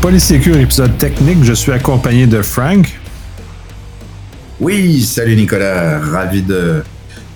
Polysécure, 0.00 0.56
épisode 0.58 0.96
technique. 0.96 1.42
Je 1.42 1.52
suis 1.52 1.72
accompagné 1.72 2.26
de 2.26 2.40
Frank. 2.40 2.86
Oui, 4.60 5.02
salut 5.02 5.36
Nicolas, 5.36 5.98
ravi 5.98 6.42
de, 6.42 6.82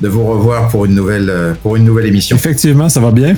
de 0.01 0.09
vous 0.09 0.25
revoir 0.25 0.69
pour 0.69 0.85
une 0.85 0.95
nouvelle, 0.95 1.57
pour 1.63 1.77
une 1.77 1.85
nouvelle 1.85 2.07
émission. 2.07 2.37
Effectivement, 2.37 2.89
ça 2.89 3.01
va 3.01 3.11
bien? 3.11 3.35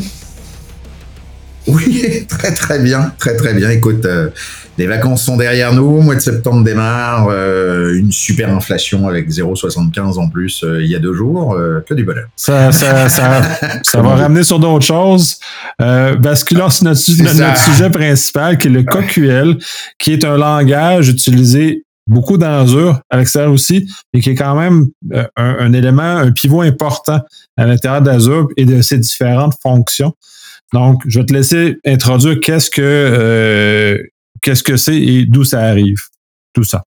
Oui, 1.67 2.27
très 2.29 2.53
très 2.53 2.79
bien, 2.79 3.13
très 3.19 3.37
très 3.37 3.55
bien. 3.55 3.71
Écoute, 3.71 4.05
euh, 4.05 4.29
les 4.77 4.87
vacances 4.87 5.25
sont 5.25 5.37
derrière 5.37 5.73
nous, 5.73 6.01
mois 6.01 6.15
de 6.15 6.21
septembre 6.21 6.65
démarre, 6.65 7.29
euh, 7.31 7.95
une 7.95 8.13
super 8.13 8.51
inflation 8.51 9.09
avec 9.09 9.31
0,75 9.31 10.19
en 10.19 10.29
plus 10.29 10.63
euh, 10.65 10.83
il 10.83 10.91
y 10.91 10.95
a 10.95 10.99
deux 10.99 11.15
jours, 11.15 11.57
que 11.87 11.95
du 11.95 12.05
bonheur. 12.05 12.27
Ça, 12.37 12.73
ça, 12.73 13.09
ça, 13.09 13.43
ça 13.83 14.03
va 14.03 14.15
ramener 14.17 14.43
sur 14.43 14.59
d'autres 14.59 14.85
choses. 14.85 15.39
basculant 15.79 16.71
sur 16.71 16.85
notre, 16.85 17.01
notre, 17.35 17.59
sujet 17.59 17.91
principal 17.91 18.59
qui 18.59 18.69
est 18.69 18.71
le 18.71 18.83
CoQL, 18.83 19.57
qui 19.99 20.13
est 20.13 20.25
un 20.25 20.37
langage 20.37 21.09
utilisé 21.09 21.85
beaucoup 22.07 22.37
dans 22.37 22.67
à 23.09 23.17
l'extérieur 23.17 23.53
aussi, 23.53 23.89
et 24.13 24.21
qui 24.21 24.31
est 24.31 24.35
quand 24.35 24.55
même 24.55 24.87
un, 25.15 25.29
un 25.37 25.73
élément, 25.73 26.03
un 26.03 26.33
pivot 26.33 26.61
important 26.61 27.21
à 27.57 27.65
l'intérieur 27.65 28.03
d'Azure 28.03 28.49
et 28.59 28.67
de 28.67 28.83
ses 28.83 28.99
différentes 28.99 29.55
fonctions. 29.63 30.13
Donc, 30.73 31.03
je 31.07 31.21
vais 31.21 31.27
te 31.27 31.33
laisser 31.33 31.77
introduire 31.87 32.41
qu'est-ce 32.41 32.71
que 32.71 32.83
euh, 32.83 33.99
qu'est-ce 34.43 34.63
que 34.63 34.77
c'est 34.77 35.01
et 35.01 35.25
d'où 35.27 35.45
ça 35.45 35.61
arrive, 35.61 36.01
tout 36.53 36.65
ça. 36.65 36.85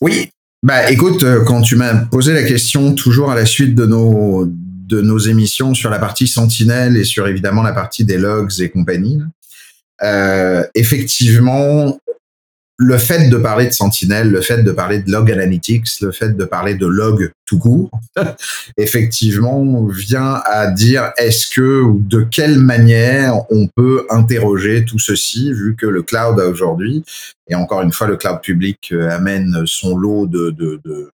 Oui, 0.00 0.30
bah 0.62 0.90
écoute, 0.90 1.22
euh, 1.22 1.44
quand 1.44 1.62
tu 1.62 1.76
m'as 1.76 1.94
posé 1.94 2.32
la 2.32 2.42
question, 2.42 2.94
toujours 2.94 3.30
à 3.30 3.34
la 3.34 3.46
suite 3.46 3.74
de 3.74 3.86
nos 3.86 4.46
de 4.46 5.28
émissions 5.28 5.72
sur 5.72 5.88
la 5.88 6.00
partie 6.00 6.26
Sentinelle 6.26 6.96
et 6.96 7.04
sur 7.04 7.28
évidemment 7.28 7.62
la 7.62 7.72
partie 7.72 8.04
des 8.04 8.18
logs 8.18 8.60
et 8.60 8.70
compagnie, 8.70 9.20
euh, 10.02 10.64
effectivement, 10.74 11.99
le 12.82 12.96
fait 12.96 13.28
de 13.28 13.36
parler 13.36 13.66
de 13.66 13.72
Sentinel, 13.72 14.30
le 14.30 14.40
fait 14.40 14.62
de 14.62 14.72
parler 14.72 15.00
de 15.00 15.12
log 15.12 15.30
analytics, 15.30 16.00
le 16.00 16.12
fait 16.12 16.34
de 16.34 16.44
parler 16.46 16.74
de 16.74 16.86
log 16.86 17.30
tout 17.44 17.58
court, 17.58 17.90
effectivement, 18.78 19.84
vient 19.86 20.40
à 20.46 20.66
dire 20.68 21.12
est-ce 21.18 21.50
que 21.50 21.82
ou 21.82 22.00
de 22.00 22.22
quelle 22.22 22.58
manière 22.58 23.34
on 23.50 23.66
peut 23.66 24.06
interroger 24.08 24.86
tout 24.86 24.98
ceci, 24.98 25.52
vu 25.52 25.76
que 25.76 25.84
le 25.84 26.02
cloud 26.02 26.40
aujourd'hui, 26.40 27.04
et 27.48 27.54
encore 27.54 27.82
une 27.82 27.92
fois, 27.92 28.06
le 28.06 28.16
cloud 28.16 28.40
public 28.40 28.88
euh, 28.92 29.10
amène 29.10 29.66
son 29.66 29.94
lot 29.98 30.26
de, 30.26 30.48
de, 30.50 30.80
de 30.82 31.10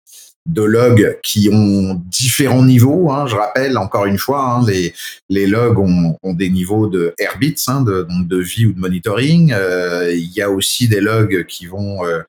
de 0.46 0.62
logs 0.62 1.18
qui 1.22 1.48
ont 1.52 1.94
différents 2.06 2.64
niveaux. 2.64 3.10
Hein, 3.10 3.26
je 3.26 3.34
rappelle 3.34 3.78
encore 3.78 4.06
une 4.06 4.18
fois, 4.18 4.42
hein, 4.42 4.64
les, 4.66 4.92
les 5.28 5.46
logs 5.46 5.78
ont, 5.78 6.16
ont, 6.22 6.34
des 6.34 6.50
niveaux 6.50 6.86
de 6.86 7.14
Airbits, 7.18 7.64
hein, 7.68 7.82
de, 7.82 8.02
donc 8.02 8.28
de 8.28 8.38
vie 8.38 8.66
ou 8.66 8.72
de 8.72 8.80
monitoring. 8.80 9.52
Euh, 9.52 10.12
il 10.12 10.32
y 10.32 10.42
a 10.42 10.50
aussi 10.50 10.88
des 10.88 11.00
logs 11.00 11.46
qui 11.46 11.66
vont, 11.66 12.04
euh, 12.04 12.20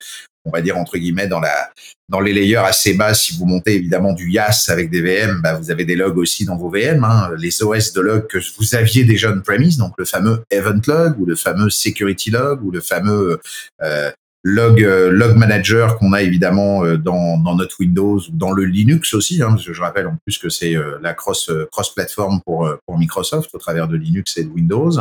on 0.44 0.50
va 0.50 0.62
dire 0.62 0.78
entre 0.78 0.96
guillemets, 0.96 1.28
dans 1.28 1.40
la 1.40 1.70
dans 2.08 2.20
les 2.20 2.32
layers 2.32 2.56
assez 2.56 2.94
bas. 2.94 3.14
Si 3.14 3.36
vous 3.36 3.46
montez 3.46 3.74
évidemment 3.74 4.12
du 4.12 4.30
YAS 4.30 4.66
avec 4.68 4.90
des 4.90 5.00
VM, 5.00 5.40
bah, 5.42 5.54
vous 5.54 5.70
avez 5.70 5.84
des 5.84 5.96
logs 5.96 6.18
aussi 6.18 6.44
dans 6.44 6.56
vos 6.56 6.70
VM. 6.70 7.04
Hein, 7.04 7.30
les 7.38 7.62
OS 7.62 7.92
de 7.92 8.00
logs 8.00 8.26
que 8.28 8.38
vous 8.58 8.74
aviez 8.74 9.04
déjà 9.04 9.30
on-premise, 9.30 9.76
donc 9.76 9.94
le 9.98 10.04
fameux 10.04 10.42
Event 10.50 10.80
Log 10.86 11.20
ou 11.20 11.26
le 11.26 11.34
fameux 11.34 11.68
Security 11.68 12.30
Log 12.30 12.62
ou 12.64 12.70
le 12.70 12.80
fameux 12.80 13.40
euh, 13.82 14.10
log 14.48 14.80
euh, 14.80 15.10
log 15.10 15.36
manager 15.36 15.98
qu'on 15.98 16.12
a 16.12 16.22
évidemment 16.22 16.84
euh, 16.84 16.96
dans, 16.96 17.36
notre 17.56 17.80
Windows 17.80 18.18
ou 18.18 18.30
dans 18.32 18.52
le 18.52 18.64
Linux 18.64 19.12
aussi 19.12 19.42
hein, 19.42 19.48
parce 19.50 19.64
que 19.64 19.72
je 19.72 19.80
rappelle 19.80 20.06
en 20.06 20.16
plus 20.24 20.38
que 20.38 20.48
c'est 20.48 20.76
euh, 20.76 20.98
la 21.02 21.14
cross 21.14 21.50
cross 21.72 21.92
plateforme 21.92 22.40
pour 22.46 22.78
Microsoft 22.96 23.50
au 23.54 23.58
travers 23.58 23.88
de 23.88 23.96
Linux 23.96 24.36
et 24.36 24.44
de 24.44 24.48
Windows. 24.48 24.92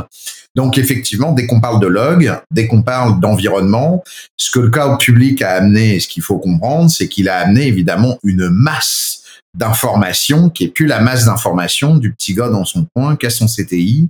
Donc 0.56 0.80
effectivement, 0.80 1.32
dès 1.32 1.46
qu'on 1.46 1.62
parle 1.62 1.80
de 1.80 1.86
log, 1.86 2.34
dès 2.50 2.66
qu'on 2.68 2.82
parle 2.82 3.20
d'environnement, 3.20 4.04
ce 4.36 4.50
que 4.50 4.60
le 4.60 4.70
cloud 4.70 5.00
public 5.00 5.42
a 5.44 5.52
amené, 5.52 6.00
ce 6.00 6.08
qu'il 6.08 6.24
faut 6.24 6.40
comprendre, 6.40 6.90
c'est 6.90 7.08
qu'il 7.08 7.30
a 7.30 7.38
amené 7.38 7.68
évidemment 7.68 8.18
une 8.24 8.50
masse 8.50 9.22
d'informations 9.54 10.50
qui 10.50 10.64
est 10.64 10.70
plus 10.70 10.88
la 10.88 11.02
masse 11.02 11.26
d'informations 11.26 11.98
du 11.98 12.12
petit 12.14 12.34
gars 12.34 12.50
dans 12.50 12.66
son 12.66 12.88
coin 12.96 13.16
qui 13.16 13.28
a 13.28 13.30
son 13.30 13.46
CTI, 13.46 14.10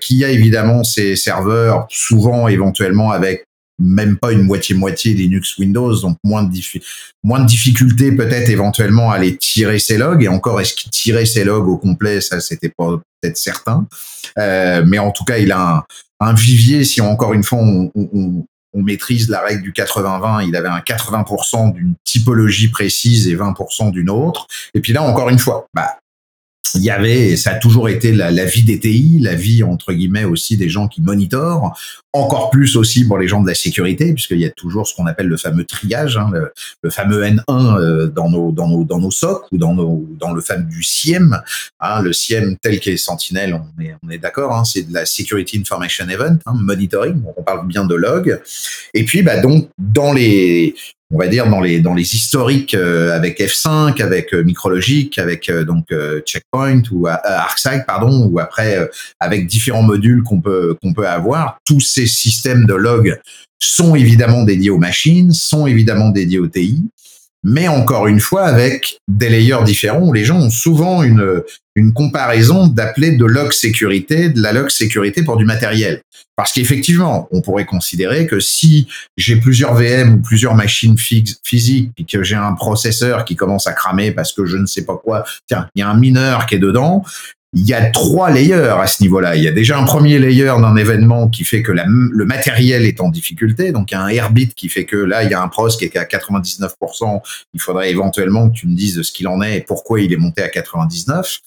qui 0.00 0.24
a 0.24 0.28
évidemment 0.28 0.84
ses 0.84 1.16
serveurs, 1.16 1.86
souvent 1.88 2.48
éventuellement 2.48 3.12
avec 3.12 3.46
même 3.80 4.18
pas 4.18 4.32
une 4.32 4.42
moitié-moitié 4.42 5.14
Linux 5.14 5.56
Windows, 5.58 5.98
donc 6.00 6.18
moins 6.22 6.42
de, 6.42 6.60
moins 7.24 7.40
de 7.40 7.46
difficultés 7.46 8.12
peut-être 8.12 8.50
éventuellement 8.50 9.10
à 9.10 9.16
aller 9.16 9.36
tirer 9.36 9.78
ses 9.78 9.96
logs. 9.96 10.22
Et 10.22 10.28
encore, 10.28 10.60
est-ce 10.60 10.74
qu'il 10.74 10.90
tirait 10.90 11.26
ses 11.26 11.44
logs 11.44 11.66
au 11.66 11.78
complet? 11.78 12.20
Ça, 12.20 12.40
c'était 12.40 12.72
pas 12.76 13.00
peut-être 13.20 13.36
certain. 13.36 13.86
Euh, 14.38 14.84
mais 14.86 14.98
en 14.98 15.10
tout 15.10 15.24
cas, 15.24 15.38
il 15.38 15.50
a 15.50 15.84
un, 16.20 16.34
vivier. 16.34 16.84
Si 16.84 17.00
encore 17.00 17.32
une 17.32 17.42
fois, 17.42 17.58
on, 17.58 17.90
on, 17.94 18.44
on 18.72 18.82
maîtrise 18.82 19.28
la 19.28 19.40
règle 19.40 19.62
du 19.62 19.72
80-20, 19.72 20.46
il 20.46 20.56
avait 20.56 20.68
un 20.68 20.78
80% 20.78 21.72
d'une 21.72 21.94
typologie 22.04 22.68
précise 22.68 23.28
et 23.28 23.36
20% 23.36 23.90
d'une 23.90 24.10
autre. 24.10 24.46
Et 24.74 24.80
puis 24.80 24.92
là, 24.92 25.02
encore 25.02 25.28
une 25.28 25.38
fois, 25.38 25.66
bah, 25.74 25.96
il 26.74 26.82
y 26.82 26.90
avait, 26.90 27.36
ça 27.36 27.52
a 27.52 27.54
toujours 27.54 27.88
été 27.88 28.12
la, 28.12 28.44
vie 28.44 28.64
des 28.64 28.78
TI, 28.78 29.18
la 29.20 29.34
vie 29.34 29.62
entre 29.62 29.92
guillemets 29.92 30.24
aussi 30.24 30.56
des 30.56 30.68
gens 30.68 30.88
qui 30.88 31.02
monitorent, 31.02 31.76
encore 32.12 32.50
plus 32.50 32.76
aussi 32.76 33.06
pour 33.06 33.18
les 33.18 33.28
gens 33.28 33.40
de 33.40 33.46
la 33.46 33.54
sécurité, 33.54 34.12
puisqu'il 34.12 34.40
y 34.40 34.44
a 34.44 34.50
toujours 34.50 34.86
ce 34.86 34.94
qu'on 34.94 35.06
appelle 35.06 35.28
le 35.28 35.36
fameux 35.36 35.64
triage, 35.64 36.16
hein, 36.16 36.30
le, 36.82 36.90
fameux 36.90 37.22
N1 37.22 37.40
euh, 37.48 38.06
dans 38.08 38.28
nos 38.28 38.52
dans 38.52 38.68
nos 38.68 38.84
dans 38.84 38.98
nos 38.98 39.10
SOC 39.10 39.46
ou 39.52 39.58
dans 39.58 39.74
nos 39.74 40.08
dans 40.18 40.32
le 40.32 40.40
fameux 40.40 40.64
du 40.64 40.84
hein, 41.80 42.02
le 42.02 42.12
SIEM 42.12 42.56
tel 42.60 42.80
qu'est 42.80 42.96
Sentinel, 42.96 43.54
on 43.54 43.82
est 43.82 43.94
on 44.02 44.10
est 44.10 44.18
d'accord, 44.18 44.54
hein, 44.54 44.64
c'est 44.64 44.88
de 44.88 44.94
la 44.94 45.06
Security 45.06 45.58
Information 45.58 46.08
Event, 46.08 46.38
monitoring, 46.52 47.22
on 47.36 47.42
parle 47.42 47.66
bien 47.66 47.84
de 47.84 47.94
log, 47.94 48.40
et 48.94 49.04
puis 49.04 49.22
bah 49.22 49.40
donc 49.40 49.68
dans 49.78 50.12
les 50.12 50.74
on 51.10 51.18
va 51.18 51.26
dire 51.26 51.48
dans 51.48 51.60
les 51.60 51.80
dans 51.80 51.94
les 51.94 52.14
historiques 52.14 52.74
euh, 52.74 53.14
avec 53.14 53.40
F5, 53.40 54.00
avec 54.00 54.32
euh, 54.32 54.42
Micrologic, 54.44 55.18
avec 55.18 55.48
euh, 55.48 55.64
donc 55.64 55.86
Checkpoint 56.24 56.82
ou 56.92 57.06
ArcSight 57.06 57.84
pardon, 57.86 58.28
ou 58.30 58.38
après 58.38 58.88
avec 59.18 59.46
différents 59.46 59.82
modules 59.82 60.22
qu'on 60.22 60.40
peut 60.40 60.76
qu'on 60.82 60.92
peut 60.92 61.08
avoir. 61.08 61.58
Tous 61.64 61.80
ces 61.80 62.06
systèmes 62.06 62.64
de 62.66 62.74
log 62.74 63.18
sont 63.58 63.94
évidemment 63.94 64.44
dédiés 64.44 64.70
aux 64.70 64.78
machines, 64.78 65.32
sont 65.32 65.66
évidemment 65.66 66.10
dédiés 66.10 66.38
aux 66.38 66.48
TI 66.48 66.88
mais 67.42 67.68
encore 67.68 68.06
une 68.06 68.20
fois 68.20 68.44
avec 68.44 68.98
des 69.08 69.28
layers 69.28 69.64
différents 69.64 70.02
où 70.02 70.12
les 70.12 70.24
gens 70.24 70.38
ont 70.38 70.50
souvent 70.50 71.02
une, 71.02 71.42
une 71.74 71.92
comparaison 71.92 72.66
d'appeler 72.66 73.12
de 73.12 73.24
log 73.24 73.52
sécurité, 73.52 74.28
de 74.28 74.42
la 74.42 74.52
log 74.52 74.68
sécurité 74.70 75.22
pour 75.22 75.36
du 75.36 75.44
matériel. 75.44 76.02
Parce 76.36 76.52
qu'effectivement, 76.52 77.28
on 77.32 77.42
pourrait 77.42 77.66
considérer 77.66 78.26
que 78.26 78.40
si 78.40 78.88
j'ai 79.16 79.36
plusieurs 79.36 79.74
VM 79.74 80.14
ou 80.14 80.16
plusieurs 80.18 80.54
machines 80.54 80.96
physiques 80.96 81.92
et 81.98 82.04
que 82.04 82.22
j'ai 82.22 82.36
un 82.36 82.54
processeur 82.54 83.24
qui 83.24 83.36
commence 83.36 83.66
à 83.66 83.72
cramer 83.72 84.12
parce 84.12 84.32
que 84.32 84.46
je 84.46 84.56
ne 84.56 84.66
sais 84.66 84.84
pas 84.84 84.96
quoi, 84.96 85.24
tiens, 85.46 85.68
il 85.74 85.80
y 85.80 85.82
a 85.82 85.88
un 85.88 85.98
mineur 85.98 86.46
qui 86.46 86.54
est 86.54 86.58
dedans, 86.58 87.04
il 87.52 87.66
y 87.66 87.74
a 87.74 87.90
trois 87.90 88.30
layers 88.30 88.76
à 88.78 88.86
ce 88.86 89.02
niveau-là. 89.02 89.34
Il 89.34 89.42
y 89.42 89.48
a 89.48 89.50
déjà 89.50 89.76
un 89.76 89.84
premier 89.84 90.18
layer 90.20 90.52
d'un 90.60 90.76
événement 90.76 91.28
qui 91.28 91.44
fait 91.44 91.62
que 91.62 91.72
le 91.72 92.24
matériel 92.24 92.84
est 92.84 93.00
en 93.00 93.08
difficulté. 93.08 93.72
Donc, 93.72 93.90
il 93.90 93.94
y 93.94 93.96
a 93.96 94.02
un 94.02 94.08
airbit 94.08 94.48
qui 94.54 94.68
fait 94.68 94.84
que 94.84 94.96
là, 94.96 95.24
il 95.24 95.30
y 95.30 95.34
a 95.34 95.42
un 95.42 95.48
pros 95.48 95.68
qui 95.68 95.84
est 95.84 95.96
à 95.96 96.04
99%. 96.04 97.20
Il 97.52 97.60
faudrait 97.60 97.90
éventuellement 97.90 98.48
que 98.48 98.54
tu 98.54 98.68
me 98.68 98.76
dises 98.76 99.02
ce 99.02 99.12
qu'il 99.12 99.26
en 99.26 99.42
est 99.42 99.58
et 99.58 99.60
pourquoi 99.62 100.00
il 100.00 100.12
est 100.12 100.16
monté 100.16 100.42
à 100.42 100.48
99. 100.48 101.40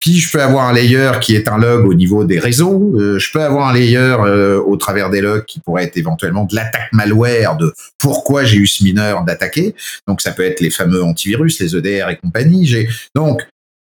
Puis, 0.00 0.18
je 0.18 0.30
peux 0.30 0.42
avoir 0.42 0.68
un 0.68 0.72
layer 0.72 1.12
qui 1.20 1.36
est 1.36 1.48
un 1.48 1.58
log 1.58 1.86
au 1.86 1.94
niveau 1.94 2.24
des 2.24 2.38
réseaux. 2.38 2.92
Euh, 2.96 3.18
je 3.18 3.32
peux 3.32 3.42
avoir 3.42 3.68
un 3.68 3.72
layer 3.72 3.96
euh, 3.98 4.60
au 4.60 4.76
travers 4.76 5.10
des 5.10 5.20
logs 5.20 5.44
qui 5.46 5.60
pourrait 5.60 5.84
être 5.84 5.96
éventuellement 5.96 6.44
de 6.44 6.56
l'attaque 6.56 6.88
malware 6.92 7.56
de 7.56 7.72
pourquoi 7.98 8.44
j'ai 8.44 8.58
eu 8.58 8.66
ce 8.66 8.82
mineur 8.82 9.24
d'attaquer. 9.24 9.76
Donc, 10.08 10.20
ça 10.20 10.32
peut 10.32 10.44
être 10.44 10.60
les 10.60 10.70
fameux 10.70 11.04
antivirus, 11.04 11.60
les 11.60 11.76
EDR 11.76 12.10
et 12.10 12.16
compagnie. 12.16 12.66
J'ai 12.66 12.88
donc 13.14 13.46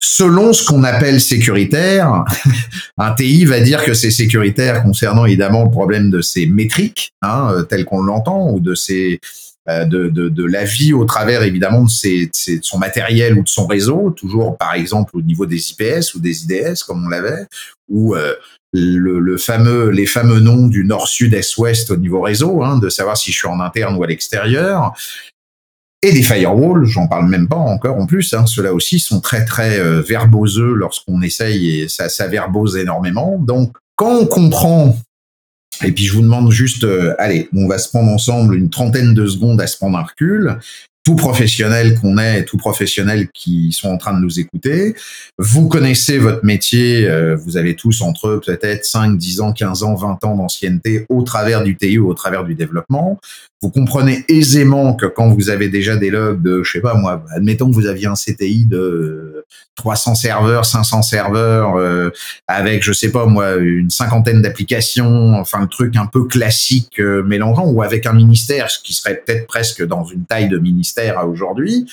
selon 0.03 0.51
ce 0.51 0.65
qu'on 0.65 0.83
appelle 0.83 1.21
sécuritaire, 1.21 2.25
un 2.97 3.13
TI 3.13 3.45
va 3.45 3.61
dire 3.61 3.83
que 3.85 3.93
c'est 3.93 4.11
sécuritaire 4.11 4.83
concernant 4.83 5.25
évidemment 5.25 5.63
le 5.63 5.71
problème 5.71 6.11
de 6.11 6.19
ses 6.19 6.45
métriques, 6.45 7.13
hein, 7.21 7.53
euh, 7.53 7.63
tel 7.63 7.85
qu'on 7.85 8.03
l'entend, 8.03 8.51
ou 8.51 8.59
de 8.59 8.75
ses 8.75 9.19
euh, 9.69 9.85
de, 9.85 10.09
de, 10.09 10.27
de, 10.27 10.43
la 10.43 10.65
vie 10.65 10.91
au 10.91 11.05
travers 11.05 11.41
évidemment 11.41 11.85
de, 11.85 11.89
ses, 11.89 12.25
de, 12.25 12.59
son 12.61 12.77
matériel 12.79 13.37
ou 13.37 13.43
de 13.43 13.47
son 13.47 13.65
réseau, 13.65 14.09
toujours 14.11 14.57
par 14.57 14.73
exemple 14.73 15.15
au 15.15 15.21
niveau 15.21 15.45
des 15.45 15.71
IPS 15.71 16.15
ou 16.15 16.19
des 16.19 16.43
IDS 16.43 16.83
comme 16.85 17.05
on 17.05 17.07
l'avait, 17.07 17.45
ou 17.87 18.13
euh, 18.13 18.33
le, 18.73 19.19
le, 19.19 19.37
fameux, 19.37 19.89
les 19.89 20.05
fameux 20.05 20.41
noms 20.41 20.67
du 20.67 20.83
nord, 20.83 21.07
sud, 21.07 21.33
est, 21.33 21.57
ouest 21.57 21.91
au 21.91 21.95
niveau 21.95 22.19
réseau, 22.19 22.61
hein, 22.61 22.77
de 22.77 22.89
savoir 22.89 23.15
si 23.15 23.31
je 23.31 23.37
suis 23.37 23.47
en 23.47 23.61
interne 23.61 23.95
ou 23.95 24.03
à 24.03 24.07
l'extérieur 24.07 24.93
et 26.03 26.11
des 26.11 26.21
firewalls, 26.21 26.85
j'en 26.85 27.07
parle 27.07 27.29
même 27.29 27.47
pas 27.47 27.55
encore 27.55 27.97
en 27.97 28.05
plus. 28.05 28.33
Hein, 28.33 28.45
Ceux-là 28.45 28.73
aussi 28.73 28.99
sont 28.99 29.21
très 29.21 29.45
très 29.45 29.79
euh, 29.79 30.01
verboseux 30.01 30.73
lorsqu'on 30.73 31.21
essaye 31.21 31.79
et 31.79 31.87
ça, 31.87 32.09
ça 32.09 32.27
verbose 32.27 32.77
énormément. 32.77 33.37
Donc 33.39 33.77
quand 33.95 34.17
on 34.19 34.25
comprend, 34.25 34.95
et 35.83 35.91
puis 35.93 36.05
je 36.05 36.13
vous 36.13 36.21
demande 36.21 36.51
juste, 36.51 36.83
euh, 36.83 37.15
allez, 37.19 37.47
on 37.55 37.67
va 37.67 37.77
se 37.77 37.89
prendre 37.89 38.11
ensemble 38.11 38.55
une 38.55 38.69
trentaine 38.69 39.13
de 39.13 39.25
secondes 39.25 39.61
à 39.61 39.67
se 39.67 39.77
prendre 39.77 39.97
un 39.97 40.03
recul. 40.03 40.59
tout 41.05 41.15
professionnel 41.17 41.99
qu'on 41.99 42.17
est, 42.17 42.45
tout 42.45 42.55
professionnel 42.55 43.27
qui 43.33 43.73
sont 43.73 43.89
en 43.89 43.97
train 43.97 44.13
de 44.13 44.21
nous 44.21 44.39
écouter. 44.39 44.95
Vous 45.37 45.67
connaissez 45.67 46.17
votre 46.17 46.45
métier, 46.45 47.05
euh, 47.09 47.35
vous 47.35 47.57
avez 47.57 47.75
tous 47.75 48.01
entre 48.01 48.41
peut-être 48.45 48.85
5, 48.85 49.17
10 49.17 49.41
ans, 49.41 49.51
15 49.51 49.83
ans, 49.83 49.95
20 49.95 50.23
ans 50.23 50.37
d'ancienneté 50.37 51.05
au 51.09 51.23
travers 51.23 51.61
du 51.63 51.75
TI 51.75 51.97
ou 51.97 52.09
au 52.09 52.13
travers 52.13 52.45
du 52.45 52.55
développement. 52.55 53.19
Vous 53.63 53.69
comprenez 53.69 54.25
aisément 54.27 54.93
que 54.93 55.05
quand 55.05 55.29
vous 55.29 55.49
avez 55.49 55.69
déjà 55.69 55.95
des 55.95 56.09
logs 56.09 56.41
de, 56.41 56.63
je 56.63 56.71
sais 56.73 56.81
pas 56.81 56.95
moi, 56.95 57.23
admettons 57.33 57.69
que 57.69 57.73
vous 57.73 57.87
aviez 57.87 58.07
un 58.07 58.13
CTI 58.13 58.65
de 58.65 59.45
300 59.75 60.15
serveurs, 60.15 60.65
500 60.65 61.01
serveurs, 61.01 61.77
euh, 61.77 62.09
avec, 62.49 62.83
je 62.83 62.91
sais 62.91 63.09
pas 63.09 63.25
moi, 63.25 63.55
une 63.55 63.89
cinquantaine 63.89 64.41
d'applications, 64.41 65.35
enfin 65.39 65.61
le 65.61 65.69
truc 65.69 65.95
un 65.95 66.07
peu 66.07 66.25
classique 66.25 66.99
euh, 66.99 67.23
mélangeant, 67.23 67.65
ou 67.65 67.81
avec 67.81 68.05
un 68.05 68.11
ministère, 68.11 68.69
ce 68.69 68.79
qui 68.83 68.91
serait 68.91 69.23
peut-être 69.25 69.47
presque 69.47 69.81
dans 69.81 70.03
une 70.03 70.25
taille 70.25 70.49
de 70.49 70.57
ministère 70.57 71.17
à 71.17 71.25
aujourd'hui, 71.25 71.87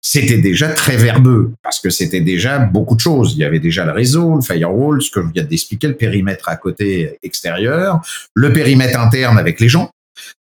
c'était 0.00 0.38
déjà 0.38 0.68
très 0.68 0.96
verbeux 0.96 1.52
parce 1.62 1.78
que 1.78 1.90
c'était 1.90 2.20
déjà 2.20 2.58
beaucoup 2.58 2.94
de 2.96 3.00
choses. 3.00 3.34
Il 3.34 3.38
y 3.38 3.44
avait 3.44 3.58
déjà 3.58 3.84
le 3.84 3.92
réseau, 3.92 4.36
le 4.36 4.40
firewall, 4.40 5.02
ce 5.02 5.10
que 5.10 5.20
je 5.20 5.32
viens 5.32 5.44
d'expliquer, 5.44 5.86
le 5.88 5.96
périmètre 5.96 6.48
à 6.48 6.56
côté 6.56 7.18
extérieur, 7.22 8.00
le 8.34 8.52
périmètre 8.52 8.98
interne 9.00 9.38
avec 9.38 9.60
les 9.60 9.68
gens. 9.68 9.90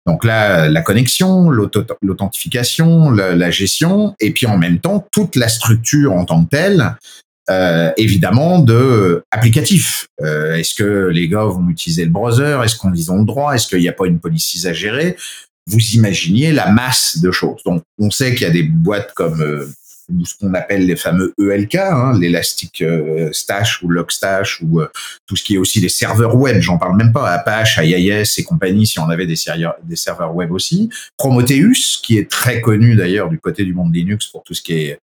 Donc 0.06 0.26
là, 0.26 0.68
la 0.70 0.82
connexion, 0.82 1.50
l'authentification, 1.50 3.12
la, 3.12 3.52
gestion, 3.52 4.16
et 4.20 4.32
puis 4.32 4.46
en 4.46 4.58
même 4.58 4.80
temps, 4.80 5.08
toute 5.12 5.36
la 5.36 5.48
structure 5.48 6.14
en 6.14 6.26
tant 6.26 6.44
que 6.44 6.50
telle, 6.50 6.96
euh, 7.50 7.92
évidemment, 7.98 8.60
de 8.60 9.24
applicatif. 9.32 10.08
Euh, 10.22 10.56
est-ce 10.56 10.76
que 10.76 11.10
les 11.10 11.28
gars 11.28 11.44
vont 11.44 11.70
utiliser 11.70 12.06
le 12.06 12.12
browser? 12.12 12.60
Est-ce 12.64 12.78
qu'on 12.78 12.92
ont 12.92 13.20
le 13.20 13.26
droit? 13.26 13.54
Est-ce 13.54 13.68
qu'il 13.68 13.80
n'y 13.80 13.90
a 13.90 13.94
pas 13.94 14.06
une 14.06 14.20
police 14.20 14.66
à 14.66 14.74
gérer? 14.74 15.18
Vous 15.68 15.80
imaginiez 15.94 16.52
la 16.52 16.72
masse 16.72 17.20
de 17.20 17.32
choses. 17.32 17.62
Donc, 17.66 17.84
on 18.00 18.12
sait 18.12 18.34
qu'il 18.34 18.44
y 18.44 18.50
a 18.50 18.54
des 18.54 18.64
boîtes 18.64 19.14
comme 19.14 19.42
euh, 19.42 19.68
ce 20.26 20.36
qu'on 20.38 20.54
appelle 20.54 20.86
les 20.86 20.96
fameux 20.96 21.34
ELK, 21.40 21.76
hein, 21.76 22.18
l'Elastic 22.20 22.82
euh, 22.82 23.30
Stash 23.32 23.82
ou 23.82 23.90
Logstash 23.90 24.62
ou 24.62 24.82
euh, 24.82 24.88
tout 25.26 25.36
ce 25.36 25.44
qui 25.44 25.56
est 25.56 25.58
aussi 25.58 25.82
des 25.82 25.90
serveurs 25.90 26.36
web. 26.36 26.60
J'en 26.62 26.78
parle 26.78 26.98
même 26.98 27.14
pas. 27.14 27.32
Apache, 27.32 27.80
IIS 27.82 28.24
et 28.38 28.44
compagnie, 28.44 28.86
si 28.86 29.00
on 29.00 29.10
avait 29.10 29.28
des, 29.28 29.36
des 29.84 29.96
serveurs 29.96 30.36
web 30.36 30.52
aussi. 30.52 30.90
Prometheus, 31.18 32.00
qui 32.04 32.18
est 32.18 32.30
très 32.30 32.62
connu 32.62 32.96
d'ailleurs 32.96 33.30
du 33.30 33.40
côté 33.40 33.64
du 33.64 33.74
monde 33.74 33.94
Linux 33.94 34.28
pour 34.28 34.44
tout 34.44 34.54
ce 34.54 34.62
qui 34.62 34.74
est 34.74 35.00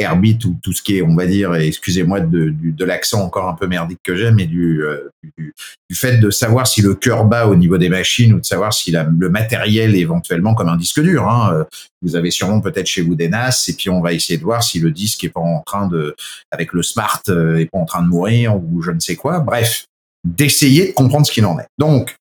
Herbit 0.00 0.38
ou 0.46 0.56
tout 0.62 0.72
ce 0.72 0.82
qui 0.82 0.96
est, 0.96 1.02
on 1.02 1.14
va 1.14 1.26
dire, 1.26 1.54
excusez-moi 1.54 2.20
de, 2.20 2.84
l'accent 2.84 3.22
encore 3.22 3.48
un 3.48 3.54
peu 3.54 3.66
merdique 3.66 4.00
que 4.02 4.16
j'aime, 4.16 4.36
mais 4.36 4.46
du, 4.46 4.82
euh, 4.82 5.10
du, 5.36 5.54
fait 5.92 6.16
de 6.16 6.30
savoir 6.30 6.66
si 6.66 6.80
le 6.80 6.94
cœur 6.94 7.24
bat 7.26 7.46
au 7.46 7.54
niveau 7.54 7.76
des 7.76 7.90
machines 7.90 8.32
ou 8.32 8.40
de 8.40 8.44
savoir 8.44 8.72
si 8.72 8.90
le 8.92 9.28
matériel 9.28 9.94
est 9.94 10.00
éventuellement 10.00 10.54
comme 10.54 10.68
un 10.68 10.76
disque 10.76 11.00
dur. 11.00 11.28
Hein. 11.28 11.52
Euh, 11.52 11.64
vous 12.02 12.16
avez 12.16 12.30
sûrement 12.30 12.60
peut-être 12.60 12.86
chez 12.86 13.02
vous 13.02 13.14
des 13.14 13.28
NAS 13.28 13.66
et 13.68 13.74
puis 13.74 13.90
on 13.90 14.00
va 14.00 14.12
essayer 14.14 14.38
de 14.38 14.44
voir 14.44 14.62
si 14.62 14.80
le 14.80 14.90
disque 14.90 15.22
est 15.24 15.28
pas 15.28 15.40
en 15.40 15.60
train 15.60 15.86
de, 15.86 16.16
avec 16.50 16.72
le 16.72 16.82
smart, 16.82 17.22
euh, 17.28 17.58
est 17.58 17.66
pas 17.66 17.78
en 17.78 17.84
train 17.84 18.02
de 18.02 18.08
mourir 18.08 18.56
ou 18.56 18.80
je 18.80 18.90
ne 18.90 19.00
sais 19.00 19.16
quoi. 19.16 19.40
Bref, 19.40 19.84
d'essayer 20.24 20.88
de 20.88 20.92
comprendre 20.92 21.26
ce 21.26 21.32
qu'il 21.32 21.44
en 21.44 21.58
est. 21.58 21.66
Donc, 21.78 22.16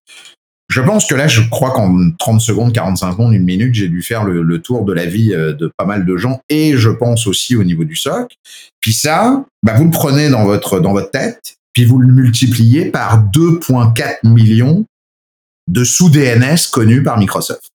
je 0.70 0.82
pense 0.82 1.08
que 1.08 1.16
là, 1.16 1.28
je 1.28 1.42
crois 1.50 1.72
qu'en 1.72 2.12
30 2.18 2.40
secondes, 2.40 2.72
45 2.72 3.14
secondes, 3.14 3.34
une 3.34 3.44
minute, 3.44 3.74
j'ai 3.74 3.90
dû 3.90 4.04
faire 4.04 4.24
le, 4.24 4.62
tour 4.62 4.86
de 4.86 4.94
la 4.94 5.06
vie 5.06 5.34
euh, 5.34 5.54
de 5.54 5.72
pas 5.76 5.86
mal 5.86 6.06
de 6.06 6.16
gens 6.16 6.42
et 6.50 6.78
je 6.78 6.90
pense 6.90 7.26
aussi 7.26 7.56
au 7.56 7.64
niveau 7.64 7.84
du 7.84 7.96
SOC. 7.96 8.38
Puis 8.80 8.94
ça, 8.94 9.44
bah, 9.64 9.74
vous 9.74 9.86
le 9.86 9.90
prenez 9.90 10.30
dans 10.30 10.46
votre, 10.46 10.80
dans 10.80 10.94
votre 10.94 11.10
tête, 11.10 11.58
puis 11.74 11.86
vous 11.86 11.98
le 11.98 12.08
multipliez 12.08 12.86
par 12.86 13.24
2,4 13.32 14.20
millions 14.24 14.86
de 15.68 15.84
sous-DNS 15.84 16.70
connus 16.72 17.02
par 17.02 17.18
Microsoft. 17.18 17.72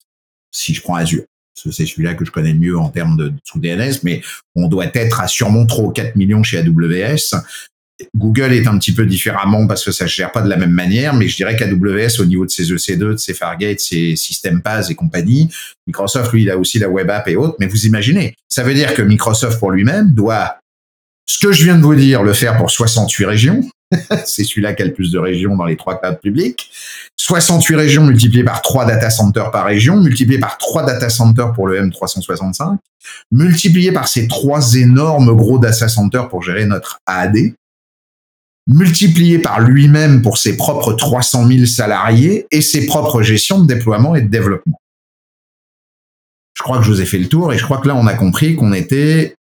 Si 0.53 0.73
je 0.73 0.81
prends 0.81 0.95
Azure. 0.95 1.25
C'est 1.57 1.87
celui-là 1.87 2.15
que 2.15 2.25
je 2.25 2.31
connais 2.31 2.53
le 2.53 2.59
mieux 2.59 2.79
en 2.79 2.89
termes 2.89 3.17
de 3.17 3.33
sous-DNS, 3.45 4.01
mais 4.03 4.23
on 4.57 4.69
doit 4.69 4.87
être 4.93 5.21
à 5.21 5.29
sûrement 5.29 5.67
3 5.67 5.85
ou 5.85 5.91
4 5.91 6.17
millions 6.17 6.43
chez 6.43 6.59
AWS. 6.59 7.41
Google 8.17 8.53
est 8.53 8.67
un 8.67 8.77
petit 8.79 8.93
peu 8.93 9.07
différemment 9.07 9.67
parce 9.67 9.85
que 9.85 9.93
ça 9.93 10.05
ne 10.05 10.09
gère 10.09 10.33
pas 10.33 10.43
de 10.43 10.49
la 10.49 10.57
même 10.57 10.73
manière, 10.73 11.15
mais 11.15 11.29
je 11.29 11.37
dirais 11.37 11.57
qu'AWS, 11.57 12.21
au 12.21 12.25
niveau 12.25 12.45
de 12.45 12.51
ses 12.51 12.73
EC2, 12.73 12.99
de 12.99 13.17
ses 13.17 13.35
Fargate, 13.35 13.79
ses 13.79 14.17
systèmes 14.17 14.63
PaaS 14.63 14.89
et 14.91 14.95
compagnie, 14.95 15.49
Microsoft, 15.87 16.33
lui, 16.33 16.43
il 16.43 16.51
a 16.51 16.59
aussi 16.59 16.79
la 16.79 16.89
web 16.89 17.09
app 17.11 17.29
et 17.29 17.37
autres, 17.37 17.55
mais 17.61 17.67
vous 17.67 17.87
imaginez, 17.87 18.35
ça 18.49 18.65
veut 18.65 18.75
dire 18.75 18.95
que 18.95 19.03
Microsoft 19.03 19.61
pour 19.61 19.71
lui-même 19.71 20.11
doit, 20.11 20.59
ce 21.27 21.39
que 21.39 21.53
je 21.53 21.65
viens 21.65 21.77
de 21.77 21.83
vous 21.83 21.95
dire, 21.95 22.23
le 22.23 22.33
faire 22.33 22.57
pour 22.57 22.71
68 22.71 23.25
régions. 23.27 23.61
c'est 24.25 24.43
celui-là 24.43 24.73
qui 24.73 24.83
a 24.83 24.87
le 24.87 24.93
plus 24.93 25.13
de 25.13 25.19
régions 25.19 25.57
dans 25.57 25.67
les 25.67 25.77
trois 25.77 26.01
clouds 26.01 26.17
publics. 26.21 26.69
68 27.17 27.77
régions 27.77 28.05
multipliées 28.05 28.43
par 28.43 28.61
3 28.61 28.87
data 28.87 29.09
centers 29.09 29.51
par 29.53 29.67
région, 29.67 30.01
multipliées 30.01 30.41
par 30.41 30.59
3 30.59 30.85
data 30.85 31.09
centers 31.09 31.53
pour 31.53 31.69
le 31.69 31.81
M365, 31.81 32.79
multipliées 33.31 33.93
par 33.93 34.09
ces 34.09 34.27
trois 34.27 34.75
énormes 34.75 35.35
gros 35.37 35.59
data 35.59 35.89
centers 35.89 36.29
pour 36.29 36.43
gérer 36.43 36.67
notre 36.67 36.99
AD, 37.07 37.37
multiplié 38.67 39.39
par 39.39 39.61
lui-même 39.61 40.23
pour 40.23 40.39
ses 40.39 40.57
propres 40.57 40.95
300 40.95 41.47
000 41.49 41.67
salariés 41.67 42.47
et 42.51 42.63
ses 42.63 42.87
propres 42.87 43.23
gestions 43.23 43.61
de 43.61 43.67
déploiement 43.67 44.15
et 44.15 44.23
de 44.23 44.29
développement. 44.29 44.81
Je 46.57 46.63
crois 46.63 46.79
que 46.79 46.85
je 46.85 46.91
vous 46.91 47.01
ai 47.01 47.07
fait 47.07 47.19
le 47.19 47.29
tour 47.29 47.53
et 47.53 47.59
je 47.59 47.65
crois 47.65 47.79
que 47.79 47.89
là, 47.89 47.97
on 47.97 48.07
a 48.07 48.15
compris 48.15 48.57
qu'on 48.57 48.73
était 48.73 49.35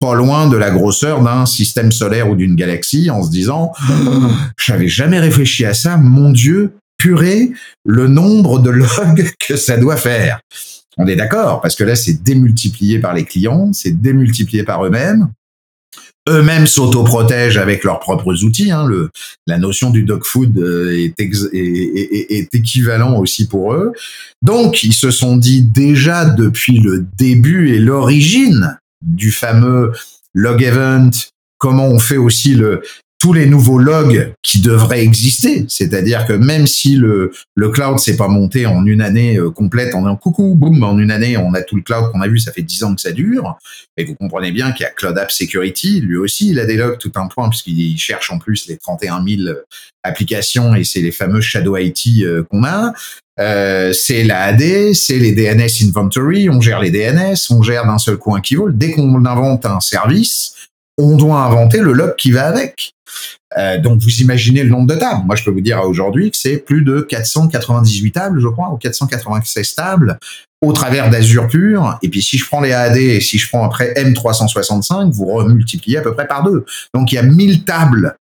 pas 0.00 0.14
loin 0.14 0.48
de 0.48 0.56
la 0.56 0.70
grosseur 0.70 1.22
d'un 1.22 1.44
système 1.46 1.92
solaire 1.92 2.30
ou 2.30 2.34
d'une 2.34 2.56
galaxie 2.56 3.10
en 3.10 3.22
se 3.22 3.30
disant, 3.30 3.72
je 4.56 4.72
n'avais 4.72 4.88
jamais 4.88 5.20
réfléchi 5.20 5.64
à 5.64 5.74
ça, 5.74 5.96
mon 5.96 6.30
Dieu, 6.30 6.72
purée, 6.96 7.52
le 7.84 8.08
nombre 8.08 8.58
de 8.58 8.70
logs 8.70 9.30
que 9.46 9.56
ça 9.56 9.76
doit 9.76 9.96
faire. 9.96 10.40
On 10.96 11.06
est 11.06 11.16
d'accord, 11.16 11.60
parce 11.60 11.76
que 11.76 11.84
là, 11.84 11.94
c'est 11.94 12.22
démultiplié 12.22 12.98
par 12.98 13.14
les 13.14 13.24
clients, 13.24 13.72
c'est 13.72 14.00
démultiplié 14.00 14.64
par 14.64 14.84
eux-mêmes 14.84 15.28
eux-mêmes 16.28 16.66
s'autoprotègent 16.66 17.58
avec 17.58 17.84
leurs 17.84 18.00
propres 18.00 18.44
outils. 18.44 18.70
Hein. 18.70 18.86
Le, 18.86 19.10
la 19.46 19.58
notion 19.58 19.90
du 19.90 20.02
dog 20.02 20.24
food 20.24 20.56
euh, 20.58 20.92
est, 20.92 21.14
est, 21.18 22.26
est, 22.30 22.54
équivalent 22.54 23.18
aussi 23.18 23.48
pour 23.48 23.74
eux. 23.74 23.92
Donc, 24.42 24.82
ils 24.82 24.92
se 24.92 25.10
sont 25.10 25.36
dit 25.36 25.62
déjà 25.62 26.24
depuis 26.24 26.78
le 26.78 27.06
début 27.18 27.74
et 27.74 27.78
l'origine 27.78 28.78
du 29.02 29.32
fameux 29.32 29.92
log 30.34 30.62
event, 30.62 31.10
comment 31.58 31.88
on 31.88 31.98
fait 31.98 32.16
aussi 32.16 32.54
le, 32.54 32.82
tous 33.20 33.34
les 33.34 33.44
nouveaux 33.44 33.78
logs 33.78 34.32
qui 34.42 34.60
devraient 34.60 35.02
exister. 35.02 35.66
C'est-à-dire 35.68 36.26
que 36.26 36.32
même 36.32 36.66
si 36.66 36.96
le, 36.96 37.30
le 37.54 37.68
cloud 37.68 37.98
s'est 37.98 38.16
pas 38.16 38.28
monté 38.28 38.64
en 38.64 38.86
une 38.86 39.02
année 39.02 39.36
euh, 39.36 39.50
complète, 39.50 39.94
en 39.94 40.06
un 40.06 40.16
coucou, 40.16 40.54
boum, 40.54 40.82
en 40.82 40.98
une 40.98 41.10
année, 41.10 41.36
on 41.36 41.52
a 41.52 41.60
tout 41.60 41.76
le 41.76 41.82
cloud 41.82 42.10
qu'on 42.10 42.22
a 42.22 42.28
vu, 42.28 42.38
ça 42.38 42.50
fait 42.50 42.62
dix 42.62 42.82
ans 42.82 42.94
que 42.94 43.00
ça 43.00 43.12
dure. 43.12 43.58
Et 43.98 44.04
vous 44.06 44.14
comprenez 44.14 44.52
bien 44.52 44.72
qu'il 44.72 44.84
y 44.84 44.86
a 44.86 44.90
Cloud 44.90 45.18
App 45.18 45.30
Security, 45.30 46.00
lui 46.00 46.16
aussi, 46.16 46.48
il 46.48 46.58
a 46.58 46.64
des 46.64 46.76
logs 46.76 46.96
tout 46.98 47.12
un 47.16 47.28
point, 47.28 47.50
puisqu'il 47.50 47.98
cherche 47.98 48.30
en 48.30 48.38
plus 48.38 48.66
les 48.68 48.78
31 48.78 49.22
000 49.22 49.50
applications 50.02 50.74
et 50.74 50.84
c'est 50.84 51.00
les 51.00 51.12
fameux 51.12 51.42
Shadow 51.42 51.76
IT 51.76 52.24
euh, 52.24 52.42
qu'on 52.44 52.64
a. 52.64 52.94
Euh, 53.38 53.92
c'est 53.92 54.24
la 54.24 54.44
AD, 54.44 54.92
c'est 54.94 55.18
les 55.18 55.32
DNS 55.32 55.86
inventory, 55.86 56.50
on 56.50 56.60
gère 56.60 56.80
les 56.80 56.90
DNS, 56.90 57.36
on 57.50 57.62
gère 57.62 57.86
d'un 57.86 57.98
seul 57.98 58.16
coup 58.16 58.34
un 58.34 58.40
key 58.40 58.56
Dès 58.70 58.92
qu'on 58.92 59.24
invente 59.24 59.64
un 59.64 59.80
service, 59.80 60.59
on 61.00 61.16
doit 61.16 61.40
inventer 61.40 61.78
le 61.78 61.92
log 61.92 62.14
qui 62.16 62.32
va 62.32 62.46
avec. 62.46 62.92
Euh, 63.58 63.78
donc 63.80 64.00
vous 64.00 64.20
imaginez 64.20 64.62
le 64.62 64.70
nombre 64.70 64.86
de 64.86 64.94
tables. 64.94 65.26
Moi, 65.26 65.34
je 65.36 65.44
peux 65.44 65.50
vous 65.50 65.60
dire 65.60 65.80
aujourd'hui 65.82 66.30
que 66.30 66.36
c'est 66.36 66.58
plus 66.58 66.82
de 66.82 67.00
498 67.00 68.12
tables, 68.12 68.40
je 68.40 68.48
crois, 68.48 68.70
ou 68.70 68.76
496 68.76 69.74
tables 69.74 70.18
au 70.62 70.72
travers 70.72 71.10
d'Azure 71.10 71.48
pur. 71.48 71.98
Et 72.02 72.08
puis 72.08 72.22
si 72.22 72.38
je 72.38 72.46
prends 72.46 72.60
les 72.60 72.72
AD 72.72 72.96
et 72.96 73.20
si 73.20 73.38
je 73.38 73.48
prends 73.48 73.64
après 73.64 73.92
M365, 73.94 75.10
vous 75.10 75.26
remultipliez 75.26 75.98
à 75.98 76.02
peu 76.02 76.14
près 76.14 76.26
par 76.26 76.44
deux. 76.44 76.64
Donc 76.94 77.12
il 77.12 77.16
y 77.16 77.18
a 77.18 77.22
1000 77.22 77.64
tables 77.64 78.16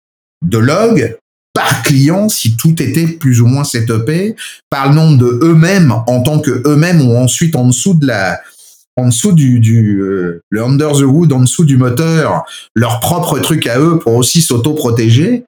de 0.42 0.58
log 0.58 1.16
par 1.54 1.82
client 1.84 2.28
si 2.28 2.56
tout 2.56 2.82
était 2.82 3.06
plus 3.06 3.40
ou 3.40 3.46
moins 3.46 3.64
setupé 3.64 4.34
par 4.68 4.88
le 4.88 4.96
nombre 4.96 5.18
de 5.18 5.38
eux-mêmes 5.42 5.92
en 6.08 6.20
tant 6.22 6.40
que 6.40 6.62
eux-mêmes 6.66 7.00
ou 7.00 7.16
ensuite 7.16 7.54
en 7.54 7.68
dessous 7.68 7.94
de 7.94 8.06
la 8.06 8.40
en 8.96 9.08
dessous 9.08 9.32
du, 9.32 9.60
du 9.60 10.00
euh, 10.00 10.42
le 10.50 10.62
under 10.62 10.92
the 10.92 11.02
hood, 11.02 11.32
en 11.32 11.40
dessous 11.40 11.64
du 11.64 11.76
moteur, 11.76 12.44
leur 12.74 13.00
propre 13.00 13.38
truc 13.40 13.66
à 13.66 13.78
eux 13.80 13.98
pour 13.98 14.14
aussi 14.14 14.40
s'auto-protéger. 14.40 15.44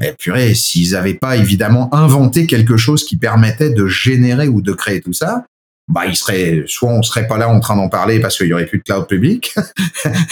Mais 0.00 0.14
purée, 0.18 0.54
s'ils 0.54 0.92
n'avaient 0.92 1.14
pas 1.14 1.36
évidemment 1.36 1.94
inventé 1.94 2.46
quelque 2.46 2.76
chose 2.76 3.04
qui 3.04 3.16
permettait 3.16 3.70
de 3.70 3.86
générer 3.86 4.48
ou 4.48 4.60
de 4.60 4.72
créer 4.72 5.00
tout 5.00 5.12
ça, 5.12 5.44
bah, 5.86 6.06
il 6.06 6.16
serait, 6.16 6.64
soit 6.66 6.90
on 6.90 7.02
serait 7.02 7.26
pas 7.26 7.36
là 7.36 7.48
en 7.48 7.60
train 7.60 7.76
d'en 7.76 7.90
parler 7.90 8.18
parce 8.18 8.38
qu'il 8.38 8.46
y 8.46 8.54
aurait 8.54 8.64
plus 8.64 8.78
de 8.78 8.84
cloud 8.84 9.06
public. 9.06 9.54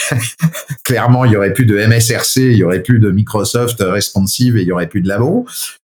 Clairement, 0.83 1.25
il 1.25 1.33
y 1.33 1.37
aurait 1.37 1.53
plus 1.53 1.65
de 1.65 1.77
MSRC, 1.77 2.37
il 2.37 2.57
y 2.57 2.63
aurait 2.63 2.81
plus 2.81 2.99
de 2.99 3.11
Microsoft 3.11 3.77
responsive 3.79 4.57
et 4.57 4.63
il 4.63 4.67
y 4.67 4.71
aurait 4.71 4.87
plus 4.87 5.01
de 5.01 5.07
labo. 5.07 5.45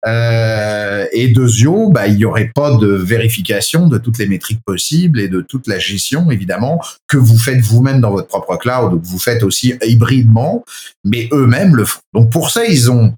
Euh, 0.07 1.07
et 1.13 1.29
de 1.29 1.47
Zio, 1.47 1.89
bah, 1.89 2.09
il 2.09 2.17
y 2.17 2.27
aurait 2.27 2.53
pas 2.55 2.77
de 2.77 2.89
vérification 2.89 3.89
de 3.89 3.97
toutes 3.97 4.19
les 4.19 4.27
métriques 4.27 4.63
possibles 4.67 5.19
et 5.19 5.29
de 5.29 5.41
toute 5.41 5.67
la 5.67 5.79
gestion, 5.79 6.31
évidemment, 6.31 6.79
que 7.09 7.17
vous 7.17 7.39
faites 7.39 7.61
vous-même 7.63 8.03
dans 8.03 8.11
votre 8.11 8.29
propre 8.29 8.57
cloud 8.57 8.93
ou 8.93 9.01
que 9.01 9.07
vous 9.07 9.19
faites 9.19 9.43
aussi 9.43 9.75
hybridement, 9.83 10.63
mais 11.05 11.31
eux-mêmes 11.33 11.75
le 11.75 11.87
font. 11.87 12.01
Donc, 12.13 12.31
pour 12.31 12.51
ça, 12.51 12.67
ils 12.67 12.91
ont, 12.91 13.15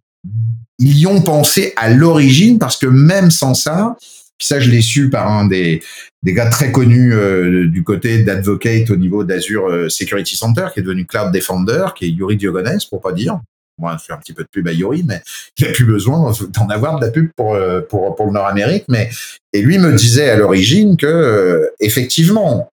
ils 0.78 0.98
y 0.98 1.06
ont 1.08 1.22
pensé 1.22 1.72
à 1.76 1.90
l'origine 1.90 2.60
parce 2.60 2.76
que 2.76 2.86
même 2.86 3.32
sans 3.32 3.54
ça, 3.54 3.96
ça, 4.38 4.60
je 4.60 4.70
l'ai 4.70 4.82
su 4.82 5.08
par 5.08 5.30
un 5.30 5.46
des, 5.46 5.82
des 6.26 6.34
gars 6.34 6.46
très 6.46 6.72
connus 6.72 7.14
euh, 7.14 7.68
du 7.68 7.84
côté 7.84 8.24
d'Advocate 8.24 8.90
au 8.90 8.96
niveau 8.96 9.22
d'Azure 9.22 9.68
euh, 9.68 9.88
Security 9.88 10.36
Center, 10.36 10.66
qui 10.74 10.80
est 10.80 10.82
devenu 10.82 11.06
Cloud 11.06 11.32
Defender, 11.32 11.86
qui 11.94 12.06
est 12.06 12.08
Yuri 12.08 12.36
Diogones, 12.36 12.78
pour 12.90 13.00
pas 13.00 13.12
dire. 13.12 13.40
Moi, 13.78 13.96
je 14.00 14.06
fais 14.06 14.12
un 14.12 14.16
petit 14.16 14.32
peu 14.32 14.42
de 14.42 14.48
pub 14.48 14.66
à 14.66 14.72
Yuri, 14.72 15.04
mais 15.06 15.22
il 15.58 15.66
a 15.66 15.70
plus 15.70 15.84
besoin 15.84 16.32
d'en 16.48 16.68
avoir 16.68 16.98
de 16.98 17.04
la 17.04 17.12
pub 17.12 17.30
pour, 17.36 17.54
euh, 17.54 17.80
pour, 17.80 18.16
pour 18.16 18.26
le 18.26 18.32
Nord-Amérique. 18.32 18.86
Mais, 18.88 19.08
et 19.52 19.62
lui 19.62 19.78
me 19.78 19.92
disait 19.92 20.28
à 20.30 20.36
l'origine 20.36 20.96
que, 20.96 21.70
effectivement, 21.78 22.70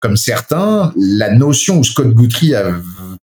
comme 0.00 0.16
certains, 0.16 0.92
la 0.96 1.32
notion 1.32 1.78
où 1.78 1.84
Scott 1.84 2.12
Guthrie 2.12 2.54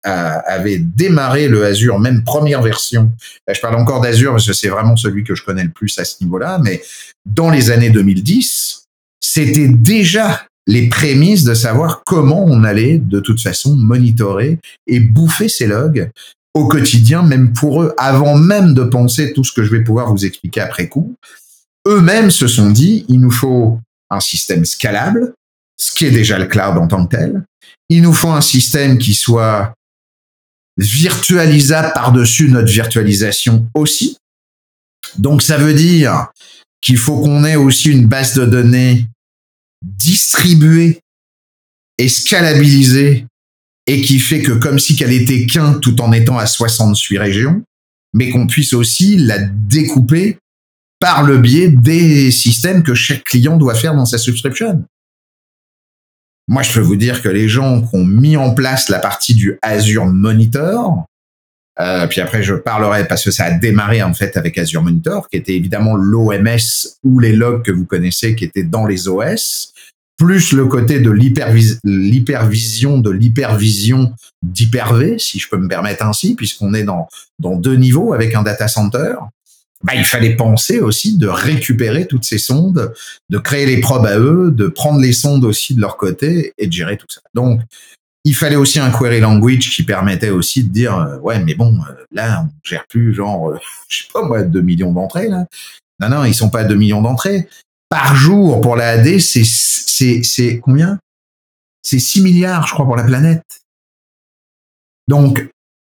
avait 0.03 0.79
démarré 0.79 1.47
le 1.47 1.65
Azure, 1.65 1.99
même 1.99 2.23
première 2.23 2.61
version. 2.61 3.11
je 3.51 3.59
parle 3.59 3.75
encore 3.75 4.01
d'Azure 4.01 4.31
parce 4.31 4.47
que 4.47 4.53
c'est 4.53 4.69
vraiment 4.69 4.95
celui 4.95 5.23
que 5.23 5.35
je 5.35 5.43
connais 5.43 5.63
le 5.63 5.71
plus 5.71 5.97
à 5.99 6.05
ce 6.05 6.23
niveau-là, 6.23 6.59
mais 6.63 6.81
dans 7.25 7.49
les 7.49 7.71
années 7.71 7.89
2010, 7.89 8.83
c'était 9.21 9.69
déjà 9.69 10.45
les 10.67 10.89
prémices 10.89 11.43
de 11.43 11.53
savoir 11.53 12.03
comment 12.05 12.43
on 12.45 12.63
allait 12.63 12.97
de 12.97 13.19
toute 13.19 13.41
façon 13.41 13.75
monitorer 13.75 14.59
et 14.87 14.99
bouffer 14.99 15.49
ces 15.49 15.67
logs 15.67 16.09
au 16.53 16.67
quotidien, 16.67 17.23
même 17.23 17.53
pour 17.53 17.81
eux, 17.81 17.93
avant 17.97 18.37
même 18.37 18.73
de 18.73 18.83
penser 18.83 19.33
tout 19.33 19.43
ce 19.43 19.51
que 19.51 19.63
je 19.63 19.71
vais 19.71 19.83
pouvoir 19.83 20.11
vous 20.13 20.25
expliquer 20.25 20.61
après 20.61 20.87
coup. 20.87 21.15
Eux-mêmes 21.87 22.31
se 22.31 22.47
sont 22.47 22.69
dit, 22.69 23.05
il 23.09 23.19
nous 23.19 23.31
faut 23.31 23.79
un 24.09 24.19
système 24.19 24.63
scalable, 24.63 25.33
ce 25.77 25.93
qui 25.93 26.05
est 26.05 26.11
déjà 26.11 26.37
le 26.37 26.45
cloud 26.45 26.77
en 26.77 26.87
tant 26.87 27.05
que 27.05 27.15
tel. 27.15 27.43
Il 27.89 28.01
nous 28.01 28.13
faut 28.13 28.31
un 28.31 28.41
système 28.41 28.97
qui 28.97 29.13
soit 29.13 29.73
virtualisable 30.77 31.91
par-dessus 31.93 32.49
notre 32.49 32.71
virtualisation 32.71 33.67
aussi. 33.73 34.17
Donc 35.17 35.41
ça 35.41 35.57
veut 35.57 35.73
dire 35.73 36.27
qu'il 36.81 36.97
faut 36.97 37.19
qu'on 37.21 37.45
ait 37.45 37.55
aussi 37.55 37.91
une 37.91 38.07
base 38.07 38.33
de 38.33 38.45
données 38.45 39.07
distribuée 39.83 40.99
et 41.97 42.09
scalabilisée 42.09 43.25
et 43.85 44.01
qui 44.01 44.19
fait 44.19 44.41
que 44.41 44.53
comme 44.53 44.79
si 44.79 44.95
qu'elle 44.95 45.11
était 45.11 45.45
qu'un 45.45 45.73
tout 45.73 46.01
en 46.01 46.11
étant 46.11 46.37
à 46.37 46.45
68 46.45 47.17
régions, 47.17 47.63
mais 48.13 48.29
qu'on 48.29 48.47
puisse 48.47 48.73
aussi 48.73 49.17
la 49.17 49.39
découper 49.39 50.37
par 50.99 51.23
le 51.23 51.37
biais 51.37 51.69
des 51.69 52.31
systèmes 52.31 52.83
que 52.83 52.95
chaque 52.95 53.23
client 53.25 53.57
doit 53.57 53.75
faire 53.75 53.93
dans 53.93 54.05
sa 54.05 54.17
subscription. 54.17 54.85
Moi, 56.47 56.61
je 56.61 56.73
peux 56.73 56.81
vous 56.81 56.95
dire 56.95 57.21
que 57.21 57.29
les 57.29 57.47
gens 57.47 57.81
qui 57.81 57.95
ont 57.95 58.05
mis 58.05 58.35
en 58.35 58.53
place 58.53 58.89
la 58.89 58.99
partie 58.99 59.33
du 59.33 59.57
Azure 59.61 60.05
Monitor, 60.05 61.05
euh, 61.79 62.05
puis 62.05 62.21
après 62.21 62.43
je 62.43 62.53
parlerai 62.53 63.07
parce 63.07 63.23
que 63.23 63.31
ça 63.31 63.45
a 63.45 63.51
démarré 63.51 64.03
en 64.03 64.13
fait 64.13 64.37
avec 64.37 64.57
Azure 64.57 64.83
Monitor, 64.83 65.27
qui 65.29 65.37
était 65.37 65.55
évidemment 65.55 65.95
l'OMS 65.95 66.57
ou 67.03 67.19
les 67.19 67.33
logs 67.33 67.63
que 67.63 67.71
vous 67.71 67.85
connaissez 67.85 68.35
qui 68.35 68.43
étaient 68.45 68.63
dans 68.63 68.85
les 68.85 69.07
OS, 69.07 69.73
plus 70.17 70.51
le 70.51 70.65
côté 70.65 70.99
de 70.99 71.09
l'hypervision, 71.09 71.79
de 72.99 73.09
l'hypervision 73.09 74.13
d'Hyper-V, 74.43 75.17
si 75.17 75.39
je 75.39 75.49
peux 75.49 75.57
me 75.57 75.67
permettre 75.67 76.05
ainsi, 76.05 76.35
puisqu'on 76.35 76.73
est 76.73 76.83
dans, 76.83 77.07
dans 77.39 77.55
deux 77.55 77.75
niveaux 77.75 78.13
avec 78.13 78.35
un 78.35 78.43
data 78.43 78.67
center 78.67 79.15
bah, 79.83 79.95
il 79.95 80.05
fallait 80.05 80.35
penser 80.35 80.79
aussi 80.79 81.17
de 81.17 81.27
récupérer 81.27 82.07
toutes 82.07 82.23
ces 82.23 82.37
sondes, 82.37 82.93
de 83.29 83.37
créer 83.37 83.65
les 83.65 83.81
probes 83.81 84.05
à 84.05 84.17
eux, 84.17 84.51
de 84.51 84.67
prendre 84.67 84.99
les 84.99 85.13
sondes 85.13 85.43
aussi 85.43 85.75
de 85.75 85.81
leur 85.81 85.97
côté 85.97 86.53
et 86.57 86.67
de 86.67 86.71
gérer 86.71 86.97
tout 86.97 87.07
ça. 87.09 87.21
Donc, 87.33 87.61
il 88.25 88.35
fallait 88.35 88.55
aussi 88.55 88.79
un 88.79 88.91
query 88.91 89.19
language 89.19 89.69
qui 89.69 89.83
permettait 89.83 90.29
aussi 90.29 90.63
de 90.63 90.69
dire 90.69 90.97
euh, 90.97 91.17
ouais 91.19 91.43
mais 91.43 91.55
bon 91.55 91.75
euh, 91.75 92.05
là 92.11 92.45
on 92.45 92.49
gère 92.63 92.85
plus 92.87 93.13
genre 93.13 93.49
euh, 93.49 93.59
je 93.89 94.03
sais 94.03 94.09
pas 94.13 94.25
moi 94.25 94.43
2 94.43 94.61
millions 94.61 94.93
d'entrées 94.93 95.27
là. 95.27 95.45
Non 95.99 96.09
non, 96.09 96.23
ils 96.23 96.33
sont 96.33 96.49
pas 96.49 96.61
à 96.61 96.63
2 96.63 96.75
millions 96.75 97.01
d'entrées 97.01 97.47
par 97.89 98.15
jour 98.15 98.61
pour 98.61 98.75
la 98.75 98.91
AD, 98.91 99.19
c'est 99.19 99.43
c'est 99.45 100.23
c'est 100.23 100.59
combien? 100.59 100.99
C'est 101.81 101.99
6 101.99 102.21
milliards 102.21 102.65
je 102.65 102.73
crois 102.73 102.85
pour 102.85 102.95
la 102.95 103.03
planète. 103.03 103.43
Donc 105.07 105.47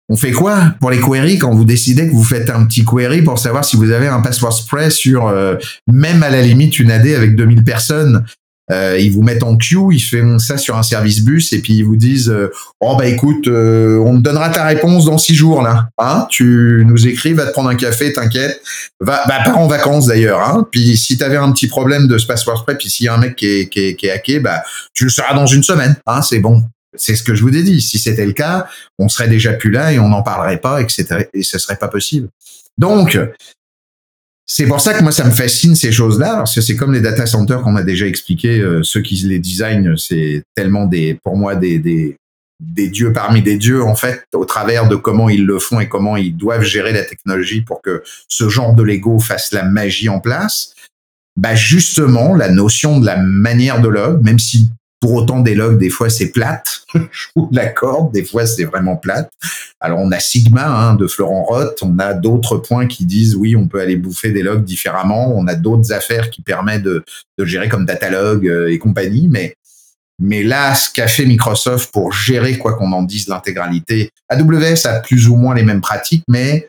on 0.08 0.16
fait 0.16 0.32
quoi 0.32 0.74
pour 0.80 0.90
les 0.90 1.00
queries 1.00 1.38
quand 1.38 1.52
vous 1.54 1.64
décidez 1.64 2.06
que 2.06 2.12
vous 2.12 2.24
faites 2.24 2.48
un 2.50 2.64
petit 2.64 2.84
query 2.84 3.22
pour 3.22 3.38
savoir 3.38 3.64
si 3.64 3.76
vous 3.76 3.90
avez 3.90 4.06
un 4.06 4.20
password 4.20 4.52
spray 4.52 4.90
sur 4.90 5.26
euh, 5.26 5.56
même 5.88 6.22
à 6.22 6.30
la 6.30 6.42
limite 6.42 6.78
une 6.78 6.90
AD 6.90 7.08
avec 7.08 7.34
2000 7.34 7.64
personnes? 7.64 8.24
Euh, 8.72 8.98
ils 8.98 9.12
vous 9.12 9.22
mettent 9.22 9.44
en 9.44 9.56
queue, 9.56 9.92
ils 9.92 10.00
font 10.00 10.40
ça 10.40 10.58
sur 10.58 10.76
un 10.76 10.82
service 10.82 11.22
bus 11.22 11.52
et 11.52 11.60
puis 11.60 11.74
ils 11.74 11.84
vous 11.84 11.94
disent 11.94 12.30
euh, 12.30 12.50
oh 12.80 12.96
bah 12.98 13.06
écoute 13.06 13.46
on 13.46 14.16
te 14.16 14.22
donnera 14.22 14.48
ta 14.48 14.64
réponse 14.64 15.04
dans 15.04 15.18
six 15.18 15.36
jours 15.36 15.62
là 15.62 15.88
hein? 15.98 16.26
Tu 16.30 16.82
nous 16.84 17.06
écris 17.06 17.32
va 17.32 17.46
te 17.46 17.52
prendre 17.52 17.68
un 17.68 17.76
café 17.76 18.12
t'inquiète. 18.12 18.60
Va 19.00 19.24
bah 19.28 19.54
en 19.54 19.68
vacances 19.68 20.06
d'ailleurs 20.06 20.40
hein? 20.40 20.66
Puis 20.72 20.96
si 20.96 21.16
t'avais 21.16 21.36
un 21.36 21.52
petit 21.52 21.68
problème 21.68 22.08
de 22.08 22.18
ce 22.18 22.26
password 22.26 22.58
spray 22.58 22.76
puis 22.76 22.90
s'il 22.90 23.06
y 23.06 23.08
a 23.08 23.14
un 23.14 23.18
mec 23.18 23.36
qui 23.36 23.46
est, 23.46 23.68
qui 23.68 23.80
est, 23.80 23.94
qui 23.94 24.06
est 24.06 24.10
hacké 24.10 24.40
bah 24.40 24.64
tu 24.94 25.04
le 25.04 25.10
sauras 25.10 25.34
dans 25.34 25.46
une 25.46 25.62
semaine 25.62 25.94
hein? 26.04 26.22
C'est 26.22 26.40
bon 26.40 26.64
c'est 26.96 27.16
ce 27.16 27.22
que 27.22 27.34
je 27.34 27.42
vous 27.42 27.54
ai 27.56 27.62
dit. 27.62 27.80
Si 27.80 27.98
c'était 27.98 28.26
le 28.26 28.32
cas, 28.32 28.66
on 28.98 29.08
serait 29.08 29.28
déjà 29.28 29.52
plus 29.52 29.70
là 29.70 29.92
et 29.92 29.98
on 29.98 30.08
n'en 30.08 30.22
parlerait 30.22 30.60
pas, 30.60 30.80
etc. 30.80 31.28
Et 31.32 31.42
ce 31.42 31.58
serait 31.58 31.76
pas 31.76 31.88
possible. 31.88 32.28
Donc, 32.78 33.18
c'est 34.48 34.66
pour 34.66 34.80
ça 34.80 34.94
que 34.94 35.02
moi, 35.02 35.10
ça 35.10 35.24
me 35.24 35.32
fascine 35.32 35.74
ces 35.74 35.90
choses-là, 35.90 36.36
parce 36.36 36.54
que 36.54 36.60
c'est 36.60 36.76
comme 36.76 36.92
les 36.92 37.00
data 37.00 37.26
centers 37.26 37.62
qu'on 37.62 37.74
a 37.74 37.82
déjà 37.82 38.06
expliqué. 38.06 38.60
Euh, 38.60 38.84
ceux 38.84 39.02
qui 39.02 39.16
les 39.16 39.40
designent, 39.40 39.96
c'est 39.96 40.44
tellement 40.54 40.86
des, 40.86 41.18
pour 41.24 41.36
moi, 41.36 41.56
des, 41.56 41.80
des, 41.80 42.16
dieux 42.88 43.12
parmi 43.12 43.42
des 43.42 43.56
dieux, 43.56 43.82
en 43.82 43.96
fait, 43.96 44.22
au 44.32 44.44
travers 44.44 44.88
de 44.88 44.94
comment 44.94 45.28
ils 45.28 45.44
le 45.44 45.58
font 45.58 45.80
et 45.80 45.88
comment 45.88 46.16
ils 46.16 46.36
doivent 46.36 46.62
gérer 46.62 46.92
la 46.92 47.02
technologie 47.02 47.62
pour 47.62 47.82
que 47.82 48.04
ce 48.28 48.48
genre 48.48 48.72
de 48.74 48.84
Lego 48.84 49.18
fasse 49.18 49.50
la 49.52 49.64
magie 49.64 50.08
en 50.08 50.20
place. 50.20 50.74
Bah 51.36 51.54
justement, 51.54 52.34
la 52.34 52.48
notion 52.48 53.00
de 53.00 53.04
la 53.04 53.16
manière 53.18 53.82
de 53.82 53.88
log, 53.88 54.22
même 54.22 54.38
si 54.38 54.70
autant, 55.12 55.40
des 55.40 55.54
logs, 55.54 55.78
des 55.78 55.90
fois, 55.90 56.10
c'est 56.10 56.30
plate. 56.30 56.82
Je 56.94 57.26
vous 57.34 57.48
l'accorde. 57.52 58.12
Des 58.12 58.24
fois, 58.24 58.46
c'est 58.46 58.64
vraiment 58.64 58.96
plate. 58.96 59.30
Alors, 59.80 59.98
on 60.00 60.10
a 60.12 60.20
Sigma 60.20 60.66
hein, 60.66 60.94
de 60.94 61.06
Florent 61.06 61.44
Roth. 61.44 61.78
On 61.82 61.98
a 61.98 62.14
d'autres 62.14 62.56
points 62.56 62.86
qui 62.86 63.04
disent, 63.04 63.36
oui, 63.36 63.56
on 63.56 63.68
peut 63.68 63.80
aller 63.80 63.96
bouffer 63.96 64.30
des 64.30 64.42
logs 64.42 64.64
différemment. 64.64 65.32
On 65.36 65.46
a 65.46 65.54
d'autres 65.54 65.92
affaires 65.92 66.30
qui 66.30 66.42
permettent 66.42 66.82
de, 66.82 67.04
de 67.38 67.44
gérer 67.44 67.68
comme 67.68 67.86
Datalog 67.86 68.46
euh, 68.46 68.72
et 68.72 68.78
compagnie. 68.78 69.28
Mais, 69.28 69.54
mais 70.18 70.42
là, 70.42 70.74
ce 70.74 70.90
qu'a 70.90 71.08
fait 71.08 71.26
Microsoft 71.26 71.92
pour 71.92 72.12
gérer, 72.12 72.58
quoi 72.58 72.74
qu'on 72.74 72.92
en 72.92 73.02
dise, 73.02 73.28
l'intégralité, 73.28 74.10
AWS 74.28 74.86
a 74.86 75.00
plus 75.00 75.28
ou 75.28 75.36
moins 75.36 75.54
les 75.54 75.62
mêmes 75.62 75.80
pratiques, 75.80 76.24
mais 76.28 76.68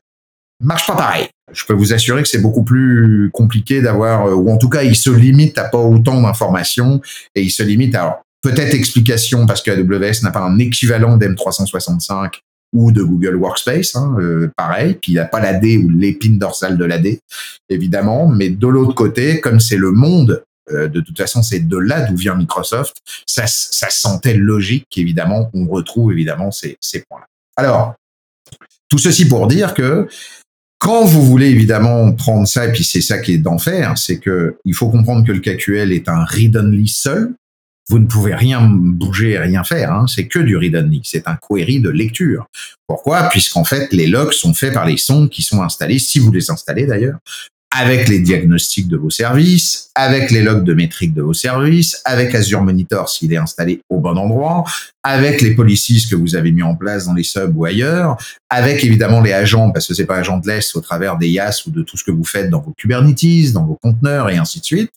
marche 0.61 0.87
pas 0.87 0.95
pareil. 0.95 1.27
Je 1.53 1.63
peux 1.65 1.73
vous 1.73 1.93
assurer 1.93 2.23
que 2.23 2.27
c'est 2.27 2.41
beaucoup 2.41 2.63
plus 2.63 3.29
compliqué 3.33 3.81
d'avoir, 3.81 4.27
euh, 4.27 4.33
ou 4.33 4.51
en 4.51 4.57
tout 4.57 4.69
cas, 4.69 4.83
il 4.83 4.95
se 4.95 5.09
limite 5.09 5.57
à 5.57 5.63
pas 5.65 5.77
autant 5.77 6.21
d'informations 6.21 7.01
et 7.35 7.41
il 7.41 7.51
se 7.51 7.63
limite 7.63 7.95
à 7.95 8.21
peut-être 8.41 8.73
explication 8.73 9.45
parce 9.45 9.61
que 9.61 9.71
AWS 9.71 10.23
n'a 10.23 10.31
pas 10.31 10.41
un 10.41 10.57
équivalent 10.59 11.17
d'M365 11.17 12.39
ou 12.73 12.91
de 12.91 13.01
Google 13.01 13.35
Workspace, 13.35 13.95
hein, 13.95 14.15
euh, 14.19 14.51
pareil, 14.57 14.97
puis 15.01 15.13
il 15.13 15.15
n'a 15.15 15.25
pas 15.25 15.39
l'AD 15.39 15.63
ou 15.63 15.89
l'épine 15.89 16.37
dorsale 16.37 16.77
de 16.77 16.85
l'AD, 16.85 17.19
évidemment, 17.69 18.27
mais 18.27 18.49
de 18.49 18.67
l'autre 18.67 18.93
côté, 18.93 19.39
comme 19.39 19.59
c'est 19.59 19.77
le 19.77 19.91
monde, 19.91 20.43
euh, 20.71 20.87
de 20.89 20.99
toute 20.99 21.17
façon, 21.17 21.41
c'est 21.41 21.61
de 21.61 21.77
là 21.77 22.01
d'où 22.01 22.17
vient 22.17 22.35
Microsoft, 22.35 22.97
ça, 23.25 23.47
ça 23.47 23.89
sentait 23.89 24.33
logique 24.33 24.85
qu'évidemment, 24.89 25.49
on 25.53 25.65
retrouve 25.65 26.11
évidemment 26.11 26.51
ces, 26.51 26.77
ces 26.81 27.03
points-là. 27.09 27.27
Alors, 27.55 27.95
tout 28.89 28.97
ceci 28.97 29.27
pour 29.27 29.47
dire 29.47 29.73
que 29.73 30.07
quand 30.79 31.05
vous 31.05 31.25
voulez 31.25 31.47
évidemment 31.47 32.11
prendre 32.13 32.47
ça, 32.47 32.67
et 32.67 32.71
puis 32.71 32.83
c'est 32.83 33.01
ça 33.01 33.17
qui 33.17 33.33
est 33.33 33.37
d'enfer, 33.37 33.97
c'est 33.97 34.19
que 34.19 34.57
il 34.63 34.75
faut 34.75 34.89
comprendre 34.89 35.25
que 35.25 35.31
le 35.31 35.39
KQL 35.39 35.91
est 35.91 36.07
un 36.07 36.23
read-only 36.23 36.87
seul. 36.87 37.33
Vous 37.89 37.99
ne 37.99 38.05
pouvez 38.05 38.35
rien 38.35 38.61
bouger 38.61 39.37
rien 39.37 39.63
faire. 39.63 39.93
Hein. 39.93 40.05
C'est 40.07 40.27
que 40.27 40.39
du 40.39 40.57
read-only. 40.57 41.01
C'est 41.03 41.27
un 41.27 41.37
query 41.37 41.79
de 41.79 41.89
lecture. 41.89 42.47
Pourquoi? 42.85 43.29
Puisqu'en 43.29 43.63
fait, 43.63 43.91
les 43.93 44.07
logs 44.07 44.33
sont 44.33 44.53
faits 44.53 44.73
par 44.73 44.85
les 44.85 44.97
sondes 44.97 45.29
qui 45.29 45.41
sont 45.41 45.61
installées, 45.61 45.99
si 45.99 46.19
vous 46.19 46.31
les 46.31 46.51
installez 46.51 46.85
d'ailleurs, 46.85 47.19
avec 47.71 48.07
les 48.07 48.19
diagnostics 48.19 48.87
de 48.87 48.97
vos 48.97 49.09
services, 49.09 49.89
avec 49.93 50.31
les 50.31 50.41
logs 50.41 50.63
de 50.63 50.73
métriques 50.73 51.13
de 51.13 51.21
vos 51.21 51.33
services, 51.33 52.01
avec 52.05 52.33
Azure 52.33 52.61
Monitor 52.61 53.09
s'il 53.09 53.33
est 53.33 53.37
installé 53.37 53.81
au 53.89 53.99
bon 53.99 54.17
endroit, 54.17 54.63
avec 55.03 55.41
les 55.41 55.53
policies 55.53 56.07
que 56.09 56.15
vous 56.15 56.35
avez 56.35 56.51
mis 56.51 56.63
en 56.63 56.75
place 56.75 57.05
dans 57.05 57.13
les 57.13 57.23
subs 57.23 57.53
ou 57.55 57.65
ailleurs, 57.65 58.17
avec 58.49 58.83
évidemment 58.83 59.21
les 59.21 59.33
agents, 59.33 59.71
parce 59.71 59.87
que 59.87 59.93
c'est 59.93 60.05
pas 60.05 60.17
agentless 60.17 60.75
au 60.75 60.81
travers 60.81 61.17
des 61.17 61.27
YAS 61.29 61.63
ou 61.67 61.71
de 61.71 61.83
tout 61.83 61.97
ce 61.97 62.03
que 62.03 62.11
vous 62.11 62.23
faites 62.23 62.49
dans 62.49 62.61
vos 62.61 62.71
Kubernetes, 62.71 63.51
dans 63.53 63.65
vos 63.65 63.77
conteneurs 63.81 64.29
et 64.29 64.37
ainsi 64.37 64.59
de 64.59 64.65
suite. 64.65 64.91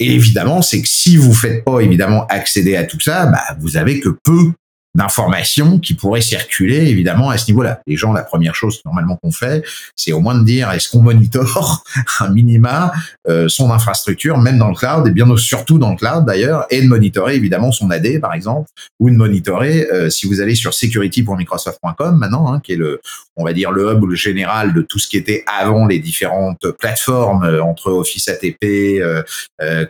Et 0.00 0.14
évidemment, 0.14 0.62
c'est 0.62 0.80
que 0.80 0.88
si 0.88 1.16
vous 1.16 1.34
faites 1.34 1.64
pas 1.64 1.80
évidemment 1.80 2.26
accéder 2.28 2.76
à 2.76 2.84
tout 2.84 3.00
ça, 3.00 3.26
bah, 3.26 3.56
vous 3.60 3.76
avez 3.76 4.00
que 4.00 4.10
peu 4.22 4.52
d'informations 4.98 5.78
qui 5.78 5.94
pourraient 5.94 6.20
circuler 6.20 6.88
évidemment 6.88 7.30
à 7.30 7.38
ce 7.38 7.46
niveau-là. 7.46 7.80
Les 7.86 7.96
gens, 7.96 8.12
la 8.12 8.24
première 8.24 8.56
chose 8.56 8.80
normalement 8.84 9.16
qu'on 9.16 9.30
fait, 9.30 9.64
c'est 9.94 10.12
au 10.12 10.18
moins 10.18 10.36
de 10.36 10.44
dire 10.44 10.70
est-ce 10.72 10.90
qu'on 10.90 11.02
monitore 11.02 11.84
un 12.20 12.30
minima 12.30 12.92
euh, 13.28 13.48
son 13.48 13.70
infrastructure, 13.70 14.38
même 14.38 14.58
dans 14.58 14.68
le 14.68 14.74
cloud, 14.74 15.06
et 15.06 15.12
bien 15.12 15.24
surtout 15.36 15.78
dans 15.78 15.90
le 15.90 15.96
cloud 15.96 16.24
d'ailleurs, 16.26 16.66
et 16.70 16.82
de 16.82 16.88
monitorer 16.88 17.36
évidemment 17.36 17.70
son 17.70 17.90
AD 17.92 18.20
par 18.20 18.34
exemple, 18.34 18.68
ou 18.98 19.08
de 19.08 19.14
monitorer 19.14 19.88
euh, 19.92 20.10
si 20.10 20.26
vous 20.26 20.40
allez 20.40 20.56
sur 20.56 20.74
security.microsoft.com 20.74 22.16
maintenant, 22.16 22.52
hein, 22.52 22.60
qui 22.60 22.72
est 22.72 22.76
le, 22.76 23.00
on 23.36 23.44
va 23.44 23.52
dire 23.52 23.70
le 23.70 23.92
hub 23.92 24.04
le 24.04 24.16
général 24.16 24.74
de 24.74 24.82
tout 24.82 24.98
ce 24.98 25.06
qui 25.06 25.16
était 25.16 25.44
avant 25.46 25.86
les 25.86 26.00
différentes 26.00 26.72
plateformes 26.72 27.44
euh, 27.44 27.62
entre 27.62 27.92
Office 27.92 28.28
ATP, 28.28 29.00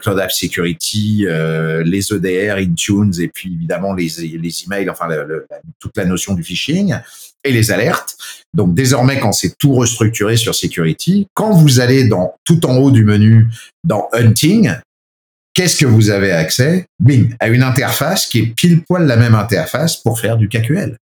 Cloud 0.00 0.18
App 0.18 0.32
Security, 0.32 1.26
les 1.84 2.12
EDR, 2.12 2.56
Intune, 2.58 3.12
et 3.20 3.28
puis 3.28 3.54
évidemment 3.54 3.94
les 3.94 4.08
les 4.18 4.64
emails 4.64 4.88
toute 5.78 5.96
la 5.96 6.04
notion 6.04 6.34
du 6.34 6.42
phishing 6.42 6.94
et 7.44 7.52
les 7.52 7.70
alertes. 7.70 8.16
Donc 8.54 8.74
désormais, 8.74 9.18
quand 9.18 9.32
c'est 9.32 9.56
tout 9.58 9.74
restructuré 9.74 10.36
sur 10.36 10.54
security, 10.54 11.26
quand 11.34 11.52
vous 11.52 11.80
allez 11.80 12.08
dans 12.08 12.34
tout 12.44 12.66
en 12.66 12.76
haut 12.76 12.90
du 12.90 13.04
menu 13.04 13.48
dans 13.84 14.08
hunting, 14.12 14.72
qu'est-ce 15.54 15.76
que 15.76 15.86
vous 15.86 16.10
avez 16.10 16.32
accès? 16.32 16.86
Bing, 17.00 17.34
à 17.40 17.48
une 17.48 17.62
interface 17.62 18.26
qui 18.26 18.40
est 18.40 18.46
pile 18.46 18.82
poil 18.84 19.06
la 19.06 19.16
même 19.16 19.34
interface 19.34 19.96
pour 19.96 20.20
faire 20.20 20.36
du 20.36 20.48
KQL 20.48 20.96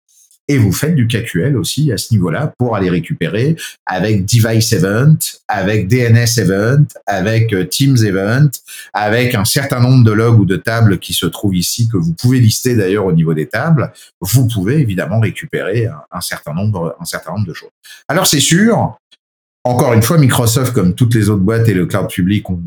et 0.48 0.58
vous 0.58 0.72
faites 0.72 0.94
du 0.94 1.06
KQL 1.06 1.56
aussi 1.56 1.92
à 1.92 1.96
ce 1.96 2.12
niveau-là 2.12 2.52
pour 2.58 2.76
aller 2.76 2.90
récupérer 2.90 3.56
avec 3.86 4.26
Device 4.26 4.72
Event, 4.72 5.16
avec 5.48 5.88
DNS 5.88 6.38
Event, 6.38 6.84
avec 7.06 7.52
euh, 7.52 7.64
Teams 7.64 7.96
Event, 8.04 8.50
avec 8.92 9.34
un 9.34 9.44
certain 9.44 9.80
nombre 9.80 10.04
de 10.04 10.12
logs 10.12 10.40
ou 10.40 10.44
de 10.44 10.56
tables 10.56 10.98
qui 10.98 11.14
se 11.14 11.26
trouvent 11.26 11.56
ici 11.56 11.88
que 11.88 11.96
vous 11.96 12.12
pouvez 12.12 12.40
lister 12.40 12.76
d'ailleurs 12.76 13.06
au 13.06 13.12
niveau 13.12 13.34
des 13.34 13.46
tables. 13.46 13.92
Vous 14.20 14.46
pouvez 14.46 14.80
évidemment 14.80 15.20
récupérer 15.20 15.88
un, 16.10 16.20
certain 16.20 16.52
nombre, 16.52 16.96
un 17.00 17.04
certain 17.04 17.32
nombre 17.32 17.46
de 17.46 17.54
choses. 17.54 17.70
Alors 18.08 18.26
c'est 18.26 18.40
sûr, 18.40 18.98
encore 19.64 19.94
une 19.94 20.02
fois, 20.02 20.18
Microsoft, 20.18 20.74
comme 20.74 20.94
toutes 20.94 21.14
les 21.14 21.30
autres 21.30 21.42
boîtes 21.42 21.68
et 21.68 21.74
le 21.74 21.86
cloud 21.86 22.08
public, 22.08 22.50
on 22.50 22.60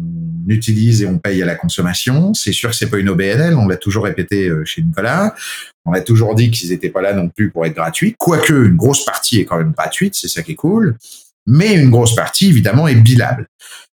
utilise 0.51 1.01
et 1.01 1.08
on 1.08 1.18
paye 1.18 1.42
à 1.42 1.46
la 1.46 1.56
consommation. 1.56 2.34
C'est 2.34 2.51
sûr 2.51 2.70
que 2.70 2.75
c'est 2.75 2.89
pas 2.89 2.98
une 2.98 3.10
OBNL, 3.10 3.56
on 3.56 3.68
l'a 3.68 3.77
toujours 3.77 4.06
répété 4.06 4.50
euh, 4.50 4.66
chez 4.66 4.82
Nicolas. 4.82 5.36
On 5.86 5.94
a 5.94 6.01
toujours 6.01 6.36
dit 6.36 6.51
qu'ils 6.51 6.70
n'étaient 6.70 6.89
pas 6.89 7.01
là 7.01 7.13
non 7.13 7.30
plus 7.30 7.50
pour 7.50 7.66
être 7.66 7.75
gratuits, 7.75 8.16
quoique 8.18 8.54
une 8.54 8.75
grosse 8.75 9.06
partie 9.06 9.39
est 9.39 9.46
quand 9.46 9.58
même 9.58 9.72
gratuite, 9.72 10.16
c'est 10.16 10.27
ça 10.27 10.44
qui 10.44 10.54
est 10.54 10.56
cool. 10.56 10.98
Mais 11.46 11.75
une 11.75 11.89
grosse 11.89 12.13
partie, 12.13 12.48
évidemment, 12.50 12.88
est 12.88 12.96
bilable. 12.96 13.48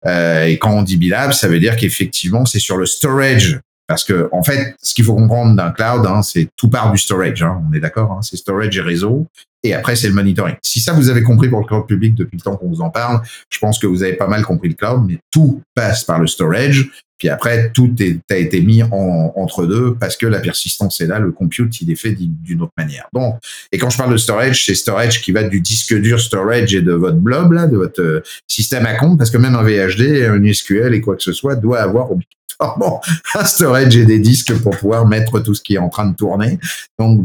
Euh, 0.05 0.45
et 0.45 0.57
quand 0.57 0.71
on 0.71 0.83
dit 0.83 0.97
bilable, 0.97 1.33
ça 1.33 1.47
veut 1.47 1.59
dire 1.59 1.75
qu'effectivement, 1.75 2.45
c'est 2.45 2.59
sur 2.59 2.77
le 2.77 2.85
storage. 2.85 3.59
Parce 3.87 4.05
que, 4.05 4.29
en 4.31 4.41
fait, 4.41 4.75
ce 4.81 4.93
qu'il 4.93 5.03
faut 5.03 5.15
comprendre 5.15 5.53
d'un 5.53 5.71
cloud, 5.71 6.05
hein, 6.05 6.21
c'est 6.21 6.47
tout 6.55 6.69
part 6.69 6.93
du 6.93 6.97
storage. 6.97 7.43
Hein, 7.43 7.61
on 7.69 7.73
est 7.73 7.81
d'accord, 7.81 8.13
hein, 8.13 8.21
c'est 8.21 8.37
storage 8.37 8.77
et 8.77 8.81
réseau. 8.81 9.27
Et 9.63 9.73
après, 9.73 9.95
c'est 9.95 10.07
le 10.07 10.13
monitoring. 10.13 10.55
Si 10.63 10.79
ça, 10.79 10.93
vous 10.93 11.09
avez 11.09 11.23
compris 11.23 11.49
pour 11.49 11.59
le 11.59 11.65
cloud 11.65 11.85
public 11.85 12.15
depuis 12.15 12.37
le 12.37 12.41
temps 12.41 12.55
qu'on 12.55 12.69
vous 12.69 12.81
en 12.81 12.89
parle, 12.89 13.21
je 13.49 13.59
pense 13.59 13.77
que 13.77 13.87
vous 13.87 14.03
avez 14.03 14.13
pas 14.13 14.27
mal 14.27 14.43
compris 14.43 14.69
le 14.69 14.75
cloud, 14.75 15.03
mais 15.07 15.19
tout 15.31 15.61
passe 15.75 16.03
par 16.03 16.19
le 16.19 16.27
storage. 16.27 16.89
Puis 17.21 17.29
après, 17.29 17.71
tout 17.71 17.93
a 18.31 18.35
été 18.35 18.61
mis 18.61 18.81
en, 18.81 19.31
entre 19.35 19.67
deux 19.67 19.93
parce 19.93 20.17
que 20.17 20.25
la 20.25 20.39
persistance 20.39 20.99
est 21.01 21.05
là, 21.05 21.19
le 21.19 21.31
compute, 21.31 21.79
il 21.79 21.91
est 21.91 21.95
fait 21.95 22.13
d'une 22.13 22.63
autre 22.63 22.73
manière. 22.75 23.07
Donc, 23.13 23.35
et 23.71 23.77
quand 23.77 23.91
je 23.91 23.97
parle 23.99 24.11
de 24.11 24.17
storage, 24.17 24.65
c'est 24.65 24.73
storage 24.73 25.21
qui 25.21 25.31
va 25.31 25.43
du 25.43 25.61
disque 25.61 25.93
dur 25.93 26.19
storage 26.19 26.73
et 26.73 26.81
de 26.81 26.93
votre 26.93 27.17
blob, 27.17 27.51
là, 27.51 27.67
de 27.67 27.77
votre 27.77 28.01
euh, 28.01 28.23
système 28.47 28.87
à 28.87 28.95
compte, 28.95 29.19
parce 29.19 29.29
que 29.29 29.37
même 29.37 29.53
un 29.53 29.61
VHD, 29.61 30.23
un 30.23 30.51
SQL 30.51 30.95
et 30.95 31.01
quoi 31.01 31.15
que 31.15 31.21
ce 31.21 31.31
soit 31.31 31.55
doit 31.55 31.81
avoir 31.81 32.09
obligatoirement 32.11 33.01
un 33.35 33.45
storage 33.45 33.95
et 33.95 34.05
des 34.05 34.17
disques 34.17 34.57
pour 34.59 34.75
pouvoir 34.75 35.07
mettre 35.07 35.41
tout 35.41 35.53
ce 35.53 35.61
qui 35.61 35.75
est 35.75 35.79
en 35.79 35.89
train 35.89 36.07
de 36.07 36.15
tourner. 36.15 36.57
Donc, 36.97 37.21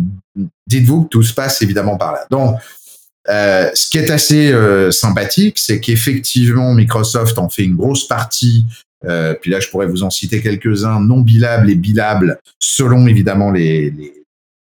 dites-vous 0.66 1.04
que 1.04 1.08
tout 1.08 1.22
se 1.22 1.34
passe 1.34 1.62
évidemment 1.62 1.96
par 1.96 2.12
là. 2.12 2.26
Donc, 2.30 2.56
euh, 3.28 3.70
ce 3.74 3.88
qui 3.90 3.98
est 3.98 4.10
assez 4.10 4.52
euh, 4.52 4.90
sympathique, 4.90 5.58
c'est 5.58 5.80
qu'effectivement, 5.80 6.74
Microsoft 6.74 7.38
en 7.38 7.48
fait 7.48 7.64
une 7.64 7.76
grosse 7.76 8.06
partie. 8.06 8.64
Euh, 9.04 9.34
puis 9.34 9.50
là, 9.50 9.60
je 9.60 9.68
pourrais 9.68 9.86
vous 9.86 10.02
en 10.02 10.10
citer 10.10 10.40
quelques-uns 10.40 11.00
non 11.00 11.20
bilables 11.20 11.70
et 11.70 11.74
bilables, 11.74 12.38
selon 12.60 13.06
évidemment 13.06 13.50
les, 13.50 13.90
les, 13.90 14.12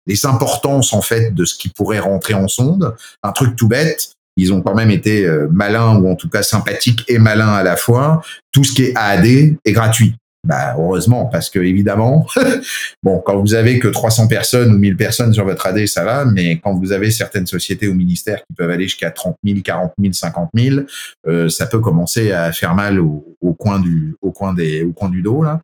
les, 0.08 0.26
importances 0.26 0.94
en 0.94 1.02
fait 1.02 1.34
de 1.34 1.46
ce 1.46 1.56
qui 1.56 1.70
pourrait 1.70 2.00
rentrer 2.00 2.34
en 2.34 2.48
sonde. 2.48 2.96
Un 3.24 3.32
truc 3.32 3.56
tout 3.56 3.68
bête. 3.68 4.16
Ils 4.38 4.52
ont 4.52 4.62
quand 4.62 4.76
même 4.76 4.92
été 4.92 5.26
euh, 5.26 5.48
malins 5.52 5.96
ou 5.96 6.10
en 6.10 6.16
tout 6.16 6.30
cas 6.30 6.44
sympathiques 6.44 7.06
et 7.08 7.18
malins 7.18 7.54
à 7.54 7.64
la 7.64 7.78
fois. 7.78 8.22
Tout 8.52 8.64
ce 8.64 8.74
qui 8.74 8.84
est 8.84 8.94
AAD 8.96 9.26
est 9.26 9.72
gratuit. 9.72 10.16
Bah, 10.46 10.76
heureusement, 10.78 11.26
parce 11.26 11.50
que 11.50 11.58
évidemment, 11.58 12.28
bon, 13.04 13.20
quand 13.26 13.40
vous 13.42 13.56
avez 13.56 13.80
que 13.80 13.88
300 13.88 14.28
personnes 14.28 14.74
ou 14.74 14.78
1000 14.78 14.96
personnes 14.96 15.34
sur 15.34 15.44
votre 15.44 15.66
AD, 15.66 15.88
ça 15.88 16.04
va, 16.04 16.24
mais 16.24 16.60
quand 16.60 16.76
vous 16.76 16.92
avez 16.92 17.10
certaines 17.10 17.48
sociétés 17.48 17.88
ou 17.88 17.96
ministères 17.96 18.38
qui 18.46 18.54
peuvent 18.56 18.70
aller 18.70 18.84
jusqu'à 18.84 19.10
30 19.10 19.38
000, 19.44 19.60
40 19.64 19.94
000, 20.00 20.14
50 20.14 20.50
000, 20.56 20.82
euh, 21.28 21.50
ça 21.50 21.66
peut 21.66 21.80
commencer 21.80 22.32
à 22.32 22.52
faire 22.52 22.76
mal 22.76 23.00
au, 23.00 23.36
au, 23.42 23.54
coin 23.54 23.80
du, 23.80 24.16
au 24.22 24.32
coin 24.32 24.54
des, 24.54 24.84
au 24.84 24.94
coin 24.94 25.10
du 25.10 25.24
dos 25.24 25.42
là. 25.42 25.62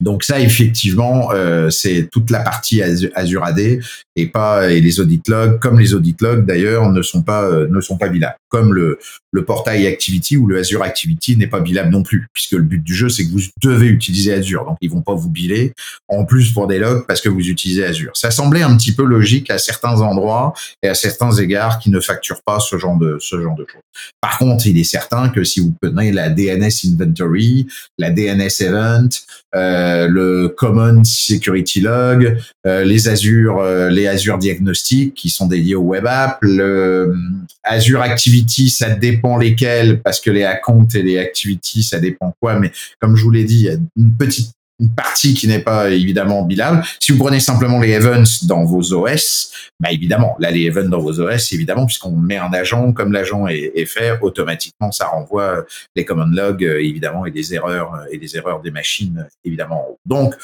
Donc 0.00 0.24
ça, 0.24 0.40
effectivement, 0.40 1.30
euh, 1.32 1.70
c'est 1.70 2.08
toute 2.10 2.30
la 2.30 2.40
partie 2.40 2.82
Azure 2.82 3.44
AD 3.44 3.80
et 4.16 4.26
pas 4.26 4.70
et 4.70 4.80
les 4.80 5.00
audit 5.00 5.26
logs, 5.28 5.58
comme 5.58 5.78
les 5.78 5.94
audit 5.94 6.20
logs 6.20 6.46
d'ailleurs, 6.46 6.90
ne 6.90 7.02
sont 7.02 7.22
pas 7.22 7.44
euh, 7.44 7.68
ne 7.68 7.80
sont 7.80 7.96
pas 7.96 8.08
bilables. 8.08 8.36
Comme 8.48 8.72
le 8.72 8.98
le 9.32 9.44
portail 9.44 9.86
Activity 9.86 10.36
ou 10.36 10.46
le 10.46 10.58
Azure 10.58 10.82
Activity 10.82 11.36
n'est 11.36 11.48
pas 11.48 11.60
bilable 11.60 11.90
non 11.90 12.02
plus, 12.02 12.28
puisque 12.32 12.52
le 12.52 12.62
but 12.62 12.82
du 12.82 12.94
jeu 12.94 13.08
c'est 13.08 13.24
que 13.24 13.30
vous 13.32 13.40
devez 13.62 13.88
utiliser 13.88 14.32
Azure, 14.32 14.64
donc 14.64 14.76
ils 14.80 14.90
vont 14.90 15.02
pas 15.02 15.14
vous 15.14 15.30
biler 15.30 15.72
en 16.08 16.24
plus 16.24 16.52
pour 16.52 16.66
des 16.66 16.78
logs 16.78 17.04
parce 17.06 17.20
que 17.20 17.28
vous 17.28 17.48
utilisez 17.48 17.84
Azure. 17.84 18.12
Ça 18.14 18.30
semblait 18.30 18.62
un 18.62 18.76
petit 18.76 18.92
peu 18.92 19.04
logique 19.04 19.50
à 19.50 19.58
certains 19.58 20.00
endroits 20.00 20.54
et 20.82 20.88
à 20.88 20.94
certains 20.94 21.32
égards 21.32 21.78
qui 21.78 21.90
ne 21.90 22.00
facturent 22.00 22.42
pas 22.44 22.60
ce 22.60 22.78
genre 22.78 22.96
de 22.96 23.18
ce 23.20 23.40
genre 23.40 23.56
de 23.56 23.66
choses. 23.68 23.82
Par 24.20 24.38
contre, 24.38 24.66
il 24.66 24.78
est 24.78 24.84
certain 24.84 25.28
que 25.28 25.44
si 25.44 25.60
vous 25.60 25.74
prenez 25.80 26.12
la 26.12 26.30
DNS 26.30 26.70
Inventory, 26.86 27.66
la 27.98 28.10
DNS 28.10 28.48
Event, 28.60 29.08
euh, 29.54 29.73
le 30.08 30.48
Common 30.48 31.02
Security 31.04 31.80
Log, 31.80 32.36
euh, 32.66 32.84
les 32.84 33.08
Azure, 33.08 33.58
euh, 33.58 33.90
les 33.90 34.06
Azure 34.06 34.38
Diagnostic 34.38 35.14
qui 35.14 35.30
sont 35.30 35.46
dédiés 35.46 35.74
au 35.74 35.82
web 35.82 36.06
app, 36.06 36.38
le 36.42 37.14
Azure 37.62 38.00
Activity, 38.00 38.70
ça 38.70 38.90
dépend 38.90 39.36
lesquels 39.38 40.00
parce 40.02 40.20
que 40.20 40.30
les 40.30 40.44
accounts 40.44 40.88
et 40.94 41.02
les 41.02 41.18
activities, 41.18 41.82
ça 41.82 41.98
dépend 41.98 42.34
quoi. 42.40 42.58
Mais 42.58 42.72
comme 43.00 43.16
je 43.16 43.22
vous 43.22 43.30
l'ai 43.30 43.44
dit, 43.44 43.60
il 43.60 43.64
y 43.64 43.70
a 43.70 43.76
une 43.96 44.16
petite 44.16 44.52
une 44.80 44.92
partie 44.94 45.34
qui 45.34 45.46
n'est 45.46 45.60
pas 45.60 45.90
évidemment 45.90 46.42
bilable. 46.42 46.84
Si 47.00 47.12
vous 47.12 47.18
prenez 47.18 47.40
simplement 47.40 47.80
les 47.80 47.92
events 47.92 48.44
dans 48.44 48.64
vos 48.64 48.92
OS, 48.92 49.52
bah 49.80 49.92
évidemment, 49.92 50.36
là 50.38 50.50
les 50.50 50.66
events 50.66 50.88
dans 50.88 51.00
vos 51.00 51.20
OS, 51.20 51.52
évidemment, 51.52 51.86
puisqu'on 51.86 52.16
met 52.16 52.38
un 52.38 52.52
agent, 52.52 52.92
comme 52.92 53.12
l'agent 53.12 53.46
est, 53.46 53.86
fait, 53.86 54.18
automatiquement 54.20 54.90
ça 54.90 55.06
renvoie 55.06 55.64
les 55.94 56.04
command 56.04 56.32
logs 56.32 56.64
euh, 56.64 56.82
évidemment 56.82 57.26
et 57.26 57.30
des 57.30 57.54
erreurs 57.54 57.94
euh, 57.94 58.06
et 58.10 58.18
des 58.18 58.36
erreurs 58.36 58.60
des 58.60 58.70
machines 58.70 59.28
évidemment. 59.44 59.98
Donc 60.06 60.34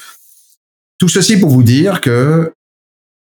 tout 0.97 1.09
ceci 1.09 1.39
pour 1.39 1.49
vous 1.49 1.63
dire 1.63 1.99
que 1.99 2.53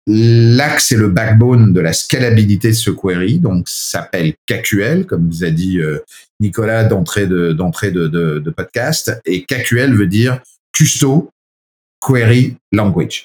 L'axe 0.08 0.92
et 0.92 0.96
le 0.96 1.08
backbone 1.08 1.72
de 1.72 1.80
la 1.80 1.92
scalabilité 1.92 2.68
de 2.68 2.74
ce 2.74 2.92
query, 2.92 3.40
donc 3.40 3.68
s'appelle 3.68 4.34
KQL, 4.46 5.04
comme 5.04 5.28
vous 5.28 5.42
a 5.42 5.50
dit 5.50 5.80
euh, 5.80 5.98
Nicolas 6.38 6.84
d'entrée 6.84 7.26
de 7.26 7.50
d'entrée 7.50 7.90
de, 7.90 8.06
de, 8.06 8.38
de, 8.38 8.50
podcast, 8.50 9.20
et 9.24 9.42
KQL 9.42 9.96
veut 9.96 10.06
dire 10.06 10.40
Custo 10.76 11.30
Query 12.06 12.54
Language. 12.70 13.24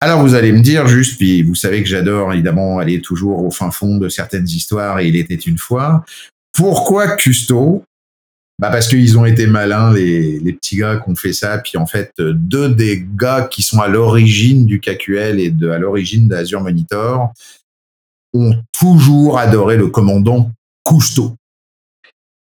Alors 0.00 0.22
vous 0.22 0.34
allez 0.34 0.52
me 0.52 0.60
dire 0.60 0.88
juste, 0.88 1.18
puis 1.18 1.42
vous 1.42 1.54
savez 1.54 1.82
que 1.82 1.88
j'adore 1.88 2.32
évidemment 2.32 2.78
aller 2.78 3.02
toujours 3.02 3.44
au 3.44 3.50
fin 3.50 3.70
fond 3.70 3.98
de 3.98 4.08
certaines 4.08 4.48
histoires 4.48 4.98
et 5.00 5.08
il 5.08 5.16
était 5.16 5.34
une 5.34 5.58
fois. 5.58 6.02
Pourquoi 6.54 7.16
Custo? 7.16 7.84
Bah 8.58 8.70
parce 8.70 8.88
qu'ils 8.88 9.18
ont 9.18 9.26
été 9.26 9.46
malins 9.46 9.92
les, 9.92 10.40
les 10.40 10.52
petits 10.54 10.78
gars 10.78 10.96
qui 10.96 11.10
ont 11.10 11.14
fait 11.14 11.34
ça. 11.34 11.58
Puis 11.58 11.76
en 11.76 11.84
fait, 11.84 12.10
deux 12.18 12.70
des 12.70 13.06
gars 13.16 13.48
qui 13.50 13.60
sont 13.60 13.80
à 13.80 13.88
l'origine 13.88 14.64
du 14.64 14.80
KQL 14.80 15.38
et 15.38 15.54
à 15.70 15.78
l'origine 15.78 16.26
d'Azure 16.26 16.62
Monitor 16.62 17.34
ont 18.32 18.54
toujours 18.72 19.38
adoré 19.38 19.76
le 19.76 19.88
commandant 19.88 20.50
Cousteau. 20.84 21.36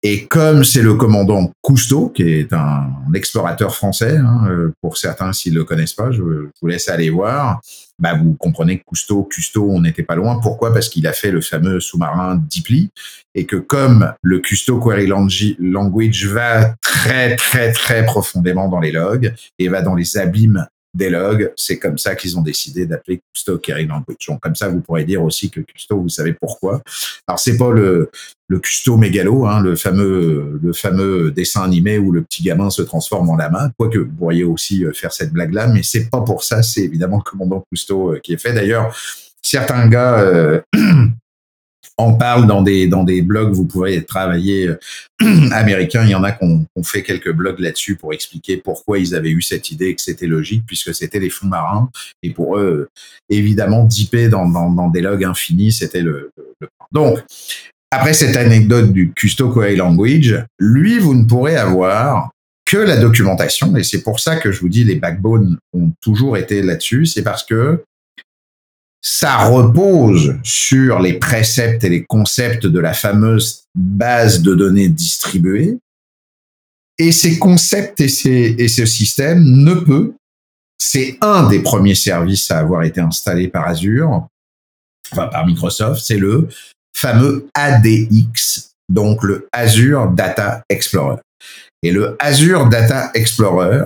Et 0.06 0.26
comme 0.26 0.66
c'est 0.66 0.82
le 0.82 0.96
commandant 0.96 1.54
Cousteau, 1.62 2.10
qui 2.10 2.24
est 2.24 2.52
un, 2.52 2.90
explorateur 3.14 3.74
français, 3.74 4.18
hein, 4.18 4.48
euh, 4.50 4.74
pour 4.82 4.98
certains 4.98 5.32
s'ils 5.32 5.54
le 5.54 5.64
connaissent 5.64 5.94
pas, 5.94 6.12
je, 6.12 6.22
vous 6.22 6.68
laisse 6.68 6.90
aller 6.90 7.10
voir. 7.10 7.62
Bah, 8.00 8.16
vous 8.16 8.34
comprenez 8.34 8.80
que 8.80 8.84
Cousteau, 8.84 9.24
Cousteau, 9.24 9.70
on 9.70 9.80
n'était 9.80 10.04
pas 10.04 10.16
loin. 10.16 10.42
Pourquoi? 10.42 10.74
Parce 10.74 10.90
qu'il 10.90 11.08
a 11.08 11.14
fait 11.14 11.32
le 11.32 11.40
fameux 11.40 11.80
sous-marin 11.80 12.36
Deeply, 12.36 12.90
et 13.34 13.46
que 13.46 13.56
comme 13.56 14.14
le 14.22 14.40
Cousteau 14.40 14.78
Query 14.78 15.08
Language 15.08 16.26
va 16.26 16.76
très 16.82 17.38
très 17.38 17.72
très 17.72 18.06
profondément 18.06 18.68
dans 18.68 18.82
les 18.82 18.92
logs 18.92 19.34
et 19.58 19.70
va 19.70 19.82
dans 19.82 19.96
les 19.96 20.18
abîmes 20.18 20.68
des 20.94 21.10
logs. 21.10 21.52
C'est 21.56 21.80
comme 21.80 21.98
ça 21.98 22.16
qu'ils 22.16 22.38
ont 22.38 22.42
décidé 22.42 22.86
d'appeler 22.86 23.22
Custo 23.34 23.58
Query 23.58 23.86
Language. 23.86 24.30
Comme 24.42 24.56
ça, 24.56 24.70
vous 24.70 24.82
pourrez 24.82 25.04
dire 25.04 25.24
aussi 25.24 25.50
que 25.50 25.62
Custo, 25.62 26.00
vous 26.00 26.10
savez 26.10 26.34
pourquoi. 26.34 26.82
Alors, 27.28 27.40
c'est 27.40 27.58
pas 27.58 27.72
le, 27.72 28.12
le 28.48 28.60
Custo 28.60 28.98
mégalo, 28.98 29.46
hein, 29.46 29.62
le 29.62 29.76
fameux, 29.76 30.60
le 30.62 30.74
fameux 30.74 31.32
dessin 31.32 31.64
animé 31.64 31.98
où 31.98 32.12
le 32.12 32.22
petit 32.22 32.44
gamin 32.44 32.70
se 32.70 32.82
transforme 32.82 33.30
en 33.30 33.36
la 33.36 33.50
main. 33.50 33.72
Quoique, 33.78 33.98
vous 33.98 34.12
pourriez 34.12 34.44
aussi 34.44 34.86
euh, 34.86 34.94
faire 34.94 35.12
cette 35.12 35.34
blague-là, 35.34 35.68
mais 35.68 35.84
c'est 35.84 36.10
pas 36.10 36.22
pour 36.22 36.44
ça. 36.44 36.62
C'est 36.62 36.82
évidemment 36.82 37.18
le 37.18 37.24
commandant 37.24 37.64
Custo 37.72 38.14
euh, 38.14 38.20
qui 38.20 38.34
est 38.34 38.38
fait. 38.38 38.54
D'ailleurs, 38.54 38.96
certains 39.42 39.88
gars, 39.88 40.20
euh, 40.20 40.62
en 41.98 42.14
parle 42.14 42.48
dans 42.48 42.62
des 42.62 42.88
dans 42.88 43.04
des 43.04 43.22
blogs. 43.22 43.54
Vous 43.54 43.66
pouvez 43.66 44.04
travailler 44.04 44.68
euh, 44.68 44.80
américains. 45.52 46.04
Il 46.04 46.10
y 46.10 46.16
en 46.16 46.24
a 46.24 46.32
qui 46.32 46.44
ont, 46.44 46.66
fait 46.84 47.04
quelques 47.04 47.32
blogs 47.32 47.60
là-dessus 47.60 47.96
pour 47.96 48.14
expliquer 48.14 48.58
pourquoi 48.58 49.00
ils 49.00 49.16
avaient 49.16 49.30
eu 49.30 49.42
cette 49.42 49.72
idée 49.72 49.88
et 49.88 49.96
que 49.96 50.02
c'était 50.02 50.28
logique 50.28 50.64
puisque 50.68 50.94
c'était 50.94 51.20
les 51.20 51.30
fonds 51.30 51.48
marins. 51.48 51.90
Et 52.22 52.32
pour 52.32 52.58
eux, 52.58 52.90
évidemment, 53.30 53.86
dipper 53.86 54.28
dans, 54.28 54.48
dans, 54.48 54.90
des 54.90 55.02
logs 55.02 55.24
infinis, 55.24 55.72
c'était 55.72 56.02
le, 56.02 56.32
le, 56.60 56.68
Donc, 56.92 57.20
après 57.92 58.14
cette 58.14 58.36
anecdote 58.36 58.92
du 58.92 59.14
Custo 59.14 59.50
Query 59.50 59.76
Language, 59.76 60.44
lui, 60.60 61.00
vous 61.00 61.16
ne 61.16 61.26
pourrez 61.26 61.56
avoir 61.56 62.32
que 62.66 62.78
la 62.78 62.98
documentation. 62.98 63.76
Et 63.78 63.84
c'est 63.84 64.02
pour 64.02 64.20
ça 64.20 64.38
que 64.38 64.52
je 64.52 64.60
vous 64.60 64.70
dis 64.70 64.84
les 64.84 64.96
backbones 64.96 65.58
ont 65.74 65.92
toujours 66.02 66.38
été 66.38 66.62
là-dessus. 66.62 67.06
C'est 67.06 67.22
parce 67.22 67.44
que 67.44 67.84
ça 69.04 69.46
repose 69.50 70.38
sur 70.44 71.00
les 71.00 71.20
préceptes 71.20 71.84
et 71.84 71.90
les 71.90 72.06
concepts 72.06 72.66
de 72.66 72.80
la 72.80 72.94
fameuse 72.94 73.66
base 73.76 74.42
de 74.42 74.56
données 74.56 74.88
distribuée. 74.88 75.78
Et 76.98 77.12
ces 77.12 77.38
concepts 77.38 78.00
et, 78.00 78.08
ces, 78.08 78.56
et 78.58 78.68
ce 78.70 78.86
système 78.86 79.44
ne 79.44 79.74
peut, 79.74 80.14
c'est 80.78 81.18
un 81.22 81.50
des 81.50 81.60
premiers 81.60 81.96
services 81.96 82.50
à 82.50 82.60
avoir 82.60 82.84
été 82.84 83.02
installé 83.02 83.50
par 83.50 83.68
Azure, 83.68 84.28
enfin 85.12 85.28
par 85.28 85.46
Microsoft, 85.46 86.02
c'est 86.04 86.18
le 86.18 86.48
fameux 86.96 87.48
ADX, 87.56 88.72
donc 88.88 89.24
le 89.24 89.50
Azure 89.52 90.12
Data 90.12 90.64
Explorer. 90.70 91.18
Et 91.82 91.92
le 91.92 92.16
Azure 92.20 92.68
Data 92.68 93.12
Explorer, 93.16 93.84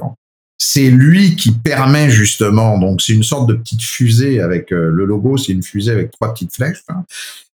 c'est 0.70 0.90
lui 0.90 1.38
qui 1.38 1.54
permet 1.54 2.10
justement, 2.10 2.78
donc 2.78 3.02
c'est 3.02 3.14
une 3.14 3.24
sorte 3.24 3.48
de 3.48 3.54
petite 3.54 3.82
fusée 3.82 4.42
avec 4.42 4.74
euh, 4.74 4.92
le 4.92 5.06
logo, 5.06 5.38
c'est 5.38 5.54
une 5.54 5.64
fusée 5.64 5.94
avec 5.94 6.12
trois 6.12 6.34
petites 6.34 6.54
flèches. 6.54 6.84
Hein. 6.90 7.06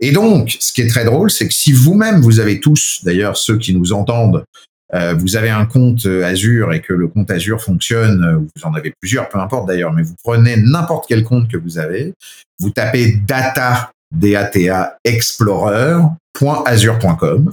Et 0.01 0.13
donc, 0.13 0.57
ce 0.59 0.73
qui 0.73 0.81
est 0.81 0.87
très 0.87 1.05
drôle, 1.05 1.31
c'est 1.31 1.47
que 1.47 1.53
si 1.53 1.73
vous-même, 1.73 2.23
vous 2.23 2.41
avez 2.41 2.59
tous, 2.59 3.03
d'ailleurs 3.05 3.37
ceux 3.37 3.59
qui 3.59 3.75
nous 3.75 3.93
entendent, 3.93 4.47
euh, 4.95 5.13
vous 5.13 5.37
avez 5.37 5.51
un 5.51 5.67
compte 5.67 6.07
euh, 6.07 6.25
Azure 6.25 6.73
et 6.73 6.81
que 6.81 6.95
le 6.95 7.07
compte 7.07 7.31
Azure 7.31 7.63
fonctionne, 7.63 8.49
vous 8.57 8.63
en 8.63 8.73
avez 8.73 8.95
plusieurs, 8.99 9.29
peu 9.29 9.39
importe 9.39 9.69
d'ailleurs, 9.69 9.93
mais 9.93 10.03
vous 10.03 10.17
prenez 10.25 10.57
n'importe 10.57 11.05
quel 11.07 11.23
compte 11.23 11.49
que 11.49 11.59
vous 11.59 11.79
avez, 11.79 12.15
vous 12.61 12.71
tapez 12.71 13.19
data, 13.27 13.93
D-A-T-A, 14.11 14.97
explorer.azure.com 15.05 17.53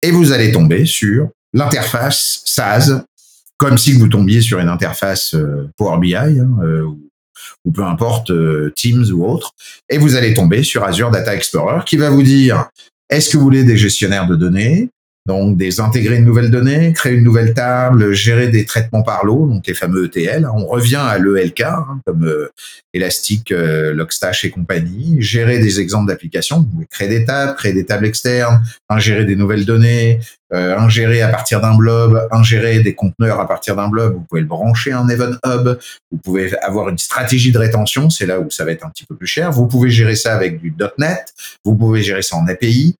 et 0.00 0.10
vous 0.10 0.32
allez 0.32 0.50
tomber 0.50 0.86
sur 0.86 1.28
l'interface 1.52 2.40
SaaS 2.46 3.04
comme 3.56 3.78
si 3.78 3.92
vous 3.92 4.08
tombiez 4.08 4.40
sur 4.40 4.58
une 4.58 4.68
interface 4.68 5.34
euh, 5.34 5.70
Power 5.76 5.98
BI 6.00 6.16
hein, 6.16 6.48
euh, 6.62 6.86
ou 7.64 7.72
peu 7.72 7.84
importe 7.84 8.30
euh, 8.30 8.72
Teams 8.74 9.04
ou 9.12 9.24
autre, 9.26 9.52
et 9.88 9.98
vous 9.98 10.16
allez 10.16 10.34
tomber 10.34 10.62
sur 10.62 10.84
Azure 10.84 11.10
Data 11.10 11.34
Explorer 11.34 11.80
qui 11.84 11.96
va 11.96 12.10
vous 12.10 12.22
dire 12.22 12.68
est-ce 13.10 13.30
que 13.30 13.36
vous 13.36 13.44
voulez 13.44 13.64
des 13.64 13.76
gestionnaires 13.76 14.26
de 14.26 14.36
données? 14.36 14.88
Donc, 15.26 15.56
des 15.56 15.80
intégrer 15.80 16.16
une 16.16 16.26
nouvelle 16.26 16.50
donnée, 16.50 16.92
créer 16.92 17.14
une 17.14 17.24
nouvelle 17.24 17.54
table, 17.54 18.12
gérer 18.12 18.48
des 18.48 18.66
traitements 18.66 19.02
par 19.02 19.24
l'eau, 19.24 19.46
donc 19.46 19.66
les 19.66 19.72
fameux 19.72 20.04
ETL. 20.04 20.46
On 20.54 20.66
revient 20.66 20.96
à 20.96 21.16
l'ELK, 21.18 21.62
hein, 21.62 22.00
comme 22.06 22.26
euh, 22.26 22.52
Elastic, 22.92 23.50
euh, 23.50 23.94
Logstash 23.94 24.44
et 24.44 24.50
compagnie. 24.50 25.16
Gérer 25.22 25.60
des 25.60 25.80
exemples 25.80 26.08
d'applications. 26.08 26.68
Créer 26.90 27.08
des 27.08 27.24
tables, 27.24 27.54
créer 27.56 27.72
des 27.72 27.86
tables 27.86 28.04
externes, 28.04 28.62
ingérer 28.90 29.24
des 29.24 29.34
nouvelles 29.34 29.64
données, 29.64 30.20
euh, 30.52 30.76
ingérer 30.76 31.22
à 31.22 31.28
partir 31.28 31.62
d'un 31.62 31.74
blob, 31.74 32.28
ingérer 32.30 32.80
des 32.80 32.94
conteneurs 32.94 33.40
à 33.40 33.48
partir 33.48 33.76
d'un 33.76 33.88
blob. 33.88 34.12
Vous 34.12 34.24
pouvez 34.28 34.42
le 34.42 34.46
brancher 34.46 34.92
en 34.92 35.08
Event 35.08 35.36
Hub. 35.46 35.78
Vous 36.12 36.18
pouvez 36.18 36.54
avoir 36.58 36.90
une 36.90 36.98
stratégie 36.98 37.50
de 37.50 37.58
rétention. 37.58 38.10
C'est 38.10 38.26
là 38.26 38.40
où 38.40 38.50
ça 38.50 38.66
va 38.66 38.72
être 38.72 38.84
un 38.84 38.90
petit 38.90 39.06
peu 39.06 39.16
plus 39.16 39.26
cher. 39.26 39.50
Vous 39.52 39.66
pouvez 39.66 39.88
gérer 39.88 40.16
ça 40.16 40.34
avec 40.34 40.60
du 40.60 40.74
.NET. 40.98 41.32
Vous 41.64 41.74
pouvez 41.74 42.02
gérer 42.02 42.20
ça 42.20 42.36
en 42.36 42.46
API. 42.46 42.94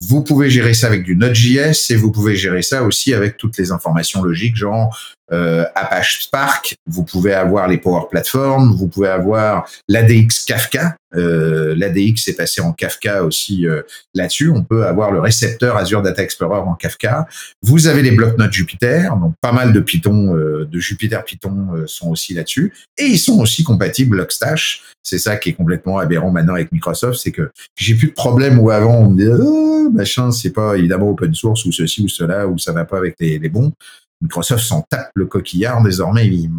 Vous 0.00 0.22
pouvez 0.22 0.48
gérer 0.48 0.74
ça 0.74 0.86
avec 0.86 1.02
du 1.02 1.16
Node.js 1.16 1.90
et 1.90 1.96
vous 1.96 2.12
pouvez 2.12 2.36
gérer 2.36 2.62
ça 2.62 2.84
aussi 2.84 3.14
avec 3.14 3.36
toutes 3.36 3.58
les 3.58 3.72
informations 3.72 4.22
logiques, 4.22 4.56
genre 4.56 4.96
euh, 5.32 5.64
Apache 5.74 6.24
Spark. 6.24 6.76
Vous 6.86 7.04
pouvez 7.04 7.34
avoir 7.34 7.68
les 7.68 7.78
Power 7.78 8.06
Platform. 8.10 8.74
Vous 8.76 8.88
pouvez 8.88 9.08
avoir 9.08 9.68
l'ADX 9.88 10.44
Kafka. 10.44 10.96
Euh, 11.14 11.74
L'ADX 11.74 12.28
est 12.28 12.36
passé 12.36 12.60
en 12.60 12.72
Kafka 12.72 13.24
aussi 13.24 13.66
euh, 13.66 13.82
là-dessus. 14.14 14.50
On 14.50 14.62
peut 14.62 14.86
avoir 14.86 15.10
le 15.10 15.20
récepteur 15.20 15.76
Azure 15.76 16.02
Data 16.02 16.22
Explorer 16.22 16.60
en 16.60 16.74
Kafka. 16.74 17.26
Vous 17.62 17.86
avez 17.86 18.02
les 18.02 18.10
blocs 18.10 18.36
Node 18.36 18.52
Jupyter, 18.52 19.08
donc 19.20 19.34
pas 19.40 19.52
mal 19.52 19.72
de 19.72 19.80
Python, 19.80 20.36
euh, 20.36 20.66
de 20.70 20.78
Jupyter 20.78 21.20
Python 21.24 21.68
euh, 21.74 21.86
sont 21.86 22.10
aussi 22.10 22.34
là-dessus, 22.34 22.74
et 22.98 23.04
ils 23.04 23.18
sont 23.18 23.40
aussi 23.40 23.64
compatibles 23.64 24.18
Logstash. 24.18 24.82
C'est 25.02 25.18
ça 25.18 25.36
qui 25.36 25.50
est 25.50 25.54
complètement 25.54 25.98
aberrant 25.98 26.30
maintenant 26.30 26.54
avec 26.54 26.72
Microsoft, 26.72 27.18
c'est 27.22 27.32
que 27.32 27.50
j'ai 27.76 27.94
plus 27.94 28.08
de 28.08 28.12
problème 28.12 28.58
où 28.58 28.70
avant 28.70 28.98
on 28.98 29.10
me 29.10 29.16
disait 29.16 29.32
oh, 29.40 29.90
machin, 29.90 30.30
c'est 30.30 30.52
pas 30.52 30.76
évidemment 30.76 31.08
open 31.08 31.32
source 31.34 31.64
ou 31.64 31.72
ceci 31.72 32.02
ou 32.02 32.08
cela 32.08 32.46
ou 32.46 32.58
ça 32.58 32.72
va 32.72 32.84
pas 32.84 32.98
avec 32.98 33.16
les 33.18 33.48
bons. 33.48 33.72
Microsoft 34.20 34.64
s'en 34.64 34.82
tape 34.82 35.10
le 35.14 35.26
coquillard 35.26 35.82
désormais. 35.82 36.26
Il, 36.26 36.50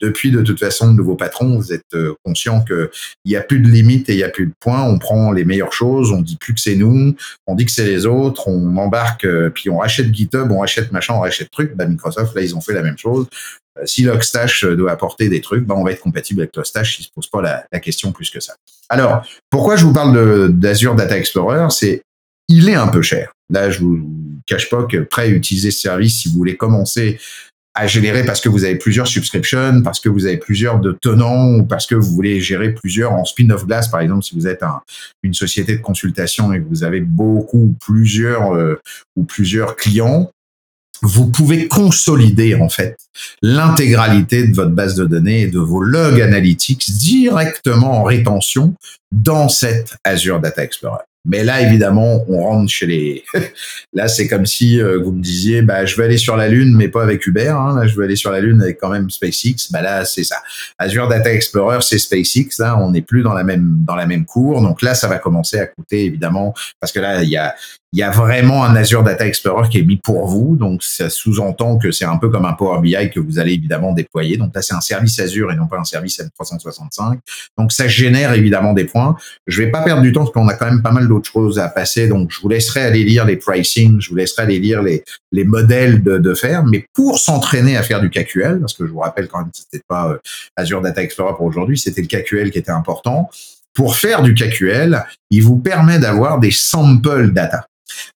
depuis 0.00 0.30
de 0.30 0.42
toute 0.42 0.60
façon, 0.60 0.92
de 0.92 0.96
nouveaux 0.96 1.16
patrons, 1.16 1.56
vous 1.56 1.72
êtes 1.72 1.82
euh, 1.94 2.14
conscient 2.24 2.62
qu'il 2.64 2.88
n'y 3.26 3.36
a 3.36 3.40
plus 3.40 3.58
de 3.58 3.68
limites 3.68 4.08
et 4.08 4.12
il 4.12 4.18
n'y 4.18 4.22
a 4.22 4.28
plus 4.28 4.46
de 4.46 4.52
points. 4.60 4.82
On 4.82 4.98
prend 4.98 5.32
les 5.32 5.44
meilleures 5.44 5.72
choses, 5.72 6.12
on 6.12 6.20
dit 6.20 6.36
plus 6.36 6.54
que 6.54 6.60
c'est 6.60 6.76
nous, 6.76 7.16
on 7.46 7.54
dit 7.54 7.66
que 7.66 7.72
c'est 7.72 7.86
les 7.86 8.06
autres, 8.06 8.46
on 8.46 8.76
embarque, 8.76 9.24
euh, 9.24 9.50
puis 9.50 9.70
on 9.70 9.78
rachète 9.78 10.14
GitHub, 10.14 10.50
on 10.52 10.60
rachète 10.60 10.92
machin, 10.92 11.14
on 11.14 11.20
rachète 11.20 11.50
truc. 11.50 11.74
Bah, 11.74 11.86
Microsoft, 11.86 12.34
là, 12.34 12.42
ils 12.42 12.54
ont 12.54 12.60
fait 12.60 12.74
la 12.74 12.82
même 12.82 12.98
chose. 12.98 13.26
Euh, 13.78 13.86
si 13.86 14.02
Logstash 14.02 14.64
doit 14.64 14.92
apporter 14.92 15.28
des 15.28 15.40
trucs, 15.40 15.64
bah, 15.64 15.74
on 15.76 15.82
va 15.82 15.90
être 15.90 16.02
compatible 16.02 16.42
avec 16.42 16.54
Logstash. 16.54 17.00
Il 17.00 17.02
se 17.02 17.10
pose 17.12 17.26
pas 17.26 17.42
la, 17.42 17.66
la 17.72 17.80
question 17.80 18.12
plus 18.12 18.30
que 18.30 18.40
ça. 18.40 18.54
Alors, 18.88 19.26
pourquoi 19.50 19.74
je 19.76 19.84
vous 19.84 19.92
parle 19.92 20.52
d'Azure 20.52 20.94
Data 20.94 21.18
Explorer? 21.18 21.66
C'est 21.70 22.02
il 22.48 22.68
est 22.68 22.74
un 22.74 22.88
peu 22.88 23.02
cher. 23.02 23.32
Là, 23.50 23.70
je 23.70 23.80
vous 23.80 24.06
cache 24.46 24.68
pas 24.68 24.84
que 24.84 24.98
prêt 24.98 25.22
à 25.22 25.28
utiliser 25.28 25.70
ce 25.70 25.80
service 25.80 26.22
si 26.22 26.28
vous 26.28 26.36
voulez 26.36 26.56
commencer 26.56 27.18
à 27.74 27.86
générer 27.86 28.24
parce 28.24 28.40
que 28.40 28.48
vous 28.48 28.64
avez 28.64 28.74
plusieurs 28.74 29.06
subscriptions, 29.06 29.82
parce 29.82 30.00
que 30.00 30.08
vous 30.08 30.26
avez 30.26 30.38
plusieurs 30.38 30.80
de 30.80 30.98
tenants 31.00 31.58
ou 31.58 31.62
parce 31.62 31.86
que 31.86 31.94
vous 31.94 32.10
voulez 32.10 32.40
gérer 32.40 32.74
plusieurs 32.74 33.12
en 33.12 33.24
spin-off 33.24 33.66
glass, 33.66 33.88
par 33.88 34.00
exemple, 34.00 34.24
si 34.24 34.34
vous 34.34 34.48
êtes 34.48 34.64
un, 34.64 34.80
une 35.22 35.34
société 35.34 35.76
de 35.76 35.80
consultation 35.80 36.52
et 36.52 36.60
que 36.60 36.66
vous 36.68 36.82
avez 36.82 37.00
beaucoup 37.00 37.76
plusieurs 37.80 38.52
euh, 38.54 38.80
ou 39.14 39.22
plusieurs 39.22 39.76
clients, 39.76 40.28
vous 41.02 41.30
pouvez 41.30 41.68
consolider 41.68 42.56
en 42.56 42.68
fait 42.68 42.96
l'intégralité 43.42 44.48
de 44.48 44.54
votre 44.54 44.72
base 44.72 44.96
de 44.96 45.04
données 45.04 45.42
et 45.42 45.46
de 45.46 45.60
vos 45.60 45.80
logs 45.80 46.20
analytics 46.20 46.90
directement 46.90 48.00
en 48.00 48.02
rétention 48.02 48.74
dans 49.12 49.48
cette 49.48 49.94
Azure 50.02 50.40
Data 50.40 50.64
Explorer. 50.64 51.04
Mais 51.28 51.44
là, 51.44 51.60
évidemment, 51.60 52.24
on 52.28 52.42
rentre 52.42 52.70
chez 52.70 52.86
les. 52.86 53.24
là, 53.92 54.08
c'est 54.08 54.26
comme 54.26 54.46
si 54.46 54.80
euh, 54.80 54.98
vous 54.98 55.12
me 55.12 55.22
disiez, 55.22 55.60
bah, 55.60 55.84
je 55.84 55.94
vais 55.96 56.04
aller 56.04 56.16
sur 56.16 56.36
la 56.36 56.48
Lune, 56.48 56.74
mais 56.74 56.88
pas 56.88 57.02
avec 57.02 57.26
Uber. 57.26 57.48
Hein. 57.48 57.76
Là, 57.78 57.86
je 57.86 57.94
vais 57.96 58.06
aller 58.06 58.16
sur 58.16 58.32
la 58.32 58.40
Lune 58.40 58.62
avec 58.62 58.80
quand 58.80 58.88
même 58.88 59.10
SpaceX. 59.10 59.70
Bah 59.70 59.82
là, 59.82 60.06
c'est 60.06 60.24
ça. 60.24 60.36
Azure 60.78 61.06
Data 61.06 61.30
Explorer, 61.32 61.80
c'est 61.82 61.98
SpaceX. 61.98 62.58
Là, 62.58 62.78
on 62.80 62.90
n'est 62.90 63.02
plus 63.02 63.22
dans 63.22 63.34
la 63.34 63.44
même 63.44 63.84
dans 63.86 63.94
la 63.94 64.06
même 64.06 64.24
cour. 64.24 64.62
Donc 64.62 64.80
là, 64.80 64.94
ça 64.94 65.06
va 65.06 65.18
commencer 65.18 65.58
à 65.58 65.66
coûter 65.66 66.06
évidemment, 66.06 66.54
parce 66.80 66.92
que 66.92 67.00
là, 67.00 67.22
il 67.22 67.28
y 67.28 67.36
a 67.36 67.54
il 67.92 68.00
y 68.00 68.02
a 68.02 68.10
vraiment 68.10 68.64
un 68.64 68.76
Azure 68.76 69.02
Data 69.02 69.26
Explorer 69.26 69.68
qui 69.70 69.78
est 69.78 69.82
mis 69.82 69.96
pour 69.96 70.26
vous. 70.26 70.56
Donc, 70.56 70.82
ça 70.82 71.08
sous-entend 71.08 71.78
que 71.78 71.90
c'est 71.90 72.04
un 72.04 72.18
peu 72.18 72.28
comme 72.28 72.44
un 72.44 72.52
Power 72.52 72.80
BI 72.82 73.10
que 73.10 73.18
vous 73.18 73.38
allez 73.38 73.54
évidemment 73.54 73.92
déployer. 73.92 74.36
Donc 74.36 74.54
là, 74.54 74.60
c'est 74.60 74.74
un 74.74 74.82
service 74.82 75.18
Azure 75.18 75.50
et 75.52 75.56
non 75.56 75.66
pas 75.66 75.78
un 75.78 75.84
service 75.84 76.20
M365. 76.20 77.18
Donc, 77.56 77.72
ça 77.72 77.88
génère 77.88 78.34
évidemment 78.34 78.74
des 78.74 78.84
points. 78.84 79.16
Je 79.46 79.62
vais 79.62 79.70
pas 79.70 79.82
perdre 79.82 80.02
du 80.02 80.12
temps 80.12 80.20
parce 80.20 80.32
qu'on 80.32 80.48
a 80.48 80.54
quand 80.54 80.66
même 80.66 80.82
pas 80.82 80.90
mal 80.90 81.08
d'autres 81.08 81.30
choses 81.30 81.58
à 81.58 81.68
passer. 81.68 82.08
Donc, 82.08 82.30
je 82.30 82.40
vous 82.40 82.48
laisserai 82.48 82.82
aller 82.82 83.04
lire 83.04 83.24
les 83.24 83.36
pricing, 83.36 84.00
je 84.00 84.10
vous 84.10 84.16
laisserai 84.16 84.42
aller 84.42 84.58
lire 84.58 84.82
les, 84.82 85.02
les 85.32 85.44
modèles 85.44 86.02
de, 86.02 86.18
de 86.18 86.34
faire. 86.34 86.64
Mais 86.64 86.84
pour 86.92 87.18
s'entraîner 87.18 87.78
à 87.78 87.82
faire 87.82 88.00
du 88.00 88.10
KQL, 88.10 88.60
parce 88.60 88.74
que 88.74 88.86
je 88.86 88.92
vous 88.92 89.00
rappelle 89.00 89.28
quand 89.28 89.38
même, 89.38 89.50
c'était 89.54 89.82
pas 89.88 90.10
euh, 90.10 90.18
Azure 90.56 90.82
Data 90.82 91.02
Explorer 91.02 91.34
pour 91.36 91.46
aujourd'hui, 91.46 91.78
c'était 91.78 92.02
le 92.02 92.06
KQL 92.06 92.50
qui 92.50 92.58
était 92.58 92.70
important. 92.70 93.30
Pour 93.72 93.96
faire 93.96 94.22
du 94.22 94.34
KQL, 94.34 95.06
il 95.30 95.42
vous 95.42 95.56
permet 95.56 95.98
d'avoir 95.98 96.38
des 96.38 96.50
sample 96.50 97.30
data. 97.30 97.67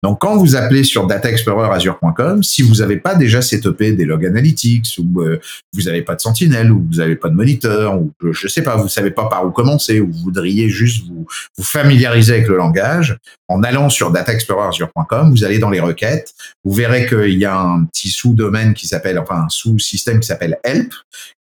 Donc, 0.03 0.21
quand 0.21 0.37
vous 0.37 0.57
appelez 0.57 0.85
sur 0.85 1.07
dataexplorerazure.com, 1.07 2.43
si 2.43 2.63
vous 2.63 2.77
n'avez 2.77 2.97
pas 2.97 3.15
déjà 3.15 3.43
setupé 3.43 3.93
des 3.93 4.05
log 4.05 4.27
analytics, 4.27 4.99
ou 4.99 5.23
euh, 5.23 5.41
vous 5.73 5.83
n'avez 5.83 6.03
pas 6.03 6.15
de 6.15 6.21
sentinelle, 6.21 6.73
ou 6.73 6.85
vous 6.91 6.99
n'avez 6.99 7.17
pas 7.17 7.29
de 7.29 7.35
moniteur, 7.35 8.01
ou 8.01 8.11
je 8.33 8.47
ne 8.47 8.51
sais 8.51 8.63
pas, 8.63 8.77
vous 8.77 8.89
savez 8.89 9.11
pas 9.11 9.29
par 9.29 9.47
où 9.47 9.51
commencer, 9.51 10.01
ou 10.01 10.11
vous 10.11 10.19
voudriez 10.25 10.69
juste 10.69 11.05
vous, 11.07 11.27
familiariser 11.63 12.35
avec 12.35 12.49
le 12.49 12.57
langage, 12.57 13.17
en 13.49 13.63
allant 13.63 13.89
sur 13.89 14.11
dataexplorerazure.com, 14.11 15.31
vous 15.31 15.45
allez 15.45 15.59
dans 15.59 15.71
les 15.71 15.81
requêtes, 15.81 16.35
vous 16.65 16.73
verrez 16.73 17.07
qu'il 17.07 17.39
y 17.39 17.45
a 17.45 17.59
un 17.59 17.85
petit 17.85 18.09
sous-domaine 18.09 18.75
qui 18.75 18.87
s'appelle, 18.87 19.19
enfin 19.19 19.47
sous-système 19.49 20.21
qui 20.21 20.27
s'appelle 20.27 20.59
help, 20.65 20.93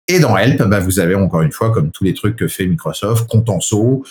Et 0.08 0.18
dans 0.18 0.36
Help, 0.36 0.62
bah, 0.64 0.80
vous 0.80 0.98
avez 0.98 1.14
encore 1.14 1.42
une 1.42 1.52
fois, 1.52 1.72
comme 1.72 1.90
tous 1.90 2.04
les 2.04 2.14
trucs 2.14 2.36
que 2.36 2.48
fait 2.48 2.66
Microsoft, 2.66 3.28
Contenso, 3.28 4.04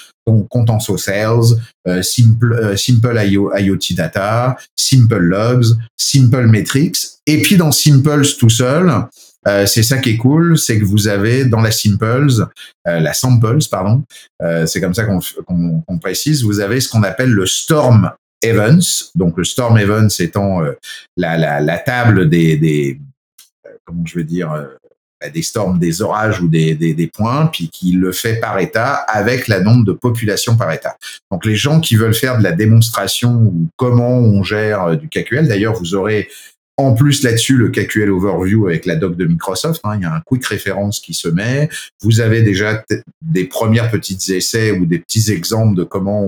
Contenso 0.49 0.97
Sales, 0.97 1.57
euh, 1.87 2.01
Simple, 2.01 2.53
euh, 2.53 3.59
IoT 3.59 3.95
Data, 3.95 4.55
Simple 4.75 5.17
Logs, 5.17 5.65
Simple 5.97 6.47
Metrics. 6.47 6.97
Et 7.27 7.41
puis 7.41 7.57
dans 7.57 7.71
Simples 7.71 8.25
tout 8.39 8.49
seul, 8.49 8.89
euh, 9.47 9.65
c'est 9.65 9.83
ça 9.83 9.97
qui 9.97 10.11
est 10.11 10.17
cool, 10.17 10.57
c'est 10.57 10.79
que 10.79 10.85
vous 10.85 11.07
avez 11.07 11.45
dans 11.45 11.61
la 11.61 11.71
Simples, 11.71 12.29
la 12.85 13.13
Samples, 13.13 13.67
pardon, 13.69 14.03
c'est 14.65 14.79
comme 14.79 14.93
ça 14.93 15.05
qu'on 15.05 15.97
précise, 15.99 16.43
vous 16.43 16.59
avez 16.59 16.79
ce 16.79 16.89
qu'on 16.89 17.03
appelle 17.03 17.31
le 17.31 17.45
Storm 17.45 18.11
Events. 18.43 19.11
Donc 19.15 19.37
le 19.37 19.43
Storm 19.43 19.77
Events 19.77 20.19
étant 20.19 20.61
la, 21.17 21.77
table 21.79 22.29
des, 22.29 22.57
des 22.57 22.99
comment 23.85 24.05
je 24.05 24.15
vais 24.15 24.23
dire, 24.23 24.51
des 25.29 25.41
storms, 25.41 25.79
des 25.79 26.01
orages 26.01 26.41
ou 26.41 26.47
des, 26.47 26.73
des, 26.75 26.93
des, 26.93 27.07
points, 27.07 27.47
puis 27.47 27.69
qui 27.69 27.91
le 27.91 28.11
fait 28.11 28.35
par 28.35 28.59
État 28.59 28.93
avec 28.93 29.47
la 29.47 29.59
nombre 29.59 29.85
de 29.85 29.93
population 29.93 30.57
par 30.57 30.71
État. 30.71 30.95
Donc 31.31 31.45
les 31.45 31.55
gens 31.55 31.79
qui 31.79 31.95
veulent 31.95 32.15
faire 32.15 32.37
de 32.37 32.43
la 32.43 32.51
démonstration 32.51 33.31
ou 33.31 33.67
comment 33.75 34.17
on 34.17 34.43
gère 34.43 34.83
euh, 34.83 34.95
du 34.95 35.09
KQL, 35.09 35.47
d'ailleurs 35.47 35.73
vous 35.73 35.95
aurez 35.95 36.29
en 36.77 36.93
plus 36.93 37.23
là-dessus, 37.23 37.57
le 37.57 37.69
KQL 37.69 38.09
Overview 38.09 38.67
avec 38.67 38.85
la 38.85 38.95
doc 38.95 39.15
de 39.15 39.25
Microsoft, 39.25 39.81
hein, 39.83 39.97
il 39.97 40.01
y 40.01 40.05
a 40.05 40.13
un 40.13 40.21
quick 40.21 40.45
référence 40.45 40.99
qui 40.99 41.13
se 41.13 41.27
met. 41.27 41.69
Vous 42.01 42.21
avez 42.21 42.41
déjà 42.41 42.83
des 43.21 43.45
premières 43.45 43.91
petites 43.91 44.27
essais 44.29 44.71
ou 44.71 44.85
des 44.85 44.99
petits 44.99 45.31
exemples 45.31 45.75
de 45.75 45.83
comment 45.83 46.23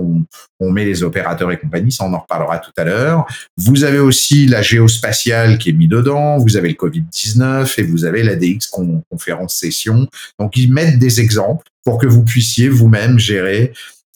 on, 0.60 0.72
met 0.72 0.86
les 0.86 1.04
opérateurs 1.04 1.52
et 1.52 1.58
compagnie. 1.58 1.92
Ça, 1.92 2.06
on 2.06 2.14
en 2.14 2.20
reparlera 2.20 2.58
tout 2.58 2.72
à 2.78 2.86
l'heure. 2.86 3.26
Vous 3.58 3.84
avez 3.84 4.00
aussi 4.00 4.46
la 4.48 4.62
géospatiale 4.62 5.58
qui 5.58 5.70
est 5.70 5.74
mis 5.74 5.90
dedans. 5.90 6.38
Vous 6.38 6.56
avez 6.56 6.70
le 6.70 6.76
Covid-19 6.76 7.80
et 7.80 7.84
vous 7.84 8.06
avez 8.06 8.24
l'ADX 8.24 8.68
conférence 9.10 9.58
session. 9.58 10.08
Donc, 10.40 10.56
ils 10.56 10.72
mettent 10.72 11.00
des 11.00 11.20
exemples 11.20 11.66
pour 11.84 11.98
que 11.98 12.08
vous 12.08 12.24
puissiez 12.24 12.70
vous-même 12.70 13.20
gérer 13.20 13.74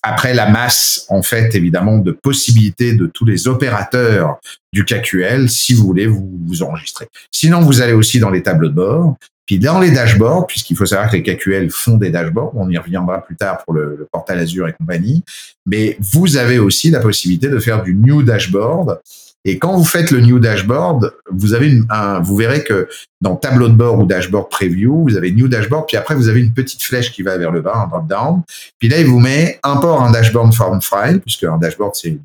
après 0.07 0.33
la 0.33 0.49
masse, 0.49 1.05
en 1.09 1.21
fait, 1.21 1.53
évidemment, 1.55 1.97
de 1.97 2.11
possibilités 2.11 2.93
de 2.93 3.05
tous 3.07 3.25
les 3.25 3.47
opérateurs 3.47 4.39
du 4.73 4.85
KQL, 4.85 5.49
si 5.49 5.73
vous 5.73 5.85
voulez 5.85 6.07
vous, 6.07 6.39
vous 6.45 6.63
enregistrer. 6.63 7.07
Sinon, 7.31 7.61
vous 7.61 7.81
allez 7.81 7.93
aussi 7.93 8.19
dans 8.19 8.29
les 8.29 8.43
tableaux 8.43 8.69
de 8.69 8.73
bord. 8.73 9.15
Puis 9.45 9.59
dans 9.59 9.79
les 9.79 9.91
dashboards, 9.91 10.45
puisqu'il 10.45 10.75
faut 10.75 10.85
savoir 10.85 11.09
que 11.09 11.15
les 11.15 11.23
KQL 11.23 11.69
font 11.69 11.95
des 11.95 12.09
dashboards, 12.09 12.51
on 12.55 12.69
y 12.69 12.77
reviendra 12.77 13.23
plus 13.23 13.37
tard 13.37 13.63
pour 13.63 13.73
le, 13.73 13.95
le 13.97 14.07
portal 14.11 14.39
Azure 14.39 14.67
et 14.67 14.73
compagnie, 14.73 15.23
mais 15.65 15.97
vous 16.01 16.35
avez 16.35 16.59
aussi 16.59 16.91
la 16.91 16.99
possibilité 16.99 17.47
de 17.47 17.57
faire 17.57 17.81
du 17.81 17.95
new 17.95 18.23
dashboard 18.23 18.99
et 19.45 19.59
quand 19.59 19.77
vous 19.77 19.85
faites 19.85 20.11
le 20.11 20.19
new 20.21 20.39
dashboard, 20.39 21.13
vous 21.31 21.53
avez 21.53 21.79
un, 21.89 22.19
vous 22.19 22.35
verrez 22.35 22.63
que 22.63 22.89
dans 23.21 23.35
tableau 23.35 23.69
de 23.69 23.73
bord 23.73 23.99
ou 23.99 24.05
dashboard 24.05 24.49
preview, 24.49 25.03
vous 25.07 25.15
avez 25.15 25.31
new 25.31 25.47
dashboard, 25.47 25.85
puis 25.87 25.97
après 25.97 26.15
vous 26.15 26.27
avez 26.27 26.41
une 26.41 26.53
petite 26.53 26.83
flèche 26.83 27.11
qui 27.11 27.21
va 27.21 27.37
vers 27.37 27.51
le 27.51 27.61
bas, 27.61 27.75
un 27.75 27.87
drop 27.87 28.07
down. 28.07 28.41
Puis 28.77 28.89
là, 28.89 28.99
il 28.99 29.05
vous 29.05 29.19
met 29.19 29.59
import 29.63 30.03
un 30.03 30.11
dashboard 30.11 30.53
form 30.53 30.81
file, 30.81 31.21
puisque 31.21 31.45
un 31.45 31.57
dashboard 31.57 31.95
c'est 31.95 32.17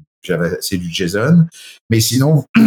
c'est 0.61 0.77
du 0.77 0.88
JSON. 0.88 1.46
Mais 1.90 2.01
sinon, 2.01 2.44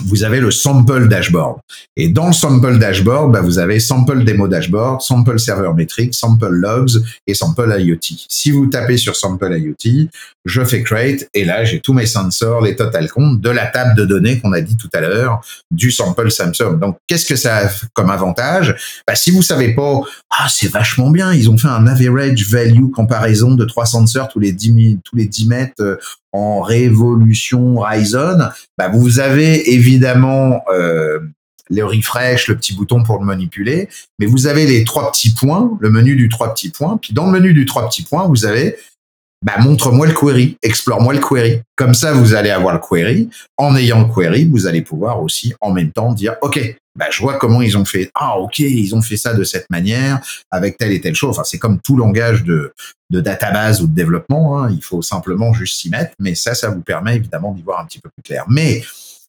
vous 0.00 0.24
avez 0.24 0.40
le 0.40 0.50
sample 0.50 1.08
dashboard. 1.08 1.58
Et 1.96 2.08
dans 2.08 2.28
le 2.28 2.32
sample 2.32 2.78
dashboard, 2.78 3.32
bah, 3.32 3.40
vous 3.40 3.58
avez 3.58 3.80
sample 3.80 4.24
demo 4.24 4.48
dashboard, 4.48 5.02
sample 5.02 5.38
server 5.38 5.72
metrics, 5.74 6.14
sample 6.14 6.48
logs 6.48 7.02
et 7.26 7.34
sample 7.34 7.74
IoT. 7.78 8.26
Si 8.28 8.50
vous 8.50 8.66
tapez 8.66 8.96
sur 8.96 9.16
sample 9.16 9.52
IoT, 9.52 10.08
je 10.44 10.64
fais 10.64 10.82
create 10.82 11.28
et 11.34 11.44
là, 11.44 11.64
j'ai 11.64 11.80
tous 11.80 11.92
mes 11.92 12.06
sensors, 12.06 12.62
les 12.62 12.76
total 12.76 13.08
comptes 13.10 13.40
de 13.40 13.50
la 13.50 13.66
table 13.66 13.94
de 13.94 14.04
données 14.04 14.40
qu'on 14.40 14.52
a 14.52 14.60
dit 14.60 14.76
tout 14.76 14.90
à 14.92 15.00
l'heure 15.00 15.40
du 15.70 15.90
sample 15.90 16.30
Samsung. 16.30 16.78
Donc, 16.80 16.98
qu'est-ce 17.06 17.26
que 17.26 17.36
ça 17.36 17.66
a 17.66 17.70
comme 17.92 18.10
avantage? 18.10 19.02
Bah, 19.06 19.14
si 19.14 19.30
vous 19.30 19.42
savez 19.42 19.74
pas, 19.74 20.00
ah, 20.30 20.48
c'est 20.50 20.68
vachement 20.68 21.10
bien. 21.10 21.32
Ils 21.32 21.48
ont 21.48 21.58
fait 21.58 21.68
un 21.68 21.86
average 21.86 22.46
value 22.48 22.90
comparaison 22.90 23.54
de 23.54 23.64
trois 23.64 23.86
sensors 23.86 24.28
tous 24.28 24.40
les 24.40 24.52
10 24.52 24.98
tous 25.04 25.16
les 25.16 25.26
10 25.26 25.48
mètres 25.48 25.74
euh, 25.80 25.96
en 26.32 26.62
révolution 26.62 27.78
Ryzen, 27.78 28.50
bah 28.78 28.88
vous 28.88 29.20
avez 29.20 29.74
évidemment 29.74 30.62
euh, 30.72 31.18
le 31.68 31.84
refresh, 31.84 32.48
le 32.48 32.56
petit 32.56 32.74
bouton 32.74 33.02
pour 33.02 33.18
le 33.18 33.26
manipuler, 33.26 33.88
mais 34.18 34.26
vous 34.26 34.46
avez 34.46 34.66
les 34.66 34.84
trois 34.84 35.10
petits 35.12 35.34
points, 35.34 35.76
le 35.80 35.90
menu 35.90 36.16
du 36.16 36.28
trois 36.28 36.54
petits 36.54 36.70
points, 36.70 36.98
puis 37.00 37.12
dans 37.12 37.26
le 37.26 37.32
menu 37.32 37.52
du 37.52 37.66
trois 37.66 37.88
petits 37.88 38.02
points, 38.02 38.26
vous 38.26 38.46
avez 38.46 38.76
bah, 39.42 39.54
montre-moi 39.58 40.06
le 40.06 40.12
query, 40.12 40.56
explore-moi 40.62 41.14
le 41.14 41.20
query. 41.20 41.60
Comme 41.74 41.94
ça, 41.94 42.12
vous 42.12 42.34
allez 42.34 42.50
avoir 42.50 42.74
le 42.74 42.80
query. 42.80 43.28
En 43.56 43.76
ayant 43.76 44.06
le 44.06 44.14
query, 44.14 44.44
vous 44.44 44.66
allez 44.66 44.82
pouvoir 44.82 45.20
aussi 45.20 45.52
en 45.60 45.72
même 45.72 45.90
temps 45.90 46.12
dire, 46.12 46.36
OK, 46.42 46.76
bah, 46.96 47.06
je 47.10 47.20
vois 47.20 47.38
comment 47.38 47.60
ils 47.60 47.76
ont 47.76 47.84
fait. 47.84 48.10
Ah, 48.14 48.38
OK, 48.38 48.60
ils 48.60 48.94
ont 48.94 49.02
fait 49.02 49.16
ça 49.16 49.34
de 49.34 49.42
cette 49.42 49.68
manière, 49.70 50.20
avec 50.50 50.78
telle 50.78 50.92
et 50.92 51.00
telle 51.00 51.14
chose. 51.14 51.30
Enfin, 51.30 51.44
c'est 51.44 51.58
comme 51.58 51.80
tout 51.80 51.96
langage 51.96 52.44
de, 52.44 52.72
de 53.10 53.20
database 53.20 53.82
ou 53.82 53.88
de 53.88 53.94
développement. 53.94 54.60
Hein. 54.60 54.70
Il 54.70 54.82
faut 54.82 55.02
simplement 55.02 55.52
juste 55.52 55.80
s'y 55.80 55.90
mettre. 55.90 56.12
Mais 56.20 56.34
ça, 56.34 56.54
ça 56.54 56.70
vous 56.70 56.82
permet 56.82 57.16
évidemment 57.16 57.52
d'y 57.52 57.62
voir 57.62 57.80
un 57.80 57.86
petit 57.86 57.98
peu 57.98 58.10
plus 58.10 58.22
clair. 58.22 58.44
Mais 58.48 58.82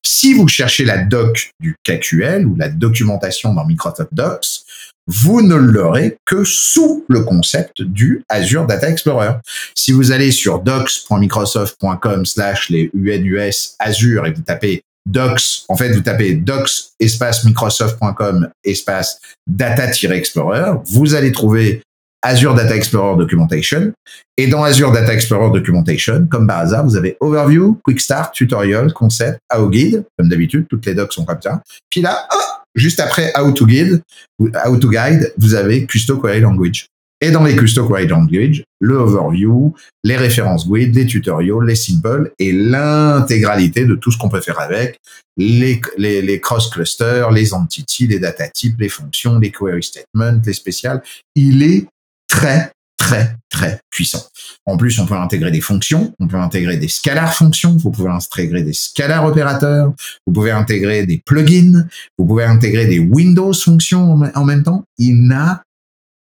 si 0.06 0.34
vous 0.34 0.47
cherchez 0.47 0.86
la 0.86 0.97
doc 0.97 1.52
du 1.60 1.76
KQL 1.84 2.45
ou 2.45 2.56
la 2.56 2.69
documentation 2.69 3.54
dans 3.54 3.65
Microsoft 3.65 4.13
Docs, 4.13 4.63
vous 5.08 5.42
ne 5.42 5.56
l'aurez 5.56 6.18
que 6.26 6.44
sous 6.44 7.06
le 7.10 7.24
concept 7.24 7.82
du 7.82 8.24
Azure 8.30 8.66
Data 8.66 8.89
Explorer. 8.89 9.34
Si 9.76 9.92
vous 9.92 10.12
allez 10.12 10.32
sur 10.32 10.60
docs.microsoft.com 10.60 12.26
slash 12.26 12.70
les 12.70 12.89
UNUS 12.94 13.76
Azure 13.80 14.26
et 14.26 14.32
vous 14.32 14.42
tapez 14.42 14.84
docs, 15.06 15.63
en 15.68 15.76
fait, 15.76 15.92
vous 15.92 16.02
tapez 16.02 16.34
docs 16.36 16.70
espace 17.00 17.44
microsoft.com 17.44 18.50
espace 18.63 19.20
data-explorer, 19.48 20.74
vous 20.86 21.13
allez 21.16 21.32
trouver 21.32 21.82
Azure 22.24 22.56
Data 22.56 22.76
Explorer 22.76 23.18
Documentation. 23.18 23.92
Et 24.38 24.48
dans 24.48 24.63
Azure 24.63 24.94
Data 24.94 25.13
Explorer 25.13 25.52
Documentation, 25.52 26.26
comme 26.32 26.48
par 26.48 26.60
hasard, 26.60 26.86
vous 26.86 26.96
avez 26.96 27.18
Overview, 27.20 27.80
Quick 27.84 28.00
Start, 28.00 28.34
Tutorial, 28.34 28.94
Concept, 28.94 29.39
How 29.54 29.70
Guide. 29.70 30.06
Comme 30.18 30.30
d'habitude, 30.30 30.66
toutes 30.70 30.86
les 30.86 30.96
docs 30.96 31.12
sont 31.12 31.26
comme 31.26 31.42
ça. 31.42 31.62
Puis 31.89 32.02
là, 32.02 32.26
juste 32.75 32.99
après 32.99 33.31
How 33.38 33.51
to 33.51 33.65
Guide, 33.65 34.01
How 34.39 34.77
to 34.77 34.89
Guide, 34.89 35.33
vous 35.38 35.53
avez 35.55 35.86
Custo 35.86 36.17
Query 36.17 36.41
Language. 36.41 36.88
Et 37.21 37.31
dans 37.31 37.43
les 37.43 37.55
Custo 37.55 37.88
Query 37.88 38.07
Language, 38.07 38.63
le 38.81 38.95
Overview, 38.95 39.73
les 40.03 40.17
références 40.17 40.67
guide, 40.67 40.93
les 40.93 41.05
tutorials, 41.05 41.65
les 41.65 41.75
simples 41.75 42.33
et 42.38 42.51
l'intégralité 42.51 43.86
de 43.86 43.95
tout 43.95 44.12
ce 44.12 44.17
qu'on 44.17 44.27
peut 44.27 44.41
faire 44.41 44.59
avec, 44.59 44.99
les, 45.38 45.79
les, 45.97 46.21
les 46.21 46.41
cross-clusters, 46.41 47.31
les 47.31 47.53
entities, 47.53 48.07
les 48.07 48.19
data 48.19 48.49
types, 48.49 48.79
les 48.79 48.89
fonctions, 48.89 49.39
les 49.39 49.51
query 49.51 49.81
statements, 49.81 50.41
les 50.45 50.53
spéciales. 50.53 51.01
Il 51.36 51.63
est 51.63 51.88
très, 52.27 52.71
très, 52.97 53.36
très 53.49 53.79
puissant. 53.89 54.23
En 54.65 54.77
plus, 54.77 54.97
on 54.99 55.06
peut 55.06 55.15
intégrer 55.15 55.51
des 55.51 55.62
fonctions, 55.62 56.13
on 56.19 56.27
peut 56.27 56.38
intégrer 56.38 56.77
des 56.77 56.88
scalars 56.88 57.34
fonctions, 57.34 57.75
vous 57.77 57.91
pouvez 57.91 58.10
intégrer 58.10 58.63
des 58.63 58.73
scalars 58.73 59.25
opérateurs, 59.25 59.93
vous 60.25 60.34
pouvez 60.34 60.51
intégrer 60.51 61.06
des 61.06 61.21
plugins, 61.25 61.86
vous 62.17 62.25
pouvez 62.25 62.45
intégrer 62.45 62.86
des 62.86 62.99
Windows 62.99 63.53
fonctions 63.53 64.19
en 64.36 64.45
même 64.45 64.63
temps. 64.63 64.84
Il 64.97 65.27
n'a, 65.27 65.63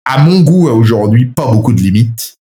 à 0.05 0.23
mon 0.23 0.41
goût 0.41 0.69
aujourd'hui, 0.69 1.27
pas 1.27 1.51
beaucoup 1.51 1.73
de 1.73 1.81
limites 1.81 2.37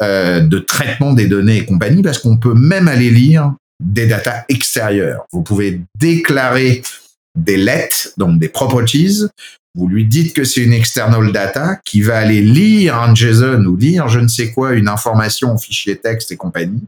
euh, 0.00 0.40
de 0.40 0.58
traitement 0.60 1.12
des 1.12 1.26
données 1.26 1.58
et 1.58 1.64
compagnie, 1.66 2.02
parce 2.02 2.18
qu'on 2.18 2.36
peut 2.36 2.54
même 2.54 2.88
aller 2.88 3.10
lire 3.10 3.54
des 3.82 4.06
datas 4.06 4.44
extérieures. 4.48 5.24
Vous 5.32 5.42
pouvez 5.42 5.80
déclarer 5.98 6.82
des 7.36 7.56
lettres, 7.56 8.10
donc 8.16 8.38
des 8.38 8.48
properties, 8.48 9.26
vous 9.78 9.86
lui 9.86 10.04
dites 10.04 10.34
que 10.34 10.42
c'est 10.42 10.60
une 10.60 10.72
external 10.72 11.30
data 11.30 11.78
qui 11.84 12.02
va 12.02 12.18
aller 12.18 12.42
lire 12.42 12.96
un 12.96 13.14
JSON 13.14 13.64
ou 13.64 13.76
lire 13.76 14.08
je 14.08 14.18
ne 14.18 14.26
sais 14.26 14.50
quoi, 14.50 14.72
une 14.72 14.88
information 14.88 15.52
en 15.52 15.58
fichier 15.58 15.96
texte 15.96 16.32
et 16.32 16.36
compagnie. 16.36 16.82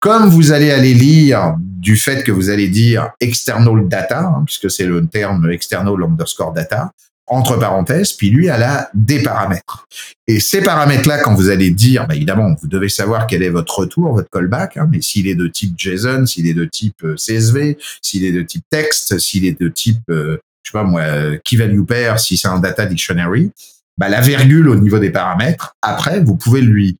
Comme 0.00 0.28
vous 0.28 0.52
allez 0.52 0.70
aller 0.70 0.94
lire 0.94 1.54
du 1.58 1.96
fait 1.96 2.24
que 2.24 2.32
vous 2.32 2.48
allez 2.48 2.68
dire 2.68 3.10
external 3.20 3.88
data, 3.88 4.20
hein, 4.20 4.42
puisque 4.46 4.70
c'est 4.70 4.86
le 4.86 5.06
terme 5.06 5.50
external 5.50 6.02
underscore 6.02 6.52
data, 6.52 6.92
entre 7.26 7.56
parenthèses, 7.58 8.12
puis 8.12 8.30
lui, 8.30 8.46
elle 8.46 8.62
a 8.62 8.90
des 8.94 9.22
paramètres. 9.22 9.86
Et 10.26 10.40
ces 10.40 10.62
paramètres-là, 10.62 11.18
quand 11.22 11.34
vous 11.34 11.48
allez 11.48 11.70
dire, 11.70 12.06
bah, 12.06 12.14
évidemment, 12.14 12.54
vous 12.60 12.68
devez 12.68 12.90
savoir 12.90 13.26
quel 13.26 13.42
est 13.42 13.50
votre 13.50 13.78
retour, 13.78 14.12
votre 14.12 14.28
callback, 14.30 14.76
hein, 14.76 14.88
mais 14.90 15.00
s'il 15.00 15.26
est 15.26 15.34
de 15.34 15.46
type 15.46 15.74
JSON, 15.78 16.26
s'il 16.26 16.46
est 16.46 16.54
de 16.54 16.66
type 16.66 17.02
euh, 17.04 17.16
CSV, 17.16 17.78
s'il 18.02 18.24
est 18.24 18.32
de 18.32 18.42
type 18.42 18.64
texte, 18.68 19.18
s'il 19.18 19.46
est 19.46 19.58
de 19.58 19.68
type 19.68 20.02
euh, 20.10 20.38
je 20.64 20.70
sais 20.70 20.72
pas 20.72 20.84
moi, 20.84 21.02
key 21.44 21.56
value 21.56 21.84
pair, 21.84 22.18
si 22.18 22.36
c'est 22.36 22.48
un 22.48 22.58
data 22.58 22.86
dictionary, 22.86 23.52
bah, 23.98 24.08
la 24.08 24.20
virgule 24.20 24.68
au 24.68 24.76
niveau 24.76 24.98
des 24.98 25.10
paramètres, 25.10 25.76
après, 25.82 26.20
vous 26.20 26.36
pouvez 26.36 26.62
lui 26.62 26.96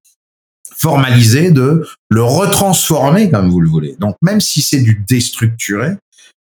formaliser 0.76 1.50
de 1.50 1.86
le 2.10 2.22
retransformer 2.22 3.30
comme 3.30 3.48
vous 3.50 3.60
le 3.60 3.68
voulez. 3.68 3.96
Donc, 3.98 4.16
même 4.22 4.40
si 4.40 4.60
c'est 4.60 4.80
du 4.80 5.02
déstructuré, 5.08 5.92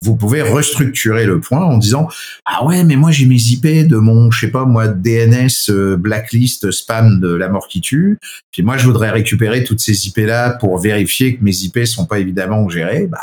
vous 0.03 0.17
pouvez 0.17 0.41
restructurer 0.41 1.27
le 1.27 1.41
point 1.41 1.63
en 1.63 1.77
disant 1.77 2.09
ah 2.47 2.65
ouais 2.65 2.85
mais 2.85 2.97
moi 2.97 3.11
j'ai 3.11 3.27
mes 3.27 3.37
IP 3.37 3.87
de 3.87 3.99
mon 3.99 4.31
je 4.31 4.41
sais 4.41 4.51
pas 4.51 4.65
moi 4.65 4.89
DNS 4.89 5.69
euh, 5.69 5.99
blacklist 5.99 6.71
spam 6.71 7.21
de 7.21 7.35
la 7.35 7.51
mort 7.51 7.69
qui 7.69 7.83
tue 7.83 8.19
puis 8.51 8.63
moi 8.63 8.79
je 8.79 8.87
voudrais 8.87 9.11
récupérer 9.11 9.63
toutes 9.63 9.81
ces 9.81 10.07
IP 10.07 10.17
là 10.21 10.55
pour 10.55 10.79
vérifier 10.79 11.37
que 11.37 11.45
mes 11.45 11.55
IP 11.55 11.85
sont 11.85 12.07
pas 12.07 12.19
évidemment 12.19 12.67
gérées 12.71 13.09
bah 13.09 13.21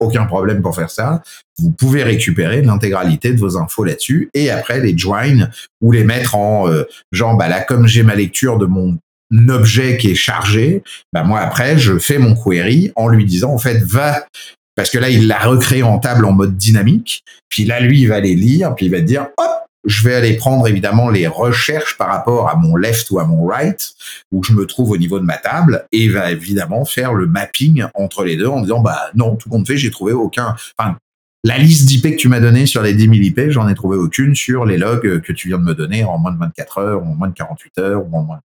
aucun 0.00 0.26
problème 0.26 0.62
pour 0.62 0.74
faire 0.74 0.90
ça. 0.90 1.22
Vous 1.58 1.70
pouvez 1.70 2.02
récupérer 2.02 2.62
l'intégralité 2.62 3.32
de 3.32 3.38
vos 3.38 3.56
infos 3.56 3.84
là-dessus 3.84 4.30
et 4.34 4.50
après 4.50 4.80
les 4.80 4.96
join 4.96 5.48
ou 5.80 5.92
les 5.92 6.04
mettre 6.04 6.34
en 6.34 6.68
euh, 6.68 6.84
genre 7.12 7.36
bah 7.36 7.48
là 7.48 7.60
comme 7.60 7.86
j'ai 7.86 8.02
ma 8.02 8.14
lecture 8.14 8.58
de 8.58 8.66
mon 8.66 8.98
objet 9.48 9.96
qui 9.96 10.10
est 10.10 10.14
chargé, 10.14 10.82
bah 11.12 11.24
moi 11.24 11.40
après 11.40 11.78
je 11.78 11.98
fais 11.98 12.18
mon 12.18 12.34
query 12.34 12.92
en 12.96 13.08
lui 13.08 13.24
disant 13.24 13.52
en 13.52 13.58
fait 13.58 13.82
va 13.82 14.26
parce 14.76 14.90
que 14.90 14.98
là 14.98 15.08
il 15.08 15.26
l'a 15.26 15.38
recréé 15.38 15.82
en 15.82 15.98
table 15.98 16.24
en 16.24 16.32
mode 16.32 16.56
dynamique, 16.56 17.22
puis 17.48 17.64
là 17.64 17.80
lui 17.80 18.02
il 18.02 18.08
va 18.08 18.16
aller 18.16 18.34
lire, 18.34 18.74
puis 18.74 18.86
il 18.86 18.92
va 18.92 19.00
dire 19.00 19.28
hop 19.38 19.64
je 19.84 20.02
vais 20.02 20.14
aller 20.14 20.36
prendre 20.36 20.66
évidemment 20.66 21.10
les 21.10 21.26
recherches 21.26 21.96
par 21.98 22.08
rapport 22.08 22.48
à 22.48 22.56
mon 22.56 22.76
left 22.76 23.10
ou 23.10 23.18
à 23.18 23.24
mon 23.24 23.46
right, 23.46 23.92
où 24.32 24.42
je 24.42 24.52
me 24.52 24.66
trouve 24.66 24.90
au 24.90 24.96
niveau 24.96 25.18
de 25.18 25.24
ma 25.24 25.36
table, 25.36 25.86
et 25.92 26.08
va 26.08 26.30
évidemment 26.30 26.84
faire 26.84 27.12
le 27.12 27.26
mapping 27.26 27.84
entre 27.94 28.24
les 28.24 28.36
deux 28.36 28.46
en 28.46 28.62
disant, 28.62 28.80
bah 28.80 29.10
non, 29.14 29.36
tout 29.36 29.48
compte 29.48 29.66
fait, 29.66 29.76
j'ai 29.76 29.90
trouvé 29.90 30.12
aucun, 30.12 30.56
enfin, 30.78 30.96
la 31.44 31.58
liste 31.58 31.86
d'IP 31.86 32.02
que 32.02 32.16
tu 32.16 32.28
m'as 32.28 32.40
donné 32.40 32.64
sur 32.64 32.82
les 32.82 32.94
10 32.94 33.02
000 33.02 33.14
IP, 33.14 33.50
j'en 33.50 33.68
ai 33.68 33.74
trouvé 33.74 33.98
aucune 33.98 34.34
sur 34.34 34.64
les 34.64 34.78
logs 34.78 35.20
que 35.20 35.32
tu 35.32 35.48
viens 35.48 35.58
de 35.58 35.64
me 35.64 35.74
donner 35.74 36.02
en 36.02 36.18
moins 36.18 36.32
de 36.32 36.38
24 36.38 36.78
heures, 36.78 37.02
ou 37.02 37.06
en 37.06 37.14
moins 37.14 37.28
de 37.28 37.34
48 37.34 37.78
heures, 37.78 38.02
ou 38.02 38.16
en 38.16 38.22
moins. 38.22 38.40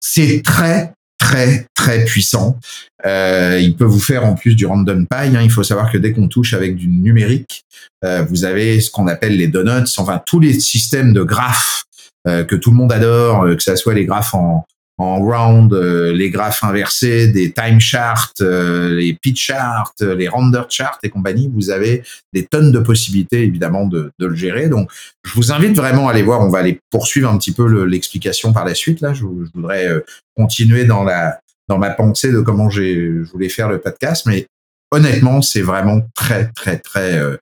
C'est 0.00 0.42
très, 0.44 0.92
très, 1.16 1.66
très 1.74 2.04
puissant. 2.04 2.58
Euh, 3.06 3.58
il 3.62 3.76
peut 3.76 3.84
vous 3.84 4.00
faire 4.00 4.26
en 4.26 4.34
plus 4.34 4.56
du 4.56 4.66
random 4.66 5.06
pie. 5.06 5.36
Hein. 5.36 5.42
Il 5.42 5.50
faut 5.50 5.62
savoir 5.62 5.90
que 5.92 5.96
dès 5.96 6.12
qu'on 6.12 6.28
touche 6.28 6.54
avec 6.54 6.74
du 6.74 6.88
numérique, 6.88 7.64
euh, 8.04 8.22
vous 8.28 8.44
avez 8.44 8.80
ce 8.80 8.90
qu'on 8.90 9.06
appelle 9.06 9.36
les 9.36 9.48
donuts, 9.48 9.88
enfin 9.96 10.20
tous 10.26 10.40
les 10.40 10.58
systèmes 10.58 11.12
de 11.12 11.22
graphes 11.22 11.84
euh, 12.26 12.44
que 12.44 12.56
tout 12.56 12.70
le 12.70 12.76
monde 12.76 12.92
adore, 12.92 13.46
que 13.56 13.62
ce 13.62 13.76
soit 13.76 13.94
les 13.94 14.06
graphes 14.06 14.34
en, 14.34 14.66
en 14.98 15.18
round, 15.18 15.72
euh, 15.72 16.12
les 16.12 16.30
graphes 16.30 16.62
inversés, 16.62 17.26
des 17.28 17.52
time 17.52 17.80
charts, 17.80 18.32
euh, 18.40 18.94
les 18.94 19.14
pitch 19.14 19.46
charts, 19.46 19.92
euh, 20.02 20.14
les 20.14 20.28
render 20.28 20.62
charts 20.68 20.98
et 21.02 21.10
compagnie, 21.10 21.50
vous 21.52 21.70
avez 21.70 22.04
des 22.32 22.46
tonnes 22.46 22.70
de 22.70 22.78
possibilités 22.78 23.42
évidemment 23.42 23.86
de, 23.86 24.12
de, 24.18 24.26
le 24.26 24.34
gérer. 24.34 24.68
Donc, 24.68 24.90
je 25.24 25.34
vous 25.34 25.52
invite 25.52 25.76
vraiment 25.76 26.08
à 26.08 26.12
aller 26.12 26.22
voir. 26.22 26.40
On 26.42 26.48
va 26.48 26.60
aller 26.60 26.78
poursuivre 26.90 27.28
un 27.28 27.38
petit 27.38 27.52
peu 27.52 27.84
l'explication 27.84 28.52
par 28.52 28.64
la 28.64 28.74
suite. 28.74 29.00
Là, 29.00 29.14
je, 29.14 29.20
je 29.20 29.50
voudrais 29.54 29.88
continuer 30.36 30.84
dans 30.84 31.02
la 31.02 31.40
dans 31.68 31.78
ma 31.78 31.90
pensée 31.90 32.30
de 32.30 32.40
comment 32.40 32.68
j'ai 32.68 32.94
je 32.94 33.30
voulais 33.30 33.48
faire 33.48 33.68
le 33.68 33.80
podcast, 33.80 34.26
mais 34.26 34.46
honnêtement, 34.90 35.42
c'est 35.42 35.62
vraiment 35.62 36.02
très 36.14 36.50
très 36.52 36.78
très 36.78 37.18
euh, 37.18 37.36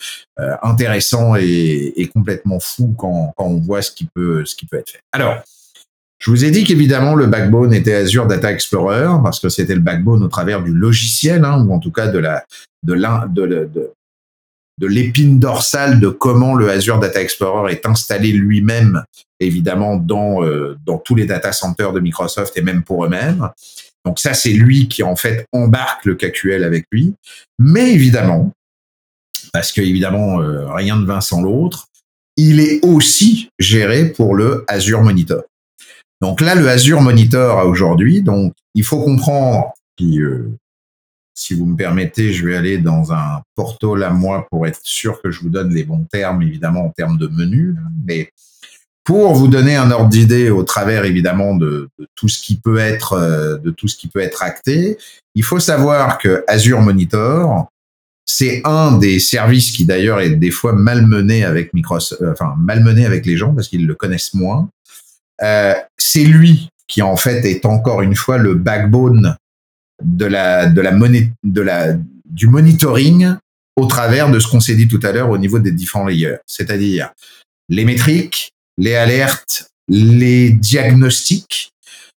intéressant 0.62 1.36
et, 1.36 1.92
et, 1.96 2.08
complètement 2.08 2.60
fou 2.60 2.94
quand, 2.96 3.32
quand 3.36 3.44
on 3.44 3.58
voit 3.58 3.82
ce 3.82 3.90
qui 3.90 4.08
peut 4.14 4.44
ce 4.44 4.54
qui 4.54 4.66
peut 4.66 4.78
être 4.78 4.90
fait. 4.90 5.00
Alors. 5.12 5.42
Je 6.22 6.30
vous 6.30 6.44
ai 6.44 6.52
dit 6.52 6.62
qu'évidemment 6.62 7.16
le 7.16 7.26
backbone 7.26 7.74
était 7.74 7.94
Azure 7.94 8.28
Data 8.28 8.52
Explorer 8.52 9.08
parce 9.24 9.40
que 9.40 9.48
c'était 9.48 9.74
le 9.74 9.80
backbone 9.80 10.22
au 10.22 10.28
travers 10.28 10.62
du 10.62 10.72
logiciel, 10.72 11.44
hein, 11.44 11.64
ou 11.66 11.72
en 11.72 11.80
tout 11.80 11.90
cas 11.90 12.06
de 12.06 12.18
la 12.20 12.44
de 12.84 12.92
l'un 12.92 13.26
de, 13.26 13.68
de, 14.78 14.86
l'épine 14.86 15.40
dorsale 15.40 15.98
de 15.98 16.08
comment 16.08 16.54
le 16.54 16.70
Azure 16.70 17.00
Data 17.00 17.20
Explorer 17.20 17.72
est 17.72 17.86
installé 17.86 18.30
lui-même, 18.30 19.02
évidemment 19.40 19.96
dans 19.96 20.44
euh, 20.44 20.76
dans 20.86 20.98
tous 20.98 21.16
les 21.16 21.26
data 21.26 21.52
centers 21.52 21.92
de 21.92 21.98
Microsoft 21.98 22.56
et 22.56 22.62
même 22.62 22.84
pour 22.84 23.04
eux-mêmes. 23.04 23.48
Donc 24.04 24.20
ça, 24.20 24.32
c'est 24.32 24.52
lui 24.52 24.86
qui 24.86 25.02
en 25.02 25.16
fait 25.16 25.46
embarque 25.52 26.04
le 26.04 26.14
KQL 26.14 26.62
avec 26.62 26.86
lui. 26.92 27.14
Mais 27.58 27.92
évidemment, 27.92 28.52
parce 29.52 29.72
que 29.72 29.80
évidemment 29.80 30.40
euh, 30.40 30.72
rien 30.72 30.96
ne 30.96 31.04
vint 31.04 31.20
sans 31.20 31.42
l'autre, 31.42 31.86
il 32.36 32.60
est 32.60 32.84
aussi 32.84 33.50
géré 33.58 34.10
pour 34.10 34.36
le 34.36 34.64
Azure 34.68 35.02
Monitor. 35.02 35.42
Donc 36.22 36.40
là, 36.40 36.54
le 36.54 36.68
Azure 36.68 37.00
Monitor 37.00 37.58
a 37.58 37.66
aujourd'hui, 37.66 38.22
donc 38.22 38.54
il 38.76 38.84
faut 38.84 39.02
comprendre, 39.02 39.72
puis, 39.96 40.20
euh, 40.20 40.56
si 41.34 41.52
vous 41.52 41.66
me 41.66 41.76
permettez, 41.76 42.32
je 42.32 42.46
vais 42.46 42.54
aller 42.54 42.78
dans 42.78 43.12
un 43.12 43.42
portal 43.56 44.04
à 44.04 44.10
moi 44.10 44.46
pour 44.48 44.68
être 44.68 44.78
sûr 44.84 45.20
que 45.20 45.32
je 45.32 45.40
vous 45.40 45.48
donne 45.48 45.74
les 45.74 45.82
bons 45.82 46.06
termes, 46.12 46.40
évidemment 46.42 46.86
en 46.86 46.90
termes 46.90 47.18
de 47.18 47.26
menu, 47.26 47.74
mais 48.06 48.30
pour 49.02 49.34
vous 49.34 49.48
donner 49.48 49.74
un 49.74 49.90
ordre 49.90 50.10
d'idée 50.10 50.48
au 50.48 50.62
travers 50.62 51.04
évidemment 51.04 51.56
de, 51.56 51.88
tout 52.14 52.28
ce 52.28 52.40
qui 52.40 52.54
peut 52.54 52.78
être 52.78 53.14
euh, 53.14 53.58
de 53.58 53.72
tout 53.72 53.88
ce 53.88 53.96
qui 53.96 54.06
peut 54.06 54.20
être 54.20 54.44
acté, 54.44 54.98
il 55.34 55.42
faut 55.42 55.58
savoir 55.58 56.18
que 56.18 56.44
Azure 56.46 56.82
Monitor 56.82 57.66
c'est 58.24 58.62
un 58.64 58.96
des 58.98 59.18
services 59.18 59.72
qui 59.72 59.84
d'ailleurs 59.84 60.20
est 60.20 60.30
des 60.30 60.52
fois 60.52 60.72
malmené 60.72 61.44
avec 61.44 61.74
Microsoft, 61.74 62.22
enfin 62.30 62.54
malmené 62.58 63.04
avec 63.04 63.26
les 63.26 63.36
gens 63.36 63.52
parce 63.52 63.66
qu'ils 63.66 63.86
le 63.86 63.96
connaissent 63.96 64.34
moins. 64.34 64.68
Euh, 65.42 65.74
c'est 65.98 66.24
lui 66.24 66.68
qui 66.86 67.02
en 67.02 67.16
fait 67.16 67.44
est 67.44 67.64
encore 67.64 68.02
une 68.02 68.14
fois 68.14 68.38
le 68.38 68.54
backbone 68.54 69.36
de 70.02 70.26
la 70.26 70.66
de 70.66 70.80
la 70.80 70.92
de 70.92 71.60
la 71.60 71.94
du 72.26 72.48
monitoring 72.48 73.36
au 73.76 73.86
travers 73.86 74.30
de 74.30 74.38
ce 74.38 74.48
qu'on 74.48 74.60
s'est 74.60 74.74
dit 74.74 74.88
tout 74.88 75.00
à 75.02 75.12
l'heure 75.12 75.30
au 75.30 75.38
niveau 75.38 75.58
des 75.58 75.72
différents 75.72 76.06
layers, 76.06 76.36
c'est-à-dire 76.46 77.12
les 77.68 77.84
métriques, 77.84 78.52
les 78.76 78.94
alertes, 78.94 79.70
les 79.88 80.50
diagnostics. 80.50 81.70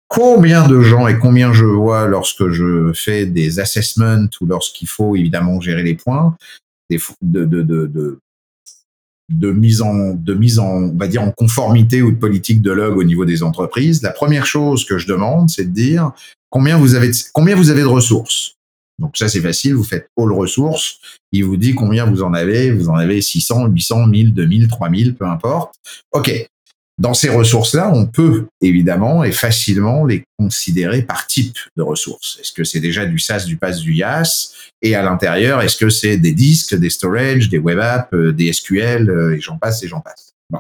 Combien 0.08 0.68
de 0.68 0.80
gens 0.82 1.08
et 1.08 1.18
combien 1.18 1.54
je 1.54 1.66
vois 1.66 2.08
lorsque 2.08 2.50
je 2.50 2.94
fais 2.94 3.26
des 3.26 3.60
assessments 3.60 4.28
ou 4.42 4.46
lorsqu'il 4.46 4.88
faut 4.88 5.16
évidemment 5.16 5.60
gérer 5.60 5.82
les 5.82 5.96
points, 5.96 6.36
des, 6.90 7.00
de, 7.22 7.46
de, 7.46 7.62
de, 7.64 7.88
de 7.88 8.20
de 9.30 9.52
mise 9.52 9.82
en 9.82 10.14
de 10.14 10.34
mise 10.34 10.60
en 10.60 10.68
on 10.68 10.98
va 10.98 11.08
dire 11.08 11.22
en 11.22 11.32
conformité 11.32 12.02
ou 12.02 12.12
de 12.12 12.18
politique 12.18 12.62
de 12.62 12.72
log 12.72 12.98
au 12.98 13.04
niveau 13.04 13.26
des 13.26 13.44
entreprises, 13.44 14.02
la 14.02 14.12
première 14.12 14.46
chose 14.46 14.86
que 14.86 14.98
je 14.98 15.08
demande, 15.08 15.50
c'est 15.50 15.66
de 15.66 15.74
dire 15.74 16.12
combien 16.50 16.78
vous 16.78 16.96
avez 16.96 17.10
de, 17.10 17.16
combien 17.34 17.56
vous 17.56 17.70
avez 17.70 17.82
de 17.82 17.88
ressources. 17.88 18.56
Donc 19.00 19.18
ça 19.18 19.28
c'est 19.28 19.42
facile, 19.42 19.74
vous 19.76 19.84
faites 19.84 20.08
all 20.18 20.32
ressources, 20.32 21.00
il 21.32 21.46
vous 21.46 21.58
dit 21.58 21.74
combien 21.74 22.06
vous 22.06 22.22
en 22.22 22.34
avez, 22.34 22.72
vous 22.72 22.90
en 22.90 22.96
avez 22.96 23.22
600, 23.22 23.68
800, 23.68 24.08
1000, 24.08 24.34
2000, 24.34 24.68
3000, 24.68 25.16
peu 25.16 25.26
importe. 25.26 25.76
OK. 26.12 26.48
Dans 27.00 27.16
ces 27.16 27.30
ressources-là, 27.30 27.92
on 27.94 28.06
peut 28.06 28.46
évidemment 28.62 29.24
et 29.24 29.32
facilement 29.32 30.06
les 30.06 30.24
considérer 30.38 31.02
par 31.02 31.26
type 31.26 31.58
de 31.76 31.82
ressources. 31.82 32.38
Est-ce 32.40 32.54
que 32.54 32.64
c'est 32.64 32.80
déjà 32.80 33.06
du 33.06 33.18
SaaS, 33.18 33.46
du 33.46 33.58
PaaS, 33.58 33.80
du 33.80 33.96
IaaS? 33.96 34.54
Et 34.84 34.94
à 34.94 35.02
l'intérieur, 35.02 35.62
est-ce 35.62 35.78
que 35.78 35.90
c'est 35.90 36.18
des 36.18 36.34
disques, 36.34 36.76
des 36.76 36.92
storage, 36.92 37.50
des 37.50 37.58
web 37.58 37.80
apps, 37.80 38.14
euh, 38.14 38.32
des 38.32 38.54
SQL, 38.54 39.10
euh, 39.10 39.36
et 39.36 39.42
j'en 39.42 39.58
passe 39.58 39.82
et 39.82 39.88
j'en 39.88 40.02
passe? 40.02 40.34
Bon. 40.52 40.60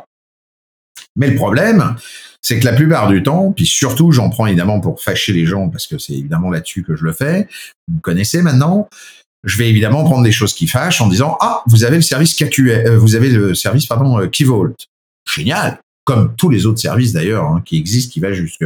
Mais 1.16 1.30
le 1.30 1.36
problème, 1.36 1.96
c'est 2.42 2.60
que 2.60 2.66
la 2.66 2.74
plupart 2.74 3.10
du 3.10 3.22
temps, 3.22 3.52
puis 3.52 3.68
surtout, 3.68 4.12
j'en 4.12 4.30
prends 4.32 4.48
évidemment 4.48 4.80
pour 4.80 5.04
fâcher 5.04 5.34
les 5.34 5.46
gens, 5.46 5.70
parce 5.70 5.86
que 5.86 6.00
c'est 6.00 6.14
évidemment 6.14 6.50
là-dessus 6.50 6.84
que 6.84 6.96
je 6.96 7.04
le 7.04 7.14
fais, 7.14 7.48
vous 7.88 7.98
me 7.98 8.02
connaissez 8.02 8.42
maintenant, 8.42 8.90
je 9.44 9.58
vais 9.58 9.70
évidemment 9.70 10.04
prendre 10.04 10.24
des 10.24 10.32
choses 10.32 10.54
qui 10.54 10.66
fâchent 10.66 11.02
en 11.02 11.08
disant, 11.08 11.38
ah, 11.42 11.62
vous 11.68 11.84
avez 11.84 11.98
le 11.98 12.02
service 12.02 12.34
KQL, 12.34 12.88
euh, 12.88 12.98
vous 12.98 13.14
avez 13.16 13.30
le 13.30 13.54
service, 13.54 13.86
pardon. 13.86 14.20
Génial 15.32 15.80
comme 16.06 16.34
tous 16.36 16.50
les 16.50 16.66
autres 16.66 16.80
services 16.80 17.14
d'ailleurs 17.14 17.46
hein, 17.46 17.62
qui 17.66 17.78
existent, 17.78 18.12
qui 18.12 18.20
va 18.20 18.34
jusqu'à 18.34 18.66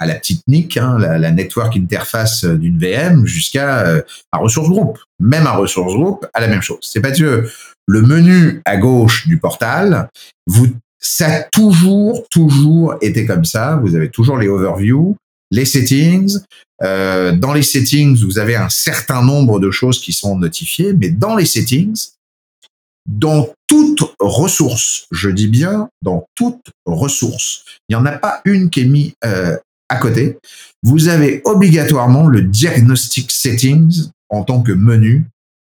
la 0.00 0.14
petite 0.14 0.42
NIC, 0.48 0.76
hein, 0.76 0.98
la, 0.98 1.30
network 1.30 1.76
interface 1.76 2.44
d'une 2.44 2.78
VM, 2.78 3.26
jusqu'à 3.26 3.86
euh, 3.86 4.02
un 4.32 4.38
ressource 4.38 4.68
groupe. 4.68 4.98
Même 5.20 5.46
un 5.46 5.52
ressource 5.52 5.94
groupe 5.94 6.26
a 6.34 6.40
la 6.40 6.48
même 6.48 6.62
chose. 6.62 6.80
C'est 6.82 7.00
parce 7.00 7.18
que 7.18 7.48
le 7.86 8.02
menu 8.02 8.62
à 8.64 8.76
gauche 8.76 9.26
du 9.26 9.38
portal, 9.38 10.08
vous, 10.46 10.68
ça 10.98 11.26
a 11.26 11.42
toujours, 11.42 12.26
toujours 12.30 12.96
été 13.00 13.26
comme 13.26 13.44
ça. 13.44 13.76
Vous 13.82 13.94
avez 13.94 14.08
toujours 14.08 14.38
les 14.38 14.48
overviews, 14.48 15.16
les 15.50 15.64
settings. 15.64 16.38
Euh, 16.82 17.32
dans 17.32 17.52
les 17.52 17.62
settings, 17.62 18.16
vous 18.24 18.38
avez 18.38 18.56
un 18.56 18.68
certain 18.68 19.22
nombre 19.22 19.60
de 19.60 19.70
choses 19.70 20.00
qui 20.00 20.12
sont 20.12 20.36
notifiées, 20.36 20.92
mais 20.94 21.10
dans 21.10 21.36
les 21.36 21.46
settings, 21.46 22.08
dans 23.06 23.48
toute 23.72 24.04
ressource, 24.18 25.06
je 25.12 25.30
dis 25.30 25.48
bien 25.48 25.88
dans 26.02 26.26
toute 26.34 26.60
ressource, 26.84 27.64
il 27.88 27.96
n'y 27.96 28.02
en 28.02 28.04
a 28.04 28.12
pas 28.12 28.42
une 28.44 28.68
qui 28.68 28.82
est 28.82 28.84
mise 28.84 29.12
euh, 29.24 29.56
à 29.88 29.96
côté, 29.96 30.36
vous 30.82 31.08
avez 31.08 31.40
obligatoirement 31.46 32.26
le 32.26 32.42
diagnostic 32.42 33.30
settings 33.30 34.10
en 34.28 34.44
tant 34.44 34.60
que 34.60 34.72
menu, 34.72 35.24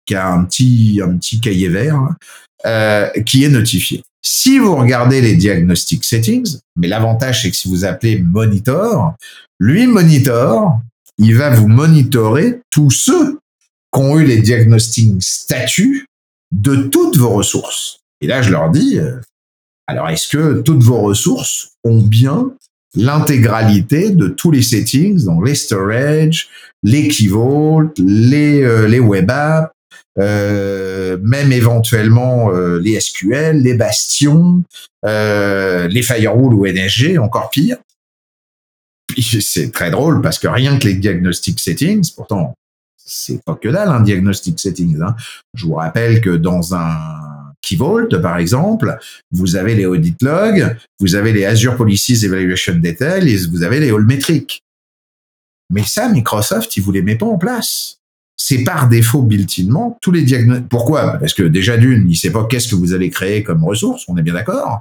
qui 0.07 0.15
a 0.15 0.27
un 0.33 0.45
petit, 0.45 1.03
un 1.05 1.19
petit 1.19 1.39
cahier 1.39 1.69
vert, 1.69 2.01
euh, 2.65 3.11
qui 3.27 3.45
est 3.45 3.51
notifié. 3.51 4.03
Si 4.25 4.59
vous 4.59 4.75
regardez 4.75 5.21
les 5.21 5.37
diagnostic 5.37 6.03
settings, 6.03 6.61
mais 6.77 6.89
l'avantage 6.89 7.43
c'est 7.43 7.51
que 7.51 7.57
si 7.57 7.69
vous 7.69 7.85
appelez 7.85 8.23
monitor, 8.23 9.17
lui 9.61 9.87
monitor, 9.87 10.81
il 11.19 11.37
va 11.37 11.51
vous 11.51 11.69
monitorer 11.69 12.63
tous 12.71 12.91
ceux 12.91 13.39
qui 13.93 14.01
ont 14.01 14.19
eu 14.19 14.25
les 14.25 14.39
diagnostic 14.39 15.23
statuts 15.23 16.07
de 16.53 16.77
toutes 16.77 17.17
vos 17.17 17.31
ressources. 17.31 18.01
Et 18.21 18.27
là, 18.27 18.43
je 18.43 18.51
leur 18.51 18.71
dis, 18.71 18.99
euh, 18.99 19.17
alors 19.87 20.09
est-ce 20.11 20.29
que 20.29 20.61
toutes 20.61 20.83
vos 20.83 21.01
ressources 21.01 21.73
ont 21.83 22.01
bien 22.01 22.53
l'intégralité 22.95 24.11
de 24.11 24.29
tous 24.29 24.51
les 24.51 24.63
settings, 24.63 25.25
donc 25.25 25.47
les 25.47 25.55
storage, 25.55 26.51
les 26.83 27.09
key 27.09 27.29
vault, 27.29 27.91
les, 27.99 28.63
euh, 28.63 28.87
les 28.87 29.01
web 29.01 29.31
apps, 29.31 29.73
euh, 30.19 31.17
même 31.23 31.53
éventuellement 31.53 32.51
les 32.51 33.01
SQL, 33.01 33.63
les 33.63 33.75
bastions, 33.75 34.63
les 35.05 36.03
firewall 36.03 36.53
ou 36.53 36.67
NSG, 36.67 37.19
encore 37.19 37.49
pire. 37.49 37.79
C'est 39.19 39.73
très 39.73 39.91
drôle 39.91 40.21
parce 40.21 40.39
que 40.39 40.49
rien 40.49 40.79
que 40.79 40.87
les 40.87 40.95
diagnostic 40.95 41.59
settings, 41.61 42.13
pourtant 42.15 42.55
c'est 43.05 43.43
pas 43.45 43.55
que 43.55 43.69
dalle 43.69 43.89
un 43.89 44.01
diagnostic 44.01 44.59
settings. 44.59 45.01
Hein. 45.03 45.15
Je 45.55 45.67
vous 45.67 45.75
rappelle 45.75 46.21
que 46.21 46.31
dans 46.31 46.75
un 46.75 46.97
Key 47.63 47.77
Vault, 47.77 48.09
par 48.21 48.39
exemple, 48.39 48.99
vous 49.31 49.57
avez 49.57 49.75
les 49.75 49.87
audit 49.87 50.21
logs, 50.21 50.77
vous 50.99 51.15
avez 51.15 51.33
les 51.33 51.45
Azure 51.45 51.77
Policies 51.77 52.25
Evaluation 52.25 52.75
Detail 52.75 53.29
et 53.29 53.37
vous 53.47 53.63
avez 53.63 53.81
les 53.81 53.91
All 53.91 54.05
Metrics. 54.05 54.63
Mais 55.71 55.85
ça, 55.85 56.09
Microsoft, 56.09 56.77
il 56.77 56.83
vous 56.83 56.93
les 56.93 57.03
met 57.03 57.17
pas 57.17 57.27
en 57.27 57.39
place. 57.39 57.99
C'est 58.37 58.65
par 58.65 58.89
défaut 58.89 59.23
built-inement 59.23 59.97
tous 60.03 60.11
les 60.11 60.23
diagnostics. 60.23 60.69
Pourquoi? 60.69 61.19
Parce 61.19 61.35
que 61.35 61.45
déjà 61.45 61.77
d'une, 61.77 62.11
il 62.11 62.17
sait 62.17 62.33
pas 62.33 62.45
qu'est-ce 62.47 62.69
que 62.69 62.75
vous 62.75 62.93
allez 62.93 63.11
créer 63.11 63.45
comme 63.45 63.65
ressource, 63.65 64.05
on 64.09 64.17
est 64.17 64.23
bien 64.23 64.35
d'accord. 64.35 64.81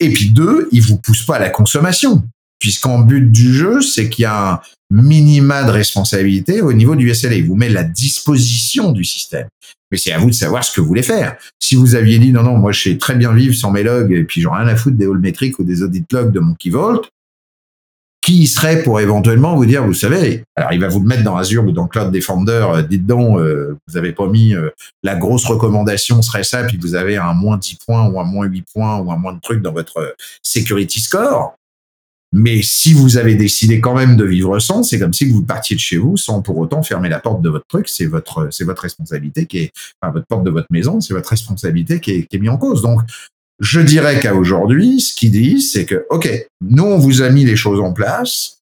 Et 0.00 0.10
puis 0.10 0.30
deux, 0.30 0.68
il 0.72 0.80
vous 0.80 0.96
pousse 0.96 1.24
pas 1.24 1.36
à 1.36 1.40
la 1.40 1.50
consommation 1.50 2.22
puisqu'en 2.64 3.00
but 3.00 3.30
du 3.30 3.52
jeu, 3.52 3.82
c'est 3.82 4.08
qu'il 4.08 4.22
y 4.22 4.24
a 4.24 4.52
un 4.54 4.60
minima 4.90 5.64
de 5.64 5.70
responsabilité 5.70 6.62
au 6.62 6.72
niveau 6.72 6.96
du 6.96 7.14
SLA. 7.14 7.34
Il 7.34 7.44
vous 7.44 7.56
met 7.56 7.68
la 7.68 7.84
disposition 7.84 8.90
du 8.90 9.04
système. 9.04 9.48
Mais 9.90 9.98
c'est 9.98 10.12
à 10.12 10.18
vous 10.18 10.30
de 10.30 10.34
savoir 10.34 10.64
ce 10.64 10.74
que 10.74 10.80
vous 10.80 10.86
voulez 10.86 11.02
faire. 11.02 11.36
Si 11.60 11.74
vous 11.74 11.94
aviez 11.94 12.18
dit 12.18 12.32
non, 12.32 12.42
non, 12.42 12.56
moi 12.56 12.72
je 12.72 12.80
sais 12.80 12.96
très 12.96 13.16
bien 13.16 13.34
vivre 13.34 13.54
sans 13.54 13.70
mes 13.70 13.82
logs 13.82 14.10
et 14.12 14.24
puis 14.24 14.40
j'en 14.40 14.52
rien 14.52 14.66
à 14.66 14.76
foutre 14.76 14.96
des 14.96 15.04
all 15.04 15.18
métriques 15.18 15.58
ou 15.58 15.62
des 15.62 15.82
audit 15.82 16.10
logs 16.10 16.32
de 16.32 16.40
mon 16.40 16.54
Keyvault, 16.54 17.02
qui 18.22 18.46
serait 18.46 18.82
pour 18.82 18.98
éventuellement 18.98 19.54
vous 19.56 19.66
dire, 19.66 19.84
vous 19.84 19.92
savez, 19.92 20.42
alors 20.56 20.72
il 20.72 20.80
va 20.80 20.88
vous 20.88 21.00
le 21.00 21.06
mettre 21.06 21.22
dans 21.22 21.36
Azure 21.36 21.66
ou 21.66 21.72
dans 21.72 21.86
Cloud 21.86 22.10
Defender, 22.12 22.66
euh, 22.70 22.80
dites 22.80 23.04
donc, 23.04 23.38
euh, 23.40 23.76
vous 23.86 23.98
avez 23.98 24.12
pas 24.12 24.26
mis 24.26 24.54
euh, 24.54 24.70
la 25.02 25.16
grosse 25.16 25.44
recommandation 25.44 26.22
serait 26.22 26.44
ça, 26.44 26.64
puis 26.64 26.78
vous 26.78 26.94
avez 26.94 27.18
un 27.18 27.34
moins 27.34 27.58
10 27.58 27.74
points 27.86 28.06
ou 28.06 28.18
un 28.18 28.24
moins 28.24 28.46
8 28.46 28.64
points 28.72 28.96
ou 29.00 29.12
un 29.12 29.18
moins 29.18 29.34
de 29.34 29.40
trucs 29.40 29.60
dans 29.60 29.72
votre 29.72 30.16
security 30.42 31.00
score. 31.00 31.56
Mais 32.36 32.62
si 32.62 32.92
vous 32.92 33.16
avez 33.16 33.36
décidé 33.36 33.80
quand 33.80 33.94
même 33.94 34.16
de 34.16 34.24
vivre 34.24 34.58
sans, 34.58 34.82
c'est 34.82 34.98
comme 34.98 35.14
si 35.14 35.24
vous 35.26 35.42
partiez 35.42 35.76
de 35.76 35.80
chez 35.80 35.98
vous 35.98 36.16
sans 36.16 36.42
pour 36.42 36.58
autant 36.58 36.82
fermer 36.82 37.08
la 37.08 37.20
porte 37.20 37.40
de 37.42 37.48
votre 37.48 37.66
truc. 37.68 37.88
C'est 37.88 38.06
votre, 38.06 38.48
c'est 38.50 38.64
votre 38.64 38.82
responsabilité 38.82 39.46
qui 39.46 39.58
est, 39.58 39.72
enfin, 40.02 40.12
votre 40.12 40.26
porte 40.26 40.42
de 40.42 40.50
votre 40.50 40.66
maison, 40.70 41.00
c'est 41.00 41.14
votre 41.14 41.28
responsabilité 41.28 42.00
qui 42.00 42.10
est, 42.10 42.26
qui 42.26 42.34
est 42.34 42.40
mise 42.40 42.50
en 42.50 42.56
cause. 42.56 42.82
Donc, 42.82 43.02
je 43.60 43.80
dirais 43.80 44.18
qu'à 44.18 44.34
aujourd'hui, 44.34 45.00
ce 45.00 45.14
qu'ils 45.14 45.30
disent, 45.30 45.70
c'est 45.70 45.84
que, 45.84 46.06
OK, 46.10 46.28
nous, 46.60 46.82
on 46.82 46.98
vous 46.98 47.22
a 47.22 47.30
mis 47.30 47.44
les 47.44 47.54
choses 47.54 47.78
en 47.78 47.92
place. 47.92 48.58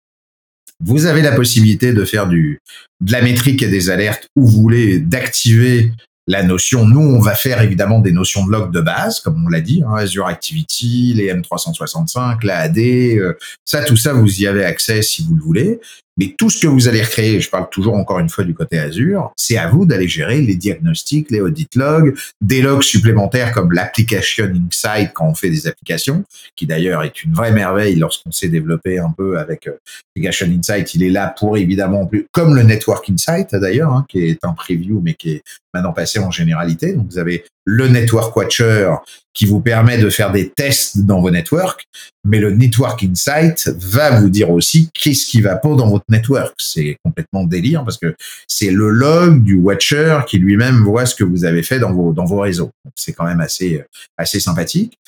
Vous 0.85 1.07
avez 1.07 1.23
la 1.23 1.33
possibilité 1.33 1.95
de 1.95 2.05
faire 2.05 2.29
du, 2.29 2.59
de 3.01 3.13
la 3.13 3.23
métrique 3.23 3.63
et 3.63 3.69
des 3.69 3.89
alertes 3.89 4.29
où 4.37 4.47
vous 4.47 4.61
voulez, 4.61 4.99
d'activer 4.99 5.93
la 6.29 6.43
notion, 6.43 6.87
nous, 6.87 7.01
on 7.01 7.19
va 7.19 7.35
faire 7.35 7.61
évidemment 7.63 7.99
des 7.99 8.13
notions 8.13 8.47
de 8.47 8.53
log 8.53 8.73
de 8.73 8.81
base, 8.81 9.21
comme 9.21 9.45
on 9.45 9.49
l'a 9.49 9.61
dit, 9.61 9.83
hein, 9.87 9.95
Azure 9.97 10.27
Activity, 10.27 11.15
les 11.15 11.33
M365, 11.33 12.45
la 12.45 12.59
AD, 12.59 12.79
euh, 12.79 13.35
ça, 13.65 13.83
tout 13.85 13.97
ça, 13.97 14.13
vous 14.13 14.41
y 14.41 14.47
avez 14.47 14.65
accès 14.65 15.03
si 15.03 15.25
vous 15.25 15.35
le 15.35 15.43
voulez. 15.43 15.81
Mais 16.19 16.35
tout 16.37 16.51
ce 16.51 16.61
que 16.61 16.67
vous 16.67 16.89
allez 16.89 17.03
recréer, 17.03 17.41
je 17.41 17.49
parle 17.49 17.69
toujours 17.71 17.95
encore 17.95 18.19
une 18.19 18.29
fois 18.29 18.45
du 18.45 18.55
côté 18.55 18.79
Azure, 18.79 19.33
c'est 19.37 19.57
à 19.57 19.69
vous 19.69 19.87
d'aller 19.87 20.09
gérer 20.09 20.43
les 20.43 20.57
diagnostics, 20.57 21.31
les 21.31 21.41
audit 21.41 21.75
logs, 21.75 22.15
des 22.41 22.61
logs 22.61 22.83
supplémentaires 22.83 23.53
comme 23.53 23.73
l'application 23.73 24.53
Insight 24.67 25.13
quand 25.15 25.27
on 25.27 25.35
fait 25.35 25.49
des 25.49 25.67
applications, 25.67 26.25
qui 26.55 26.67
d'ailleurs 26.67 27.03
est 27.03 27.25
une 27.25 27.33
vraie 27.33 27.53
merveille 27.53 27.97
lorsqu'on 27.97 28.31
s'est 28.31 28.49
développé 28.49 28.99
un 28.99 29.11
peu 29.11 29.39
avec 29.39 29.67
euh, 29.67 29.79
Application 30.15 30.47
Insight. 30.47 30.95
Il 30.95 31.03
est 31.03 31.11
là 31.11 31.35
pour 31.39 31.57
évidemment 31.57 32.11
comme 32.31 32.55
le 32.55 32.63
Network 32.63 33.09
Insight 33.09 33.55
d'ailleurs, 33.55 33.93
hein, 33.93 34.05
qui 34.09 34.25
est 34.27 34.45
un 34.45 34.53
preview 34.53 35.01
mais 35.03 35.15
qui 35.15 35.31
est 35.31 35.43
maintenant 35.73 35.93
passé 35.93 36.19
en 36.19 36.31
généralité. 36.31 36.93
Donc 36.93 37.07
vous 37.11 37.19
avez 37.19 37.45
le 37.65 37.89
Network 37.89 38.37
Watcher 38.37 38.91
qui 39.35 39.47
vous 39.47 39.61
permet 39.61 39.99
de 39.99 40.11
faire 40.11 40.33
des 40.33 40.51
tests 40.51 41.01
dans 41.01 41.21
vos 41.21 41.31
networks, 41.31 41.85
mais 42.25 42.39
le 42.39 42.53
Network 42.53 43.03
Insight 43.03 43.71
va 43.79 44.21
vous 44.21 44.29
dire 44.29 44.51
aussi 44.51 44.91
qu'est-ce 44.93 45.27
qui 45.27 45.41
va 45.41 45.57
pas 45.57 45.75
dans 45.75 45.89
votre 45.89 46.05
network. 46.09 46.55
C'est 46.59 46.97
complètement 47.05 47.45
délire 47.45 47.85
parce 47.85 47.99
que 47.99 48.15
c'est 48.47 48.71
le 48.71 48.91
log 48.91 49.43
du 49.43 49.55
Watcher 49.55 50.21
qui 50.27 50.39
lui-même 50.39 50.83
voit 50.85 51.07
ce 51.07 51.15
que 51.15 51.25
vous 51.25 51.45
avez 51.45 51.63
fait 51.63 51.79
dans 51.79 51.93
vos, 51.93 52.13
dans 52.13 52.25
vos 52.25 52.41
réseaux. 52.41 52.71
C'est 52.95 53.13
quand 53.13 53.25
même 53.25 53.41
assez, 53.41 53.83
assez 54.17 54.39
sympathique. 54.39 54.99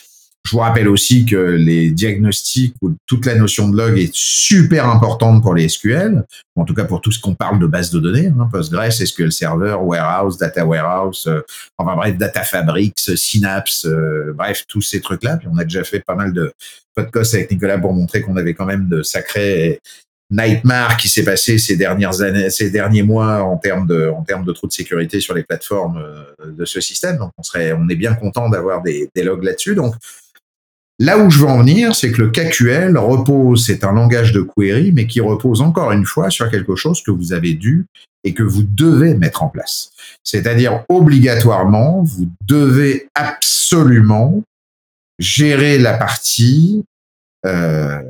Je 0.46 0.50
vous 0.50 0.58
rappelle 0.58 0.88
aussi 0.88 1.24
que 1.24 1.36
les 1.36 1.90
diagnostics 1.90 2.74
ou 2.82 2.94
toute 3.06 3.24
la 3.24 3.34
notion 3.34 3.70
de 3.70 3.78
log 3.78 3.98
est 3.98 4.14
super 4.14 4.86
importante 4.88 5.42
pour 5.42 5.54
les 5.54 5.70
SQL, 5.70 6.22
en 6.54 6.64
tout 6.64 6.74
cas 6.74 6.84
pour 6.84 7.00
tout 7.00 7.10
ce 7.10 7.18
qu'on 7.18 7.34
parle 7.34 7.58
de 7.58 7.66
base 7.66 7.90
de 7.90 7.98
données, 7.98 8.26
hein, 8.26 8.48
Postgres, 8.52 8.92
SQL 8.92 9.32
Server, 9.32 9.76
Warehouse, 9.80 10.36
Data 10.36 10.66
Warehouse, 10.66 11.26
euh, 11.28 11.40
enfin 11.78 11.96
bref, 11.96 12.18
Data 12.18 12.42
Fabrics, 12.42 12.98
Synapse, 13.16 13.86
euh, 13.86 14.34
bref, 14.36 14.64
tous 14.68 14.82
ces 14.82 15.00
trucs-là. 15.00 15.38
On 15.50 15.56
a 15.56 15.64
déjà 15.64 15.82
fait 15.82 16.00
pas 16.00 16.14
mal 16.14 16.34
de 16.34 16.52
podcasts 16.94 17.34
avec 17.34 17.50
Nicolas 17.50 17.78
pour 17.78 17.94
montrer 17.94 18.20
qu'on 18.20 18.36
avait 18.36 18.52
quand 18.52 18.66
même 18.66 18.86
de 18.86 19.02
sacrés 19.02 19.80
nightmare 20.30 20.98
qui 20.98 21.08
s'est 21.08 21.24
passé 21.24 21.58
ces 21.58 21.76
dernières 21.76 22.20
années, 22.20 22.50
ces 22.50 22.70
derniers 22.70 23.02
mois 23.02 23.42
en 23.42 23.56
termes 23.56 23.86
de, 23.86 24.08
en 24.08 24.22
termes 24.22 24.44
de 24.44 24.52
trous 24.52 24.66
de 24.66 24.72
sécurité 24.72 25.20
sur 25.20 25.32
les 25.32 25.42
plateformes 25.42 25.98
euh, 25.98 26.52
de 26.52 26.64
ce 26.66 26.82
système. 26.82 27.16
Donc, 27.16 27.30
on 27.38 27.42
serait, 27.42 27.72
on 27.72 27.88
est 27.88 27.96
bien 27.96 28.14
content 28.14 28.50
d'avoir 28.50 28.82
des, 28.82 29.08
des 29.14 29.22
logs 29.22 29.42
là-dessus. 29.42 29.74
Donc, 29.74 29.94
Là 31.00 31.18
où 31.18 31.28
je 31.28 31.40
veux 31.40 31.46
en 31.46 31.58
venir, 31.58 31.94
c'est 31.94 32.12
que 32.12 32.22
le 32.22 32.30
KQL 32.30 32.96
repose, 32.96 33.66
c'est 33.66 33.84
un 33.84 33.92
langage 33.92 34.32
de 34.32 34.42
query, 34.42 34.92
mais 34.92 35.06
qui 35.06 35.20
repose 35.20 35.60
encore 35.60 35.90
une 35.90 36.04
fois 36.04 36.30
sur 36.30 36.48
quelque 36.50 36.76
chose 36.76 37.02
que 37.02 37.10
vous 37.10 37.32
avez 37.32 37.54
dû 37.54 37.86
et 38.22 38.32
que 38.32 38.44
vous 38.44 38.62
devez 38.62 39.14
mettre 39.14 39.42
en 39.42 39.48
place. 39.48 39.90
C'est-à-dire, 40.22 40.84
obligatoirement, 40.88 42.02
vous 42.02 42.30
devez 42.46 43.08
absolument 43.14 44.42
gérer 45.18 45.78
la 45.78 45.94
partie 45.94 46.84
euh, 47.44 48.00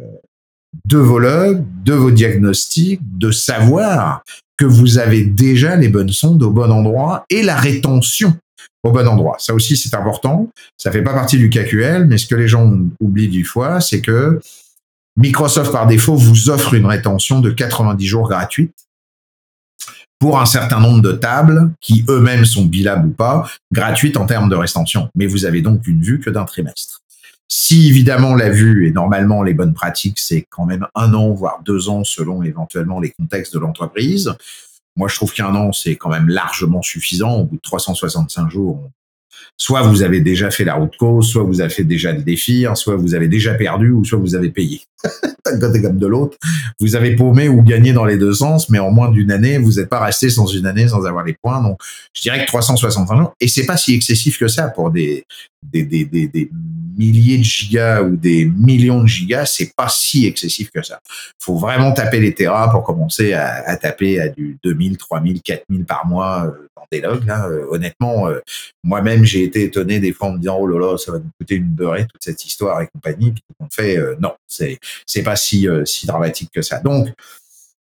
de 0.87 0.99
vos 0.99 1.19
logs, 1.19 1.65
de 1.85 1.95
vos 1.95 2.11
diagnostics, 2.11 3.01
de 3.03 3.31
savoir 3.31 4.23
que 4.57 4.65
vous 4.65 4.99
avez 4.99 5.25
déjà 5.25 5.75
les 5.77 5.89
bonnes 5.89 6.13
sondes 6.13 6.43
au 6.43 6.51
bon 6.51 6.71
endroit 6.71 7.25
et 7.31 7.43
la 7.43 7.57
rétention 7.57 8.37
au 8.85 8.93
bon 8.93 9.09
endroit. 9.09 9.37
Ça 9.39 9.55
aussi, 9.55 9.77
c'est 9.77 9.95
important. 9.97 10.51
Ça 10.77 10.93
fait 10.93 11.03
pas 11.03 11.15
partie 11.15 11.39
du 11.39 11.51
KQL, 11.51 12.05
mais 12.05 12.19
ce 12.19 12.27
que 12.27 12.35
les 12.35 12.47
gens 12.47 12.71
oublient 13.01 13.29
du 13.29 13.45
fois, 13.45 13.81
c'est 13.81 14.01
que 14.01 14.41
Microsoft, 15.17 15.73
par 15.73 15.87
défaut, 15.87 16.15
vous 16.15 16.51
offre 16.51 16.75
une 16.75 16.87
rétention 16.87 17.41
de 17.41 17.51
90 17.51 18.07
jours 18.07 18.29
gratuite 18.29 18.75
pour 20.19 20.41
un 20.41 20.47
certain 20.47 20.81
nombre 20.81 21.03
de 21.03 21.13
tables 21.13 21.73
qui 21.81 22.05
eux-mêmes 22.09 22.45
sont 22.45 22.65
bilables 22.65 23.09
ou 23.09 23.13
pas, 23.13 23.49
gratuites 23.73 24.17
en 24.17 24.27
termes 24.27 24.49
de 24.49 24.57
rétention. 24.57 25.09
Mais 25.15 25.27
vous 25.27 25.45
avez 25.45 25.63
donc 25.63 25.87
une 25.87 26.03
vue 26.03 26.21
que 26.21 26.31
d'un 26.31 26.45
trimestre. 26.45 27.01
Si 27.49 27.89
évidemment 27.89 28.35
la 28.35 28.51
vue 28.51 28.89
et 28.89 28.91
normalement 28.91 29.43
les 29.43 29.55
bonnes 29.55 29.75
pratiques, 29.75 30.19
c'est 30.19 30.47
quand 30.51 30.65
même 30.65 30.87
un 30.95 31.13
an, 31.15 31.33
voire 31.33 31.61
deux 31.65 31.89
ans 31.89 32.05
selon 32.05 32.43
éventuellement 32.43 33.01
les 33.01 33.11
contextes 33.11 33.55
de 33.55 33.59
l'entreprise, 33.59 34.35
moi, 34.97 35.09
je 35.09 35.17
trouve 35.17 35.33
qu'un 35.33 35.55
an, 35.55 35.73
c'est 35.73 35.97
quand 35.97 36.11
même 36.11 36.29
largement 36.29 36.83
suffisant. 36.83 37.41
Au 37.41 37.45
bout 37.45 37.57
de 37.57 37.63
365 37.63 38.51
jours, 38.51 38.91
soit 39.57 39.83
vous 39.83 40.03
avez 40.03 40.21
déjà 40.21 40.51
fait 40.51 40.65
la 40.65 40.75
route 40.75 40.97
cause, 40.97 41.29
soit 41.29 41.43
vous 41.43 41.61
avez 41.61 41.71
fait 41.71 41.85
déjà 41.85 42.13
le 42.13 42.23
défi, 42.23 42.67
hein, 42.67 42.75
soit 42.75 42.97
vous 42.97 43.15
avez 43.15 43.29
déjà 43.29 43.55
perdu, 43.55 43.91
ou 43.91 44.05
soit 44.05 44.19
vous 44.19 44.35
avez 44.35 44.51
payé. 44.51 44.83
D'un 45.45 45.59
côté 45.59 45.83
comme 45.83 45.99
de 45.99 46.07
l'autre, 46.07 46.39
vous 46.81 46.97
avez 46.97 47.15
paumé 47.17 47.49
ou 47.49 47.63
gagné 47.63 47.93
dans 47.93 48.05
les 48.05 48.17
deux 48.17 48.33
sens, 48.33 48.71
mais 48.71 48.79
en 48.79 48.91
moins 48.91 49.11
d'une 49.11 49.31
année, 49.31 49.59
vous 49.59 49.73
n'êtes 49.73 49.89
pas 49.89 50.03
resté 50.03 50.31
sans 50.31 50.47
une 50.47 50.67
année 50.67 50.89
sans 50.89 51.05
avoir 51.05 51.25
les 51.25 51.35
points. 51.35 51.63
Donc, 51.63 51.79
je 52.15 52.23
dirais 52.23 52.41
que 52.41 52.47
365 52.47 53.17
jours, 53.17 53.35
et 53.41 53.49
c'est 53.49 53.67
pas 53.67 53.77
si 53.77 53.95
excessif 53.95 54.39
que 54.39 54.49
ça 54.49 54.69
pour 54.69 54.91
des, 54.91 55.25
milliers 56.97 57.39
de 57.39 57.43
gigas 57.43 58.03
ou 58.03 58.17
des 58.17 58.45
millions 58.45 59.03
de 59.03 59.09
gigas, 59.09 59.47
c'est 59.47 59.75
pas 59.75 59.89
si 59.89 60.27
excessif 60.27 60.71
que 60.71 60.83
ça. 60.83 61.01
Faut 61.41 61.57
vraiment 61.57 61.93
taper 61.93 62.21
les 62.21 62.35
terras 62.35 62.69
pour 62.69 62.83
commencer 62.83 63.33
à, 63.33 63.77
taper 63.77 64.21
à 64.21 64.29
du 64.29 64.59
2000, 64.63 64.97
3000, 64.97 65.43
4000 65.43 65.85
par 65.85 66.07
mois 66.07 66.47
euh, 66.47 66.69
dans 66.77 66.87
des 66.91 67.01
logs. 67.01 67.25
Là. 67.27 67.47
Euh, 67.47 67.67
honnêtement, 67.71 68.29
euh, 68.29 68.41
moi-même, 68.83 69.25
j'ai 69.25 69.45
été 69.45 69.65
étonné 69.65 70.01
des 70.01 70.13
fois 70.13 70.29
en 70.29 70.33
me 70.33 70.39
disant, 70.39 70.59
oh 70.61 70.67
là 70.67 70.79
là, 70.79 70.99
ça 70.99 71.13
va 71.13 71.19
nous 71.19 71.31
coûter 71.39 71.57
une 71.57 71.69
beurrée, 71.69 72.07
toute 72.07 72.23
cette 72.23 72.45
histoire 72.45 72.81
et 72.81 72.89
compagnie. 72.89 73.33
Puis 73.33 73.43
on 73.61 73.69
fait, 73.71 73.99
non, 74.21 74.33
c'est, 74.47 74.79
c'est 75.07 75.23
pas 75.23 75.37
si, 75.37 75.67
si 75.85 76.07
dramatique 76.07 76.51
que 76.53 76.63
ça. 76.63 76.81
Donc, 76.81 77.09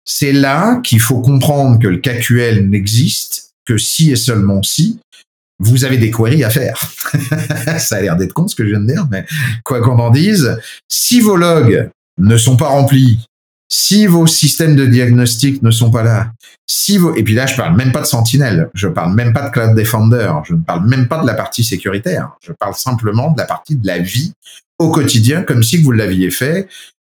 c'est 0.05 0.31
là 0.33 0.79
qu'il 0.83 0.99
faut 0.99 1.21
comprendre 1.21 1.79
que 1.79 1.87
le 1.87 1.97
KQL 1.97 2.67
n'existe 2.69 3.51
que 3.65 3.77
si 3.77 4.11
et 4.11 4.15
seulement 4.15 4.63
si 4.63 4.99
vous 5.61 5.85
avez 5.85 5.97
des 5.97 6.11
queries 6.11 6.43
à 6.43 6.49
faire. 6.49 6.79
ça 7.77 7.97
a 7.97 8.01
l'air 8.01 8.15
d'être 8.15 8.33
con 8.33 8.47
ce 8.47 8.55
que 8.55 8.63
je 8.63 8.69
viens 8.71 8.79
de 8.79 8.87
dire, 8.87 9.07
mais 9.11 9.25
quoi 9.63 9.81
qu'on 9.81 9.99
en 9.99 10.09
dise, 10.09 10.57
si 10.89 11.21
vos 11.21 11.37
logs 11.37 11.89
ne 12.17 12.37
sont 12.37 12.57
pas 12.57 12.67
remplis, 12.67 13.25
si 13.71 14.07
vos 14.07 14.27
systèmes 14.27 14.75
de 14.75 14.85
diagnostic 14.85 15.61
ne 15.61 15.71
sont 15.71 15.91
pas 15.91 16.03
là, 16.03 16.31
si 16.67 16.97
vos, 16.97 17.15
et 17.15 17.23
puis 17.23 17.33
là, 17.33 17.45
je 17.45 17.55
parle 17.55 17.75
même 17.75 17.91
pas 17.91 18.01
de 18.01 18.05
Sentinel, 18.05 18.69
je 18.73 18.87
parle 18.87 19.13
même 19.13 19.33
pas 19.33 19.47
de 19.47 19.51
Cloud 19.51 19.75
Defender, 19.75 20.31
je 20.45 20.55
ne 20.55 20.61
parle 20.61 20.87
même 20.87 21.07
pas 21.07 21.21
de 21.21 21.27
la 21.27 21.35
partie 21.35 21.63
sécuritaire, 21.63 22.31
je 22.41 22.51
parle 22.53 22.75
simplement 22.75 23.31
de 23.31 23.37
la 23.37 23.45
partie 23.45 23.75
de 23.75 23.85
la 23.87 23.99
vie 23.99 24.33
au 24.79 24.89
quotidien, 24.89 25.43
comme 25.43 25.63
si 25.63 25.77
vous 25.77 25.91
l'aviez 25.91 26.31
fait 26.31 26.67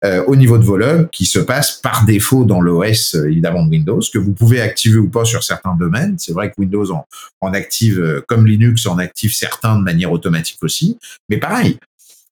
euh, 0.06 0.24
au 0.28 0.38
niveau 0.38 0.58
de 0.58 0.64
vos 0.64 0.78
logs 0.78 1.10
qui 1.10 1.26
se 1.26 1.40
passe 1.40 1.74
par 1.74 2.06
défaut 2.06 2.46
dans 2.46 2.62
l'OS 2.62 3.16
euh, 3.16 3.30
évidemment 3.30 3.66
de 3.66 3.70
Windows, 3.70 4.00
que 4.14 4.18
vous 4.18 4.32
pouvez 4.32 4.62
activer 4.62 4.98
ou 4.98 5.10
pas 5.10 5.26
sur 5.26 5.44
certains 5.44 5.76
domaines. 5.76 6.16
C'est 6.18 6.32
vrai 6.32 6.50
que 6.50 6.56
Windows 6.58 6.90
en, 6.92 7.06
en 7.42 7.54
active, 7.54 8.00
euh, 8.00 8.24
comme 8.28 8.48
Linux 8.48 8.86
en 8.86 8.98
active 8.98 9.34
certains 9.34 9.78
de 9.78 9.84
manière 9.84 10.12
automatique 10.12 10.60
aussi. 10.62 10.98
Mais 11.28 11.38
pareil, 11.38 11.78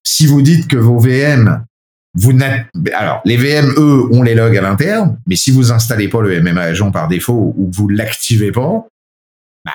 si 0.02 0.26
vous 0.26 0.40
dites 0.40 0.66
que 0.66 0.78
vos 0.78 0.98
VM 0.98 1.64
vous 2.14 2.32
alors 2.94 3.20
les 3.24 3.36
VM 3.36 3.74
eux 3.76 4.08
ont 4.12 4.22
les 4.22 4.34
logs 4.34 4.56
à 4.56 4.62
l'interne, 4.62 5.18
mais 5.26 5.36
si 5.36 5.50
vous 5.50 5.70
installez 5.70 6.08
pas 6.08 6.22
le 6.22 6.40
MMA 6.40 6.62
agent 6.62 6.90
par 6.90 7.06
défaut 7.06 7.54
ou 7.56 7.70
que 7.70 7.76
vous 7.76 7.88
l'activez 7.88 8.50
pas, 8.50 8.86
bah, 9.64 9.72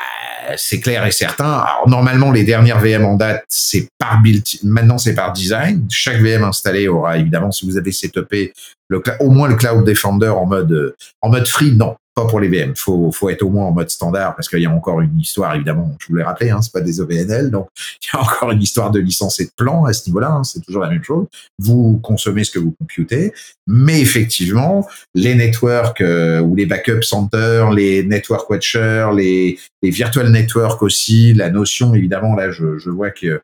c'est 0.58 0.80
clair 0.80 1.06
et 1.06 1.12
certain. 1.12 1.46
Alors, 1.46 1.88
normalement, 1.88 2.32
les 2.32 2.44
dernières 2.44 2.80
VM 2.80 3.06
en 3.06 3.16
date, 3.16 3.44
c'est 3.48 3.88
par 3.98 4.22
build, 4.22 4.44
maintenant 4.64 4.98
c'est 4.98 5.16
par 5.16 5.34
design. 5.34 5.88
Chaque 5.90 6.22
VM 6.22 6.44
installé 6.44 6.88
aura 6.88 7.18
évidemment, 7.18 7.52
si 7.52 7.66
vous 7.66 7.78
avez 7.78 7.92
setupé 7.92 8.54
le, 8.90 9.02
au 9.20 9.30
moins 9.30 9.48
le 9.48 9.56
Cloud 9.56 9.86
Defender 9.86 10.30
en 10.30 10.46
mode, 10.46 10.96
en 11.22 11.30
mode 11.30 11.48
free, 11.48 11.72
non 11.72 11.96
pas 12.14 12.26
pour 12.28 12.40
les 12.40 12.48
VM. 12.48 12.76
Faut, 12.76 13.12
faut 13.12 13.30
être 13.30 13.42
au 13.44 13.50
moins 13.50 13.66
en 13.66 13.72
mode 13.72 13.90
standard 13.90 14.36
parce 14.36 14.48
qu'il 14.48 14.60
y 14.60 14.66
a 14.66 14.72
encore 14.72 15.02
une 15.02 15.20
histoire, 15.20 15.56
évidemment, 15.56 15.96
je 16.00 16.08
vous 16.08 16.16
l'ai 16.16 16.24
rappelé, 16.24 16.52
hein, 16.52 16.62
c'est 16.62 16.72
pas 16.72 16.82
des 16.82 17.00
OVNL, 17.02 17.50
donc 17.52 17.68
il 18.02 18.08
y 18.14 18.18
a 18.18 18.22
encore 18.22 18.52
une 18.52 18.62
histoire 18.62 18.92
de 18.92 19.00
licence 19.00 19.40
et 19.40 19.46
de 19.46 19.52
plan 19.56 19.86
à 19.86 19.94
ce 19.94 20.08
niveau-là, 20.08 20.32
hein, 20.32 20.44
c'est 20.44 20.62
toujours 20.62 20.84
la 20.84 20.90
même 20.90 21.04
chose. 21.04 21.26
Vous 21.60 22.00
consommez 22.04 22.44
ce 22.44 22.52
que 22.52 22.60
vous 22.60 22.72
computez, 22.72 23.34
mais 23.68 24.00
effectivement, 24.02 24.88
les 25.16 25.36
networks 25.36 26.02
euh, 26.02 26.40
ou 26.40 26.56
les 26.56 26.66
backup 26.66 27.02
centers, 27.02 27.72
les 27.72 28.04
network 28.04 28.50
watchers, 28.50 29.10
les, 29.16 29.58
les 29.82 29.90
virtual 29.90 30.30
networks 30.30 30.82
aussi, 30.84 31.34
la 31.34 31.50
notion, 31.50 31.96
évidemment, 31.96 32.36
là, 32.36 32.52
je, 32.52 32.78
je 32.78 32.90
vois 32.90 33.10
que 33.10 33.42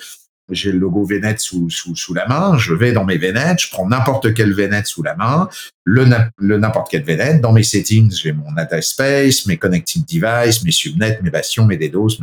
j'ai 0.52 0.72
le 0.72 0.80
logo 0.80 1.04
VNet 1.04 1.38
sous, 1.40 1.70
sous, 1.70 1.96
sous, 1.96 2.14
la 2.14 2.28
main, 2.28 2.58
je 2.58 2.74
vais 2.74 2.92
dans 2.92 3.06
mes 3.06 3.18
VNet, 3.18 3.58
je 3.60 3.70
prends 3.70 3.88
n'importe 3.88 4.34
quel 4.34 4.54
VNet 4.54 4.86
sous 4.86 5.04
la 5.04 5.16
main, 5.16 5.50
le, 5.84 6.06
le 6.38 6.58
n'importe 6.58 6.88
quel 6.90 7.04
VNet, 7.04 7.40
dans 7.40 7.52
mes 7.52 7.64
settings, 7.64 8.12
j'ai 8.12 8.32
mon 8.32 8.52
data 8.52 8.82
space, 8.82 9.46
mes 9.46 9.58
connected 9.58 10.04
devices, 10.06 10.64
mes 10.64 10.72
subnets, 10.72 11.20
mes 11.22 11.30
bastions, 11.30 11.66
mes 11.66 11.78
DDoS, 11.78 12.20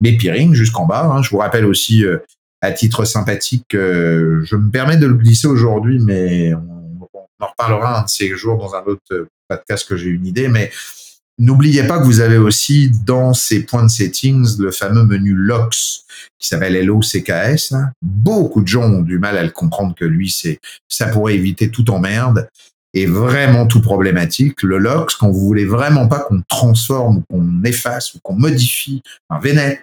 mes 0.00 0.16
peering 0.16 0.54
jusqu'en 0.54 0.86
bas. 0.86 1.04
Hein. 1.04 1.22
Je 1.22 1.30
vous 1.30 1.38
rappelle 1.38 1.64
aussi, 1.64 2.04
euh, 2.04 2.18
à 2.60 2.72
titre 2.72 3.04
sympathique, 3.04 3.74
euh, 3.74 4.42
je 4.44 4.56
me 4.56 4.70
permets 4.70 4.96
de 4.96 5.06
le 5.06 5.14
glisser 5.14 5.46
aujourd'hui, 5.46 5.98
mais 6.00 6.54
on, 6.54 7.08
on, 7.12 7.44
en 7.44 7.46
reparlera 7.46 8.00
un 8.00 8.02
de 8.04 8.08
ces 8.08 8.28
jours 8.30 8.58
dans 8.58 8.74
un 8.74 8.82
autre 8.84 9.02
euh, 9.12 9.28
podcast 9.48 9.88
que 9.88 9.96
j'ai 9.96 10.08
une 10.08 10.26
idée, 10.26 10.48
mais 10.48 10.70
N'oubliez 11.38 11.82
pas 11.82 11.98
que 11.98 12.04
vous 12.04 12.20
avez 12.20 12.38
aussi 12.38 12.90
dans 13.04 13.34
ces 13.34 13.64
points 13.64 13.84
de 13.84 13.90
settings 13.90 14.58
le 14.58 14.70
fameux 14.70 15.04
menu 15.04 15.34
LOCKS 15.34 16.06
qui 16.38 16.48
s'appelle 16.48 16.82
LOCKS. 16.84 17.74
Beaucoup 18.00 18.62
de 18.62 18.68
gens 18.68 18.84
ont 18.84 19.02
du 19.02 19.18
mal 19.18 19.36
à 19.36 19.42
le 19.42 19.50
comprendre 19.50 19.94
que 19.94 20.06
lui, 20.06 20.30
c'est 20.30 20.60
ça 20.88 21.08
pourrait 21.08 21.34
éviter 21.34 21.70
tout 21.70 21.90
emmerde 21.90 22.48
et 22.94 23.04
vraiment 23.04 23.66
tout 23.66 23.82
problématique. 23.82 24.62
Le 24.62 24.78
LOCKS, 24.78 25.16
quand 25.16 25.30
vous 25.30 25.40
voulez 25.40 25.66
vraiment 25.66 26.08
pas 26.08 26.20
qu'on 26.20 26.40
transforme 26.48 27.22
qu'on 27.28 27.62
efface 27.64 28.14
ou 28.14 28.20
qu'on 28.22 28.36
modifie 28.36 29.02
un 29.28 29.38
VNet 29.38 29.82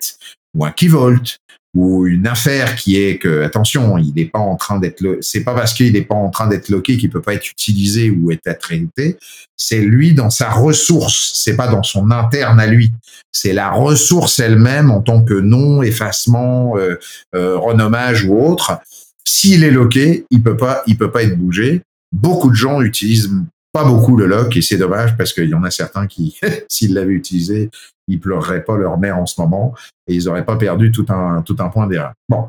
ou 0.55 0.65
un 0.65 0.71
KeyVault 0.71 1.37
ou 1.73 2.05
une 2.05 2.27
affaire 2.27 2.75
qui 2.75 2.97
est 2.97 3.17
que 3.17 3.41
attention, 3.41 3.97
il 3.97 4.13
n'est 4.13 4.25
pas 4.25 4.39
en 4.39 4.55
train 4.55 4.79
d'être 4.79 5.17
c'est 5.21 5.43
pas 5.43 5.55
parce 5.55 5.73
qu'il 5.73 5.93
n'est 5.93 6.03
pas 6.03 6.15
en 6.15 6.29
train 6.29 6.47
d'être 6.47 6.69
loqué 6.69 6.97
qu'il 6.97 7.09
peut 7.09 7.21
pas 7.21 7.33
être 7.33 7.49
utilisé 7.49 8.11
ou 8.11 8.31
être 8.31 8.57
traité, 8.59 9.17
c'est 9.57 9.81
lui 9.81 10.13
dans 10.13 10.29
sa 10.29 10.51
ressource, 10.51 11.31
c'est 11.33 11.55
pas 11.55 11.67
dans 11.67 11.83
son 11.83 12.11
interne 12.11 12.59
à 12.59 12.67
lui. 12.67 12.91
C'est 13.31 13.53
la 13.53 13.71
ressource 13.71 14.39
elle-même 14.39 14.91
en 14.91 15.01
tant 15.01 15.23
que 15.23 15.33
nom, 15.33 15.81
effacement, 15.81 16.77
euh, 16.77 16.99
euh, 17.35 17.57
renommage 17.57 18.25
ou 18.25 18.37
autre. 18.37 18.79
S'il 19.25 19.63
est 19.63 19.71
loqué, 19.71 20.25
il 20.29 20.43
peut 20.43 20.57
pas 20.57 20.83
il 20.85 20.97
peut 20.97 21.11
pas 21.11 21.23
être 21.23 21.37
bougé. 21.37 21.81
Beaucoup 22.11 22.51
de 22.51 22.55
gens 22.55 22.81
utilisent 22.81 23.31
pas 23.73 23.83
beaucoup 23.83 24.15
le 24.15 24.27
lock 24.27 24.55
et 24.55 24.61
c'est 24.61 24.77
dommage 24.77 25.17
parce 25.17 25.33
qu'il 25.33 25.49
y 25.49 25.55
en 25.55 25.63
a 25.63 25.71
certains 25.71 26.05
qui, 26.05 26.39
s'ils 26.69 26.93
l'avaient 26.93 27.13
utilisé, 27.13 27.71
ils 28.07 28.19
pleureraient 28.19 28.63
pas 28.63 28.77
leur 28.77 28.97
mère 28.97 29.17
en 29.17 29.25
ce 29.25 29.39
moment 29.39 29.73
et 30.07 30.13
ils 30.13 30.27
auraient 30.27 30.45
pas 30.45 30.57
perdu 30.57 30.91
tout 30.91 31.05
un, 31.09 31.41
tout 31.41 31.55
un 31.59 31.69
point 31.69 31.87
d'erreur. 31.87 32.13
Bon. 32.29 32.47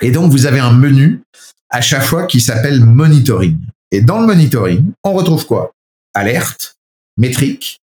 Et 0.00 0.10
donc, 0.10 0.30
vous 0.30 0.46
avez 0.46 0.60
un 0.60 0.72
menu 0.72 1.22
à 1.70 1.80
chaque 1.80 2.04
fois 2.04 2.26
qui 2.26 2.40
s'appelle 2.40 2.84
monitoring. 2.84 3.58
Et 3.90 4.00
dans 4.00 4.20
le 4.20 4.26
monitoring, 4.26 4.92
on 5.04 5.12
retrouve 5.12 5.46
quoi? 5.46 5.72
Alerte, 6.14 6.76
métrique, 7.16 7.80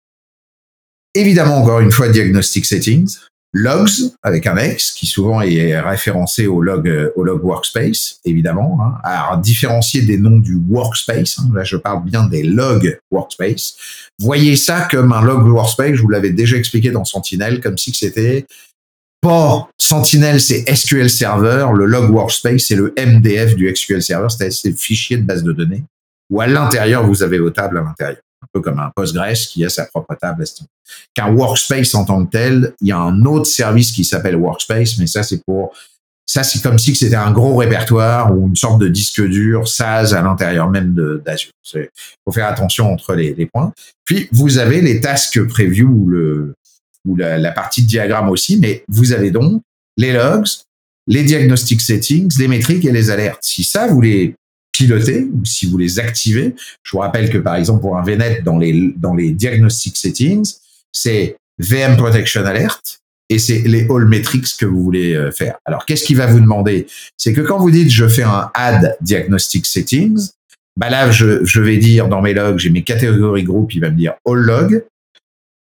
évidemment, 1.14 1.58
encore 1.58 1.80
une 1.80 1.92
fois, 1.92 2.10
diagnostic 2.10 2.66
settings, 2.66 3.18
logs 3.54 4.14
avec 4.22 4.46
un 4.46 4.58
X 4.58 4.92
qui 4.92 5.08
souvent 5.08 5.42
est 5.42 5.80
référencé 5.80 6.48
au 6.48 6.62
log 6.62 6.88
euh, 6.88 7.12
au 7.16 7.24
log 7.24 7.44
workspace 7.44 8.20
évidemment 8.24 8.80
hein, 8.82 8.98
à 9.04 9.40
différencier 9.42 10.02
des 10.04 10.18
noms 10.18 10.38
du 10.38 10.56
workspace 10.56 11.40
hein, 11.40 11.50
là 11.54 11.64
je 11.64 11.78
parle 11.78 12.04
bien 12.04 12.28
des 12.28 12.44
logs 12.44 13.00
workspace. 13.12 13.76
Voyez 14.20 14.56
ça 14.56 14.88
comme 14.90 15.12
un 15.14 15.24
log 15.24 15.48
workspace 15.48 15.96
je 15.96 16.02
vous 16.02 16.10
l'avais 16.10 16.32
déjà 16.32 16.58
expliqué 16.58 16.92
dans 16.92 17.06
Sentinel 17.06 17.60
comme 17.60 17.78
si 17.78 17.94
c'était 17.94 18.46
pas 19.22 19.68
Sentinel 19.78 20.40
c'est 20.40 20.64
SQL 20.74 21.10
Server 21.10 21.68
le 21.74 21.86
log 21.86 22.12
workspace 22.12 22.66
c'est 22.68 22.76
le 22.76 22.94
MDF 22.98 23.56
du 23.56 23.76
SQL 23.76 24.04
Server 24.04 24.28
c'est 24.30 24.70
le 24.70 24.76
fichier 24.76 25.18
de 25.18 25.24
base 25.24 25.44
de 25.44 25.52
données. 25.52 25.84
Où 26.30 26.42
à 26.42 26.48
l'intérieur 26.48 27.08
vous 27.08 27.24
avez 27.24 27.40
vos 27.40 27.50
tables 27.50 27.80
à 27.80 27.82
l'intérieur 27.82 28.22
un 28.42 28.48
peu 28.54 28.62
comme 28.62 28.80
un 28.80 28.92
Postgres 28.96 29.48
qui 29.50 29.66
a 29.66 29.70
sa 29.70 29.86
propre 29.86 30.16
table. 30.20 30.44
Qu'un 31.14 31.34
workspace 31.34 31.94
en 31.96 32.06
tant 32.06 32.26
que 32.26 32.32
tel, 32.32 32.74
il 32.82 32.88
y 32.88 32.92
a 32.92 32.98
un 32.98 33.26
autre 33.26 33.46
service 33.46 33.92
qui 33.92 34.04
s'appelle 34.04 34.36
workspace, 34.36 34.98
mais 34.98 35.08
ça 35.08 35.24
c'est 35.24 35.44
pour 35.46 35.74
ça 36.26 36.44
c'est 36.44 36.62
comme 36.62 36.78
si 36.78 36.96
c'était 36.96 37.16
un 37.16 37.32
gros 37.32 37.56
répertoire 37.56 38.36
ou 38.36 38.48
une 38.48 38.56
sorte 38.56 38.80
de 38.80 38.88
disque 38.88 39.26
dur 39.28 39.68
SaaS 39.68 40.14
à 40.14 40.22
l'intérieur 40.22 40.70
même 40.70 40.94
d'Azure. 41.26 41.52
Il 41.74 41.88
faut 42.24 42.32
faire 42.32 42.48
attention 42.48 42.92
entre 42.92 43.16
les, 43.16 43.46
points. 43.48 43.74
Puis 44.06 44.30
vous 44.32 44.60
avez 44.60 44.82
les 44.82 45.02
tasks 45.02 45.44
preview 45.48 46.54
ou 47.06 47.16
la 47.16 47.52
partie 47.52 47.82
de 47.82 47.88
diagramme 47.88 48.30
aussi, 48.30 48.58
mais 48.58 48.84
vous 48.88 49.12
avez 49.12 49.32
donc 49.32 49.62
les 49.98 50.14
logs, 50.14 50.48
les 51.08 51.24
diagnostic 51.24 51.82
settings, 51.82 52.38
les 52.38 52.48
métriques 52.48 52.86
et 52.86 52.92
les 52.92 53.10
alertes. 53.10 53.44
Si 53.44 53.64
ça, 53.64 53.88
vous 53.88 54.00
les 54.00 54.36
piloter 54.72 55.24
ou 55.24 55.46
si 55.46 55.66
vous 55.66 55.78
les 55.78 56.00
activez. 56.00 56.56
Je 56.84 56.92
vous 56.92 57.00
rappelle 57.00 57.30
que 57.30 57.38
par 57.38 57.56
exemple 57.56 57.82
pour 57.82 57.98
un 57.98 58.04
VNet 58.04 58.42
dans 58.44 58.58
les 58.58 58.94
dans 58.98 59.14
les 59.14 59.32
diagnostic 59.32 59.98
settings, 59.98 60.56
c'est 60.92 61.36
VM 61.60 61.98
Protection 61.98 62.46
Alert 62.46 63.02
et 63.30 63.40
c'est 63.40 63.60
les 63.60 63.88
All 63.90 64.06
Metrics 64.06 64.58
que 64.58 64.66
vous 64.66 64.82
voulez 64.82 65.14
euh, 65.14 65.32
faire. 65.32 65.58
Alors 65.66 65.86
qu'est-ce 65.86 66.04
qu'il 66.04 66.18
va 66.18 66.28
vous 66.28 66.40
demander? 66.40 66.88
C'est 67.18 67.34
que 67.34 67.42
quand 67.42 67.60
vous 67.60 67.72
dites 67.72 67.92
je 67.92 68.08
fais 68.08 68.24
un 68.24 68.50
Add 68.54 68.98
Diagnostic 69.02 69.66
Settings, 69.66 70.30
bah 70.78 70.90
là 70.90 71.12
je, 71.12 71.44
je 71.46 71.62
vais 71.62 71.78
dire 71.78 72.08
dans 72.08 72.22
mes 72.22 72.34
logs, 72.34 72.58
j'ai 72.58 72.70
mes 72.70 72.84
catégories 72.84 73.44
groupes, 73.44 73.74
il 73.76 73.82
va 73.82 73.90
me 73.90 73.98
dire 73.98 74.14
All 74.26 74.38
Log, 74.38 74.86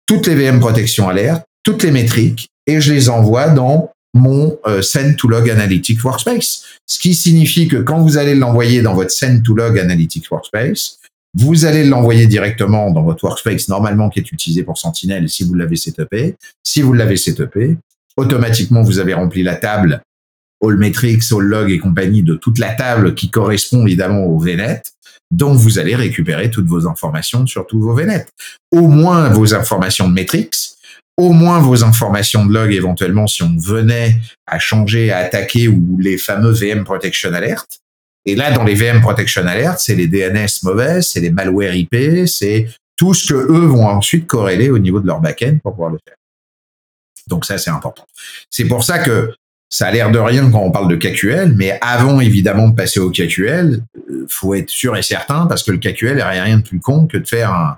toutes 0.07 0.27
les 0.27 0.35
VM 0.35 0.61
Protection 0.61 1.09
Alert, 1.09 1.43
toutes 1.63 1.83
les 1.83 1.91
métriques 1.91 2.49
et 2.67 2.81
je 2.81 2.93
les 2.93 3.09
envoie 3.09 3.49
dans 3.49 3.91
mon 4.17 4.59
euh, 4.67 4.83
Send 4.83 5.17
to 5.17 5.29
Log 5.29 5.49
Analytics 5.49 6.03
Workspace. 6.03 6.65
Ce 6.87 6.99
qui 6.99 7.15
signifie 7.15 7.69
que 7.69 7.77
quand 7.77 8.01
vous 8.01 8.19
allez 8.19 8.35
l'envoyer 8.35 8.83
dans 8.83 8.95
votre 8.95 9.11
Send 9.11 9.43
to 9.43 9.55
Log 9.55 9.79
Analytics 9.79 10.31
Workspace, 10.31 10.99
vous 11.39 11.67
allez 11.67 11.85
l'envoyer 11.85 12.27
directement 12.27 12.91
dans 12.91 13.03
votre 13.03 13.25
workspace 13.25 13.69
normalement 13.69 14.09
qui 14.09 14.21
est 14.21 14.33
utilisé 14.33 14.63
pour 14.63 14.79
Sentinel 14.79 15.29
si 15.29 15.45
vous 15.45 15.53
l'avez 15.53 15.77
setupé. 15.77 16.35
Si 16.65 16.81
vous 16.81 16.95
l'avez 16.95 17.19
setupé, 17.19 17.77
automatiquement 18.17 18.83
vous 18.83 18.99
avez 18.99 19.13
rempli 19.13 19.43
la 19.43 19.57
table 19.57 20.01
All 20.65 20.77
Metrics, 20.79 21.31
All 21.33 21.45
Log 21.45 21.71
et 21.71 21.79
compagnie 21.79 22.23
de 22.23 22.37
toute 22.37 22.59
la 22.59 22.73
table 22.73 23.15
qui 23.15 23.31
correspond 23.31 23.87
évidemment 23.87 24.25
au 24.25 24.39
VNet. 24.39 24.83
Donc 25.31 25.59
vous 25.59 25.79
allez 25.79 25.95
récupérer 25.95 26.51
toutes 26.51 26.67
vos 26.67 26.87
informations 26.87 27.47
sur 27.47 27.67
tous 27.67 27.81
vos 27.81 27.95
VNet. 27.95 28.27
Au 28.73 28.89
moins 28.89 29.29
vos 29.29 29.55
informations 29.55 30.09
de 30.09 30.15
metrics, 30.15 30.76
au 31.17 31.33
moins 31.33 31.61
vos 31.61 31.83
informations 31.85 32.45
de 32.45 32.53
log 32.53 32.73
éventuellement 32.73 33.27
si 33.27 33.43
on 33.43 33.57
venait 33.57 34.17
à 34.47 34.59
changer, 34.59 35.11
à 35.11 35.19
attaquer 35.19 35.69
ou 35.69 35.99
les 35.99 36.19
fameux 36.19 36.53
VM 36.53 36.85
Protection 36.85 37.33
Alert. 37.33 37.67
Et 38.27 38.35
là, 38.35 38.51
dans 38.51 38.65
les 38.65 38.75
VM 38.75 39.01
Protection 39.01 39.47
Alert, 39.47 39.79
c'est 39.79 39.95
les 39.95 40.09
DNS 40.09 40.49
mauvais, 40.65 41.01
c'est 41.01 41.21
les 41.21 41.31
malware 41.31 41.75
IP, 41.75 42.27
c'est 42.27 42.69
tout 42.97 43.15
ce 43.15 43.33
que 43.33 43.35
eux 43.35 43.67
vont 43.67 43.87
ensuite 43.87 44.27
corréler 44.27 44.71
au 44.71 44.79
niveau 44.79 45.01
de 45.01 45.07
leur 45.07 45.21
backend 45.21 45.61
pour 45.63 45.73
pouvoir 45.73 45.91
le 45.91 45.99
faire. 46.05 46.17
Donc 47.29 47.45
ça, 47.45 47.59
c'est 47.59 47.71
important. 47.71 48.07
C'est 48.51 48.67
pour 48.67 48.85
ça 48.85 48.99
que 48.99 49.33
ça 49.69 49.89
a 49.89 49.91
l'air 49.91 50.11
de 50.11 50.19
rien 50.19 50.51
quand 50.51 50.61
on 50.61 50.71
parle 50.71 50.89
de 50.89 50.97
KQL, 50.97 51.55
mais 51.57 51.79
avant 51.81 52.21
évidemment 52.21 52.69
de 52.69 52.75
passer 52.75 53.01
au 53.01 53.11
KQL, 53.11 53.83
euh, 54.11 54.27
faut 54.29 54.55
être 54.55 54.71
sûr 54.71 54.97
et 54.97 55.03
certain 55.03 55.47
parce 55.47 55.63
que 55.63 55.73
le 55.73 55.79
KQL 55.79 56.19
est 56.19 56.41
rien 56.41 56.59
de 56.59 56.63
plus 56.63 56.79
con 56.79 57.07
que 57.07 57.19
de 57.19 57.27
faire 57.27 57.53
un, 57.53 57.77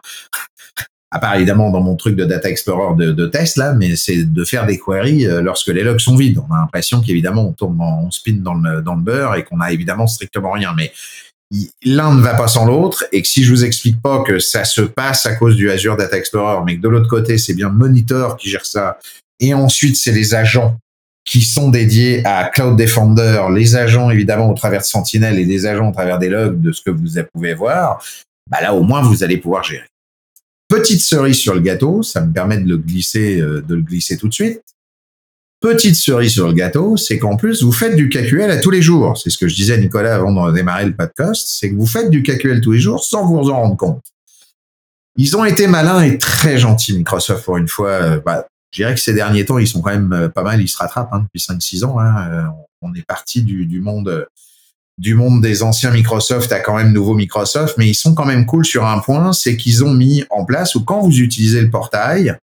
à 1.11 1.19
part 1.19 1.37
évidemment 1.37 1.71
dans 1.71 1.81
mon 1.81 1.97
truc 1.97 2.17
de 2.17 2.25
Data 2.25 2.51
Explorer 2.51 2.95
de, 2.97 3.13
de 3.13 3.27
test 3.27 3.57
là, 3.57 3.73
mais 3.73 3.97
c'est 3.97 4.25
de 4.25 4.45
faire 4.45 4.67
des 4.67 4.79
queries 4.79 5.27
euh, 5.27 5.41
lorsque 5.41 5.69
les 5.69 5.83
logs 5.83 6.01
sont 6.01 6.17
vides. 6.17 6.39
On 6.39 6.55
a 6.55 6.59
l'impression 6.59 7.01
qu'évidemment 7.01 7.49
on 7.49 7.53
tourne, 7.53 7.79
on 7.81 8.11
spin 8.11 8.39
dans 8.41 8.55
le, 8.55 8.83
dans 8.83 8.95
le 8.95 9.01
beurre 9.01 9.35
et 9.37 9.45
qu'on 9.45 9.61
a 9.61 9.73
évidemment 9.73 10.07
strictement 10.07 10.53
rien. 10.53 10.75
Mais 10.77 10.93
l'un 11.83 12.15
ne 12.15 12.21
va 12.21 12.35
pas 12.35 12.49
sans 12.49 12.67
l'autre 12.67 13.07
et 13.11 13.23
que 13.23 13.29
si 13.29 13.43
je 13.43 13.51
vous 13.51 13.65
explique 13.65 14.03
pas 14.03 14.23
que 14.23 14.39
ça 14.39 14.65
se 14.65 14.83
passe 14.83 15.25
à 15.25 15.35
cause 15.35 15.57
du 15.57 15.71
Azure 15.71 15.97
Data 15.97 16.17
Explorer, 16.19 16.63
mais 16.67 16.77
que 16.77 16.83
de 16.83 16.89
l'autre 16.89 17.09
côté 17.09 17.39
c'est 17.39 17.55
bien 17.55 17.71
Monitor 17.71 18.37
qui 18.37 18.51
gère 18.51 18.67
ça 18.67 18.99
et 19.41 19.55
ensuite 19.55 19.97
c'est 19.97 20.13
les 20.13 20.35
agents 20.35 20.77
qui 21.25 21.41
sont 21.43 21.71
dédiés 21.71 22.23
à 22.27 22.45
Cloud 22.45 22.77
Defender, 22.77 23.45
les 23.55 23.77
agents 23.77 24.11
évidemment 24.11 24.51
au 24.51 24.55
travers 24.55 24.81
de 24.81 24.87
Sentinel 24.87 25.39
et 25.39 25.45
les 25.45 25.67
agents 25.67 25.89
au 25.89 25.93
travers 25.93 26.19
des 26.19 26.29
logs 26.29 26.61
de 26.61 26.73
ce 26.73 26.83
que 26.83 26.91
vous 26.91 27.07
pouvez 27.33 27.55
voir, 27.55 28.03
bah 28.51 28.59
là 28.61 28.75
au 28.75 28.83
moins 28.83 29.01
vous 29.03 29.23
allez 29.23 29.39
pouvoir 29.39 29.63
gérer. 29.63 29.87
Petite 30.69 31.01
cerise 31.01 31.37
sur 31.37 31.55
le 31.55 31.61
gâteau, 31.61 32.03
ça 32.03 32.21
me 32.21 32.31
permet 32.31 32.59
de 32.59 32.69
le 32.69 32.77
glisser, 32.77 33.41
euh, 33.41 33.63
de 33.63 33.75
le 33.75 33.81
glisser 33.81 34.19
tout 34.19 34.29
de 34.29 34.35
suite. 34.35 34.63
Petite 35.61 35.97
cerise 35.97 36.33
sur 36.33 36.47
le 36.47 36.53
gâteau, 36.53 36.97
c'est 36.97 37.19
qu'en 37.19 37.37
plus, 37.37 37.63
vous 37.63 37.73
faites 37.73 37.97
du 37.97 38.11
KQL 38.11 38.51
à 38.51 38.59
tous 38.59 38.71
les 38.71 38.83
jours. 38.83 39.17
C'est 39.17 39.31
ce 39.31 39.39
que 39.39 39.49
je 39.49 39.55
disais 39.55 39.75
à 39.75 39.77
Nicolas 39.79 40.15
avant 40.15 40.47
de 40.47 40.53
démarrer 40.53 40.85
le 40.85 40.95
podcast, 40.95 41.49
c'est 41.49 41.71
que 41.71 41.75
vous 41.75 41.87
faites 41.87 42.11
du 42.11 42.23
KQL 42.23 42.61
tous 42.61 42.73
les 42.73 42.81
jours 42.81 43.03
sans 43.03 43.27
vous 43.27 43.51
en 43.51 43.57
rendre 43.57 43.77
compte. 43.77 44.05
Ils 45.17 45.37
ont 45.37 45.45
été 45.45 45.67
malins 45.67 46.03
et 46.03 46.19
très 46.19 46.59
gentils, 46.59 46.97
Microsoft, 46.97 47.45
pour 47.45 47.57
une 47.57 47.67
fois. 47.67 47.89
Euh, 47.89 48.21
bah, 48.25 48.47
je 48.71 48.83
dirais 48.83 48.95
que 48.95 49.01
ces 49.01 49.15
derniers 49.15 49.47
temps, 49.47 49.59
ils 49.59 49.67
sont 49.67 49.81
quand 49.81 49.91
même 49.91 50.13
euh, 50.13 50.29
pas 50.29 50.43
mal, 50.43 50.61
ils 50.61 50.69
se 50.69 50.77
rattrapent 50.77 51.13
hein, 51.13 51.25
depuis 51.25 51.45
5-6 51.45 51.85
ans. 51.87 51.99
Hein. 51.99 52.53
On 52.83 52.95
est 52.95 53.05
parti 53.05 53.43
du, 53.43 53.81
monde 53.81 54.27
du 54.99 55.15
monde 55.15 55.41
des 55.41 55.63
anciens 55.63 55.93
Microsoft 55.93 56.53
à 56.53 56.61
quand 56.61 56.77
même 56.77 56.93
nouveau 56.93 57.15
Microsoft, 57.15 57.77
mais 57.79 57.89
ils 57.89 57.95
sont 57.95 58.15
quand 58.15 58.27
même 58.27 58.47
cool 58.47 58.65
sur 58.65 58.85
un 58.85 58.99
point, 58.99 59.33
c'est 59.33 59.57
qu'ils 59.57 59.85
ont 59.85 59.95
mis 59.95 60.25
en 60.31 60.45
place, 60.45 60.75
ou 60.75 60.85
quand 60.85 61.01
vous 61.01 61.21
utilisez 61.21 61.63
le 61.63 61.71
portail, 61.71 62.37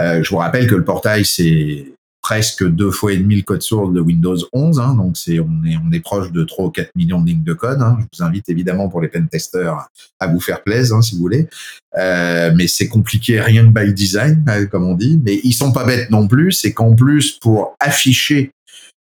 euh, 0.00 0.22
je 0.22 0.30
vous 0.30 0.36
rappelle 0.36 0.66
que 0.66 0.74
le 0.74 0.84
portail, 0.84 1.24
c'est 1.24 1.86
presque 2.26 2.68
deux 2.68 2.90
fois 2.90 3.12
et 3.12 3.18
demi 3.18 3.36
le 3.36 3.42
code 3.42 3.62
source 3.62 3.92
de 3.92 4.00
Windows 4.00 4.36
11, 4.52 4.80
hein, 4.80 4.94
donc 4.94 5.16
c'est 5.16 5.38
on 5.38 5.64
est 5.64 5.76
on 5.76 5.92
est 5.92 6.00
proche 6.00 6.32
de 6.32 6.42
3 6.42 6.64
ou 6.64 6.70
4 6.70 6.90
millions 6.96 7.20
de 7.20 7.28
lignes 7.28 7.44
de 7.44 7.52
code. 7.52 7.80
Hein. 7.80 7.98
Je 8.00 8.18
vous 8.18 8.24
invite 8.24 8.48
évidemment 8.48 8.88
pour 8.88 9.00
les 9.00 9.06
pen 9.06 9.28
testers 9.28 9.86
à 10.18 10.26
vous 10.26 10.40
faire 10.40 10.64
plaisir 10.64 10.96
hein, 10.96 11.02
si 11.02 11.14
vous 11.14 11.20
voulez, 11.20 11.48
euh, 11.96 12.52
mais 12.56 12.66
c'est 12.66 12.88
compliqué 12.88 13.40
rien 13.40 13.64
que 13.64 13.70
by 13.70 13.94
design 13.94 14.44
euh, 14.48 14.66
comme 14.66 14.84
on 14.84 14.94
dit. 14.94 15.20
Mais 15.24 15.38
ils 15.44 15.52
sont 15.52 15.70
pas 15.70 15.84
bêtes 15.84 16.10
non 16.10 16.26
plus, 16.26 16.50
c'est 16.50 16.72
qu'en 16.72 16.96
plus 16.96 17.30
pour 17.38 17.76
afficher 17.78 18.50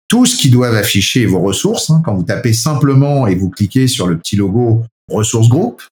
tout 0.08 0.26
ce 0.26 0.36
qu'ils 0.36 0.50
doivent 0.50 0.74
afficher 0.74 1.26
vos 1.26 1.40
ressources, 1.40 1.90
hein, 1.90 2.02
quand 2.04 2.14
vous 2.14 2.22
tapez 2.22 2.52
simplement 2.52 3.26
et 3.26 3.34
vous 3.34 3.50
cliquez 3.50 3.88
sur 3.88 4.06
le 4.06 4.16
petit 4.18 4.36
logo 4.36 4.84
ressources 5.08 5.48
groupe, 5.48 5.82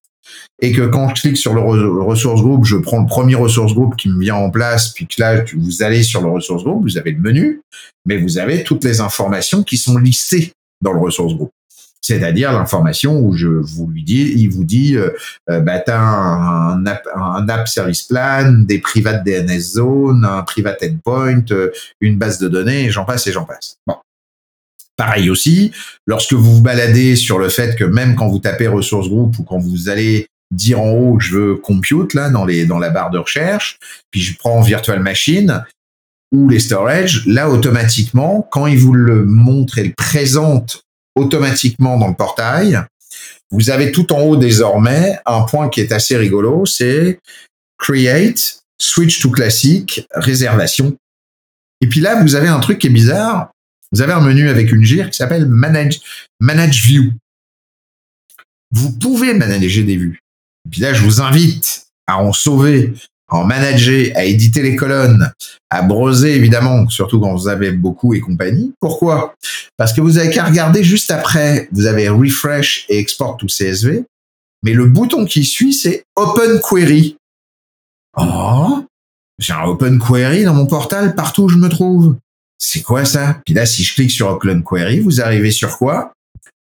et 0.60 0.72
que 0.72 0.82
quand 0.82 1.14
je 1.14 1.22
clique 1.22 1.36
sur 1.36 1.54
le 1.54 1.60
ressource 2.02 2.40
groupe, 2.40 2.64
je 2.64 2.76
prends 2.76 3.00
le 3.00 3.06
premier 3.06 3.34
ressource 3.34 3.74
groupe 3.74 3.96
qui 3.96 4.08
me 4.08 4.20
vient 4.20 4.36
en 4.36 4.50
place, 4.50 4.90
puis 4.90 5.06
que 5.06 5.20
là, 5.20 5.44
vous 5.56 5.82
allez 5.82 6.02
sur 6.02 6.22
le 6.22 6.30
ressource 6.30 6.64
groupe, 6.64 6.82
vous 6.82 6.96
avez 6.96 7.12
le 7.12 7.20
menu, 7.20 7.60
mais 8.06 8.16
vous 8.16 8.38
avez 8.38 8.64
toutes 8.64 8.84
les 8.84 9.00
informations 9.00 9.62
qui 9.62 9.76
sont 9.76 9.98
listées 9.98 10.52
dans 10.80 10.92
le 10.92 11.00
ressource 11.00 11.34
groupe. 11.34 11.50
C'est-à-dire 12.04 12.52
l'information 12.52 13.18
où 13.18 13.34
je 13.34 13.48
vous 13.48 13.86
lui 13.86 14.02
dis, 14.02 14.34
il 14.36 14.50
vous 14.50 14.64
dit, 14.64 14.94
euh, 14.94 15.08
euh 15.48 15.60
bah, 15.60 15.78
t'as 15.78 15.98
un, 15.98 16.84
app, 16.86 17.66
service 17.66 18.02
plan, 18.02 18.52
des 18.52 18.78
private 18.78 19.24
DNS 19.24 19.58
zones, 19.58 20.24
un 20.24 20.42
private 20.42 20.82
endpoint, 20.82 21.44
euh, 21.50 21.70
une 22.02 22.18
base 22.18 22.38
de 22.38 22.48
données, 22.48 22.90
j'en 22.90 23.06
passe 23.06 23.26
et 23.26 23.32
j'en 23.32 23.46
passe. 23.46 23.78
Bon. 23.86 23.96
Pareil 24.96 25.28
aussi, 25.28 25.72
lorsque 26.06 26.34
vous 26.34 26.56
vous 26.56 26.62
baladez 26.62 27.16
sur 27.16 27.38
le 27.38 27.48
fait 27.48 27.76
que 27.76 27.84
même 27.84 28.14
quand 28.14 28.28
vous 28.28 28.38
tapez 28.38 28.68
ressources 28.68 29.08
groupe 29.08 29.38
ou 29.38 29.42
quand 29.42 29.58
vous 29.58 29.88
allez 29.88 30.26
dire 30.52 30.80
en 30.80 30.92
haut 30.92 31.18
je 31.18 31.36
veux 31.36 31.56
compute 31.56 32.14
là 32.14 32.30
dans 32.30 32.44
les 32.44 32.64
dans 32.64 32.78
la 32.78 32.90
barre 32.90 33.10
de 33.10 33.18
recherche, 33.18 33.78
puis 34.10 34.20
je 34.20 34.36
prends 34.38 34.60
virtual 34.60 35.00
machine 35.00 35.64
ou 36.32 36.48
les 36.48 36.60
storage, 36.60 37.26
là 37.26 37.50
automatiquement 37.50 38.46
quand 38.50 38.66
il 38.66 38.78
vous 38.78 38.92
le 38.92 39.24
montre 39.24 39.78
et 39.78 39.84
le 39.84 39.94
présente 39.96 40.82
automatiquement 41.16 41.98
dans 41.98 42.08
le 42.08 42.14
portail, 42.14 42.80
vous 43.50 43.70
avez 43.70 43.92
tout 43.92 44.12
en 44.12 44.20
haut 44.20 44.36
désormais 44.36 45.18
un 45.26 45.42
point 45.42 45.68
qui 45.68 45.80
est 45.80 45.92
assez 45.92 46.16
rigolo, 46.16 46.66
c'est 46.66 47.20
create, 47.78 48.60
switch 48.80 49.20
to 49.20 49.30
classique, 49.30 50.06
réservation. 50.14 50.96
Et 51.80 51.86
puis 51.86 52.00
là, 52.00 52.20
vous 52.22 52.34
avez 52.34 52.48
un 52.48 52.60
truc 52.60 52.78
qui 52.78 52.88
est 52.88 52.90
bizarre, 52.90 53.50
vous 53.94 54.02
avez 54.02 54.12
un 54.12 54.20
menu 54.20 54.48
avec 54.48 54.72
une 54.72 54.82
gire 54.82 55.08
qui 55.08 55.16
s'appelle 55.16 55.46
Manage, 55.46 56.00
View. 56.84 57.12
Vous 58.72 58.90
pouvez 58.90 59.34
manager 59.34 59.84
des 59.84 59.96
vues. 59.96 60.18
Et 60.66 60.70
puis 60.70 60.80
là, 60.80 60.92
je 60.92 61.02
vous 61.02 61.20
invite 61.20 61.86
à 62.08 62.18
en 62.18 62.32
sauver, 62.32 62.92
à 63.28 63.36
en 63.36 63.44
manager, 63.44 64.10
à 64.16 64.24
éditer 64.24 64.62
les 64.62 64.74
colonnes, 64.74 65.30
à 65.70 65.82
broser 65.82 66.34
évidemment, 66.34 66.88
surtout 66.88 67.20
quand 67.20 67.36
vous 67.36 67.46
avez 67.46 67.70
beaucoup 67.70 68.14
et 68.14 68.20
compagnie. 68.20 68.74
Pourquoi? 68.80 69.36
Parce 69.76 69.92
que 69.92 70.00
vous 70.00 70.18
avez 70.18 70.30
qu'à 70.30 70.44
regarder 70.44 70.82
juste 70.82 71.12
après, 71.12 71.68
vous 71.70 71.86
avez 71.86 72.08
Refresh 72.08 72.86
et 72.88 72.98
Export 72.98 73.36
to 73.36 73.46
CSV, 73.46 74.04
mais 74.64 74.72
le 74.72 74.86
bouton 74.86 75.24
qui 75.24 75.44
suit, 75.44 75.72
c'est 75.72 76.02
Open 76.16 76.60
Query. 76.68 77.16
Oh, 78.16 78.84
j'ai 79.38 79.52
un 79.52 79.66
Open 79.66 80.00
Query 80.00 80.42
dans 80.42 80.54
mon 80.54 80.66
portal 80.66 81.14
partout 81.14 81.44
où 81.44 81.48
je 81.48 81.58
me 81.58 81.68
trouve 81.68 82.16
c'est 82.58 82.82
quoi 82.82 83.04
ça? 83.04 83.40
Puis 83.44 83.54
là, 83.54 83.66
si 83.66 83.82
je 83.82 83.94
clique 83.94 84.10
sur 84.10 84.28
Oakland 84.28 84.62
Query, 84.62 85.00
vous 85.00 85.20
arrivez 85.20 85.50
sur 85.50 85.76
quoi? 85.78 86.12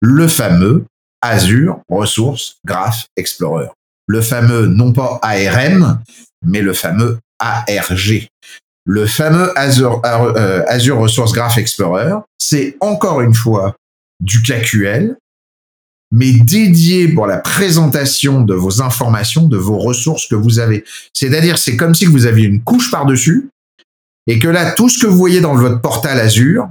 Le 0.00 0.28
fameux 0.28 0.84
Azure 1.22 1.80
Resource 1.88 2.58
Graph 2.64 3.06
Explorer. 3.16 3.68
Le 4.06 4.20
fameux, 4.20 4.66
non 4.66 4.92
pas 4.92 5.18
ARM, 5.22 6.02
mais 6.44 6.60
le 6.60 6.74
fameux 6.74 7.18
ARG. 7.38 8.28
Le 8.86 9.06
fameux 9.06 9.58
Azure, 9.58 10.02
euh, 10.04 10.62
Azure 10.68 10.98
Resource 10.98 11.32
Graph 11.32 11.56
Explorer, 11.56 12.12
c'est 12.38 12.76
encore 12.80 13.22
une 13.22 13.34
fois 13.34 13.74
du 14.20 14.42
KQL, 14.42 15.16
mais 16.12 16.32
dédié 16.32 17.08
pour 17.08 17.26
la 17.26 17.38
présentation 17.38 18.42
de 18.42 18.54
vos 18.54 18.82
informations, 18.82 19.46
de 19.46 19.56
vos 19.56 19.78
ressources 19.78 20.28
que 20.28 20.34
vous 20.34 20.58
avez. 20.58 20.84
C'est-à-dire, 21.14 21.56
c'est 21.56 21.76
comme 21.76 21.94
si 21.94 22.04
vous 22.04 22.26
aviez 22.26 22.46
une 22.46 22.62
couche 22.62 22.90
par-dessus 22.90 23.48
et 24.26 24.38
que 24.38 24.48
là, 24.48 24.72
tout 24.72 24.88
ce 24.88 24.98
que 24.98 25.06
vous 25.06 25.16
voyez 25.16 25.40
dans 25.40 25.54
votre 25.54 25.80
portal 25.80 26.18
Azure, 26.18 26.68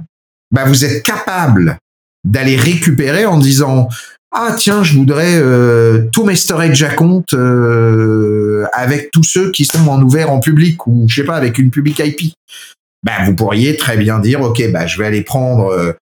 bah, 0.50 0.64
vous 0.64 0.84
êtes 0.84 1.02
capable 1.02 1.78
d'aller 2.24 2.56
récupérer 2.56 3.26
en 3.26 3.38
disant 3.38 3.88
ah 4.34 4.54
tiens 4.58 4.82
je 4.82 4.94
voudrais 4.94 5.36
euh, 5.36 6.06
tous 6.10 6.24
mes 6.24 6.34
storage 6.34 6.82
à 6.82 6.90
euh, 7.34 8.64
avec 8.72 9.10
tous 9.12 9.22
ceux 9.22 9.50
qui 9.52 9.64
sont 9.64 9.86
en 9.88 10.02
ouvert 10.02 10.30
en 10.30 10.40
public 10.40 10.86
ou 10.86 11.06
je 11.08 11.16
sais 11.16 11.24
pas 11.24 11.36
avec 11.36 11.58
une 11.58 11.70
public 11.70 12.00
IP. 12.00 12.34
Ben 13.04 13.24
vous 13.26 13.34
pourriez 13.34 13.76
très 13.76 13.96
bien 13.96 14.18
dire 14.18 14.40
ok 14.40 14.72
bah 14.72 14.86
je 14.86 14.98
vais 14.98 15.06
aller 15.06 15.22
prendre 15.22 15.66
euh, 15.66 15.92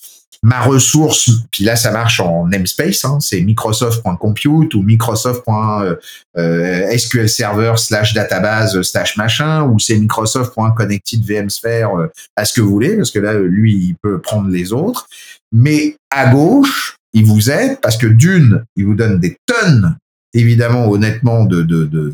ma 0.42 0.60
ressource, 0.60 1.30
puis 1.50 1.64
là 1.64 1.76
ça 1.76 1.92
marche 1.92 2.18
en 2.18 2.46
namespace, 2.46 3.04
hein, 3.04 3.18
c'est 3.20 3.40
microsoft.compute 3.42 4.74
ou 4.74 4.82
microsoft.sql 4.82 5.94
euh, 6.36 7.26
server 7.28 7.74
slash 7.76 8.12
database 8.12 8.82
slash 8.82 9.16
machin, 9.16 9.62
ou 9.64 9.78
c'est 9.78 9.96
microsoft.connected 9.96 11.24
vmsphere 11.24 11.96
euh, 11.96 12.08
à 12.36 12.44
ce 12.44 12.52
que 12.52 12.60
vous 12.60 12.70
voulez, 12.70 12.96
parce 12.96 13.12
que 13.12 13.20
là 13.20 13.34
lui 13.34 13.74
il 13.74 13.94
peut 14.02 14.20
prendre 14.20 14.48
les 14.48 14.72
autres. 14.72 15.06
Mais 15.52 15.96
à 16.10 16.32
gauche, 16.32 16.96
il 17.12 17.26
vous 17.26 17.50
aide 17.50 17.78
parce 17.80 17.96
que 17.96 18.06
d'une, 18.06 18.64
il 18.76 18.86
vous 18.86 18.94
donne 18.94 19.20
des 19.20 19.36
tonnes 19.46 19.96
évidemment 20.34 20.90
honnêtement 20.90 21.44
de 21.44 21.62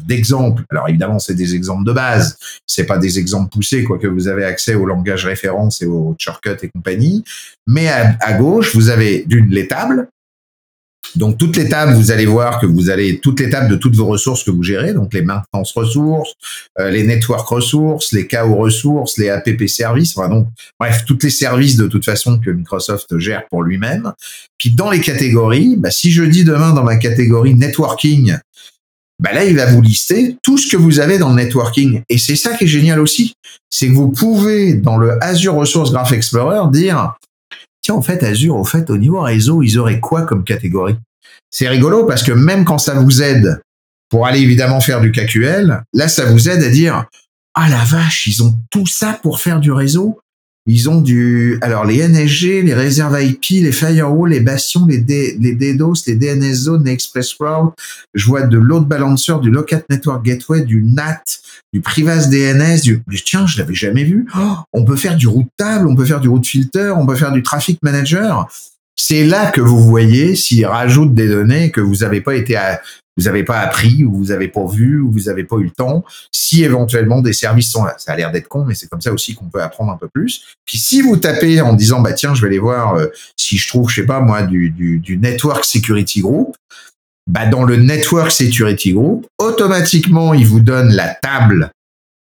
d'exemples. 0.06 0.64
Alors 0.70 0.88
évidemment, 0.88 1.18
c'est 1.18 1.34
des 1.34 1.54
exemples 1.54 1.84
de 1.84 1.92
base, 1.92 2.36
c'est 2.66 2.86
pas 2.86 2.98
des 2.98 3.18
exemples 3.18 3.50
poussés 3.50 3.84
quoique 3.84 4.06
vous 4.06 4.28
avez 4.28 4.44
accès 4.44 4.74
au 4.74 4.86
langage 4.86 5.24
référence 5.24 5.82
et 5.82 5.86
au 5.86 6.14
shortcut 6.18 6.56
et 6.62 6.68
compagnie. 6.68 7.24
Mais 7.66 7.88
à, 7.88 8.16
à 8.20 8.34
gauche, 8.34 8.74
vous 8.74 8.88
avez 8.88 9.24
d'une 9.26 9.48
les 9.50 9.68
tables 9.68 10.08
donc 11.14 11.38
toutes 11.38 11.56
les 11.56 11.68
tables, 11.68 11.94
vous 11.94 12.10
allez 12.10 12.26
voir 12.26 12.60
que 12.60 12.66
vous 12.66 12.90
allez 12.90 13.18
toutes 13.18 13.40
les 13.40 13.50
tables 13.50 13.68
de 13.68 13.76
toutes 13.76 13.96
vos 13.96 14.06
ressources 14.06 14.44
que 14.44 14.50
vous 14.50 14.62
gérez, 14.62 14.92
donc 14.92 15.14
les 15.14 15.22
maintenance 15.22 15.72
ressources, 15.72 16.34
euh, 16.78 16.90
les 16.90 17.02
network 17.02 17.46
ressources, 17.48 18.12
les 18.12 18.26
KO 18.26 18.54
ressources, 18.56 19.16
les 19.16 19.30
app 19.30 19.48
services, 19.66 20.16
enfin 20.16 20.28
donc 20.28 20.48
bref, 20.78 21.04
toutes 21.06 21.22
les 21.22 21.30
services 21.30 21.76
de 21.76 21.86
toute 21.86 22.04
façon 22.04 22.38
que 22.38 22.50
Microsoft 22.50 23.18
gère 23.18 23.46
pour 23.50 23.62
lui-même. 23.62 24.12
Puis 24.58 24.70
dans 24.70 24.90
les 24.90 25.00
catégories, 25.00 25.76
bah, 25.76 25.90
si 25.90 26.10
je 26.10 26.24
dis 26.24 26.44
demain 26.44 26.72
dans 26.72 26.84
ma 26.84 26.96
catégorie 26.96 27.54
networking, 27.54 28.36
bah 29.20 29.32
là 29.32 29.44
il 29.44 29.56
va 29.56 29.66
vous 29.66 29.82
lister 29.82 30.36
tout 30.42 30.58
ce 30.58 30.70
que 30.70 30.76
vous 30.76 31.00
avez 31.00 31.18
dans 31.18 31.30
le 31.30 31.36
networking. 31.36 32.02
Et 32.08 32.18
c'est 32.18 32.36
ça 32.36 32.54
qui 32.54 32.64
est 32.64 32.68
génial 32.68 33.00
aussi, 33.00 33.34
c'est 33.70 33.88
que 33.88 33.92
vous 33.92 34.10
pouvez 34.10 34.74
dans 34.74 34.96
le 34.96 35.22
Azure 35.22 35.54
Resource 35.54 35.90
Graph 35.90 36.12
Explorer 36.12 36.70
dire 36.70 37.16
tiens, 37.80 37.94
en 37.94 38.02
fait, 38.02 38.22
Azure, 38.22 38.56
au 38.56 38.64
fait, 38.64 38.90
au 38.90 38.98
niveau 38.98 39.20
réseau, 39.20 39.62
ils 39.62 39.78
auraient 39.78 40.00
quoi 40.00 40.22
comme 40.22 40.44
catégorie? 40.44 40.96
C'est 41.50 41.68
rigolo 41.68 42.04
parce 42.04 42.22
que 42.22 42.32
même 42.32 42.64
quand 42.64 42.78
ça 42.78 42.94
vous 42.94 43.22
aide 43.22 43.60
pour 44.10 44.26
aller 44.26 44.40
évidemment 44.40 44.80
faire 44.80 45.00
du 45.00 45.12
KQL, 45.12 45.82
là, 45.92 46.08
ça 46.08 46.26
vous 46.26 46.48
aide 46.48 46.62
à 46.62 46.70
dire, 46.70 47.06
ah 47.54 47.68
la 47.68 47.84
vache, 47.84 48.26
ils 48.26 48.42
ont 48.42 48.58
tout 48.70 48.86
ça 48.86 49.18
pour 49.22 49.40
faire 49.40 49.60
du 49.60 49.72
réseau. 49.72 50.20
Ils 50.70 50.90
ont 50.90 51.00
du, 51.00 51.58
alors 51.62 51.86
les 51.86 52.06
NSG, 52.06 52.62
les 52.62 52.74
réserves 52.74 53.18
IP, 53.22 53.62
les 53.62 53.72
firewalls, 53.72 54.32
les 54.32 54.40
bastions, 54.40 54.84
les, 54.86 54.98
les 54.98 55.54
DDoS, 55.54 56.02
les 56.06 56.14
DNS 56.14 56.52
zones, 56.52 56.84
les 56.84 56.92
express 56.92 57.32
route. 57.40 57.72
Je 58.12 58.26
vois 58.26 58.42
de 58.42 58.58
load 58.58 58.86
balancer, 58.86 59.32
du 59.40 59.50
local 59.50 59.82
network 59.88 60.22
gateway, 60.22 60.60
du 60.60 60.82
NAT, 60.82 61.22
du 61.72 61.80
Privas 61.80 62.26
DNS, 62.26 62.82
du, 62.82 63.02
tiens, 63.24 63.46
je 63.46 63.56
l'avais 63.56 63.74
jamais 63.74 64.04
vu. 64.04 64.26
Oh, 64.36 64.56
on 64.74 64.84
peut 64.84 64.96
faire 64.96 65.16
du 65.16 65.26
route 65.26 65.48
table, 65.56 65.88
on 65.88 65.96
peut 65.96 66.04
faire 66.04 66.20
du 66.20 66.28
route 66.28 66.46
filter, 66.46 66.92
on 66.94 67.06
peut 67.06 67.16
faire 67.16 67.32
du 67.32 67.42
traffic 67.42 67.78
manager. 67.82 68.46
C'est 68.94 69.24
là 69.24 69.50
que 69.50 69.62
vous 69.62 69.82
voyez 69.82 70.36
s'ils 70.36 70.66
rajoutent 70.66 71.14
des 71.14 71.28
données 71.28 71.70
que 71.70 71.80
vous 71.80 71.96
n'avez 71.96 72.20
pas 72.20 72.34
été 72.34 72.56
à, 72.56 72.82
vous 73.18 73.24
n'avez 73.24 73.42
pas 73.42 73.58
appris 73.58 74.04
ou 74.04 74.14
vous 74.14 74.26
n'avez 74.26 74.48
pas 74.48 74.64
vu 74.66 75.00
ou 75.00 75.10
vous 75.10 75.22
n'avez 75.22 75.42
pas 75.42 75.56
eu 75.56 75.64
le 75.64 75.70
temps, 75.70 76.04
si 76.32 76.62
éventuellement 76.62 77.20
des 77.20 77.32
services 77.32 77.70
sont 77.70 77.84
là. 77.84 77.96
Ça 77.98 78.12
a 78.12 78.16
l'air 78.16 78.30
d'être 78.30 78.46
con, 78.46 78.64
mais 78.64 78.74
c'est 78.74 78.88
comme 78.88 79.00
ça 79.00 79.12
aussi 79.12 79.34
qu'on 79.34 79.46
peut 79.46 79.60
apprendre 79.60 79.92
un 79.92 79.96
peu 79.96 80.08
plus. 80.08 80.44
Puis 80.64 80.78
si 80.78 81.02
vous 81.02 81.16
tapez 81.16 81.60
en 81.60 81.72
disant, 81.72 82.00
bah 82.00 82.12
tiens, 82.12 82.34
je 82.34 82.40
vais 82.40 82.46
aller 82.46 82.60
voir 82.60 82.94
euh, 82.94 83.08
si 83.36 83.58
je 83.58 83.68
trouve, 83.68 83.90
je 83.90 83.96
sais 83.96 84.06
pas 84.06 84.20
moi, 84.20 84.42
du, 84.42 84.70
du, 84.70 85.18
Network 85.18 85.64
Security 85.64 86.20
Group, 86.20 86.54
bah 87.26 87.46
dans 87.46 87.64
le 87.64 87.76
Network 87.76 88.30
Security 88.30 88.92
Group, 88.92 89.26
automatiquement, 89.38 90.32
il 90.32 90.46
vous 90.46 90.60
donne 90.60 90.92
la 90.92 91.08
table. 91.08 91.70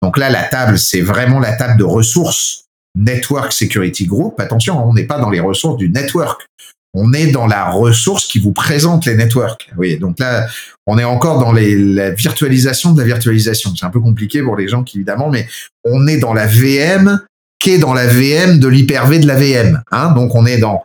Donc 0.01 0.17
là, 0.17 0.31
la 0.31 0.45
table, 0.45 0.79
c'est 0.79 1.01
vraiment 1.01 1.41
la 1.41 1.57
table 1.57 1.77
de 1.77 1.85
ressources 1.85 2.65
Network 2.97 3.53
Security 3.53 4.07
Group, 4.07 4.39
attention, 4.39 4.87
on 4.89 4.95
n'est 4.95 5.07
pas 5.07 5.19
dans 5.19 5.31
les 5.31 5.41
ressources 5.41 5.77
du 5.77 5.91
network. 5.91 6.47
On 6.95 7.13
est 7.13 7.27
dans 7.27 7.47
la 7.47 7.71
ressource 7.71 8.27
qui 8.27 8.39
vous 8.39 8.53
présente 8.53 9.05
les 9.07 9.17
networks. 9.17 9.69
Oui, 9.77 9.99
donc 9.99 10.19
là, 10.21 10.47
on 10.87 10.97
est 10.97 11.05
encore 11.05 11.41
dans 11.41 11.53
la 11.53 12.11
virtualisation 12.11 12.93
de 12.93 13.01
la 13.01 13.07
virtualisation. 13.07 13.73
C'est 13.77 13.85
un 13.85 13.91
peu 13.91 14.01
compliqué 14.01 14.43
pour 14.43 14.57
les 14.57 14.69
gens 14.69 14.85
qui, 14.85 14.99
évidemment, 14.99 15.29
mais 15.29 15.49
on 15.85 16.07
est 16.07 16.19
dans 16.19 16.33
la 16.33 16.47
VM 16.47 17.21
qui 17.59 17.71
est 17.71 17.79
dans 17.79 17.95
la 17.95 18.07
VM 18.07 18.59
de 18.59 18.69
l'hyper-V 18.69 19.21
de 19.21 19.27
la 19.27 19.37
VM. 19.37 19.83
Hein 19.91 20.13
donc 20.13 20.35
on 20.35 20.45
est 20.45 20.59
dans 20.59 20.85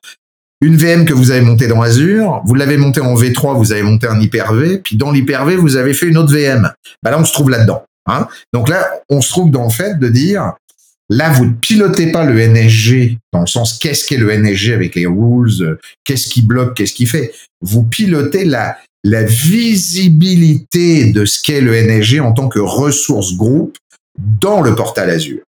une 0.61 0.77
VM 0.77 1.05
que 1.05 1.13
vous 1.13 1.31
avez 1.31 1.41
montée 1.41 1.67
dans 1.67 1.81
Azure, 1.81 2.41
vous 2.45 2.55
l'avez 2.55 2.77
montée 2.77 3.01
en 3.01 3.15
V3, 3.15 3.57
vous 3.57 3.71
avez 3.71 3.83
monté 3.83 4.07
un 4.07 4.19
hyper-V, 4.19 4.79
puis 4.79 4.95
dans 4.95 5.11
l'hyper-V, 5.11 5.57
vous 5.57 5.75
avez 5.75 5.93
fait 5.93 6.07
une 6.07 6.17
autre 6.17 6.33
VM. 6.33 6.71
Bah 7.03 7.11
là, 7.11 7.19
on 7.19 7.25
se 7.25 7.33
trouve 7.33 7.49
là-dedans. 7.49 7.83
Hein 8.07 8.27
donc 8.53 8.69
là, 8.69 8.89
on 9.09 9.21
se 9.21 9.29
trouve 9.29 9.51
dans 9.51 9.65
le 9.65 9.69
fait 9.69 9.99
de 9.99 10.07
dire, 10.07 10.53
là, 11.09 11.31
vous 11.31 11.45
ne 11.45 11.53
pilotez 11.53 12.11
pas 12.11 12.25
le 12.25 12.39
NSG 12.39 13.17
dans 13.33 13.41
le 13.41 13.47
sens 13.47 13.77
qu'est-ce 13.77 14.05
qu'est 14.05 14.17
le 14.17 14.31
NSG 14.31 14.73
avec 14.73 14.95
les 14.95 15.07
rules, 15.07 15.77
qu'est-ce 16.03 16.27
qui 16.29 16.41
bloque, 16.41 16.75
qu'est-ce 16.75 16.93
qui 16.93 17.05
fait? 17.05 17.33
Vous 17.61 17.83
pilotez 17.83 18.45
la, 18.45 18.77
la 19.03 19.23
visibilité 19.23 21.11
de 21.11 21.25
ce 21.25 21.41
qu'est 21.41 21.61
le 21.61 21.73
NSG 21.75 22.19
en 22.19 22.33
tant 22.33 22.47
que 22.47 22.59
ressource 22.59 23.35
groupe 23.35 23.77
dans 24.17 24.61
le 24.61 24.75
portal 24.75 25.09
Azure. 25.09 25.41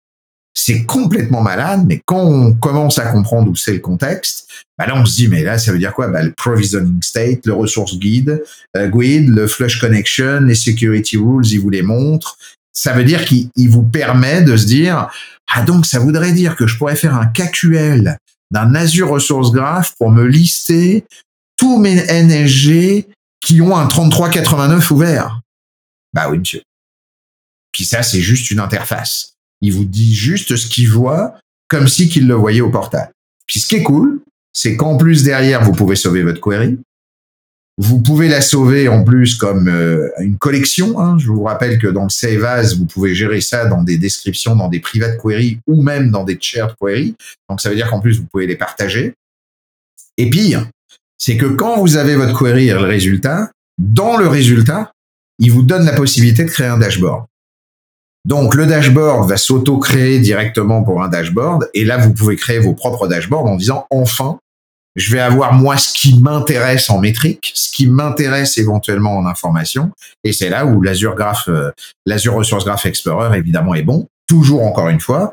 C'est 0.54 0.84
complètement 0.84 1.40
malade, 1.40 1.84
mais 1.86 2.00
quand 2.04 2.24
on 2.24 2.52
commence 2.52 2.98
à 2.98 3.06
comprendre 3.06 3.48
où 3.50 3.56
c'est 3.56 3.72
le 3.72 3.78
contexte, 3.78 4.48
bah 4.76 4.86
là 4.86 4.96
on 4.96 5.06
se 5.06 5.14
dit 5.14 5.28
mais 5.28 5.44
là 5.44 5.56
ça 5.56 5.72
veut 5.72 5.78
dire 5.78 5.94
quoi? 5.94 6.08
Bah, 6.08 6.22
Le 6.22 6.32
provisioning 6.32 7.00
state, 7.00 7.46
le 7.46 7.52
resource 7.52 7.98
guide, 7.98 8.42
euh, 8.76 8.88
guide, 8.88 9.28
le 9.28 9.46
flush 9.46 9.80
connection, 9.80 10.40
les 10.40 10.56
security 10.56 11.16
rules, 11.16 11.46
il 11.46 11.60
vous 11.60 11.70
les 11.70 11.82
montre. 11.82 12.36
Ça 12.72 12.92
veut 12.92 13.04
dire 13.04 13.24
qu'il 13.24 13.50
vous 13.68 13.84
permet 13.84 14.42
de 14.42 14.56
se 14.56 14.66
dire 14.66 15.08
ah 15.52 15.62
donc 15.62 15.86
ça 15.86 15.98
voudrait 15.98 16.32
dire 16.32 16.56
que 16.56 16.66
je 16.66 16.76
pourrais 16.76 16.96
faire 16.96 17.14
un 17.14 17.26
KQL 17.26 18.18
d'un 18.50 18.74
Azure 18.74 19.08
Resource 19.08 19.52
Graph 19.52 19.94
pour 19.98 20.10
me 20.10 20.24
lister 20.24 21.04
tous 21.56 21.78
mes 21.78 21.96
NSG 21.96 23.06
qui 23.40 23.60
ont 23.60 23.76
un 23.76 23.86
3389 23.86 24.90
ouvert. 24.90 25.40
Bah 26.12 26.28
oui 26.30 26.38
monsieur. 26.38 26.62
Puis 27.72 27.84
ça 27.84 28.02
c'est 28.02 28.20
juste 28.20 28.50
une 28.50 28.60
interface. 28.60 29.34
Il 29.60 29.72
vous 29.72 29.84
dit 29.84 30.14
juste 30.14 30.56
ce 30.56 30.66
qu'il 30.66 30.88
voit, 30.88 31.34
comme 31.68 31.88
si 31.88 32.08
qu'il 32.08 32.26
le 32.26 32.34
voyait 32.34 32.60
au 32.60 32.70
portail. 32.70 33.08
Puis 33.46 33.60
ce 33.60 33.66
qui 33.66 33.76
est 33.76 33.82
cool, 33.82 34.20
c'est 34.52 34.76
qu'en 34.76 34.96
plus 34.96 35.22
derrière, 35.22 35.62
vous 35.64 35.72
pouvez 35.72 35.96
sauver 35.96 36.22
votre 36.22 36.40
query. 36.40 36.78
Vous 37.80 38.00
pouvez 38.00 38.26
la 38.26 38.40
sauver 38.40 38.88
en 38.88 39.04
plus 39.04 39.36
comme 39.36 39.68
euh, 39.68 40.10
une 40.18 40.36
collection. 40.36 41.00
Hein. 41.00 41.16
Je 41.20 41.28
vous 41.28 41.44
rappelle 41.44 41.78
que 41.78 41.86
dans 41.86 42.02
le 42.02 42.08
Save 42.10 42.44
As, 42.44 42.74
vous 42.74 42.86
pouvez 42.86 43.14
gérer 43.14 43.40
ça 43.40 43.66
dans 43.66 43.84
des 43.84 43.98
descriptions, 43.98 44.56
dans 44.56 44.68
des 44.68 44.80
private 44.80 45.16
queries 45.16 45.60
ou 45.68 45.80
même 45.80 46.10
dans 46.10 46.24
des 46.24 46.36
shared 46.40 46.74
queries. 46.80 47.14
Donc 47.48 47.60
ça 47.60 47.70
veut 47.70 47.76
dire 47.76 47.88
qu'en 47.88 48.00
plus, 48.00 48.18
vous 48.18 48.26
pouvez 48.26 48.48
les 48.48 48.56
partager. 48.56 49.14
Et 50.16 50.28
pire, 50.28 50.66
c'est 51.18 51.36
que 51.36 51.46
quand 51.46 51.78
vous 51.78 51.96
avez 51.96 52.16
votre 52.16 52.36
query 52.36 52.68
et 52.68 52.72
le 52.72 52.80
résultat, 52.80 53.52
dans 53.78 54.16
le 54.16 54.26
résultat, 54.26 54.90
il 55.38 55.52
vous 55.52 55.62
donne 55.62 55.84
la 55.84 55.92
possibilité 55.92 56.44
de 56.44 56.50
créer 56.50 56.66
un 56.66 56.78
dashboard. 56.78 57.26
Donc 58.24 58.56
le 58.56 58.66
dashboard 58.66 59.28
va 59.28 59.36
s'auto-créer 59.36 60.18
directement 60.18 60.82
pour 60.82 61.02
un 61.02 61.08
dashboard 61.08 61.70
et 61.74 61.84
là 61.84 61.96
vous 61.96 62.12
pouvez 62.12 62.34
créer 62.34 62.58
vos 62.58 62.74
propres 62.74 63.06
dashboards 63.06 63.46
en 63.46 63.54
disant 63.54 63.86
enfin 63.90 64.40
je 64.96 65.12
vais 65.12 65.20
avoir 65.20 65.52
moi 65.52 65.76
ce 65.76 65.92
qui 65.92 66.18
m'intéresse 66.20 66.90
en 66.90 66.98
métrique, 66.98 67.52
ce 67.54 67.70
qui 67.70 67.86
m'intéresse 67.86 68.58
éventuellement 68.58 69.16
en 69.16 69.26
information 69.26 69.90
et 70.24 70.32
c'est 70.32 70.48
là 70.48 70.66
où 70.66 70.82
l'Azure 70.82 71.14
Graph 71.14 71.48
euh, 71.48 71.70
l'Azure 72.06 72.34
Resource 72.34 72.64
Graph 72.64 72.86
Explorer 72.86 73.36
évidemment 73.38 73.74
est 73.74 73.82
bon. 73.82 74.06
Toujours 74.26 74.62
encore 74.62 74.88
une 74.88 75.00
fois, 75.00 75.32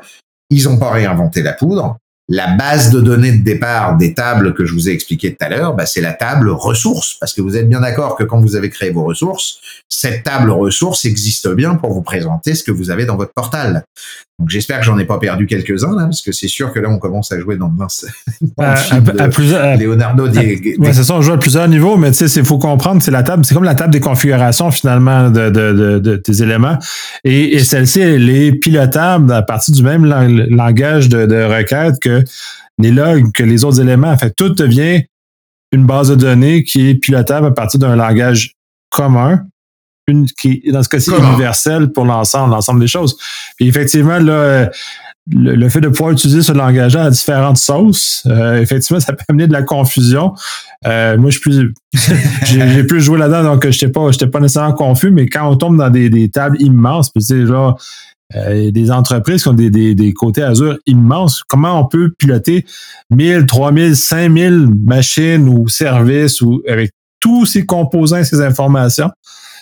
ils 0.50 0.64
n'ont 0.64 0.78
pas 0.78 0.90
réinventé 0.90 1.42
la 1.42 1.52
poudre 1.52 1.98
la 2.28 2.48
base 2.56 2.90
de 2.90 3.00
données 3.00 3.32
de 3.32 3.44
départ 3.44 3.96
des 3.96 4.12
tables 4.12 4.52
que 4.54 4.64
je 4.64 4.72
vous 4.72 4.88
ai 4.88 4.92
expliqué 4.92 5.30
tout 5.30 5.44
à 5.44 5.48
l'heure, 5.48 5.74
bah, 5.74 5.86
c'est 5.86 6.00
la 6.00 6.12
table 6.12 6.50
ressources, 6.50 7.14
parce 7.20 7.32
que 7.32 7.40
vous 7.40 7.56
êtes 7.56 7.68
bien 7.68 7.80
d'accord 7.80 8.16
que 8.16 8.24
quand 8.24 8.40
vous 8.40 8.56
avez 8.56 8.68
créé 8.68 8.90
vos 8.90 9.04
ressources, 9.04 9.60
cette 9.88 10.24
table 10.24 10.50
ressources 10.50 11.04
existe 11.04 11.48
bien 11.54 11.76
pour 11.76 11.92
vous 11.92 12.02
présenter 12.02 12.54
ce 12.54 12.64
que 12.64 12.72
vous 12.72 12.90
avez 12.90 13.06
dans 13.06 13.16
votre 13.16 13.32
portal. 13.32 13.84
Donc 14.38 14.50
j'espère 14.50 14.80
que 14.80 14.84
j'en 14.84 14.98
ai 14.98 15.06
pas 15.06 15.18
perdu 15.18 15.46
quelques-uns 15.46 15.96
là, 15.96 16.04
parce 16.04 16.20
que 16.20 16.30
c'est 16.30 16.48
sûr 16.48 16.70
que 16.70 16.78
là 16.78 16.90
on 16.90 16.98
commence 16.98 17.32
à 17.32 17.40
jouer 17.40 17.56
dans, 17.56 17.68
dans, 17.68 17.86
dans 18.58 18.64
le 18.64 19.20
à, 19.22 19.28
plusieurs, 19.28 19.78
Leonardo. 19.78 20.28
ouais, 20.28 20.92
c'est 20.92 21.04
ça, 21.04 21.14
on 21.14 21.22
joue 21.22 21.32
à 21.32 21.38
plusieurs 21.38 21.68
niveaux, 21.68 21.96
mais 21.96 22.10
tu 22.10 22.28
sais, 22.28 22.40
il 22.40 22.44
faut 22.44 22.58
comprendre, 22.58 23.00
c'est 23.02 23.10
la 23.10 23.22
table, 23.22 23.46
c'est 23.46 23.54
comme 23.54 23.64
la 23.64 23.74
table 23.74 23.92
des 23.92 24.00
configurations 24.00 24.70
finalement 24.70 25.30
de, 25.30 25.48
de, 25.48 25.72
de, 25.72 25.98
de 26.00 26.16
tes 26.16 26.42
éléments, 26.42 26.76
et, 27.24 27.54
et 27.54 27.64
celle-ci 27.64 28.00
elle 28.00 28.28
est 28.28 28.52
pilotable 28.52 29.32
à 29.32 29.40
partir 29.40 29.72
du 29.72 29.82
même 29.82 30.04
langage 30.04 31.08
de, 31.08 31.24
de 31.24 31.42
requête 31.42 31.94
que 32.02 32.15
les 32.78 32.90
logs, 32.90 33.32
que 33.32 33.42
les 33.42 33.64
autres 33.64 33.80
éléments. 33.80 34.10
En 34.10 34.18
fait, 34.18 34.34
tout 34.36 34.50
devient 34.50 35.02
une 35.72 35.86
base 35.86 36.10
de 36.10 36.14
données 36.14 36.64
qui 36.64 36.88
est 36.88 36.94
pilotable 36.94 37.46
à 37.46 37.50
partir 37.50 37.80
d'un 37.80 37.96
langage 37.96 38.54
commun, 38.90 39.42
une, 40.06 40.26
qui 40.26 40.62
est 40.64 40.72
dans 40.72 40.82
ce 40.82 40.88
cas-ci 40.88 41.10
universel 41.10 41.90
pour 41.92 42.04
l'ensemble, 42.04 42.52
l'ensemble 42.52 42.80
des 42.80 42.86
choses. 42.86 43.16
Puis 43.56 43.66
effectivement, 43.66 44.18
là, 44.18 44.70
le, 45.28 45.68
fait 45.68 45.80
de 45.80 45.88
pouvoir 45.88 46.12
utiliser 46.12 46.42
ce 46.42 46.52
langage-là 46.52 47.04
à 47.04 47.10
différentes 47.10 47.58
sauces, 47.58 48.22
euh, 48.26 48.60
effectivement, 48.60 49.00
ça 49.00 49.12
peut 49.12 49.24
amener 49.28 49.48
de 49.48 49.52
la 49.52 49.62
confusion. 49.62 50.34
Euh, 50.86 51.18
moi, 51.18 51.30
je 51.30 51.40
plus, 51.40 51.74
j'ai 52.44 52.84
plus 52.84 53.00
joué 53.00 53.18
là-dedans, 53.18 53.42
donc 53.42 53.62
je 53.62 53.68
n'étais 53.68 53.88
pas, 53.88 54.10
j'étais 54.12 54.28
pas 54.28 54.40
nécessairement 54.40 54.74
confus, 54.74 55.10
mais 55.10 55.26
quand 55.26 55.48
on 55.50 55.56
tombe 55.56 55.76
dans 55.76 55.90
des, 55.90 56.10
des 56.10 56.30
tables 56.30 56.60
immenses, 56.60 57.10
puis 57.10 57.24
tu 57.24 57.34
sais, 57.34 57.46
genre, 57.46 57.80
euh, 58.34 58.72
des 58.72 58.90
entreprises 58.90 59.42
qui 59.42 59.48
ont 59.48 59.54
des, 59.54 59.70
des, 59.70 59.94
des, 59.94 60.12
côtés 60.12 60.42
Azure 60.42 60.76
immenses. 60.86 61.44
Comment 61.46 61.80
on 61.80 61.86
peut 61.86 62.10
piloter 62.18 62.66
1000, 63.10 63.46
3000, 63.46 63.94
5000 63.94 64.68
machines 64.84 65.48
ou 65.48 65.68
services 65.68 66.40
ou 66.40 66.60
avec 66.68 66.90
tous 67.20 67.46
ces 67.46 67.64
composants 67.64 68.24
ces 68.24 68.40
informations? 68.40 69.10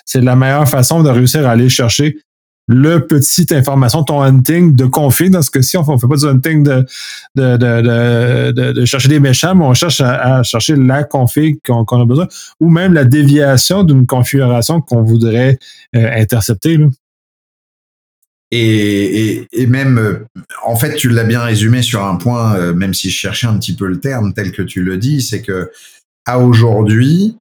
C'est 0.07 0.23
la 0.23 0.35
meilleure 0.35 0.69
façon 0.69 1.03
de 1.03 1.11
réussir 1.11 1.47
à 1.47 1.51
aller 1.51 1.69
chercher 1.69 2.17
le 2.67 3.07
petite 3.07 3.53
information, 3.53 4.03
ton 4.03 4.23
hunting 4.23 4.75
de 4.75 4.87
config. 4.87 5.31
Dans 5.31 5.43
ce 5.43 5.51
cas-ci, 5.51 5.77
on 5.77 5.81
ne 5.83 5.99
fait 5.99 6.09
pas 6.09 6.17
du 6.17 6.25
hunting 6.25 6.63
de, 6.63 6.87
de, 7.35 7.57
de, 7.59 8.73
de, 8.73 8.85
chercher 8.87 9.09
des 9.09 9.21
méchants, 9.21 9.55
mais 9.55 9.65
on 9.65 9.75
cherche 9.75 10.01
à, 10.01 10.43
chercher 10.43 10.77
la 10.77 11.05
config 11.05 11.59
qu'on 11.67 11.85
a 11.85 12.07
besoin, 12.07 12.27
ou 12.61 12.71
même 12.71 12.95
la 12.95 13.05
déviation 13.05 13.85
d'une 13.85 14.07
configuration 14.07 14.81
qu'on 14.81 15.03
voudrait 15.03 15.59
euh, 15.95 16.11
intercepter. 16.17 16.79
Là. 16.79 16.87
Et, 18.51 19.47
et, 19.53 19.67
même, 19.67 19.99
euh, 19.99 20.27
en 20.65 20.77
fait, 20.77 20.95
tu 20.95 21.09
l'as 21.09 21.25
bien 21.25 21.43
résumé 21.43 21.83
sur 21.83 22.05
un 22.05 22.17
point, 22.17 22.55
euh, 22.55 22.73
même 22.73 22.95
si 22.95 23.11
je 23.11 23.17
cherchais 23.17 23.47
un 23.47 23.59
petit 23.59 23.75
peu 23.75 23.87
le 23.87 23.99
terme 23.99 24.33
tel 24.33 24.53
que 24.53 24.63
tu 24.63 24.83
le 24.83 24.97
dis, 24.97 25.23
c'est 25.23 25.43
que 25.43 25.73
à 26.27 26.39
aujourd'hui, 26.39 27.37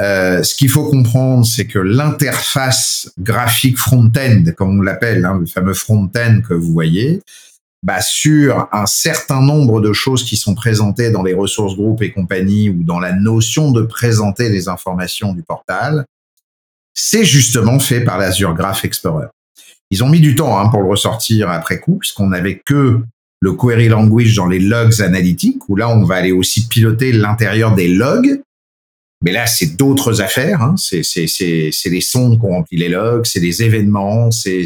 euh, 0.00 0.42
ce 0.42 0.54
qu'il 0.54 0.68
faut 0.68 0.88
comprendre, 0.88 1.44
c'est 1.44 1.66
que 1.66 1.78
l'interface 1.78 3.12
graphique 3.18 3.78
front-end, 3.78 4.44
comme 4.56 4.78
on 4.78 4.82
l'appelle, 4.82 5.24
hein, 5.24 5.38
le 5.40 5.46
fameux 5.46 5.74
front-end 5.74 6.40
que 6.46 6.54
vous 6.54 6.72
voyez, 6.72 7.20
bah, 7.82 8.00
sur 8.00 8.68
un 8.72 8.86
certain 8.86 9.40
nombre 9.40 9.80
de 9.80 9.92
choses 9.92 10.24
qui 10.24 10.36
sont 10.36 10.54
présentées 10.54 11.10
dans 11.10 11.22
les 11.22 11.34
ressources 11.34 11.76
groupes 11.76 12.02
et 12.02 12.12
compagnie 12.12 12.70
ou 12.70 12.82
dans 12.82 13.00
la 13.00 13.12
notion 13.12 13.70
de 13.70 13.82
présenter 13.82 14.48
les 14.48 14.68
informations 14.68 15.32
du 15.32 15.42
portal, 15.42 16.04
c'est 16.94 17.24
justement 17.24 17.78
fait 17.78 18.00
par 18.00 18.18
l'Azure 18.18 18.54
Graph 18.54 18.84
Explorer. 18.84 19.28
Ils 19.90 20.04
ont 20.04 20.08
mis 20.08 20.20
du 20.20 20.34
temps 20.34 20.58
hein, 20.58 20.68
pour 20.68 20.82
le 20.82 20.88
ressortir 20.88 21.50
après 21.50 21.80
coup, 21.80 21.96
puisqu'on 21.98 22.28
n'avait 22.28 22.60
que 22.64 23.00
le 23.40 23.52
query 23.52 23.88
language 23.88 24.34
dans 24.34 24.46
les 24.46 24.58
logs 24.58 25.00
analytiques, 25.00 25.68
où 25.68 25.76
là, 25.76 25.88
on 25.88 26.04
va 26.04 26.16
aller 26.16 26.32
aussi 26.32 26.66
piloter 26.66 27.12
l'intérieur 27.12 27.74
des 27.74 27.88
logs. 27.88 28.40
Mais 29.24 29.32
là, 29.32 29.46
c'est 29.46 29.76
d'autres 29.76 30.20
affaires. 30.20 30.62
Hein. 30.62 30.74
C'est, 30.76 31.02
les 31.86 32.00
sons 32.00 32.36
qu'on 32.36 32.50
remplit 32.50 32.76
les 32.76 32.88
logs, 32.88 33.26
c'est 33.26 33.40
les 33.40 33.62
événements, 33.62 34.30
c'est, 34.30 34.64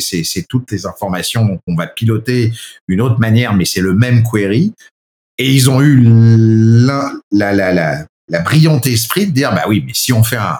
toutes 0.49 0.71
les 0.71 0.87
informations 0.87 1.59
qu'on 1.67 1.75
va 1.75 1.87
piloter 1.87 2.53
d'une 2.89 3.01
autre 3.01 3.19
manière, 3.19 3.55
mais 3.55 3.65
c'est 3.65 3.81
le 3.81 3.95
même 3.95 4.23
query. 4.23 4.73
Et 5.39 5.51
ils 5.51 5.71
ont 5.71 5.81
eu 5.81 6.01
la, 6.03 7.13
la, 7.31 7.53
la, 7.53 7.73
la, 7.73 8.07
la 8.29 8.41
brillante 8.41 8.87
esprit 8.87 9.27
de 9.27 9.33
dire, 9.33 9.55
bah 9.55 9.65
oui, 9.69 9.83
mais 9.87 9.95
si 9.95 10.13
on 10.13 10.23
fait 10.23 10.37
un, 10.37 10.59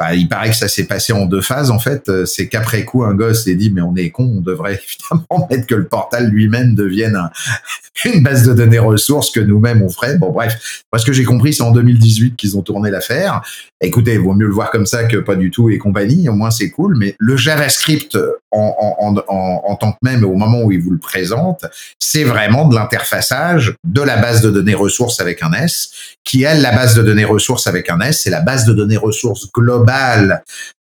bah, 0.00 0.14
il 0.14 0.28
paraît 0.28 0.48
que 0.48 0.56
ça 0.56 0.66
s'est 0.66 0.86
passé 0.86 1.12
en 1.12 1.26
deux 1.26 1.42
phases 1.42 1.70
en 1.70 1.78
fait. 1.78 2.08
Euh, 2.08 2.24
c'est 2.24 2.48
qu'après 2.48 2.86
coup, 2.86 3.04
un 3.04 3.12
gosse 3.12 3.44
s'est 3.44 3.54
dit 3.54 3.70
mais 3.70 3.82
on 3.82 3.94
est 3.96 4.08
con, 4.08 4.32
on 4.38 4.40
devrait 4.40 4.80
évidemment 5.12 5.46
mettre 5.50 5.66
que 5.66 5.74
le 5.74 5.86
portal 5.86 6.30
lui-même 6.30 6.74
devienne 6.74 7.20
une 8.06 8.22
base 8.22 8.48
de 8.48 8.54
données 8.54 8.78
ressources 8.78 9.30
que 9.30 9.40
nous-mêmes 9.40 9.82
on 9.82 9.90
ferait. 9.90 10.16
Bon 10.16 10.30
bref, 10.30 10.82
parce 10.90 11.04
que 11.04 11.12
j'ai 11.12 11.24
compris, 11.24 11.52
c'est 11.52 11.62
en 11.62 11.70
2018 11.70 12.34
qu'ils 12.34 12.56
ont 12.56 12.62
tourné 12.62 12.90
l'affaire. 12.90 13.42
Écoutez, 13.82 14.14
il 14.14 14.20
vaut 14.20 14.32
mieux 14.32 14.46
le 14.46 14.54
voir 14.54 14.70
comme 14.70 14.86
ça 14.86 15.04
que 15.04 15.18
pas 15.18 15.36
du 15.36 15.50
tout 15.50 15.68
et 15.68 15.76
compagnie. 15.76 16.30
Au 16.30 16.34
moins 16.34 16.50
c'est 16.50 16.70
cool. 16.70 16.96
Mais 16.96 17.14
le 17.18 17.36
JavaScript 17.36 18.16
en, 18.52 19.14
en, 19.28 19.76
tant 19.76 19.92
que 19.92 19.98
même 20.02 20.24
au 20.24 20.34
moment 20.34 20.62
où 20.62 20.72
il 20.72 20.80
vous 20.80 20.90
le 20.90 20.98
présente, 20.98 21.66
c'est 21.98 22.24
vraiment 22.24 22.66
de 22.66 22.74
l'interfaçage 22.74 23.76
de 23.84 24.00
la 24.00 24.16
base 24.16 24.40
de 24.40 24.50
données 24.50 24.74
ressources 24.74 25.20
avec 25.20 25.42
un 25.42 25.52
S, 25.52 25.90
qui 26.24 26.42
elle 26.42 26.62
la 26.62 26.72
base 26.72 26.94
de 26.94 27.02
données 27.02 27.24
ressources 27.24 27.66
avec 27.66 27.90
un 27.90 28.00
S, 28.00 28.22
c'est 28.22 28.30
la 28.30 28.40
base 28.40 28.64
de 28.64 28.72
données 28.72 28.96
ressources 28.96 29.50
globale 29.52 29.89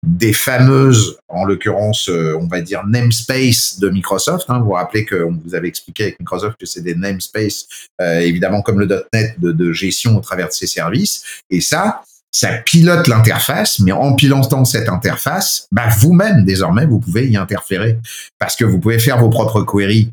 des 0.03 0.33
fameuses, 0.33 1.19
en 1.29 1.45
l'occurrence, 1.45 2.09
euh, 2.09 2.39
on 2.41 2.47
va 2.47 2.61
dire 2.61 2.87
namespace 2.87 3.79
de 3.79 3.89
Microsoft. 3.89 4.47
Hein. 4.49 4.61
Vous 4.61 4.67
vous 4.67 4.73
rappelez 4.73 5.05
qu'on 5.05 5.39
vous 5.45 5.55
avait 5.55 5.69
expliqué 5.69 6.05
avec 6.05 6.21
Microsoft 6.21 6.57
que 6.59 6.67
c'est 6.67 6.83
des 6.83 6.95
namespace, 6.95 7.67
euh, 8.01 8.21
évidemment 8.21 8.63
comme 8.63 8.81
le 8.81 8.87
.NET 9.13 9.39
de, 9.41 9.53
de 9.53 9.73
gestion 9.73 10.17
au 10.17 10.21
travers 10.21 10.49
de 10.49 10.53
ses 10.53 10.67
services. 10.67 11.25
Et 11.51 11.61
ça, 11.61 12.03
ça 12.31 12.53
pilote 12.59 13.09
l'interface, 13.09 13.81
mais 13.81 13.93
en 13.93 14.15
pilotant 14.15 14.65
cette 14.65 14.89
interface, 14.89 15.67
bah 15.73 15.89
vous-même 15.99 16.45
désormais 16.45 16.85
vous 16.85 17.01
pouvez 17.01 17.27
y 17.29 17.37
interférer 17.37 17.99
parce 18.39 18.57
que 18.57 18.65
vous 18.65 18.79
pouvez 18.79 18.99
faire 18.99 19.19
vos 19.19 19.31
propres 19.31 19.63
queries 19.63 20.13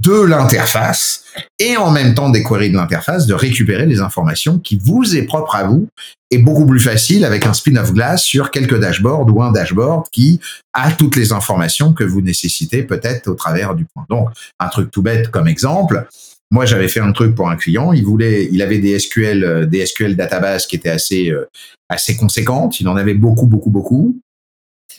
de 0.00 0.20
l'interface 0.20 1.24
et 1.58 1.76
en 1.76 1.90
même 1.90 2.14
temps 2.14 2.30
des 2.30 2.42
queries 2.42 2.70
de 2.70 2.76
l'interface 2.76 3.26
de 3.26 3.34
récupérer 3.34 3.86
les 3.86 4.00
informations 4.00 4.58
qui 4.58 4.80
vous 4.82 5.16
est 5.16 5.22
propre 5.22 5.54
à 5.54 5.64
vous 5.64 5.88
et 6.30 6.38
beaucoup 6.38 6.66
plus 6.66 6.80
facile 6.80 7.24
avec 7.24 7.46
un 7.46 7.52
spin 7.52 7.76
of 7.76 7.92
glass 7.92 8.22
sur 8.22 8.50
quelques 8.50 8.78
dashboards 8.78 9.26
ou 9.32 9.42
un 9.42 9.52
dashboard 9.52 10.06
qui 10.10 10.40
a 10.72 10.90
toutes 10.92 11.16
les 11.16 11.32
informations 11.32 11.92
que 11.92 12.04
vous 12.04 12.20
nécessitez 12.20 12.82
peut-être 12.82 13.28
au 13.28 13.34
travers 13.34 13.74
du 13.74 13.84
point. 13.84 14.04
Donc, 14.08 14.28
un 14.58 14.68
truc 14.68 14.90
tout 14.90 15.02
bête 15.02 15.30
comme 15.30 15.48
exemple. 15.48 16.06
Moi, 16.50 16.66
j'avais 16.66 16.88
fait 16.88 17.00
un 17.00 17.12
truc 17.12 17.34
pour 17.34 17.48
un 17.48 17.56
client. 17.56 17.92
Il 17.92 18.04
voulait, 18.04 18.48
il 18.50 18.62
avait 18.62 18.78
des 18.78 18.98
SQL, 18.98 19.44
euh, 19.44 19.66
des 19.66 19.86
SQL 19.86 20.16
database 20.16 20.66
qui 20.66 20.76
étaient 20.76 20.90
assez, 20.90 21.30
euh, 21.30 21.48
assez 21.88 22.16
conséquentes. 22.16 22.80
Il 22.80 22.88
en 22.88 22.96
avait 22.96 23.14
beaucoup, 23.14 23.46
beaucoup, 23.46 23.70
beaucoup 23.70 24.16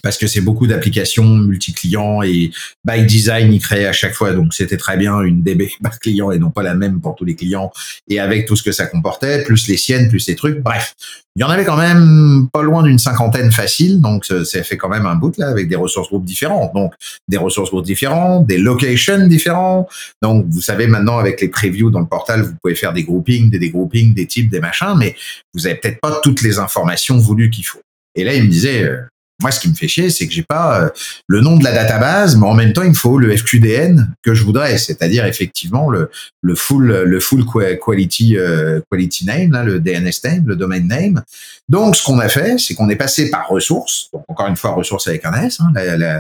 parce 0.04 0.18
que 0.18 0.28
c'est 0.28 0.42
beaucoup 0.42 0.68
d'applications 0.68 1.26
multi-clients 1.26 2.22
et 2.24 2.52
by 2.86 3.06
design, 3.06 3.54
il 3.54 3.60
créait 3.60 3.86
à 3.86 3.94
chaque 3.94 4.14
fois. 4.14 4.34
Donc, 4.34 4.54
c'était 4.54 4.78
très 4.78 4.98
bien 4.98 5.22
une 5.22 5.42
DB 5.42 5.72
par 5.84 6.00
client 6.00 6.32
et 6.32 6.40
non 6.40 6.52
pas 6.52 6.64
la 6.64 6.76
même 6.76 7.02
pour 7.02 7.16
tous 7.16 7.26
les 7.26 7.36
clients 7.36 7.72
et 8.10 8.20
avec 8.20 8.46
tout 8.46 8.56
ce 8.56 8.64
que 8.64 8.72
ça 8.72 8.86
comportait, 8.86 9.44
plus 9.44 9.68
les 9.68 9.78
siennes, 9.78 10.10
plus 10.10 10.28
les 10.28 10.36
trucs. 10.36 10.62
Bref, 10.62 10.96
il 11.38 11.42
y 11.42 11.44
en 11.44 11.50
avait 11.50 11.66
quand 11.66 11.76
même 11.76 12.48
pas 12.54 12.64
loin 12.64 12.82
d'une 12.84 12.98
cinquantaine 12.98 13.52
facile. 13.52 14.00
Donc, 14.00 14.26
ça 14.26 14.64
fait 14.64 14.78
quand 14.78 14.88
même 14.88 15.06
un 15.06 15.16
bout 15.16 15.38
là 15.38 15.50
avec 15.50 15.68
des 15.68 15.76
ressources 15.76 16.08
groupes 16.08 16.24
différents. 16.24 16.72
Donc, 16.74 16.94
des 17.28 17.38
ressources 17.38 17.72
groupes 17.72 17.86
différents, 17.86 18.42
des 18.42 18.58
locations 18.58 19.28
différents. 19.28 19.88
Donc, 20.22 20.46
vous 20.50 20.62
savez 20.62 20.88
maintenant 20.88 21.18
avec 21.18 21.42
les 21.42 21.50
previews 21.50 21.92
dans 21.92 22.00
le 22.00 22.06
portal, 22.06 22.44
vous 22.44 22.54
pouvez 22.62 22.76
faire 22.76 22.94
des 22.94 23.04
groupings, 23.04 23.50
des 23.50 23.60
dégroupings, 23.60 24.14
des 24.14 24.28
types, 24.28 24.50
des 24.50 24.62
machins, 24.62 24.96
mais 24.98 25.16
vous 25.54 25.68
avez 25.68 25.76
peut-être 25.76 26.00
pas 26.00 26.22
toutes 26.24 26.42
les 26.42 26.58
informations 26.58 27.18
voulues 27.18 27.50
qu'il 27.50 27.66
faut. 27.66 27.82
Et 28.16 28.24
là, 28.24 28.34
il 28.34 28.44
me 28.44 28.50
disait, 28.50 28.84
euh, 28.84 29.02
moi, 29.42 29.52
ce 29.52 29.60
qui 29.60 29.70
me 29.70 29.74
fait 29.74 29.90
chier, 29.90 30.10
c'est 30.10 30.28
que 30.28 30.34
j'ai 30.34 30.44
pas 30.44 30.82
euh, 30.82 30.90
le 31.28 31.42
nom 31.42 31.58
de 31.58 31.64
la 31.64 31.74
database, 31.74 32.38
mais 32.38 32.48
en 32.48 32.54
même 32.54 32.72
temps, 32.72 32.84
il 32.84 32.90
me 32.90 32.96
faut 32.96 33.18
le 33.18 33.36
FQDN 33.36 34.14
que 34.24 34.34
je 34.34 34.44
voudrais, 34.44 34.78
c'est-à-dire 34.78 35.26
effectivement 35.26 35.90
le, 35.90 36.10
full, 36.56 36.88
le 36.88 37.20
full 37.20 37.44
quality, 37.46 38.38
euh, 38.38 38.80
quality 38.90 39.26
name, 39.26 39.52
le 39.66 39.80
DNS 39.80 40.12
name, 40.24 40.44
le 40.48 40.56
domain 40.56 40.80
name. 40.80 41.22
Donc, 41.68 41.98
ce 41.98 42.04
qu'on 42.04 42.20
a 42.20 42.30
fait, 42.30 42.58
c'est 42.60 42.76
qu'on 42.76 42.90
est 42.90 42.96
passé 42.96 43.30
par 43.30 43.50
ressources. 43.50 44.10
Encore 44.30 44.48
une 44.48 44.56
fois, 44.56 44.72
ressources 44.72 45.08
avec 45.08 45.26
un 45.26 45.34
S, 45.34 45.60
hein, 45.60 45.72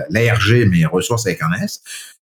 l'ARG, 0.09 0.68
mais 0.70 0.86
ressources 0.86 1.26
avec 1.26 1.41
un 1.41 1.53
S. 1.63 1.82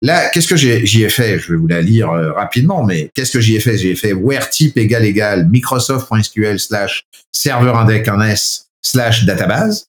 Là, 0.02 0.30
qu'est-ce 0.32 0.50
que 0.50 0.58
j'y 0.58 1.04
ai 1.04 1.10
fait? 1.10 1.40
Je 1.40 1.54
vais 1.54 1.58
vous 1.58 1.68
la 1.68 1.82
lire 1.82 2.12
euh, 2.12 2.34
rapidement, 2.34 2.84
mais 2.84 3.10
qu'est-ce 3.16 3.32
que 3.32 3.40
j'y 3.40 3.56
ai 3.56 3.62
fait? 3.62 3.78
J'y 3.78 3.88
ai 3.88 3.96
fait 3.96 4.12
where 4.12 4.50
type 4.50 4.78
égal 4.78 5.06
égal 5.06 5.48
microsoft.sql 5.48 6.60
slash 6.60 7.06
serveur 7.32 7.78
index 7.78 8.10
un 8.10 8.20
S 8.20 8.68
slash 8.82 9.24
database 9.24 9.86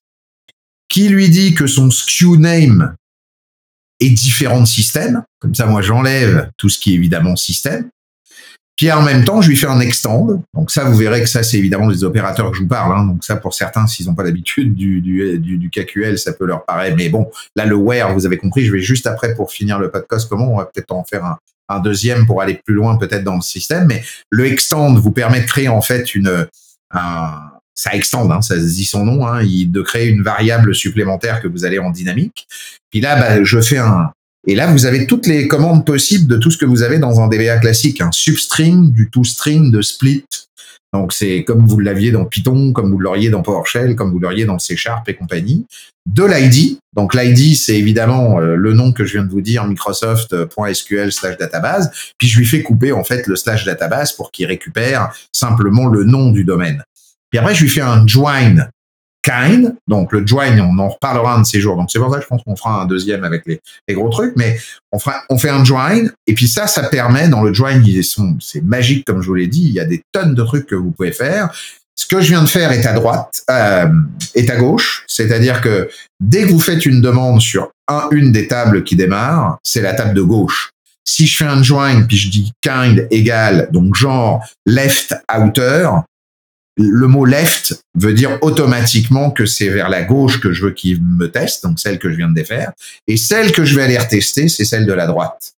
qui 0.88 1.08
lui 1.08 1.28
dit 1.28 1.54
que 1.54 1.66
son 1.66 1.90
SKU 1.90 2.38
name 2.38 2.94
est 4.00 4.10
différent 4.10 4.60
de 4.60 4.66
système. 4.66 5.22
Comme 5.40 5.54
ça, 5.54 5.66
moi, 5.66 5.82
j'enlève 5.82 6.50
tout 6.56 6.68
ce 6.68 6.78
qui 6.78 6.92
est 6.92 6.96
évidemment 6.96 7.36
système. 7.36 7.88
Puis 8.76 8.90
en 8.90 9.02
même 9.02 9.24
temps, 9.24 9.40
je 9.40 9.50
lui 9.50 9.56
fais 9.56 9.68
un 9.68 9.78
extend. 9.78 10.42
Donc 10.52 10.70
ça, 10.72 10.84
vous 10.84 10.96
verrez 10.96 11.20
que 11.20 11.28
ça, 11.28 11.44
c'est 11.44 11.58
évidemment 11.58 11.86
des 11.88 12.02
opérateurs 12.02 12.50
que 12.50 12.56
je 12.56 12.62
vous 12.62 12.68
parle. 12.68 12.98
Hein. 12.98 13.06
Donc 13.06 13.22
ça, 13.22 13.36
pour 13.36 13.54
certains, 13.54 13.86
s'ils 13.86 14.06
n'ont 14.06 14.14
pas 14.14 14.24
l'habitude 14.24 14.74
du, 14.74 15.00
du, 15.00 15.70
KQL, 15.70 16.18
ça 16.18 16.32
peut 16.32 16.44
leur 16.44 16.64
paraître. 16.64 16.96
Mais 16.96 17.08
bon, 17.08 17.30
là, 17.54 17.66
le 17.66 17.76
where, 17.76 18.12
vous 18.12 18.26
avez 18.26 18.36
compris. 18.36 18.64
Je 18.64 18.72
vais 18.72 18.80
juste 18.80 19.06
après, 19.06 19.34
pour 19.34 19.52
finir 19.52 19.78
le 19.78 19.90
podcast, 19.90 20.28
comment 20.28 20.52
on 20.52 20.56
va 20.56 20.64
peut-être 20.64 20.90
en 20.90 21.04
faire 21.04 21.24
un, 21.24 21.38
un 21.68 21.80
deuxième 21.80 22.26
pour 22.26 22.42
aller 22.42 22.60
plus 22.64 22.74
loin 22.74 22.96
peut-être 22.96 23.24
dans 23.24 23.36
le 23.36 23.42
système. 23.42 23.86
Mais 23.86 24.02
le 24.30 24.46
extend 24.46 24.92
vous 24.94 25.12
permet 25.12 25.40
de 25.40 25.46
créer 25.46 25.68
en 25.68 25.80
fait 25.80 26.14
une, 26.14 26.46
un, 26.90 27.50
ça 27.74 27.94
extend, 27.94 28.30
hein, 28.30 28.40
ça 28.40 28.56
dit 28.56 28.84
son 28.84 29.04
nom, 29.04 29.26
hein, 29.26 29.42
il, 29.42 29.70
de 29.70 29.82
créer 29.82 30.08
une 30.08 30.22
variable 30.22 30.74
supplémentaire 30.74 31.42
que 31.42 31.48
vous 31.48 31.64
allez 31.64 31.78
en 31.78 31.90
dynamique. 31.90 32.46
Puis 32.90 33.00
là, 33.00 33.16
bah, 33.16 33.42
je 33.42 33.60
fais 33.60 33.78
un... 33.78 34.10
Et 34.46 34.54
là, 34.54 34.66
vous 34.66 34.84
avez 34.84 35.06
toutes 35.06 35.26
les 35.26 35.48
commandes 35.48 35.86
possibles 35.86 36.26
de 36.26 36.36
tout 36.36 36.50
ce 36.50 36.58
que 36.58 36.66
vous 36.66 36.82
avez 36.82 36.98
dans 36.98 37.20
un 37.20 37.28
DBA 37.28 37.58
classique. 37.58 38.02
Un 38.02 38.12
substring, 38.12 38.92
du 38.92 39.08
toString, 39.10 39.70
de 39.70 39.80
split. 39.80 40.24
Donc, 40.92 41.12
c'est 41.12 41.42
comme 41.44 41.66
vous 41.66 41.80
l'aviez 41.80 42.12
dans 42.12 42.26
Python, 42.26 42.72
comme 42.72 42.92
vous 42.92 43.00
l'auriez 43.00 43.30
dans 43.30 43.42
PowerShell, 43.42 43.96
comme 43.96 44.12
vous 44.12 44.20
l'auriez 44.20 44.44
dans 44.44 44.58
C 44.58 44.76
Sharp 44.76 45.08
et 45.08 45.14
compagnie. 45.14 45.66
De 46.06 46.24
l'ID. 46.24 46.78
Donc, 46.94 47.14
l'ID, 47.14 47.56
c'est 47.56 47.76
évidemment 47.76 48.38
euh, 48.38 48.54
le 48.54 48.74
nom 48.74 48.92
que 48.92 49.04
je 49.04 49.14
viens 49.14 49.24
de 49.24 49.30
vous 49.30 49.40
dire, 49.40 49.64
microsoft.sql 49.64 51.10
slash 51.10 51.38
database. 51.38 51.90
Puis, 52.18 52.28
je 52.28 52.38
lui 52.38 52.46
fais 52.46 52.62
couper, 52.62 52.92
en 52.92 53.02
fait, 53.02 53.26
le 53.26 53.34
slash 53.36 53.64
database 53.64 54.12
pour 54.12 54.30
qu'il 54.30 54.46
récupère 54.46 55.12
simplement 55.32 55.88
le 55.88 56.04
nom 56.04 56.30
du 56.30 56.44
domaine. 56.44 56.84
Puis 57.34 57.40
après, 57.40 57.56
je 57.56 57.64
lui 57.64 57.68
fais 57.68 57.80
un 57.80 58.06
join 58.06 58.68
kind. 59.24 59.74
Donc, 59.88 60.12
le 60.12 60.24
join, 60.24 60.56
on 60.60 60.78
en 60.78 60.88
reparlera 60.88 61.34
un 61.34 61.40
de 61.40 61.46
ces 61.46 61.60
jours. 61.60 61.74
Donc, 61.74 61.90
c'est 61.90 61.98
pour 61.98 62.08
ça 62.08 62.18
que 62.18 62.22
je 62.22 62.28
pense 62.28 62.44
qu'on 62.44 62.54
fera 62.54 62.82
un 62.82 62.86
deuxième 62.86 63.24
avec 63.24 63.42
les, 63.44 63.60
gros 63.92 64.08
trucs. 64.08 64.34
Mais 64.36 64.56
on, 64.92 65.00
fera, 65.00 65.24
on 65.28 65.36
fait 65.36 65.48
un 65.48 65.64
join. 65.64 66.06
Et 66.28 66.34
puis 66.34 66.46
ça, 66.46 66.68
ça 66.68 66.84
permet, 66.84 67.26
dans 67.26 67.42
le 67.42 67.52
join, 67.52 67.82
c'est 68.38 68.62
magique, 68.62 69.04
comme 69.04 69.20
je 69.20 69.26
vous 69.26 69.34
l'ai 69.34 69.48
dit. 69.48 69.64
Il 69.66 69.72
y 69.72 69.80
a 69.80 69.84
des 69.84 70.00
tonnes 70.12 70.36
de 70.36 70.44
trucs 70.44 70.68
que 70.68 70.76
vous 70.76 70.92
pouvez 70.92 71.10
faire. 71.10 71.52
Ce 71.96 72.06
que 72.06 72.20
je 72.20 72.28
viens 72.28 72.42
de 72.42 72.48
faire 72.48 72.70
est 72.70 72.86
à 72.86 72.92
droite, 72.92 73.42
euh, 73.50 73.88
est 74.36 74.48
à 74.48 74.56
gauche. 74.56 75.04
C'est-à-dire 75.08 75.60
que 75.60 75.88
dès 76.20 76.42
que 76.42 76.52
vous 76.52 76.60
faites 76.60 76.86
une 76.86 77.00
demande 77.00 77.40
sur 77.40 77.72
un, 77.88 78.06
une 78.12 78.30
des 78.30 78.46
tables 78.46 78.84
qui 78.84 78.94
démarre, 78.94 79.58
c'est 79.64 79.82
la 79.82 79.94
table 79.94 80.14
de 80.14 80.22
gauche. 80.22 80.70
Si 81.04 81.26
je 81.26 81.36
fais 81.36 81.46
un 81.46 81.64
join, 81.64 82.02
puis 82.02 82.16
je 82.16 82.30
dis 82.30 82.52
kind 82.62 83.08
égale, 83.10 83.70
donc 83.72 83.96
genre 83.96 84.40
left 84.66 85.16
outer, 85.36 85.88
le 86.76 87.06
mot 87.06 87.24
left 87.24 87.80
veut 87.96 88.14
dire 88.14 88.38
automatiquement 88.42 89.30
que 89.30 89.46
c'est 89.46 89.68
vers 89.68 89.88
la 89.88 90.02
gauche 90.02 90.40
que 90.40 90.52
je 90.52 90.64
veux 90.64 90.72
qu'il 90.72 91.02
me 91.02 91.30
teste, 91.30 91.62
donc 91.64 91.78
celle 91.78 91.98
que 91.98 92.10
je 92.10 92.16
viens 92.16 92.28
de 92.28 92.34
défaire. 92.34 92.72
Et 93.06 93.16
celle 93.16 93.52
que 93.52 93.64
je 93.64 93.76
vais 93.76 93.82
aller 93.82 93.98
retester, 93.98 94.48
c'est 94.48 94.64
celle 94.64 94.86
de 94.86 94.92
la 94.92 95.06
droite. 95.06 95.52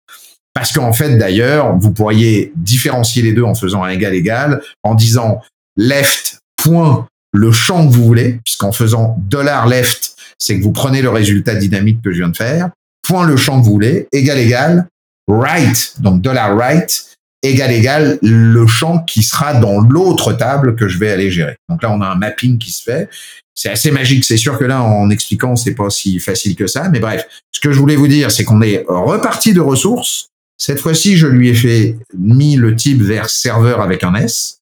Parce 0.53 0.73
qu'en 0.73 0.93
fait, 0.93 1.17
d'ailleurs, 1.17 1.77
vous 1.79 1.91
pourriez 1.91 2.53
différencier 2.57 3.23
les 3.23 3.33
deux 3.33 3.43
en 3.43 3.55
faisant 3.55 3.83
un 3.83 3.91
égal 3.91 4.15
égal, 4.15 4.63
en 4.83 4.95
disant 4.95 5.43
left 5.77 6.39
point 6.57 7.07
le 7.33 7.53
champ 7.53 7.87
que 7.87 7.93
vous 7.93 8.05
voulez, 8.05 8.41
puisqu'en 8.45 8.73
faisant 8.73 9.17
dollar 9.19 9.67
$left, 9.67 10.17
c'est 10.39 10.59
que 10.59 10.63
vous 10.63 10.73
prenez 10.73 11.03
le 11.03 11.11
résultat 11.11 11.55
dynamique 11.55 12.01
que 12.03 12.11
je 12.11 12.19
viens 12.19 12.29
de 12.29 12.37
faire, 12.37 12.71
point 13.07 13.27
le 13.27 13.37
champ 13.37 13.61
que 13.61 13.67
vous 13.67 13.73
voulez, 13.73 14.09
égal 14.13 14.39
égal, 14.39 14.87
right, 15.29 16.01
donc 16.01 16.23
dollar 16.23 16.57
$right, 16.57 17.16
égal 17.51 17.73
égal 17.73 18.19
le 18.23 18.67
champ 18.67 19.01
qui 19.01 19.23
sera 19.23 19.55
dans 19.55 19.81
l'autre 19.81 20.33
table 20.33 20.77
que 20.77 20.89
je 20.89 20.99
vais 20.99 21.11
aller 21.11 21.31
gérer. 21.31 21.57
Donc 21.69 21.83
là, 21.83 21.91
on 21.91 22.01
a 22.01 22.07
un 22.07 22.15
mapping 22.15 22.59
qui 22.59 22.71
se 22.71 22.83
fait. 22.83 23.09
C'est 23.55 23.71
assez 23.71 23.91
magique. 23.91 24.25
C'est 24.25 24.37
sûr 24.37 24.59
que 24.59 24.65
là, 24.65 24.83
en 24.83 25.11
expliquant, 25.11 25.57
c'est 25.57 25.75
pas 25.75 25.91
si 25.91 26.19
facile 26.19 26.57
que 26.57 26.67
ça. 26.67 26.89
Mais 26.91 27.01
bref, 27.01 27.27
ce 27.53 27.61
que 27.61 27.73
je 27.73 27.79
voulais 27.79 27.97
vous 27.97 28.09
dire, 28.09 28.31
c'est 28.31 28.45
qu'on 28.45 28.63
est 28.63 28.85
reparti 28.87 29.53
de 29.55 29.61
ressources. 29.61 30.29
Cette 30.59 30.79
fois-ci, 30.79 31.17
je 31.17 31.27
lui 31.27 31.49
ai 31.49 31.55
fait 31.55 31.97
mis 32.17 32.57
le 32.57 32.77
type 32.77 33.03
vers 33.03 33.31
serveur 33.31 33.81
avec 33.81 34.05
un 34.05 34.15
S 34.15 34.61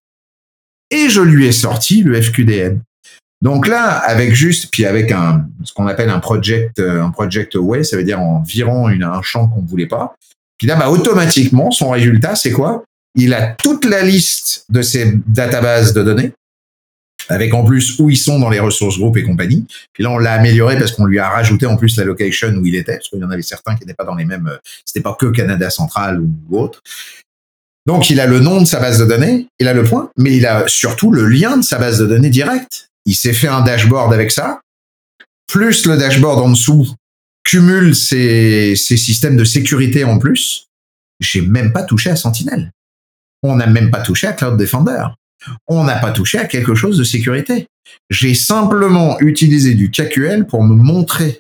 et 0.91 1.09
je 1.09 1.21
lui 1.21 1.47
ai 1.47 1.53
sorti 1.53 2.03
le 2.03 2.21
FQDN. 2.21 2.81
Donc 3.43 3.67
là, 3.67 3.99
avec 3.99 4.35
juste, 4.35 4.71
puis 4.71 4.87
avec 4.87 5.13
un, 5.13 5.47
ce 5.65 5.73
qu'on 5.73 5.87
appelle 5.87 6.09
un 6.09 6.19
project, 6.19 6.81
un 6.81 7.11
project 7.11 7.57
away, 7.57 7.85
ça 7.85 7.97
veut 7.97 8.05
dire 8.05 8.21
en 8.21 8.43
virant 8.43 8.89
une, 8.89 9.03
un 9.03 9.23
champ 9.23 9.49
qu'on 9.49 9.61
voulait 9.61 9.87
pas, 9.87 10.17
puis 10.65 10.71
là, 10.71 10.77
bah, 10.77 10.89
automatiquement, 10.89 11.71
son 11.71 11.91
résultat, 11.91 12.35
c'est 12.37 12.51
quoi? 12.51 12.85
Il 13.17 13.35
a 13.35 13.49
toute 13.49 13.85
la 13.85 14.01
liste 14.01 14.65
de 14.71 14.81
ses 14.81 15.13
databases 15.27 15.93
de 15.93 16.03
données, 16.03 16.33
avec 17.29 17.53
en 17.53 17.67
plus 17.67 17.99
où 17.99 18.09
ils 18.09 18.17
sont 18.17 18.39
dans 18.39 18.49
les 18.49 18.61
ressources 18.61 18.99
groupes 18.99 19.19
et 19.19 19.25
compagnie. 19.25 19.67
Puis 19.93 20.03
là, 20.03 20.11
on 20.11 20.17
l'a 20.17 20.33
amélioré 20.33 20.79
parce 20.79 20.93
qu'on 20.93 21.05
lui 21.05 21.19
a 21.19 21.29
rajouté 21.29 21.67
en 21.67 21.77
plus 21.77 21.99
la 21.99 22.05
location 22.05 22.49
où 22.49 22.65
il 22.65 22.77
était, 22.77 22.95
parce 22.95 23.11
qu'il 23.11 23.19
y 23.19 23.25
en 23.25 23.31
avait 23.31 23.43
certains 23.43 23.75
qui 23.75 23.83
n'étaient 23.83 23.93
pas 23.93 24.07
dans 24.07 24.15
les 24.15 24.25
mêmes, 24.25 24.47
euh, 24.47 24.57
c'était 24.87 25.03
pas 25.03 25.15
que 25.21 25.27
Canada 25.27 25.69
central 25.69 26.19
ou 26.23 26.59
autre. 26.59 26.81
Donc, 27.85 28.09
il 28.09 28.19
a 28.19 28.27
le 28.27 28.41
nom 28.41 28.63
de 28.63 28.67
sa 28.67 28.81
base 28.81 28.99
de 28.99 29.05
données, 29.05 29.49
il 29.59 29.69
a 29.69 29.75
le 29.75 29.85
point, 29.85 30.09
mais 30.17 30.35
il 30.35 30.47
a 30.47 30.67
surtout 30.67 31.13
le 31.13 31.27
lien 31.27 31.59
de 31.59 31.63
sa 31.63 31.77
base 31.77 31.99
de 31.99 32.07
données 32.07 32.31
directe. 32.31 32.89
Il 33.05 33.15
s'est 33.15 33.35
fait 33.35 33.49
un 33.49 33.61
dashboard 33.61 34.15
avec 34.15 34.31
ça, 34.31 34.63
plus 35.47 35.85
le 35.85 35.99
dashboard 35.99 36.41
en 36.41 36.49
dessous 36.49 36.89
cumule 37.45 37.95
ces, 37.95 38.75
systèmes 38.77 39.37
de 39.37 39.45
sécurité 39.45 40.05
en 40.05 40.19
plus, 40.19 40.67
j'ai 41.21 41.43
même 41.43 41.73
pas 41.73 41.83
touché 41.83 42.11
à 42.11 42.17
Sentinel. 42.17 42.73
On 43.43 43.57
n'a 43.57 43.67
même 43.67 43.91
pas 43.91 44.01
touché 44.01 44.27
à 44.27 44.33
Cloud 44.33 44.57
Defender. 44.57 45.05
On 45.67 45.85
n'a 45.85 45.97
pas 45.97 46.11
touché 46.11 46.39
à 46.39 46.47
quelque 46.47 46.75
chose 46.75 46.97
de 46.97 47.05
sécurité. 47.05 47.67
J'ai 48.09 48.35
simplement 48.35 49.21
utilisé 49.21 49.75
du 49.75 49.91
KQL 49.91 50.47
pour 50.47 50.65
me 50.65 50.75
montrer 50.75 51.39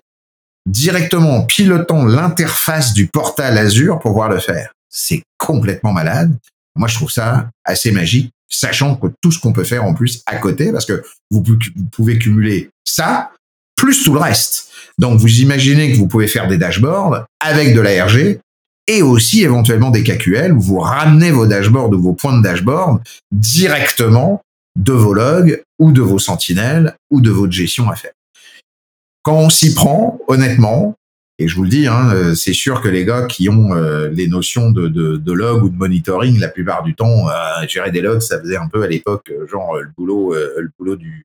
directement 0.66 1.38
en 1.38 1.42
pilotant 1.42 2.04
l'interface 2.04 2.92
du 2.92 3.06
portal 3.06 3.56
Azure 3.56 3.98
pour 3.98 4.12
pouvoir 4.12 4.28
le 4.28 4.38
faire. 4.38 4.72
C'est 4.90 5.22
complètement 5.38 5.92
malade. 5.92 6.36
Moi, 6.76 6.88
je 6.88 6.94
trouve 6.94 7.10
ça 7.10 7.50
assez 7.64 7.90
magique. 7.90 8.30
sachant 8.48 8.94
que 8.94 9.08
tout 9.20 9.32
ce 9.32 9.40
qu'on 9.40 9.52
peut 9.52 9.64
faire 9.64 9.84
en 9.84 9.94
plus 9.94 10.22
à 10.26 10.36
côté, 10.36 10.70
parce 10.70 10.86
que 10.86 11.02
vous, 11.30 11.42
pouvez 11.90 12.18
cumuler 12.18 12.70
ça 12.84 13.32
plus 13.74 14.04
tout 14.04 14.14
le 14.14 14.20
reste. 14.20 14.70
Donc 14.98 15.18
vous 15.18 15.40
imaginez 15.40 15.92
que 15.92 15.96
vous 15.96 16.06
pouvez 16.06 16.28
faire 16.28 16.48
des 16.48 16.58
dashboards 16.58 17.24
avec 17.40 17.74
de 17.74 17.80
l'ARG 17.80 18.38
et 18.86 19.02
aussi 19.02 19.42
éventuellement 19.42 19.90
des 19.90 20.02
KQL 20.02 20.52
où 20.52 20.60
vous 20.60 20.78
ramenez 20.78 21.30
vos 21.30 21.46
dashboards 21.46 21.90
ou 21.90 22.00
vos 22.00 22.12
points 22.12 22.36
de 22.36 22.42
dashboard 22.42 23.00
directement 23.32 24.42
de 24.76 24.92
vos 24.92 25.14
logs 25.14 25.62
ou 25.78 25.92
de 25.92 26.02
vos 26.02 26.18
sentinelles 26.18 26.96
ou 27.10 27.20
de 27.20 27.30
votre 27.30 27.52
gestion 27.52 27.90
à 27.90 27.96
faire. 27.96 28.12
Quand 29.22 29.36
on 29.36 29.48
s'y 29.48 29.74
prend, 29.74 30.18
honnêtement, 30.28 30.96
et 31.38 31.48
je 31.48 31.56
vous 31.56 31.64
le 31.64 31.68
dis, 31.68 31.86
hein, 31.86 32.10
euh, 32.14 32.34
c'est 32.34 32.52
sûr 32.52 32.80
que 32.80 32.88
les 32.88 33.04
gars 33.04 33.26
qui 33.26 33.48
ont 33.48 33.74
euh, 33.74 34.08
les 34.10 34.28
notions 34.28 34.70
de, 34.70 34.86
de, 34.86 35.32
log 35.32 35.64
ou 35.64 35.68
de 35.68 35.76
monitoring, 35.76 36.38
la 36.38 36.48
plupart 36.48 36.82
du 36.84 36.94
temps, 36.94 37.28
euh, 37.28 37.66
gérer 37.66 37.90
des 37.90 38.02
logs, 38.02 38.20
ça 38.20 38.38
faisait 38.38 38.56
un 38.56 38.68
peu 38.68 38.82
à 38.82 38.86
l'époque, 38.86 39.32
genre 39.50 39.76
le 39.78 39.90
boulot 39.96 40.96
du, 40.96 41.24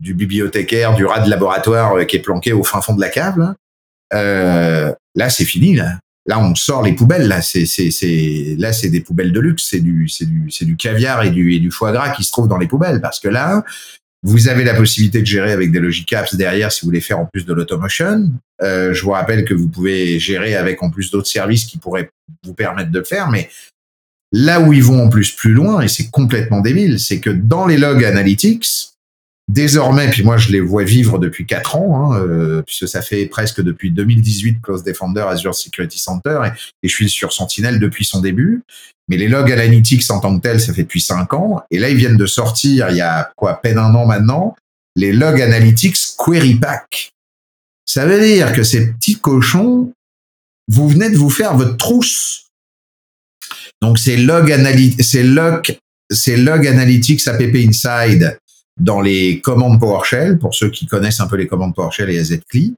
du 0.00 0.14
bibliothécaire, 0.14 0.94
du 0.94 1.04
rat 1.06 1.20
de 1.20 1.30
laboratoire 1.30 2.06
qui 2.06 2.16
est 2.16 2.20
planqué 2.20 2.52
au 2.52 2.64
fin 2.64 2.80
fond 2.80 2.94
de 2.94 3.00
la 3.00 3.08
cave. 3.08 3.38
Là, 4.12 4.94
là 5.14 5.30
c'est 5.30 5.44
fini. 5.44 5.76
Là. 5.76 5.98
là, 6.26 6.38
on 6.38 6.54
sort 6.54 6.82
les 6.82 6.92
poubelles. 6.92 7.28
Là, 7.28 7.42
c'est, 7.42 7.66
c'est, 7.66 7.90
c'est, 7.90 8.56
là, 8.58 8.72
c'est 8.72 8.88
des 8.88 9.00
poubelles 9.00 9.32
de 9.32 9.40
luxe. 9.40 9.68
C'est 9.70 9.80
du, 9.80 10.08
c'est 10.08 10.26
du, 10.26 10.50
c'est 10.50 10.64
du 10.64 10.76
caviar 10.76 11.22
et 11.22 11.30
du, 11.30 11.54
et 11.54 11.70
foie 11.70 11.92
gras 11.92 12.10
qui 12.10 12.24
se 12.24 12.32
trouvent 12.32 12.48
dans 12.48 12.58
les 12.58 12.68
poubelles. 12.68 13.00
Parce 13.00 13.20
que 13.20 13.28
là, 13.28 13.64
vous 14.24 14.48
avez 14.48 14.64
la 14.64 14.74
possibilité 14.74 15.20
de 15.20 15.26
gérer 15.26 15.52
avec 15.52 15.70
des 15.70 15.80
Logic 15.80 16.10
Apps 16.14 16.34
derrière 16.34 16.72
si 16.72 16.80
vous 16.80 16.86
voulez 16.86 17.02
faire 17.02 17.20
en 17.20 17.26
plus 17.26 17.44
de 17.44 17.52
l'automation. 17.52 18.32
Euh, 18.62 18.94
je 18.94 19.02
vous 19.02 19.10
rappelle 19.10 19.44
que 19.44 19.52
vous 19.52 19.68
pouvez 19.68 20.18
gérer 20.18 20.56
avec 20.56 20.82
en 20.82 20.90
plus 20.90 21.10
d'autres 21.10 21.28
services 21.28 21.66
qui 21.66 21.76
pourraient 21.76 22.08
vous 22.42 22.54
permettre 22.54 22.90
de 22.90 22.98
le 22.98 23.04
faire, 23.04 23.28
mais 23.30 23.50
là 24.32 24.60
où 24.60 24.72
ils 24.72 24.82
vont 24.82 25.04
en 25.04 25.08
plus 25.10 25.30
plus 25.30 25.52
loin, 25.52 25.82
et 25.82 25.88
c'est 25.88 26.10
complètement 26.10 26.60
débile, 26.60 26.98
c'est 26.98 27.20
que 27.20 27.28
dans 27.28 27.66
les 27.66 27.76
logs 27.76 28.02
analytics, 28.02 28.66
désormais, 29.48 30.10
puis 30.10 30.22
moi 30.22 30.36
je 30.36 30.50
les 30.50 30.60
vois 30.60 30.84
vivre 30.84 31.18
depuis 31.18 31.46
quatre 31.46 31.76
ans, 31.76 32.12
hein, 32.12 32.18
euh, 32.18 32.62
puisque 32.62 32.88
ça 32.88 33.02
fait 33.02 33.26
presque 33.26 33.60
depuis 33.60 33.90
2018 33.90 34.60
Close 34.62 34.82
Defender 34.82 35.24
Azure 35.28 35.54
Security 35.54 35.98
Center, 35.98 36.40
et, 36.82 36.88
je 36.88 36.94
suis 36.94 37.08
sur 37.08 37.32
Sentinel 37.32 37.78
depuis 37.78 38.04
son 38.04 38.20
début. 38.20 38.62
Mais 39.08 39.18
les 39.18 39.28
logs 39.28 39.52
analytics 39.52 40.10
en 40.10 40.18
tant 40.18 40.34
que 40.38 40.42
tels, 40.42 40.60
ça 40.60 40.72
fait 40.72 40.84
depuis 40.84 41.02
cinq 41.02 41.34
ans. 41.34 41.62
Et 41.70 41.78
là, 41.78 41.90
ils 41.90 41.96
viennent 41.96 42.16
de 42.16 42.24
sortir, 42.24 42.88
il 42.88 42.96
y 42.96 43.02
a 43.02 43.30
quoi, 43.36 43.50
à 43.50 43.54
peine 43.54 43.76
un 43.76 43.94
an 43.94 44.06
maintenant, 44.06 44.56
les 44.96 45.12
logs 45.12 45.42
analytics 45.42 45.96
Query 46.16 46.54
Pack. 46.54 47.10
Ça 47.84 48.06
veut 48.06 48.18
dire 48.18 48.54
que 48.54 48.62
ces 48.62 48.92
petits 48.92 49.16
cochons, 49.16 49.92
vous 50.68 50.88
venez 50.88 51.10
de 51.10 51.18
vous 51.18 51.28
faire 51.28 51.54
votre 51.54 51.76
trousse. 51.76 52.46
Donc, 53.82 53.98
c'est 53.98 54.16
log, 54.16 54.48
log, 54.48 55.76
log 56.26 56.66
analytics 56.66 57.28
app 57.28 57.42
inside 57.42 58.38
dans 58.80 59.00
les 59.00 59.40
commandes 59.40 59.78
PowerShell, 59.78 60.38
pour 60.38 60.54
ceux 60.54 60.70
qui 60.70 60.86
connaissent 60.86 61.20
un 61.20 61.26
peu 61.26 61.36
les 61.36 61.46
commandes 61.46 61.74
PowerShell 61.74 62.10
et 62.10 62.18
AZCLI. 62.18 62.74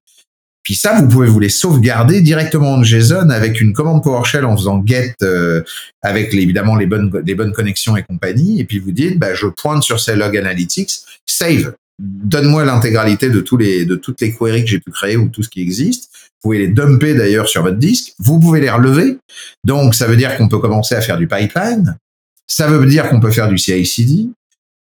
Puis 0.67 0.75
ça, 0.75 1.01
vous 1.01 1.07
pouvez 1.07 1.29
vous 1.29 1.39
les 1.39 1.49
sauvegarder 1.49 2.23
directement 2.23 2.73
en 2.73 2.83
JSON 2.83 3.31
avec 3.31 3.61
une 3.61 3.73
commande 3.73 4.03
PowerShell 4.03 4.45
en 4.45 4.57
faisant 4.57 4.83
get 4.85 5.15
euh, 5.23 5.63
avec 6.03 6.35
évidemment 6.35 6.75
les 6.75 6.87
bonnes, 6.87 7.23
les 7.25 7.37
bonnes 7.37 7.53
connexions 7.53 7.97
et 7.97 8.03
compagnie. 8.03 8.61
Et 8.61 8.65
puis 8.65 8.81
vous 8.81 8.91
dites, 8.91 9.17
bah, 9.17 9.33
je 9.33 9.47
pointe 9.47 9.85
sur 9.85 10.01
ces 10.01 10.17
log 10.17 10.37
analytics, 10.37 10.91
save. 11.25 11.75
Donne-moi 12.01 12.65
l'intégralité 12.65 13.31
de 13.31 13.39
de 13.39 13.95
toutes 13.95 14.21
les 14.21 14.35
queries 14.35 14.65
que 14.65 14.71
j'ai 14.71 14.81
pu 14.81 14.91
créer 14.91 15.17
ou 15.17 15.29
tout 15.29 15.45
ce 15.45 15.49
qui 15.49 15.63
existe. 15.63 16.11
Vous 16.43 16.51
pouvez 16.51 16.59
les 16.59 16.69
dumper 16.69 17.15
d'ailleurs 17.15 17.49
sur 17.49 17.63
votre 17.63 17.79
disque. 17.79 18.15
Vous 18.19 18.41
pouvez 18.41 18.61
les 18.61 18.69
relever. 18.69 19.19
Donc, 19.63 19.95
ça 19.95 20.09
veut 20.09 20.17
dire 20.17 20.37
qu'on 20.37 20.49
peut 20.49 20.59
commencer 20.59 20.97
à 20.97 21.01
faire 21.01 21.17
du 21.17 21.29
pipeline. 21.29 21.97
Ça 22.49 22.67
veut 22.67 22.85
dire 22.87 23.09
qu'on 23.09 23.21
peut 23.21 23.31
faire 23.31 23.49
du 23.49 23.57
CI/CD. 23.57 24.31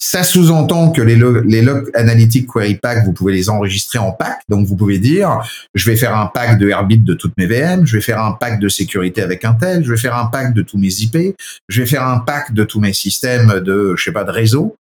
Ça 0.06 0.22
sous-entend 0.22 0.90
que 0.90 1.00
les, 1.00 1.16
logs 1.16 1.46
les 1.46 2.46
query 2.46 2.74
pack, 2.74 3.06
vous 3.06 3.14
pouvez 3.14 3.32
les 3.32 3.48
enregistrer 3.48 3.98
en 3.98 4.12
pack. 4.12 4.42
Donc, 4.50 4.66
vous 4.66 4.76
pouvez 4.76 4.98
dire, 4.98 5.40
je 5.72 5.90
vais 5.90 5.96
faire 5.96 6.14
un 6.14 6.26
pack 6.26 6.58
de 6.58 6.68
Airbit 6.68 6.98
de 6.98 7.14
toutes 7.14 7.32
mes 7.38 7.46
VM, 7.46 7.86
je 7.86 7.96
vais 7.96 8.02
faire 8.02 8.22
un 8.22 8.32
pack 8.32 8.60
de 8.60 8.68
sécurité 8.68 9.22
avec 9.22 9.46
Intel, 9.46 9.82
je 9.82 9.90
vais 9.90 9.96
faire 9.96 10.14
un 10.14 10.26
pack 10.26 10.52
de 10.52 10.60
tous 10.60 10.76
mes 10.76 10.92
IP, 11.00 11.34
je 11.70 11.80
vais 11.80 11.86
faire 11.86 12.06
un 12.06 12.18
pack 12.18 12.52
de 12.52 12.64
tous 12.64 12.80
mes 12.80 12.92
systèmes 12.92 13.60
de, 13.60 13.94
je 13.96 14.04
sais 14.04 14.12
pas, 14.12 14.24
de 14.24 14.30
réseau. 14.30 14.76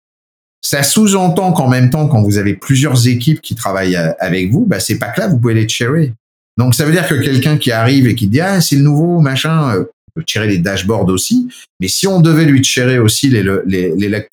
Ça 0.63 0.83
sous-entend 0.83 1.53
qu'en 1.53 1.69
même 1.69 1.91
temps, 1.91 2.09
quand 2.09 2.23
vous 2.23 2.39
avez 2.39 2.55
plusieurs 2.55 3.07
équipes 3.07 3.43
qui 3.43 3.55
travaillent 3.55 3.97
euh, 3.97 4.13
avec 4.21 4.51
vous, 4.51 4.65
bah, 4.65 4.81
ces 4.81 4.99
packs-là, 4.99 5.29
vous 5.29 5.39
pouvez 5.39 5.53
les 5.53 5.69
cherrer. 5.69 6.15
Donc, 6.57 6.75
ça 6.75 6.87
veut 6.87 6.93
dire 6.93 7.07
que 7.07 7.17
quelqu'un 7.17 7.59
qui 7.59 7.73
arrive 7.73 8.07
et 8.07 8.15
qui 8.15 8.27
dit, 8.27 8.41
ah, 8.41 8.63
c'est 8.63 8.77
le 8.77 8.83
nouveau, 8.83 9.21
machin, 9.21 9.85
euh, 10.19 10.23
tirer 10.23 10.49
les 10.49 10.59
dashboards 10.59 11.09
aussi. 11.09 11.49
Mais 11.81 11.89
si 11.89 12.07
on 12.07 12.21
devait 12.21 12.45
lui 12.45 12.61
tirer 12.61 12.99
aussi 12.99 13.29
les, 13.29 13.45
les, 13.67 13.95
les 13.97 14.27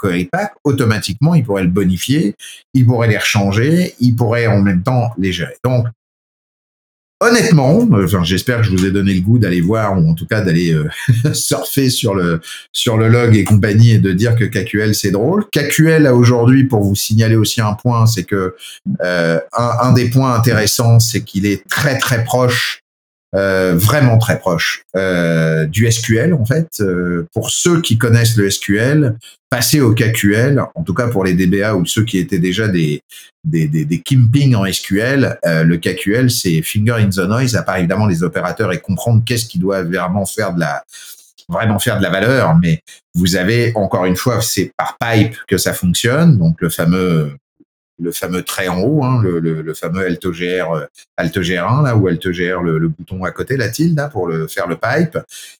automatiquement, 0.64 1.36
il 1.36 1.44
pourrait 1.44 1.64
le 1.64 1.70
bonifier, 1.70 2.36
il 2.74 2.86
pourrait 2.86 3.08
les 3.08 3.18
rechanger, 3.18 3.94
il 4.00 4.16
pourrait 4.16 4.48
en 4.48 4.62
même 4.62 4.84
temps 4.84 5.12
les 5.18 5.32
gérer. 5.32 5.56
Donc, 5.64 5.88
honnêtement, 7.20 7.80
enfin, 7.92 8.24
j'espère 8.24 8.58
que 8.58 8.64
je 8.64 8.72
vous 8.72 8.86
ai 8.86 8.92
donné 8.92 9.14
le 9.14 9.22
goût 9.22 9.40
d'aller 9.40 9.62
voir 9.62 9.98
ou 9.98 10.10
en 10.10 10.14
tout 10.14 10.26
cas 10.26 10.42
d'aller 10.42 10.74
euh, 10.74 10.90
surfer 11.34 11.90
sur 11.90 12.14
le 12.14 12.42
sur 12.74 12.98
le 12.98 13.08
log 13.08 13.36
et 13.36 13.44
compagnie 13.44 13.92
et 13.92 14.00
de 14.00 14.12
dire 14.12 14.36
que 14.36 14.46
KQL 14.46 14.94
c'est 14.94 15.12
drôle. 15.12 15.46
KQL 15.52 16.08
aujourd'hui, 16.08 16.66
pour 16.66 16.84
vous 16.84 16.96
signaler 16.96 17.36
aussi 17.36 17.62
un 17.62 17.74
point, 17.74 18.06
c'est 18.06 18.24
que 18.24 18.56
euh, 19.04 19.40
un, 19.58 19.72
un, 19.82 19.94
des 19.94 20.10
points 20.10 20.34
intéressants, 20.34 21.00
c'est 21.00 21.24
qu'il 21.24 21.46
est 21.46 21.68
très 21.68 21.98
très 21.98 22.24
proche 22.24 22.84
euh, 23.36 23.76
vraiment 23.76 24.18
très 24.18 24.40
proche 24.40 24.84
euh, 24.96 25.66
du 25.66 25.92
SQL 25.92 26.34
en 26.34 26.46
fait. 26.46 26.68
Euh, 26.80 27.28
pour 27.34 27.50
ceux 27.50 27.82
qui 27.82 27.98
connaissent 27.98 28.38
le 28.38 28.50
SQL, 28.50 29.18
passer 29.50 29.82
au 29.82 29.94
KQL, 29.94 30.64
en 30.76 30.84
tout 30.84 30.94
cas 30.94 31.08
pour 31.08 31.24
les 31.24 31.34
DBA 31.34 31.76
ou 31.76 31.86
ceux 31.86 32.06
qui 32.06 32.18
étaient 32.18 32.40
déjà 32.40 32.68
des 32.68 33.02
des, 33.44 33.68
des, 33.68 33.86
des 33.86 34.00
kimping 34.02 34.56
en 34.56 34.66
SQL, 34.66 35.40
le 35.44 35.76
KQL 35.76 36.30
c'est 36.30 36.62
finger 36.62 36.96
in 37.00 37.10
the 37.10 37.28
noise, 37.28 37.56
à 37.56 37.64
part 37.64 37.78
évidemment 37.78 38.08
les 38.08 38.24
opérateurs 38.24 38.74
et 38.74 38.80
comprendre 38.80 39.24
qu'est-ce 39.26 39.46
qui 39.46 39.60
doit 39.60 39.84
vraiment 39.84 40.26
faire 40.26 40.54
de 40.54 40.60
la 40.60 40.84
vraiment 41.50 41.80
faire 41.80 41.98
de 41.98 42.04
la 42.04 42.10
valeur, 42.10 42.56
mais 42.62 42.82
vous 43.16 43.36
avez 43.36 43.72
encore 43.76 44.06
une 44.06 44.18
fois, 44.18 44.42
c'est 44.42 44.72
par 44.78 44.98
pipe 45.00 45.36
que 45.48 45.58
ça 45.58 45.74
fonctionne, 45.74 46.38
donc 46.38 46.62
le 46.62 46.70
fameux 46.70 47.38
le 48.00 48.12
fameux 48.12 48.44
trait 48.44 48.68
en 48.68 48.80
haut, 48.80 49.04
hein, 49.04 49.22
le, 49.24 49.40
le, 49.40 49.62
le, 49.62 49.74
fameux 49.74 50.06
AltGR, 50.06 50.72
euh, 50.72 50.86
AltGR 51.18 51.68
1, 51.68 51.84
là, 51.84 51.96
ou 51.96 52.08
AltGR, 52.08 52.62
le, 52.62 52.78
le 52.78 52.88
bouton 52.88 53.24
à 53.24 53.32
côté, 53.32 53.58
la 53.58 53.70
tilde, 53.70 53.98
là, 53.98 54.08
pour 54.08 54.28
le, 54.28 54.48
faire 54.48 54.68
le 54.68 54.76
pipe. 54.76 55.18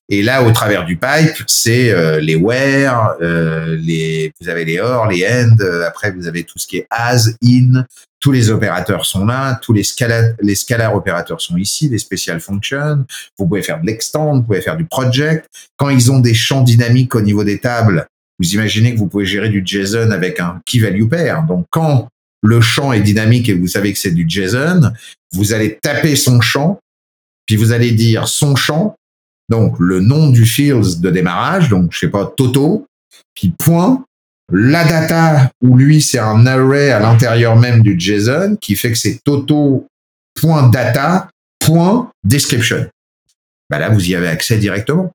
Et 0.10 0.22
là, 0.22 0.44
au 0.44 0.52
travers 0.52 0.86
du 0.86 0.98
pipe, 0.98 1.44
c'est 1.48 1.92
euh, 1.92 2.20
les 2.20 2.36
where, 2.36 3.16
euh, 3.22 3.76
les, 3.80 4.32
vous 4.40 4.50
avez 4.50 4.66
les 4.66 4.80
or, 4.80 5.08
les 5.08 5.26
end, 5.26 5.58
euh, 5.60 5.86
après 5.86 6.12
vous 6.12 6.28
avez 6.28 6.44
tout 6.44 6.60
ce 6.60 6.68
qui 6.68 6.78
est 6.78 6.88
as, 6.90 7.30
in, 7.44 7.84
tous 8.20 8.32
les 8.32 8.50
opérateurs 8.50 9.06
sont 9.06 9.26
là, 9.26 9.60
tous 9.62 9.74
les 9.74 9.84
scala, 9.84 10.34
les 10.42 10.56
scalaires 10.56 10.96
opérateurs 10.96 11.42
sont 11.42 11.58
ici, 11.58 11.90
les 11.90 11.98
special 11.98 12.40
functions, 12.40 13.06
vous 13.38 13.48
pouvez 13.48 13.64
faire 13.64 13.82
de 13.82 13.86
l'extend, 13.86 14.34
vous 14.36 14.44
pouvez 14.44 14.62
faire 14.62 14.78
du 14.78 14.86
project. 14.86 15.48
Quand 15.76 15.90
ils 15.90 16.12
ont 16.12 16.20
des 16.20 16.34
champs 16.34 16.64
dynamiques 16.64 17.16
au 17.16 17.22
niveau 17.22 17.44
des 17.44 17.60
tables, 17.60 18.08
vous 18.40 18.54
imaginez 18.54 18.94
que 18.94 19.00
vous 19.00 19.08
pouvez 19.08 19.26
gérer 19.26 19.50
du 19.50 19.64
JSON 19.66 20.12
avec 20.12 20.40
un 20.40 20.62
key 20.66 20.80
value 20.80 21.08
pair. 21.08 21.44
Donc, 21.44 21.66
quand 21.70 22.08
le 22.42 22.62
champ 22.62 22.94
est 22.94 23.02
dynamique 23.02 23.50
et 23.50 23.54
vous 23.54 23.68
savez 23.68 23.94
que 23.94 24.00
c'est 24.00 24.12
du 24.12 24.26
JSON, 24.28 24.92
vous 25.34 25.54
allez 25.54 25.78
taper 25.82 26.16
son 26.16 26.42
champ, 26.42 26.80
puis 27.46 27.56
vous 27.56 27.72
allez 27.72 27.92
dire 27.92 28.28
son 28.28 28.56
champ, 28.56 28.96
donc 29.50 29.76
le 29.80 30.00
nom 30.00 30.30
du 30.30 30.46
field 30.46 31.02
de 31.02 31.10
démarrage, 31.10 31.70
donc 31.70 31.92
je 31.92 32.00
sais 32.00 32.10
pas, 32.10 32.26
Toto, 32.26 32.86
puis 33.34 33.54
point, 33.58 34.04
la 34.52 34.86
data, 34.86 35.52
où 35.62 35.78
lui 35.78 36.02
c'est 36.02 36.20
un 36.20 36.46
array 36.46 36.92
à 36.92 37.00
l'intérieur 37.00 37.56
même 37.56 37.82
du 37.82 38.00
JSON, 38.00 38.58
qui 38.62 38.76
fait 38.76 38.92
que 38.92 38.98
c'est 38.98 39.20
Toto, 39.24 39.88
point 40.36 40.72
description. 42.24 42.88
Ben 43.70 43.80
là, 43.80 43.90
vous 43.90 44.10
y 44.10 44.16
avez 44.16 44.28
accès 44.30 44.58
directement. 44.58 45.12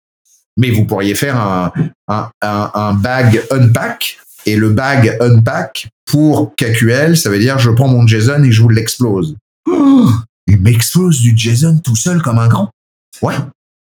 Mais 0.59 0.71
vous 0.71 0.85
pourriez 0.85 1.15
faire 1.15 1.39
un 1.39 2.93
bag 2.95 3.43
unpack 3.51 4.19
et 4.47 4.57
le 4.57 4.71
bag 4.71 5.17
unpack 5.21 5.89
pour 6.05 6.55
KQL, 6.57 7.17
ça 7.17 7.31
veut 7.31 7.39
dire 7.39 7.59
je 7.59 7.71
prends 7.71 7.89
mon 7.89 8.07
JSON 8.07 8.43
et 8.45 8.53
je 8.53 8.63
vous 8.63 8.69
l'explose. 8.69 9.37
Oh, 9.69 10.11
il 10.47 10.61
m'explose 10.61 11.21
du 11.21 11.37
JSON 11.37 11.79
tout 11.79 11.97
seul 11.97 12.23
comme 12.23 12.39
un 12.39 12.49
grand. 12.49 12.71
Ouais. 13.23 13.35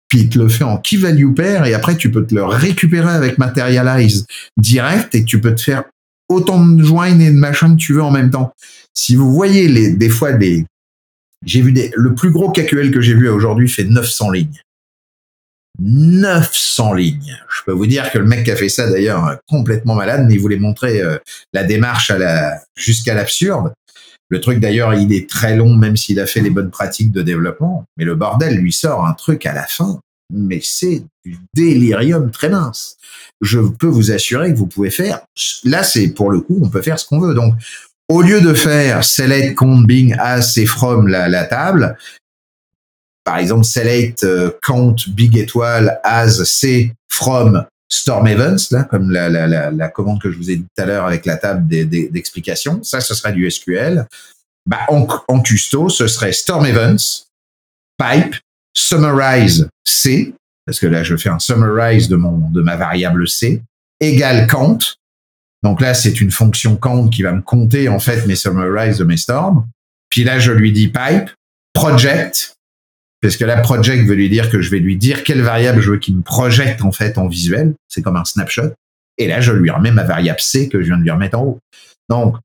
Puis 0.08 0.22
il 0.22 0.30
te 0.30 0.38
le 0.38 0.50
fait 0.50 0.64
en 0.64 0.78
key 0.78 0.98
value 0.98 1.34
pair 1.34 1.66
et 1.66 1.74
après 1.74 1.96
tu 1.96 2.12
peux 2.12 2.26
te 2.26 2.36
le 2.36 2.44
récupérer 2.44 3.12
avec 3.12 3.38
Materialize 3.38 4.26
direct 4.58 5.16
et 5.16 5.24
tu 5.24 5.40
peux 5.40 5.56
te 5.56 5.62
faire 5.62 5.84
autant 6.30 6.66
de 6.66 6.84
join 6.84 7.20
et 7.20 7.32
de 7.32 7.38
machin 7.38 7.76
que 7.76 7.80
tu 7.80 7.94
veux 7.94 8.04
en 8.04 8.12
même 8.12 8.30
temps. 8.30 8.54
Si 8.94 9.16
vous 9.16 9.32
voyez 9.32 9.68
les, 9.68 9.94
des 9.94 10.10
fois 10.10 10.34
des, 10.34 10.66
j'ai 11.46 11.62
vu 11.62 11.72
des, 11.72 11.92
le 11.96 12.14
plus 12.14 12.32
gros 12.32 12.52
KQL 12.52 12.92
que 12.92 13.02
j'ai 13.02 13.14
vu 13.14 13.30
aujourd'hui 13.30 13.70
fait 13.70 13.86
900 13.86 14.32
lignes. 14.32 14.62
900 15.80 16.94
lignes. 16.94 17.38
Je 17.50 17.64
peux 17.66 17.72
vous 17.72 17.88
dire 17.88 18.12
que 18.12 18.18
le 18.18 18.26
mec 18.26 18.44
qui 18.44 18.52
a 18.52 18.56
fait 18.56 18.70
ça, 18.70 18.90
d'ailleurs, 18.90 19.38
complètement 19.48 19.96
malade, 19.96 20.26
mais 20.28 20.34
il 20.34 20.40
voulait 20.40 20.60
montrer 20.60 21.02
euh, 21.02 21.18
la 21.54 21.64
démarche 21.64 22.12
à 22.12 22.18
la, 22.18 22.60
jusqu'à 22.76 23.14
l'absurde. 23.14 23.74
Le 24.30 24.40
truc, 24.40 24.60
d'ailleurs, 24.60 24.94
il 24.94 25.12
est 25.14 25.30
très 25.30 25.56
long, 25.56 25.76
même 25.76 25.98
s'il 25.98 26.20
a 26.20 26.26
fait 26.26 26.42
les 26.42 26.50
bonnes 26.50 26.72
pratiques 26.72 27.12
de 27.12 27.22
développement. 27.22 27.86
Mais 27.98 28.06
le 28.06 28.16
bordel 28.16 28.56
lui 28.56 28.72
sort 28.72 29.06
un 29.06 29.14
truc 29.14 29.46
à 29.46 29.54
la 29.54 29.66
fin. 29.66 30.00
mais 30.34 30.62
c'est 30.64 31.04
du 31.26 31.38
délirium 31.54 32.32
très 32.32 32.50
mince. 32.50 32.96
Je 33.42 33.60
peux 33.60 33.88
vous 33.88 34.12
assurer 34.12 34.54
que 34.54 34.58
vous 34.58 34.68
pouvez 34.68 34.90
faire, 34.90 35.20
là 35.66 35.84
c'est 35.84 36.08
pour 36.10 36.32
le 36.32 36.40
coup, 36.40 36.58
on 36.62 36.70
peut 36.70 36.82
faire 36.82 36.98
ce 36.98 37.06
qu'on 37.06 37.20
veut. 37.20 37.34
Donc, 37.34 37.56
au 38.08 38.22
lieu 38.22 38.40
de 38.40 38.54
faire 38.54 39.04
select 39.04 39.58
count 39.58 39.82
bing 39.82 40.16
as 40.18 40.58
et 40.58 40.66
from 40.66 41.08
la 41.08 41.44
table, 41.46 41.98
par 43.24 43.38
exemple 43.38 43.64
select 43.64 44.24
euh, 44.24 44.52
count 44.62 44.96
big 45.10 45.38
étoile 45.38 46.00
as 46.04 46.44
c 46.44 46.94
from 47.10 47.66
storm 47.92 48.26
events, 48.28 48.72
là, 48.72 48.84
comme 48.86 49.12
la, 49.12 49.30
la, 49.30 49.48
la, 49.48 49.70
la, 49.70 49.90
commande 49.90 50.22
que 50.22 50.32
je 50.32 50.38
vous 50.38 50.50
ai 50.50 50.56
dit 50.56 50.64
tout 50.64 50.82
à 50.82 50.86
l'heure 50.86 51.06
avec 51.06 51.26
la 51.26 51.36
table 51.36 51.68
d'explication. 51.68 52.82
Ça, 52.84 53.02
ce 53.02 53.14
serait 53.14 53.34
du 53.34 53.50
SQL. 53.52 54.08
Bah, 54.66 54.80
en, 54.88 55.06
en 55.28 55.42
custo, 55.42 55.90
ce 55.90 56.08
serait 56.08 56.32
storm 56.32 56.66
events, 56.66 57.26
pipe, 57.98 58.36
summarize 58.76 59.68
c, 59.84 60.34
parce 60.66 60.80
que 60.80 60.88
là, 60.88 61.04
je 61.04 61.18
fais 61.18 61.30
un 61.30 61.40
summarize 61.40 62.08
de 62.08 62.16
mon, 62.16 62.50
de 62.50 62.62
ma 62.62 62.78
variable 62.78 63.28
c, 63.28 63.62
égale 64.00 64.48
count. 64.48 64.80
Donc 65.64 65.82
là, 65.82 65.94
c'est 65.94 66.22
une 66.22 66.32
fonction 66.32 66.78
count 66.78 67.10
qui 67.10 67.24
va 67.24 67.34
me 67.34 67.42
compter, 67.42 67.90
en 67.90 68.00
fait, 68.00 68.26
mes 68.26 68.36
summarize 68.36 69.00
de 69.00 69.04
mes 69.04 69.18
storms. 69.18 69.68
Puis 70.10 70.24
là, 70.24 70.40
je 70.40 70.52
lui 70.52 70.72
dis 70.72 70.88
pipe, 70.88 71.30
project, 71.74 72.56
parce 73.22 73.38
que 73.38 73.46
là, 73.46 73.58
project 73.58 74.06
veut 74.08 74.16
lui 74.16 74.30
dire 74.30 74.50
que 74.50 74.62
je 74.62 74.72
vais 74.72 74.80
lui 74.80 74.98
dire 74.98 75.24
quelle 75.24 75.42
variable 75.42 75.80
je 75.80 75.92
veux 75.92 76.00
qu'il 76.00 76.18
me 76.18 76.24
projette, 76.24 76.82
en 76.82 76.92
fait, 76.92 77.18
en 77.18 77.28
visuel. 77.28 77.74
C'est 77.88 78.02
comme 78.02 78.16
un 78.16 78.26
snapshot. 78.26 78.74
Et 79.18 79.28
là, 79.28 79.42
je 79.42 79.52
lui 79.52 79.70
remets 79.70 79.92
ma 79.92 80.04
variable 80.04 80.40
c 80.40 80.70
que 80.70 80.82
je 80.82 80.88
viens 80.88 80.98
de 80.98 81.04
lui 81.04 81.12
remettre 81.12 81.38
en 81.38 81.44
haut. 81.44 81.60
Donc, 82.10 82.36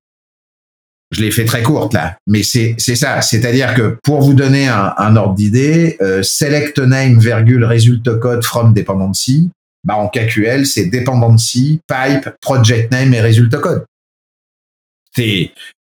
je 1.12 1.22
l'ai 1.22 1.30
fait 1.30 1.44
très 1.44 1.62
courte 1.62 1.94
là, 1.94 2.18
mais 2.26 2.42
c'est 2.42 2.76
ça. 2.78 3.22
C'est-à-dire 3.22 3.74
que 3.74 3.96
pour 4.02 4.20
vous 4.22 4.34
donner 4.34 4.68
un, 4.68 5.16
ordre 5.16 5.34
d'idée, 5.34 5.96
euh, 6.00 6.22
select 6.22 6.78
name 6.78 7.18
virgule 7.20 7.64
result 7.64 8.18
code 8.18 8.44
from 8.44 8.74
dependency, 8.74 9.50
bah 9.84 9.94
en 9.94 10.08
KQL 10.08 10.66
c'est 10.66 10.86
dependency 10.86 11.80
pipe 11.86 12.28
project 12.40 12.90
name 12.90 13.14
et 13.14 13.20
result 13.20 13.56
code. 13.60 13.84
C'est 15.14 15.52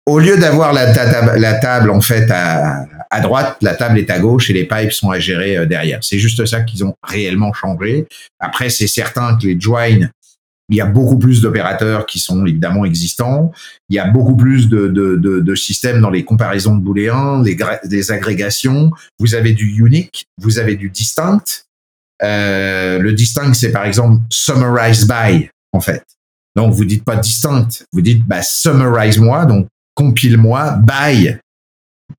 au 0.07 0.21
lieu 0.21 0.39
d'avoir 0.39 0.73
la, 0.73 0.93
table 0.95 1.91
en 1.91 2.01
fait 2.01 2.31
à, 2.31 2.87
à 3.11 3.21
droite, 3.21 3.57
la 3.61 3.75
table 3.75 3.99
est 3.99 4.11
à 4.11 4.19
gauche 4.19 4.51
et 4.51 4.53
les 4.53 4.65
pipes 4.65 4.93
sont 4.93 5.11
à 5.11 5.19
gérer 5.19 5.57
euh, 5.57 5.67
derrière. 5.67 6.03
C'est 6.03 6.19
juste 6.19 6.45
ça 6.47 6.63
qu'ils 6.63 6.85
ont 6.85 6.95
réellement 7.03 7.53
changé. 7.53 8.07
Après, 8.39 8.71
c'est 8.71 8.87
certain 8.87 9.37
que 9.37 9.47
les 9.47 9.61
joins 9.61 10.09
il 10.71 10.77
y 10.77 10.81
a 10.81 10.87
beaucoup 10.87 11.19
plus 11.19 11.43
d'opérateurs 11.43 12.07
qui 12.07 12.21
sont 12.21 12.47
évidemment 12.47 12.85
existants. 12.85 13.51
Il 13.89 13.97
y 13.97 13.99
a 13.99 14.07
beaucoup 14.07 14.37
plus 14.37 14.69
de, 14.69 14.87
de, 14.87 15.17
de, 15.17 15.41
de 15.41 15.55
systèmes 15.57 16.01
dans 16.01 16.11
les 16.11 16.25
comparaisons 16.25 16.77
de 16.77 16.81
booléens, 16.81 17.43
les, 17.43 17.59
les, 17.91 18.13
agrégations. 18.13 18.93
Vous 19.19 19.35
avez 19.35 19.53
du 19.53 19.67
unique, 19.67 20.27
vous 20.39 20.61
avez 20.61 20.77
du 20.77 20.89
distinct. 20.89 21.43
Euh, 22.23 23.01
le 23.01 23.13
distinct, 23.13 23.53
c'est 23.53 23.73
par 23.73 23.85
exemple 23.85 24.23
summarize 24.31 25.09
by, 25.09 25.51
en 25.73 25.81
fait. 25.81 26.05
Donc, 26.55 26.73
vous 26.73 26.85
dites 26.85 27.05
pas 27.05 27.17
distinct, 27.17 27.85
vous 27.93 28.01
dites 28.01 28.25
bah, 28.25 28.43
summarize 28.43 29.19
moi, 29.19 29.47
donc 29.47 29.67
compile-moi 29.97 30.79
by. 30.87 31.37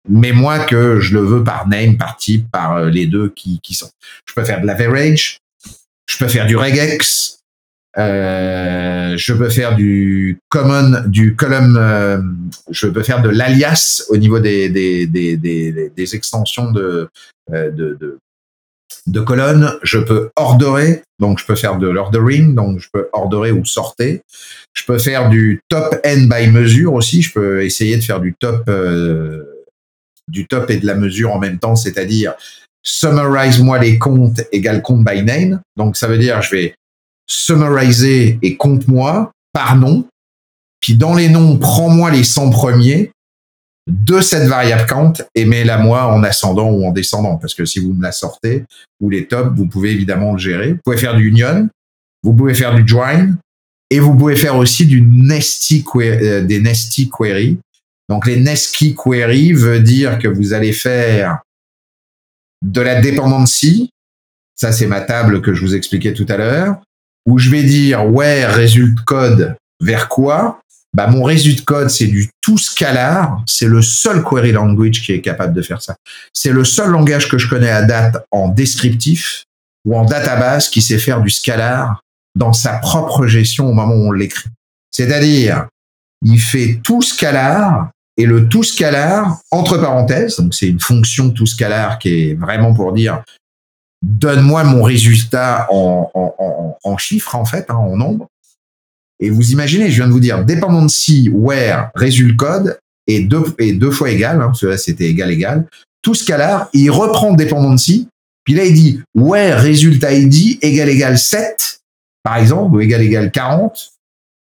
Mets-moi 0.10 0.60
que 0.66 1.00
je 1.00 1.14
le 1.14 1.22
veux 1.22 1.44
par 1.44 1.68
name, 1.68 1.98
par 1.98 2.18
type, 2.18 2.50
par 2.52 2.78
euh, 2.78 2.90
les 2.90 3.06
deux 3.06 3.30
qui, 3.30 3.60
qui 3.62 3.74
sont. 3.76 3.90
Je 4.28 4.34
peux 4.34 4.44
faire 4.44 4.62
de 4.62 4.66
l'average, 4.66 5.38
je 6.10 6.18
peux 6.18 6.28
faire 6.28 6.48
du 6.48 6.58
regex, 6.58 7.38
euh, 7.98 9.16
je 9.18 9.34
peux 9.34 9.50
faire 9.50 9.76
du 9.76 10.40
common, 10.50 11.04
du 11.08 11.36
column, 11.36 11.78
euh, 11.78 12.22
je 12.72 12.88
peux 12.88 13.04
faire 13.04 13.22
de 13.22 13.30
l'alias 13.30 14.04
au 14.10 14.18
niveau 14.18 14.40
des, 14.40 14.70
des, 14.70 15.06
des, 15.08 15.38
des, 15.38 15.92
des 15.96 16.16
extensions 16.16 16.72
de, 16.72 17.10
euh, 17.52 17.70
de, 17.70 17.98
de, 18.00 18.18
de 19.08 19.20
colonnes. 19.20 19.74
Je 19.84 20.00
peux 20.00 20.32
orderer, 20.36 21.04
donc 21.20 21.40
je 21.40 21.46
peux 21.46 21.56
faire 21.56 21.78
de 21.78 21.88
l'ordering, 21.88 22.56
donc 22.56 22.80
je 22.80 22.88
peux 22.92 23.08
orderer 23.14 23.52
ou 23.52 23.66
sortir. 23.66 24.20
Je 24.74 24.84
peux 24.86 24.98
faire 24.98 25.30
du 25.30 25.62
top 25.70 25.96
n 26.04 26.28
by 26.28 26.48
mesure 26.48 26.94
aussi. 26.94 27.22
Je 27.22 27.34
peux 27.34 27.64
essayer 27.64 27.98
de 27.98 28.04
faire 28.04 28.20
du 28.20 28.34
top, 28.40 28.64
euh, 28.70 29.44
du 30.32 30.48
top 30.48 30.70
et 30.72 30.78
de 30.78 30.88
la 30.88 30.96
mesure 30.96 31.34
en 31.34 31.40
même 31.40 31.60
temps, 31.60 31.76
c'est-à-dire 31.76 32.34
summarize-moi 32.84 33.78
les 33.80 34.00
comptes 34.00 34.42
égale 34.52 34.82
compte 34.82 35.06
by 35.06 35.24
name. 35.24 35.62
Donc 35.78 35.98
ça 35.98 36.08
veut 36.08 36.18
dire 36.18 36.42
je 36.42 36.52
vais 36.52 36.76
summariser 37.28 38.40
et 38.42 38.58
compte-moi 38.58 39.32
par 39.54 39.76
nom. 39.76 40.06
Puis 40.80 40.96
dans 40.96 41.14
les 41.14 41.30
noms, 41.30 41.58
prends-moi 41.58 42.12
les 42.12 42.24
100 42.24 42.50
premiers 42.50 43.12
de 43.88 44.22
cette 44.22 44.48
variable 44.48 44.86
count 44.88 45.14
et 45.36 45.46
mets-la 45.46 45.78
moi 45.78 46.08
en 46.08 46.24
ascendant 46.24 46.70
ou 46.72 46.86
en 46.86 46.92
descendant. 46.92 47.38
Parce 47.38 47.54
que 47.54 47.66
si 47.66 47.80
vous 47.80 47.94
me 47.94 48.02
la 48.02 48.12
sortez, 48.12 48.64
ou 49.00 49.10
les 49.10 49.28
tops, 49.28 49.52
vous 49.56 49.66
pouvez 49.66 49.92
évidemment 49.92 50.34
le 50.34 50.40
gérer. 50.40 50.74
Vous 50.74 50.80
pouvez 50.84 50.98
faire 50.98 51.16
du 51.16 51.28
union, 51.28 51.68
vous 52.24 52.34
pouvez 52.34 52.54
faire 52.54 52.76
du 52.76 52.88
join, 52.88 53.36
et 53.90 54.00
vous 54.00 54.16
pouvez 54.16 54.36
faire 54.36 54.56
aussi 54.56 54.84
euh, 54.86 56.42
des 56.44 56.60
nesty 56.62 57.10
query. 57.10 57.58
Donc 58.12 58.28
les 58.28 58.36
nesty 58.36 58.94
query 58.94 59.54
veut 59.54 59.80
dire 59.80 60.20
que 60.20 60.28
vous 60.28 60.52
allez 60.52 60.74
faire 60.74 61.40
de 62.62 62.82
la 62.82 63.00
dependency. 63.00 63.90
Ça, 64.54 64.74
c'est 64.74 64.86
ma 64.86 65.00
table 65.00 65.42
que 65.42 65.54
je 65.54 65.62
vous 65.62 65.76
expliquais 65.76 66.14
tout 66.14 66.26
à 66.28 66.36
l'heure 66.36 66.82
où 67.26 67.38
je 67.38 67.50
vais 67.50 67.64
dire 67.64 68.06
ouais 68.06 68.46
résulte 68.46 69.00
code 69.06 69.56
vers 69.82 70.10
quoi? 70.10 70.60
Bah 70.94 71.08
mon 71.08 71.24
résulte 71.24 71.64
code 71.64 71.90
c'est 71.90 72.08
du 72.08 72.30
tout 72.42 72.58
scalar, 72.58 73.42
c'est 73.48 73.66
le 73.66 73.82
seul 73.82 74.26
query 74.26 74.52
language 74.52 75.04
qui 75.04 75.14
est 75.14 75.22
capable 75.22 75.54
de 75.54 75.62
faire 75.62 75.82
ça. 75.82 75.96
C'est 76.34 76.52
le 76.52 76.66
seul 76.66 76.90
langage 76.90 77.30
que 77.30 77.38
je 77.38 77.48
connais 77.48 77.72
à 77.72 77.84
date 77.84 78.26
en 78.32 78.50
descriptif 78.50 79.46
ou 79.86 79.96
en 79.96 80.04
database 80.04 80.68
qui 80.68 80.82
sait 80.82 81.00
faire 81.00 81.22
du 81.22 81.30
scalar 81.30 82.02
dans 82.36 82.52
sa 82.52 82.74
propre 82.80 83.26
gestion 83.26 83.70
au 83.70 83.74
moment 83.74 83.96
où 83.96 84.10
on 84.10 84.12
l'écrit. 84.12 84.50
C'est-à-dire, 84.92 85.68
il 86.26 86.42
fait 86.42 86.82
tout 86.84 87.02
scalar 87.02 87.90
et 88.18 88.26
le 88.26 88.50
tout 88.50 88.64
scalar 88.64 89.40
entre 89.52 89.78
parenthèses, 89.78 90.38
donc 90.38 90.54
c'est 90.54 90.68
une 90.68 90.80
fonction 90.80 91.32
tout 91.32 91.46
scalar 91.46 92.00
qui 92.00 92.30
est 92.30 92.34
vraiment 92.34 92.74
pour 92.74 92.94
dire 92.94 93.24
donne-moi 94.02 94.64
mon 94.64 94.84
résultat 94.84 95.68
en, 95.70 96.10
en, 96.14 96.78
en, 96.84 96.98
chiffres, 96.98 97.36
en 97.36 97.46
fait, 97.46 97.70
hein, 97.70 97.76
en 97.76 97.96
nombre. 97.96 98.28
Et 99.20 99.30
vous 99.30 99.52
imaginez, 99.52 99.92
je 99.92 99.98
viens 99.98 100.08
de 100.08 100.12
vous 100.12 100.20
dire 100.20 100.44
dependency 100.44 101.30
where 101.32 101.92
résulte 101.94 102.36
code 102.36 102.80
est 103.08 103.22
deux, 103.22 103.44
deux 103.74 103.92
fois 103.92 104.10
égal, 104.10 104.42
hein, 104.42 104.52
cela 104.56 104.78
c'était 104.78 105.06
égal 105.06 105.32
égal. 105.32 105.68
Tout 106.02 106.16
scalar, 106.16 106.70
il 106.74 106.90
reprend 106.90 107.34
dependency, 107.34 108.08
puis 108.44 108.56
là 108.56 108.66
il 108.66 108.74
dit 108.74 109.00
where 109.14 109.62
result 109.62 110.04
ID 110.04 110.58
égal 110.64 110.90
égal 110.90 111.20
7, 111.20 111.82
par 112.24 112.38
exemple, 112.38 112.76
ou 112.76 112.82
égal 112.82 113.02
égal 113.02 113.32
40, 113.32 113.94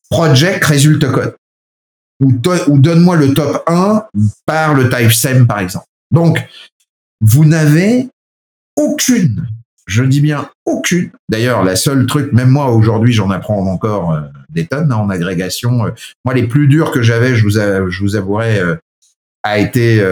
project 0.08 0.64
résulte 0.64 1.10
code. 1.10 1.36
Ou, 2.24 2.78
donne-moi 2.78 3.16
le 3.16 3.34
top 3.34 3.62
1 3.66 4.04
par 4.46 4.74
le 4.74 4.88
type 4.88 5.12
SEM, 5.12 5.46
par 5.46 5.58
exemple. 5.58 5.86
Donc, 6.10 6.38
vous 7.20 7.44
n'avez 7.44 8.08
aucune, 8.76 9.46
je 9.86 10.02
dis 10.04 10.20
bien 10.20 10.48
aucune. 10.64 11.10
D'ailleurs, 11.28 11.64
la 11.64 11.76
seule 11.76 12.06
truc, 12.06 12.32
même 12.32 12.48
moi 12.48 12.70
aujourd'hui, 12.70 13.12
j'en 13.12 13.30
apprends 13.30 13.66
encore 13.66 14.12
euh, 14.12 14.20
des 14.48 14.66
tonnes 14.66 14.90
hein, 14.90 14.96
en 14.96 15.10
agrégation. 15.10 15.86
Euh. 15.86 15.90
moi, 16.24 16.34
les 16.34 16.46
plus 16.46 16.66
durs 16.66 16.90
que 16.90 17.02
j'avais, 17.02 17.36
je 17.36 17.44
vous, 17.44 18.16
avouerai, 18.16 18.58
euh, 18.58 18.76
a 19.42 19.58
été 19.58 20.02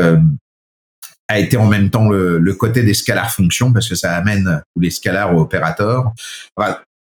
a 1.29 1.39
été 1.39 1.57
en 1.57 1.67
même 1.67 1.89
temps 1.89 2.11
le, 2.11 2.39
le 2.39 2.55
côté 2.55 2.83
des 2.83 2.93
scalars 2.93 3.31
fonctions 3.31 3.73
parce 3.73 3.89
que 3.89 3.95
ça 3.95 4.15
amène 4.15 4.61
les 4.79 4.91
scalars 4.91 5.35
aux 5.35 5.41
opérateurs. 5.41 6.13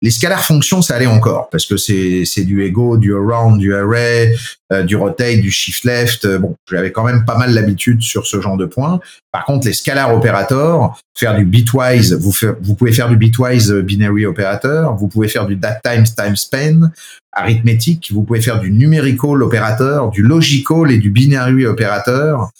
Les 0.04 0.10
scalars 0.10 0.43
fonctions, 0.43 0.82
ça 0.82 0.95
allait 0.95 1.06
encore 1.06 1.49
parce 1.52 1.68
que 1.68 1.78
c'est 1.78 2.24
c'est 2.26 2.43
du 2.43 2.64
ego, 2.64 2.97
du 2.97 3.14
around, 3.14 3.60
du 3.60 3.76
array, 3.76 4.36
euh, 4.74 4.82
du 4.82 4.95
rotate, 4.95 5.41
du 5.41 5.52
shift 5.52 5.84
left. 5.84 6.26
Euh, 6.26 6.39
bon, 6.39 6.56
j'avais 6.70 6.91
quand 6.91 7.04
même 7.04 7.24
pas 7.24 7.38
mal 7.38 7.54
l'habitude 7.54 8.02
sur 8.02 8.26
ce 8.26 8.41
genre 8.41 8.58
de 8.58 8.66
points. 8.66 8.99
Par 9.32 9.45
contre, 9.45 9.68
les 9.68 9.74
scalars 9.74 10.16
opérateurs, 10.16 10.99
faire 11.16 11.36
du 11.36 11.45
bitwise, 11.45 12.14
vous 12.14 12.34
vous 12.62 12.74
pouvez 12.74 12.91
faire 12.91 13.10
du 13.10 13.16
bitwise 13.16 13.72
binary 13.72 14.26
opérateur, 14.26 14.95
vous 14.95 15.08
pouvez 15.08 15.28
faire 15.28 15.45
du 15.45 15.56
date 15.56 15.84
times 15.84 16.06
time 16.06 16.36
span 16.36 16.89
arithmétique, 17.34 18.12
vous 18.12 18.24
pouvez 18.24 18.42
faire 18.42 18.60
du 18.60 18.72
numerical 18.72 19.42
opérateur, 19.42 20.10
du 20.10 20.22
logical 20.22 20.92
et 20.92 20.98
du 20.98 21.10
binary 21.10 21.66
opérateur. 21.66 22.52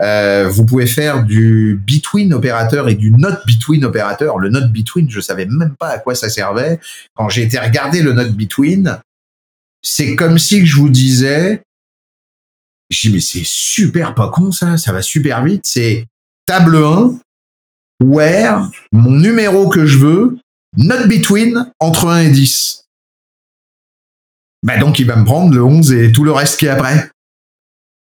Euh, 0.00 0.48
vous 0.48 0.64
pouvez 0.64 0.86
faire 0.86 1.24
du 1.24 1.80
between 1.86 2.32
opérateur 2.32 2.88
et 2.88 2.94
du 2.94 3.10
not 3.10 3.36
between 3.46 3.84
opérateur. 3.84 4.38
Le 4.38 4.48
not 4.48 4.68
between, 4.68 5.10
je 5.10 5.20
savais 5.20 5.46
même 5.46 5.74
pas 5.78 5.88
à 5.88 5.98
quoi 5.98 6.14
ça 6.14 6.30
servait. 6.30 6.80
Quand 7.14 7.28
j'ai 7.28 7.42
été 7.42 7.58
regarder 7.58 8.02
le 8.02 8.12
not 8.12 8.30
between, 8.30 8.98
c'est 9.82 10.16
comme 10.16 10.38
si 10.38 10.64
je 10.64 10.76
vous 10.76 10.88
disais, 10.88 11.62
je 12.88 13.08
dis 13.08 13.14
mais 13.14 13.20
c'est 13.20 13.44
super 13.44 14.14
pas 14.14 14.28
con 14.28 14.52
ça, 14.52 14.76
ça 14.78 14.92
va 14.92 15.02
super 15.02 15.44
vite. 15.44 15.62
C'est 15.66 16.06
table 16.46 16.76
1, 16.76 17.18
where 18.02 18.70
mon 18.92 19.10
numéro 19.10 19.68
que 19.68 19.84
je 19.86 19.98
veux, 19.98 20.38
not 20.76 21.06
between 21.08 21.70
entre 21.78 22.08
1 22.08 22.20
et 22.22 22.30
10. 22.30 22.84
Bah 24.62 24.78
donc 24.78 24.98
il 24.98 25.06
va 25.06 25.16
me 25.16 25.24
prendre 25.24 25.54
le 25.54 25.64
11 25.64 25.92
et 25.92 26.12
tout 26.12 26.24
le 26.24 26.32
reste 26.32 26.58
qui 26.58 26.66
est 26.66 26.70
après. 26.70 27.10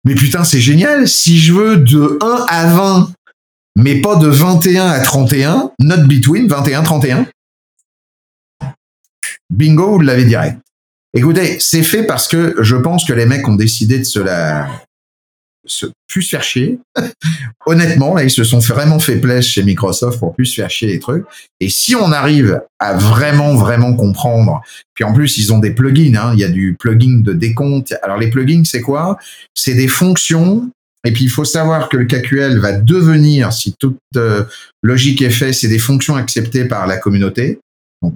Mais 0.05 0.15
putain, 0.15 0.45
c'est 0.45 0.61
génial. 0.61 1.09
Si 1.09 1.39
je 1.39 1.53
veux 1.53 1.77
de 1.79 2.19
1 2.23 2.47
à 2.49 2.67
20 2.67 3.13
mais 3.77 4.01
pas 4.01 4.17
de 4.17 4.27
21 4.27 4.87
à 4.87 5.01
31, 5.01 5.71
not 5.79 6.07
between 6.07 6.49
21-31. 6.49 7.27
Bingo, 9.51 9.93
vous 9.93 10.01
l'avez 10.01 10.25
direct. 10.25 10.59
Écoutez, 11.15 11.61
c'est 11.61 11.83
fait 11.83 12.03
parce 12.03 12.27
que 12.27 12.57
je 12.61 12.75
pense 12.77 13.05
que 13.05 13.13
les 13.13 13.27
mecs 13.27 13.47
ont 13.47 13.55
décidé 13.55 13.99
de 13.99 14.05
se 14.05 14.19
la, 14.19 14.69
se 15.67 15.87
plus 16.09 16.23
se 16.23 16.31
faire 16.31 16.43
chier. 16.43 16.79
Honnêtement, 17.67 18.15
là, 18.15 18.25
ils 18.25 18.31
se 18.31 18.45
sont 18.45 18.59
vraiment 18.59 18.99
fait 18.99 19.17
plaisir 19.17 19.43
chez 19.43 19.63
Microsoft 19.63 20.19
pour 20.19 20.35
plus 20.35 20.47
se 20.47 20.61
faire 20.61 20.71
chier 20.71 20.89
les 20.89 20.99
trucs. 20.99 21.25
Et 21.61 21.69
si 21.69 21.95
on 21.95 22.13
arrive 22.13 22.61
à 22.79 22.95
vraiment, 22.95 23.55
vraiment 23.55 23.95
comprendre, 23.95 24.63
puis 24.95 25.05
en 25.05 25.13
plus, 25.13 25.39
ils 25.39 25.53
ont 25.53 25.59
des 25.59 25.73
plugins, 25.73 26.15
hein, 26.17 26.31
il 26.35 26.41
y 26.41 26.45
a 26.45 26.49
du 26.49 26.77
plugin 26.79 27.21
de 27.21 27.33
décompte. 27.33 27.95
Alors, 28.03 28.17
les 28.17 28.31
plugins, 28.31 28.65
c'est 28.65 28.83
quoi? 28.83 29.19
C'est 29.55 29.75
des 29.75 29.89
fonctions. 29.89 30.71
Et 31.05 31.13
puis, 31.13 31.25
il 31.25 31.31
faut 31.31 31.45
savoir 31.45 31.89
que 31.89 31.97
le 31.97 32.07
KQL 32.07 32.59
va 32.59 32.73
devenir, 32.73 33.53
si 33.53 33.75
toute 33.79 33.99
euh, 34.17 34.45
logique 34.83 35.23
est 35.23 35.31
faite, 35.31 35.55
c'est 35.55 35.69
des 35.69 35.79
fonctions 35.79 36.17
acceptées 36.17 36.65
par 36.65 36.87
la 36.87 36.97
communauté. 36.97 37.61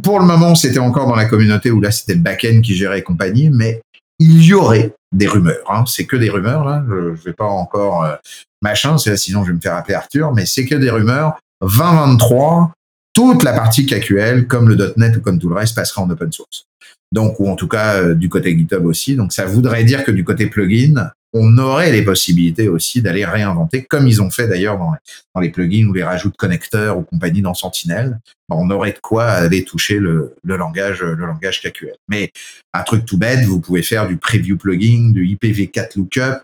Pour 0.03 0.21
le 0.21 0.27
moment, 0.27 0.55
c'était 0.55 0.79
encore 0.79 1.07
dans 1.07 1.17
la 1.17 1.25
communauté 1.25 1.71
où 1.71 1.81
là, 1.81 1.91
c'était 1.91 2.15
le 2.15 2.21
back-end 2.21 2.61
qui 2.63 2.75
gérait 2.75 3.01
et 3.01 3.03
compagnie, 3.03 3.51
mais 3.51 3.81
il 4.19 4.45
y 4.45 4.53
aurait 4.53 4.93
des 5.13 5.27
rumeurs. 5.27 5.71
Hein. 5.71 5.85
C'est 5.87 6.07
que 6.07 6.17
des 6.17 6.31
rumeurs, 6.31 6.65
là. 6.65 6.85
Je, 6.89 6.95
ne 6.95 7.11
vais 7.11 7.33
pas 7.33 7.47
encore 7.47 8.05
euh, 8.05 8.17
machin, 8.63 8.97
sinon 8.99 9.43
je 9.45 9.49
vais 9.49 9.57
me 9.57 9.61
faire 9.61 9.75
appeler 9.75 9.95
Arthur, 9.95 10.33
mais 10.33 10.47
c'est 10.47 10.67
que 10.67 10.75
des 10.75 10.91
rumeurs. 10.91 11.39
2023, 11.63 12.73
toute 13.13 13.43
la 13.43 13.53
partie 13.53 13.87
KQL, 13.87 14.47
comme 14.47 14.69
le 14.69 14.95
.NET 14.97 15.17
ou 15.17 15.21
comme 15.21 15.39
tout 15.39 15.49
le 15.49 15.55
reste, 15.55 15.75
passera 15.75 16.03
en 16.03 16.11
open 16.11 16.33
source. 16.33 16.67
Donc, 17.13 17.41
ou 17.41 17.51
en 17.51 17.57
tout 17.57 17.69
cas 17.69 17.97
euh, 17.97 18.15
du 18.15 18.29
côté 18.29 18.57
GitHub 18.57 18.87
aussi. 18.87 19.17
Donc, 19.17 19.33
ça 19.33 19.45
voudrait 19.45 19.85
dire 19.85 20.05
que 20.05 20.11
du 20.11 20.25
côté 20.25 20.47
plugin, 20.47 21.11
on 21.33 21.59
aurait 21.59 21.93
les 21.93 22.03
possibilités 22.03 22.69
aussi 22.69 23.03
d'aller 23.03 23.25
réinventer, 23.25 23.85
comme 23.85 24.09
ils 24.09 24.21
ont 24.21 24.31
fait 24.31 24.49
d'ailleurs 24.49 24.79
dans, 24.79 24.93
les 25.41 25.51
plugins 25.51 25.87
ou 25.89 25.93
les 25.93 26.03
rajouts 26.03 26.31
de 26.31 26.37
connecteurs 26.37 26.99
ou 26.99 27.03
compagnie 27.03 27.41
dans 27.41 27.55
Sentinel. 27.55 28.19
On 28.49 28.69
aurait 28.71 28.93
de 28.93 28.99
quoi 28.99 29.27
aller 29.27 29.65
toucher 29.65 29.99
le, 29.99 30.35
le 30.43 30.57
langage, 30.57 31.03
le 31.03 31.15
langage 31.15 31.63
KQL. 31.63 31.95
Mais 32.09 32.33
un 32.75 32.83
truc 32.83 33.05
tout 33.05 33.17
bête, 33.17 33.45
vous 33.45 33.61
pouvez 33.61 33.83
faire 33.83 34.09
du 34.09 34.17
preview 34.17 34.57
plugin, 34.57 35.11
du 35.11 35.25
IPv4 35.25 35.97
lookup, 35.97 36.43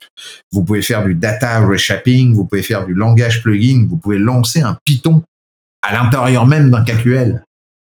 vous 0.53 0.65
pouvez 0.65 0.83
faire 0.83 1.05
du 1.05 1.15
data 1.15 1.67
reshaping, 1.67 2.33
vous 2.33 2.45
pouvez 2.45 2.63
faire 2.63 2.87
du 2.87 2.95
langage 2.95 3.43
plugin, 3.43 3.87
vous 3.89 3.97
pouvez 3.97 4.19
lancer 4.19 4.61
un 4.61 4.79
Python 4.85 5.23
à 5.83 5.93
l'intérieur 5.95 6.47
même 6.47 6.71
d'un 6.71 6.85
KQL. 6.85 7.43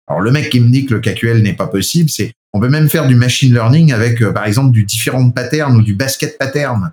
Alors 0.08 0.22
le 0.22 0.32
mec 0.32 0.50
qui 0.50 0.60
me 0.60 0.70
dit 0.70 0.86
que 0.86 0.94
le 0.94 1.00
KQL 1.00 1.42
n'est 1.42 1.56
pas 1.56 1.68
possible, 1.68 2.10
c'est 2.10 2.34
on 2.56 2.60
peut 2.62 2.70
même 2.70 2.90
faire 2.90 3.06
du 3.06 3.16
machine 3.16 3.54
learning 3.54 3.92
avec, 3.92 4.22
euh, 4.22 4.32
par 4.32 4.46
exemple, 4.46 4.72
du 4.72 4.86
différent 4.86 5.30
pattern 5.30 5.76
ou 5.76 5.82
du 5.82 5.94
basket 5.94 6.38
pattern. 6.38 6.92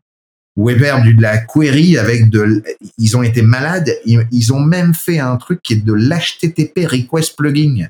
Ou 0.56 0.68
faire 0.68 1.00
du, 1.02 1.14
de 1.14 1.22
la 1.22 1.38
query 1.38 1.96
avec 1.96 2.28
de, 2.28 2.62
ils 2.98 3.16
ont 3.16 3.22
été 3.22 3.42
malades. 3.42 3.90
Ils, 4.04 4.52
ont 4.52 4.60
même 4.60 4.92
fait 4.92 5.18
un 5.18 5.36
truc 5.36 5.62
qui 5.62 5.74
est 5.74 5.84
de 5.84 5.92
l'HTTP 5.92 6.84
request 6.84 7.36
plugin. 7.36 7.86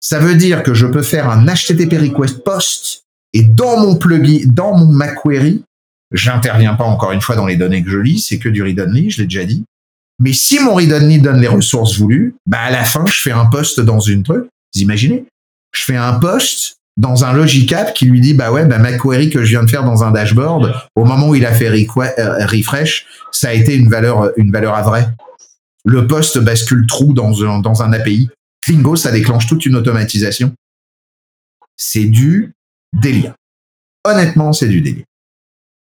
Ça 0.00 0.18
veut 0.18 0.34
dire 0.34 0.62
que 0.62 0.72
je 0.72 0.86
peux 0.86 1.02
faire 1.02 1.28
un 1.28 1.44
HTTP 1.44 1.98
request 2.00 2.42
post 2.42 3.04
et 3.34 3.42
dans 3.42 3.78
mon 3.78 3.96
plugin, 3.96 4.46
dans 4.46 4.74
mon 4.76 4.86
ma 4.86 5.08
query, 5.08 5.62
j'interviens 6.12 6.74
pas 6.74 6.84
encore 6.84 7.12
une 7.12 7.20
fois 7.20 7.36
dans 7.36 7.46
les 7.46 7.56
données 7.56 7.84
que 7.84 7.90
je 7.90 7.98
lis, 7.98 8.20
c'est 8.20 8.38
que 8.38 8.48
du 8.48 8.62
read 8.62 8.80
only, 8.80 9.10
je 9.10 9.18
l'ai 9.18 9.26
déjà 9.26 9.44
dit. 9.44 9.64
Mais 10.20 10.34
si 10.34 10.60
mon 10.60 10.74
read 10.74 10.92
only 10.92 11.18
donne 11.18 11.40
les 11.40 11.48
ressources 11.48 11.96
voulues, 11.98 12.34
bah 12.46 12.60
à 12.60 12.70
la 12.70 12.84
fin, 12.84 13.04
je 13.06 13.20
fais 13.20 13.32
un 13.32 13.46
post 13.46 13.80
dans 13.80 14.00
une 14.00 14.22
truc. 14.22 14.44
Vous 14.74 14.80
imaginez? 14.82 15.24
Je 15.72 15.82
fais 15.82 15.96
un 15.96 16.14
post 16.14 16.76
dans 16.96 17.24
un 17.24 17.32
Logic 17.32 17.74
qui 17.94 18.04
lui 18.04 18.20
dit 18.20 18.34
bah 18.34 18.52
ouais 18.52 18.66
bah 18.66 18.78
ma 18.78 18.92
query 18.92 19.30
que 19.30 19.42
je 19.42 19.50
viens 19.50 19.62
de 19.62 19.70
faire 19.70 19.84
dans 19.84 20.04
un 20.04 20.10
dashboard 20.10 20.74
au 20.96 21.04
moment 21.04 21.28
où 21.28 21.34
il 21.34 21.46
a 21.46 21.52
fait 21.52 21.68
euh, 21.68 22.46
refresh 22.46 23.06
ça 23.30 23.50
a 23.50 23.52
été 23.54 23.74
une 23.74 23.88
valeur 23.88 24.32
une 24.36 24.50
valeur 24.50 24.74
à 24.74 24.82
vrai 24.82 25.08
le 25.84 26.06
post 26.06 26.38
bascule 26.38 26.86
trou 26.86 27.14
dans 27.14 27.44
un, 27.44 27.60
dans 27.60 27.82
un 27.82 27.92
API 27.92 28.28
bingo 28.68 28.96
ça 28.96 29.12
déclenche 29.12 29.46
toute 29.46 29.64
une 29.66 29.76
automatisation. 29.76 30.52
C'est 31.76 32.04
du 32.04 32.52
délire. 32.92 33.34
Honnêtement 34.04 34.52
c'est 34.52 34.68
du 34.68 34.82
délire 34.82 35.04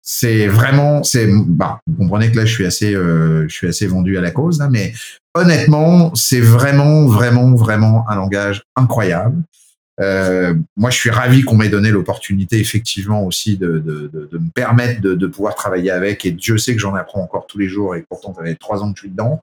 c'est 0.01 0.47
vraiment 0.47 1.03
c'est 1.03 1.27
bah 1.47 1.79
vous 1.87 1.95
comprenez 1.95 2.31
que 2.31 2.37
là 2.37 2.45
je 2.45 2.53
suis 2.53 2.65
assez 2.65 2.95
euh, 2.95 3.47
je 3.47 3.53
suis 3.53 3.67
assez 3.67 3.85
vendu 3.85 4.17
à 4.17 4.21
la 4.21 4.31
cause 4.31 4.59
là 4.59 4.67
mais 4.67 4.93
honnêtement 5.35 6.13
c'est 6.15 6.39
vraiment 6.39 7.05
vraiment 7.05 7.53
vraiment 7.53 8.09
un 8.09 8.15
langage 8.15 8.63
incroyable 8.75 9.43
euh, 10.01 10.53
moi, 10.75 10.89
je 10.89 10.97
suis 10.97 11.09
ravi 11.09 11.43
qu'on 11.43 11.55
m'ait 11.55 11.69
donné 11.69 11.91
l'opportunité, 11.91 12.59
effectivement, 12.59 13.23
aussi 13.23 13.57
de, 13.57 13.79
de, 13.79 14.09
de, 14.11 14.37
me 14.37 14.49
permettre 14.49 15.01
de, 15.01 15.27
pouvoir 15.27 15.55
travailler 15.55 15.91
avec. 15.91 16.25
Et 16.25 16.31
Dieu 16.31 16.57
sait 16.57 16.73
que 16.73 16.79
j'en 16.79 16.95
apprends 16.95 17.21
encore 17.21 17.45
tous 17.45 17.59
les 17.59 17.67
jours. 17.67 17.95
Et 17.95 18.03
pourtant, 18.09 18.33
ça 18.33 18.43
fait 18.43 18.55
trois 18.55 18.83
ans 18.83 18.91
que 18.91 18.97
je 18.97 19.01
suis 19.03 19.11
dedans, 19.11 19.41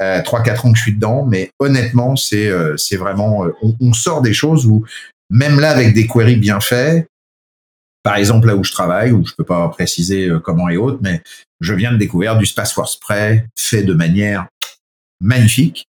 euh, 0.00 0.22
trois, 0.22 0.42
quatre 0.42 0.64
ans 0.64 0.72
que 0.72 0.78
je 0.78 0.82
suis 0.82 0.94
dedans. 0.94 1.26
Mais 1.26 1.50
honnêtement, 1.58 2.16
c'est 2.16 2.48
euh, 2.48 2.76
c'est 2.76 2.96
vraiment, 2.96 3.44
euh, 3.44 3.54
on, 3.62 3.74
on, 3.80 3.92
sort 3.92 4.22
des 4.22 4.32
choses 4.32 4.66
où 4.66 4.84
même 5.30 5.60
là, 5.60 5.70
avec 5.70 5.92
des 5.94 6.06
queries 6.06 6.36
bien 6.36 6.60
faits, 6.60 7.06
par 8.08 8.16
exemple 8.16 8.46
là 8.46 8.56
où 8.56 8.64
je 8.64 8.72
travaille, 8.72 9.12
où 9.12 9.22
je 9.26 9.34
peux 9.34 9.44
pas 9.44 9.68
préciser 9.68 10.30
comment 10.42 10.70
et 10.70 10.78
autres, 10.78 11.00
mais 11.02 11.20
je 11.60 11.74
viens 11.74 11.92
de 11.92 11.98
découvrir 11.98 12.38
du 12.38 12.46
Space 12.46 12.72
Force 12.72 12.94
Spray 12.94 13.44
fait 13.54 13.82
de 13.82 13.92
manière 13.92 14.46
magnifique 15.20 15.84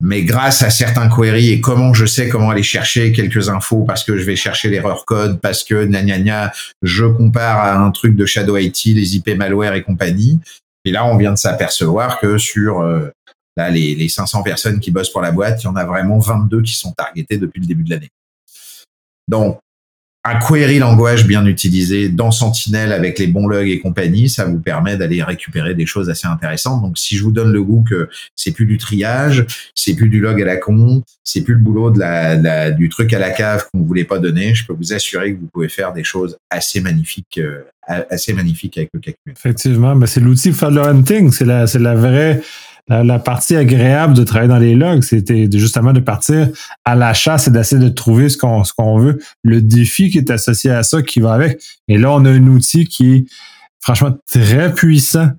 mais 0.00 0.22
grâce 0.22 0.62
à 0.62 0.70
certains 0.70 1.10
queries 1.10 1.50
et 1.50 1.60
comment 1.60 1.92
je 1.92 2.06
sais 2.06 2.30
comment 2.30 2.48
aller 2.48 2.62
chercher 2.62 3.12
quelques 3.12 3.50
infos 3.50 3.84
parce 3.84 4.02
que 4.02 4.16
je 4.16 4.24
vais 4.24 4.34
chercher 4.34 4.70
l'erreur 4.70 5.04
code, 5.04 5.40
parce 5.42 5.62
que 5.62 5.84
gna, 5.84 6.02
gna, 6.02 6.52
je 6.80 7.04
compare 7.04 7.58
à 7.58 7.76
un 7.76 7.90
truc 7.90 8.16
de 8.16 8.24
Shadow 8.24 8.56
IT, 8.56 8.86
les 8.86 9.16
IP 9.16 9.36
malware 9.36 9.74
et 9.74 9.82
compagnie. 9.82 10.40
Et 10.86 10.90
là, 10.90 11.04
on 11.04 11.18
vient 11.18 11.32
de 11.32 11.38
s'apercevoir 11.38 12.18
que 12.18 12.38
sur 12.38 12.80
euh, 12.80 13.10
là, 13.58 13.68
les, 13.68 13.94
les 13.94 14.08
500 14.08 14.42
personnes 14.42 14.80
qui 14.80 14.90
bossent 14.90 15.12
pour 15.12 15.20
la 15.20 15.32
boîte, 15.32 15.62
il 15.62 15.66
y 15.66 15.68
en 15.68 15.76
a 15.76 15.84
vraiment 15.84 16.18
22 16.18 16.62
qui 16.62 16.72
sont 16.72 16.92
targetées 16.92 17.36
depuis 17.36 17.60
le 17.60 17.66
début 17.66 17.84
de 17.84 17.90
l'année. 17.90 18.10
Donc, 19.28 19.60
un 20.24 20.38
query 20.38 20.78
language 20.78 21.26
bien 21.26 21.46
utilisé 21.46 22.10
dans 22.10 22.30
Sentinel 22.30 22.92
avec 22.92 23.18
les 23.18 23.26
bons 23.26 23.46
logs 23.46 23.68
et 23.68 23.80
compagnie, 23.80 24.28
ça 24.28 24.44
vous 24.44 24.58
permet 24.58 24.98
d'aller 24.98 25.22
récupérer 25.22 25.74
des 25.74 25.86
choses 25.86 26.10
assez 26.10 26.26
intéressantes. 26.26 26.82
Donc, 26.82 26.98
si 26.98 27.16
je 27.16 27.22
vous 27.22 27.32
donne 27.32 27.52
le 27.52 27.62
goût 27.62 27.82
que 27.88 28.08
c'est 28.36 28.50
plus 28.50 28.66
du 28.66 28.76
triage, 28.76 29.46
c'est 29.74 29.94
plus 29.94 30.10
du 30.10 30.20
log 30.20 30.40
à 30.42 30.44
la 30.44 30.58
con, 30.58 31.02
c'est 31.24 31.40
plus 31.40 31.54
le 31.54 31.60
boulot 31.60 31.90
de 31.90 31.98
la, 31.98 32.70
du 32.70 32.90
truc 32.90 33.14
à 33.14 33.18
la 33.18 33.30
cave 33.30 33.66
qu'on 33.72 33.80
voulait 33.80 34.04
pas 34.04 34.18
donner, 34.18 34.54
je 34.54 34.66
peux 34.66 34.74
vous 34.74 34.92
assurer 34.92 35.32
que 35.32 35.40
vous 35.40 35.48
pouvez 35.50 35.70
faire 35.70 35.94
des 35.94 36.04
choses 36.04 36.36
assez 36.50 36.82
magnifiques, 36.82 37.38
euh, 37.38 37.62
assez 37.86 38.34
magnifiques 38.34 38.76
avec 38.76 38.90
le 38.92 39.00
calcul. 39.00 39.32
Effectivement, 39.32 39.94
mais 39.94 40.06
c'est 40.06 40.20
l'outil 40.20 40.52
for 40.52 40.70
le 40.70 40.82
hunting, 40.82 41.30
c'est 41.32 41.46
la, 41.46 41.66
c'est 41.66 41.78
la 41.78 41.94
vraie 41.94 42.42
la, 42.88 43.18
partie 43.18 43.56
agréable 43.56 44.14
de 44.14 44.24
travailler 44.24 44.48
dans 44.48 44.58
les 44.58 44.74
logs, 44.74 45.02
c'était 45.02 45.48
justement 45.52 45.92
de 45.92 46.00
partir 46.00 46.48
à 46.84 46.94
la 46.94 47.14
chasse 47.14 47.48
et 47.48 47.50
d'essayer 47.50 47.82
de 47.82 47.88
trouver 47.88 48.28
ce 48.28 48.36
qu'on 48.36 48.64
ce 48.64 48.72
qu'on 48.72 48.98
veut, 48.98 49.18
le 49.42 49.62
défi 49.62 50.10
qui 50.10 50.18
est 50.18 50.30
associé 50.30 50.70
à 50.70 50.82
ça, 50.82 51.02
qui 51.02 51.20
va 51.20 51.34
avec. 51.34 51.60
Et 51.88 51.98
là, 51.98 52.12
on 52.12 52.24
a 52.24 52.30
un 52.30 52.46
outil 52.46 52.86
qui 52.86 53.14
est 53.14 53.24
franchement 53.80 54.16
très 54.30 54.72
puissant 54.72 55.30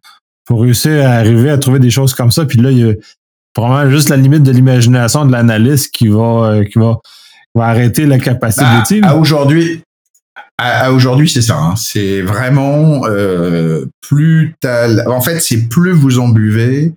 pour 0.46 0.62
réussir 0.62 1.06
à 1.06 1.14
arriver 1.14 1.50
à 1.50 1.58
trouver 1.58 1.80
des 1.80 1.92
choses 1.92 2.14
comme 2.14 2.32
ça. 2.32 2.46
Puis 2.46 2.60
là, 2.60 2.72
il 2.72 2.78
y 2.78 2.90
a 2.90 2.94
probablement 3.54 3.92
juste 3.92 4.10
la 4.10 4.18
limite 4.18 4.44
de 4.44 4.52
l'imagination 4.52 5.26
de 5.26 5.32
l'analyste 5.32 5.94
qui 5.94 6.08
va 6.08 6.46
euh, 6.46 6.64
qui 6.64 6.80
va, 6.80 6.98
va 7.56 7.66
arrêter 7.66 8.06
la 8.06 8.18
capacité 8.18 8.64
bah, 8.64 8.84
de 8.90 9.06
À 9.06 9.16
aujourd'hui, 9.16 9.84
à, 10.58 10.92
aujourd'hui, 10.94 11.30
c'est 11.30 11.42
ça. 11.42 11.58
Hein. 11.58 11.76
C'est 11.76 12.22
vraiment 12.22 13.06
euh, 13.06 13.86
plus 14.02 14.56
en 15.08 15.22
fait, 15.22 15.40
c'est 15.40 15.68
plus 15.68 15.92
vous 15.92 16.20
en 16.20 16.30
buvez, 16.30 16.94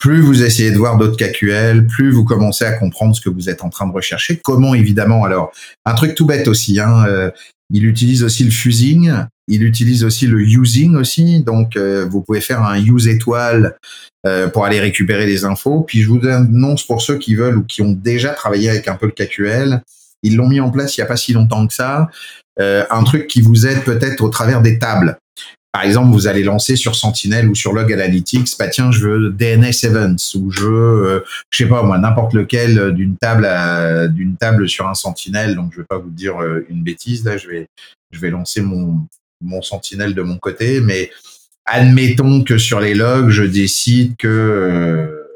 plus 0.00 0.22
vous 0.22 0.42
essayez 0.42 0.72
de 0.72 0.78
voir 0.78 0.96
d'autres 0.96 1.16
KQL, 1.16 1.86
plus 1.86 2.10
vous 2.10 2.24
commencez 2.24 2.64
à 2.64 2.72
comprendre 2.72 3.14
ce 3.14 3.20
que 3.20 3.28
vous 3.28 3.50
êtes 3.50 3.62
en 3.62 3.68
train 3.68 3.86
de 3.86 3.92
rechercher. 3.92 4.40
Comment 4.42 4.74
évidemment 4.74 5.24
alors 5.24 5.52
Un 5.84 5.92
truc 5.92 6.14
tout 6.14 6.26
bête 6.26 6.48
aussi. 6.48 6.80
Hein, 6.80 7.04
euh, 7.06 7.30
il 7.72 7.84
utilise 7.84 8.24
aussi 8.24 8.42
le 8.42 8.50
fusing, 8.50 9.12
il 9.46 9.62
utilise 9.62 10.02
aussi 10.02 10.26
le 10.26 10.40
using 10.40 10.96
aussi. 10.96 11.42
Donc 11.42 11.76
euh, 11.76 12.06
vous 12.10 12.22
pouvez 12.22 12.40
faire 12.40 12.62
un 12.62 12.82
use 12.82 13.08
étoile 13.08 13.76
euh, 14.26 14.48
pour 14.48 14.64
aller 14.64 14.80
récupérer 14.80 15.26
des 15.26 15.44
infos. 15.44 15.82
Puis 15.82 16.00
je 16.00 16.08
vous 16.08 16.26
annonce 16.26 16.82
pour 16.82 17.02
ceux 17.02 17.18
qui 17.18 17.34
veulent 17.34 17.58
ou 17.58 17.64
qui 17.64 17.82
ont 17.82 17.92
déjà 17.92 18.30
travaillé 18.30 18.70
avec 18.70 18.88
un 18.88 18.96
peu 18.96 19.04
le 19.04 19.12
KQL, 19.12 19.82
ils 20.22 20.34
l'ont 20.34 20.48
mis 20.48 20.60
en 20.60 20.70
place 20.70 20.96
il 20.96 21.00
n'y 21.00 21.04
a 21.04 21.08
pas 21.08 21.18
si 21.18 21.34
longtemps 21.34 21.66
que 21.66 21.74
ça. 21.74 22.08
un 22.58 23.04
truc 23.04 23.26
qui 23.26 23.42
vous 23.42 23.66
aide 23.66 23.84
peut-être 23.84 24.22
au 24.22 24.30
travers 24.30 24.62
des 24.62 24.78
tables 24.78 25.18
par 25.72 25.84
exemple, 25.84 26.10
vous 26.10 26.26
allez 26.26 26.42
lancer 26.42 26.74
sur 26.74 26.96
Sentinel 26.96 27.48
ou 27.48 27.54
sur 27.54 27.72
Log 27.72 27.92
Analytics, 27.92 28.58
bah 28.58 28.68
tiens, 28.68 28.90
je 28.90 29.06
veux 29.06 29.30
DNS 29.30 29.84
Events 29.84 30.34
ou 30.34 30.50
je 30.50 30.62
veux, 30.62 31.06
euh, 31.06 31.24
je 31.50 31.58
sais 31.58 31.68
pas 31.68 31.82
moi, 31.84 31.96
n'importe 31.98 32.34
lequel 32.34 32.78
euh, 32.78 32.90
d'une 32.90 33.16
table 33.16 33.46
d'une 34.12 34.36
table 34.36 34.68
sur 34.68 34.88
un 34.88 34.94
Sentinel. 34.94 35.54
Donc, 35.54 35.72
je 35.72 35.78
vais 35.78 35.86
pas 35.86 35.98
vous 35.98 36.10
dire 36.10 36.42
euh, 36.42 36.66
une 36.68 36.82
bêtise 36.82 37.24
là. 37.24 37.36
Je 37.36 37.48
vais, 37.48 37.68
je 38.10 38.20
vais 38.20 38.30
lancer 38.30 38.62
mon 38.62 39.06
mon 39.42 39.62
Sentinel 39.62 40.14
de 40.14 40.22
mon 40.22 40.38
côté, 40.38 40.80
mais 40.80 41.10
admettons 41.64 42.42
que 42.42 42.58
sur 42.58 42.80
les 42.80 42.94
logs, 42.94 43.30
je 43.30 43.44
décide 43.44 44.16
que 44.16 45.28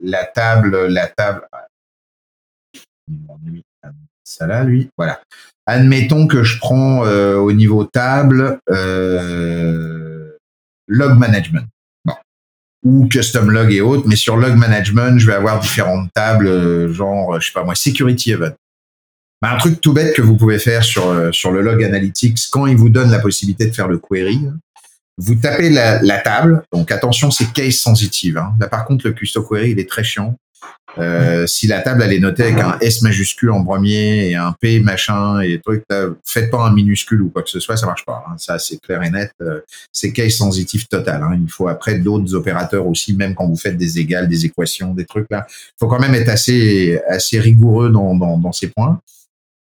la 0.00 0.24
table, 0.24 0.86
la 0.86 1.06
table, 1.06 1.46
ça 4.24 4.46
là, 4.46 4.64
lui, 4.64 4.88
voilà. 4.96 5.20
Admettons 5.66 6.26
que 6.26 6.42
je 6.42 6.58
prends 6.58 7.04
euh, 7.06 7.36
au 7.36 7.52
niveau 7.52 7.84
table 7.84 8.60
euh, 8.70 10.30
log 10.88 11.18
management. 11.18 11.66
Ou 12.84 13.06
custom 13.08 13.50
log 13.50 13.72
et 13.72 13.80
autres. 13.80 14.06
Mais 14.06 14.16
sur 14.16 14.36
log 14.36 14.56
management, 14.56 15.18
je 15.18 15.26
vais 15.26 15.32
avoir 15.32 15.60
différentes 15.60 16.10
tables, 16.12 16.92
genre, 16.92 17.40
je 17.40 17.46
sais 17.46 17.52
pas 17.52 17.64
moi, 17.64 17.74
security 17.74 18.32
event. 18.32 18.52
Bah, 19.40 19.52
un 19.52 19.56
truc 19.56 19.80
tout 19.80 19.94
bête 19.94 20.14
que 20.14 20.20
vous 20.20 20.36
pouvez 20.36 20.58
faire 20.58 20.84
sur, 20.84 21.34
sur 21.34 21.50
le 21.50 21.62
log 21.62 21.82
analytics 21.82 22.38
quand 22.50 22.66
il 22.66 22.76
vous 22.76 22.90
donne 22.90 23.10
la 23.10 23.20
possibilité 23.20 23.66
de 23.66 23.74
faire 23.74 23.88
le 23.88 23.98
query. 23.98 24.40
Vous 25.16 25.36
tapez 25.36 25.70
la, 25.70 26.02
la 26.02 26.18
table. 26.18 26.62
Donc 26.72 26.90
attention, 26.90 27.30
c'est 27.30 27.52
case 27.52 27.76
sensitive. 27.76 28.36
Hein. 28.36 28.54
Là 28.60 28.68
par 28.68 28.84
contre, 28.84 29.06
le 29.06 29.14
custo 29.14 29.42
query, 29.42 29.70
il 29.70 29.78
est 29.78 29.88
très 29.88 30.04
chiant. 30.04 30.36
Euh, 30.98 31.46
si 31.46 31.66
la 31.66 31.80
table 31.80 32.02
elle 32.02 32.12
est 32.12 32.20
notée 32.20 32.44
avec 32.44 32.60
un 32.60 32.78
S 32.80 33.02
majuscule 33.02 33.50
en 33.50 33.64
premier 33.64 34.28
et 34.28 34.36
un 34.36 34.54
P 34.60 34.80
machin 34.80 35.40
et 35.40 35.60
truc, 35.60 35.84
faites 36.24 36.50
pas 36.50 36.66
un 36.66 36.72
minuscule 36.72 37.22
ou 37.22 37.30
quoi 37.30 37.42
que 37.42 37.50
ce 37.50 37.60
soit, 37.60 37.76
ça 37.76 37.86
marche 37.86 38.04
pas. 38.04 38.24
Hein. 38.28 38.36
Ça 38.38 38.58
c'est 38.58 38.80
clair 38.80 39.02
et 39.02 39.10
net. 39.10 39.32
Euh, 39.42 39.60
c'est 39.92 40.12
case 40.12 40.34
sensitive 40.34 40.86
total. 40.86 41.22
Hein. 41.22 41.38
Il 41.42 41.50
faut 41.50 41.68
après 41.68 41.96
d'autres 41.98 42.34
opérateurs 42.34 42.86
aussi, 42.86 43.14
même 43.14 43.34
quand 43.34 43.46
vous 43.46 43.56
faites 43.56 43.76
des 43.76 43.98
égales, 43.98 44.28
des 44.28 44.44
équations, 44.44 44.94
des 44.94 45.04
trucs 45.04 45.26
là. 45.30 45.46
Il 45.48 45.74
faut 45.80 45.88
quand 45.88 46.00
même 46.00 46.14
être 46.14 46.28
assez 46.28 47.00
assez 47.08 47.38
rigoureux 47.40 47.90
dans, 47.90 48.14
dans, 48.14 48.38
dans 48.38 48.52
ces 48.52 48.68
points. 48.68 49.00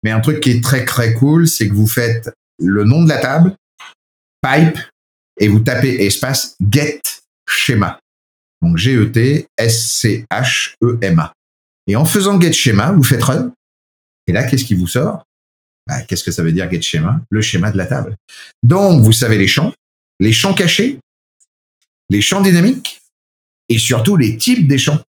Mais 0.03 0.11
un 0.11 0.21
truc 0.21 0.41
qui 0.41 0.51
est 0.51 0.63
très 0.63 0.85
très 0.85 1.15
cool, 1.15 1.49
c'est 1.49 1.69
que 1.69 1.75
vous 1.75 1.87
faites 1.87 2.31
le 2.59 2.85
nom 2.85 3.03
de 3.03 3.09
la 3.09 3.19
table, 3.19 3.57
pipe, 4.43 4.79
et 5.41 5.49
vous 5.49 5.61
tapez 5.61 6.05
espace 6.05 6.57
get 6.71 7.01
schéma. 7.49 7.99
Donc 8.65 8.79
G-E-T-S-C-H-E-M-A. 8.79 11.33
Et 11.87 11.97
en 11.97 12.07
faisant 12.07 12.41
get 12.41 12.53
schéma, 12.53 12.93
vous 12.93 13.03
faites 13.03 13.23
run. 13.23 13.53
Et 14.27 14.33
là, 14.33 14.45
qu'est-ce 14.45 14.65
qui 14.65 14.73
vous 14.75 14.87
sort? 14.87 15.25
Bah, 15.87 16.01
Qu'est-ce 16.03 16.25
que 16.25 16.31
ça 16.31 16.43
veut 16.43 16.53
dire 16.53 16.71
get 16.71 16.81
schéma? 16.81 17.21
Le 17.29 17.43
schéma 17.43 17.71
de 17.71 17.77
la 17.77 17.85
table. 17.85 18.17
Donc, 18.63 19.03
vous 19.03 19.13
savez 19.13 19.37
les 19.37 19.49
champs, 19.49 19.75
les 20.19 20.33
champs 20.33 20.55
cachés, 20.55 20.99
les 22.09 22.23
champs 22.23 22.41
dynamiques 22.41 23.03
et 23.69 23.79
surtout 23.79 24.17
les 24.17 24.39
types 24.39 24.67
des 24.67 24.79
champs. 24.79 25.03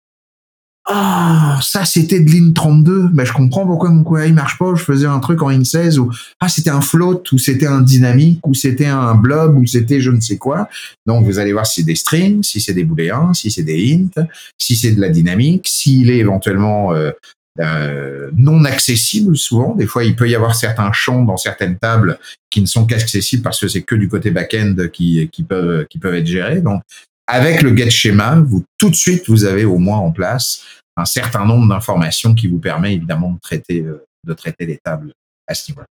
Ah, 0.88 1.58
ça 1.62 1.84
c'était 1.84 2.20
de 2.20 2.30
l'in 2.30 2.52
32. 2.52 3.08
Ben, 3.12 3.24
je 3.24 3.32
comprends 3.32 3.66
pourquoi 3.66 3.90
mon 3.90 4.04
query 4.04 4.30
marche 4.30 4.56
pas. 4.56 4.72
Je 4.76 4.84
faisais 4.84 5.06
un 5.06 5.18
truc 5.18 5.42
en 5.42 5.48
in 5.48 5.64
16 5.64 5.98
ou 5.98 6.12
ah 6.38 6.48
c'était 6.48 6.70
un 6.70 6.80
float 6.80 7.24
ou 7.32 7.38
c'était 7.38 7.66
un 7.66 7.80
dynamique 7.80 8.46
ou 8.46 8.54
c'était 8.54 8.86
un 8.86 9.16
blob 9.16 9.58
ou 9.58 9.66
c'était 9.66 10.00
je 10.00 10.12
ne 10.12 10.20
sais 10.20 10.36
quoi. 10.36 10.68
Donc 11.04 11.24
vous 11.24 11.40
allez 11.40 11.52
voir 11.52 11.66
si 11.66 11.80
c'est 11.80 11.86
des 11.86 11.96
strings, 11.96 12.44
si 12.44 12.60
c'est 12.60 12.72
des 12.72 12.84
booléens, 12.84 13.34
si 13.34 13.50
c'est 13.50 13.64
des 13.64 13.94
int, 13.94 14.26
si 14.58 14.76
c'est 14.76 14.92
de 14.92 15.00
la 15.00 15.08
dynamique, 15.08 15.66
s'il 15.66 16.08
est 16.08 16.18
éventuellement 16.18 16.94
euh, 16.94 17.10
euh, 17.58 18.30
non 18.36 18.64
accessible 18.64 19.36
souvent. 19.36 19.74
Des 19.74 19.86
fois, 19.86 20.04
il 20.04 20.14
peut 20.14 20.28
y 20.28 20.36
avoir 20.36 20.54
certains 20.54 20.92
champs 20.92 21.24
dans 21.24 21.36
certaines 21.36 21.78
tables 21.78 22.16
qui 22.48 22.60
ne 22.60 22.66
sont 22.66 22.86
qu'accessibles 22.86 23.42
parce 23.42 23.58
que 23.58 23.66
c'est 23.66 23.82
que 23.82 23.96
du 23.96 24.08
côté 24.08 24.30
back-end 24.30 24.76
qui, 24.92 25.28
qui 25.32 25.42
peuvent 25.42 25.84
qui 25.90 25.98
peuvent 25.98 26.14
être 26.14 26.26
gérés. 26.26 26.60
Donc 26.60 26.82
avec 27.26 27.62
le 27.62 27.76
get 27.76 27.90
schéma, 27.90 28.38
vous 28.38 28.64
tout 28.78 28.88
de 28.88 28.94
suite 28.94 29.28
vous 29.28 29.44
avez 29.44 29.64
au 29.64 29.78
moins 29.78 29.98
en 29.98 30.12
place 30.12 30.62
un 30.96 31.04
certain 31.04 31.44
nombre 31.44 31.68
d'informations 31.68 32.34
qui 32.34 32.48
vous 32.48 32.58
permet 32.58 32.94
évidemment 32.94 33.32
de 33.32 33.40
traiter 33.40 33.80
euh, 33.80 34.04
de 34.24 34.32
traiter 34.32 34.66
les 34.66 34.78
tables 34.78 35.12
à 35.46 35.54
ce 35.54 35.70
niveau-là. 35.70 35.86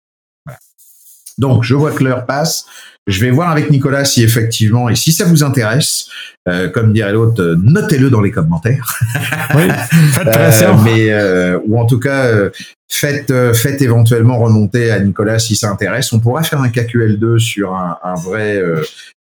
Voilà. 0.46 0.60
Donc, 1.38 1.64
je 1.64 1.76
vois 1.76 1.92
que 1.92 2.04
l'heure 2.04 2.26
passe. 2.26 2.66
Je 3.06 3.20
vais 3.20 3.32
voir 3.32 3.52
avec 3.52 3.70
Nicolas 3.70 4.06
si 4.06 4.24
effectivement, 4.24 4.90
et 4.90 4.96
si 4.96 5.12
ça 5.12 5.26
vous 5.26 5.44
intéresse, 5.44 6.08
euh, 6.48 6.70
comme 6.70 6.94
dirait 6.94 7.12
l'autre, 7.12 7.44
euh, 7.44 7.56
notez-le 7.62 8.10
dans 8.10 8.22
les 8.22 8.32
commentaires. 8.32 8.98
Oui, 9.54 9.68
faites 10.14 10.32
pression. 10.32 10.82
mais, 10.82 11.14
ou 11.68 11.78
en 11.78 11.86
tout 11.86 12.00
cas, 12.00 12.50
faites, 12.90 13.32
faites 13.54 13.82
éventuellement 13.82 14.40
remonter 14.40 14.90
à 14.90 15.00
Nicolas 15.00 15.38
si 15.38 15.56
ça 15.56 15.70
intéresse. 15.70 16.12
On 16.14 16.20
pourra 16.20 16.44
faire 16.44 16.62
un 16.62 16.70
KQL2 16.70 17.38
sur 17.38 17.76
un, 17.76 18.00
un 18.04 18.16
vrai 18.16 18.64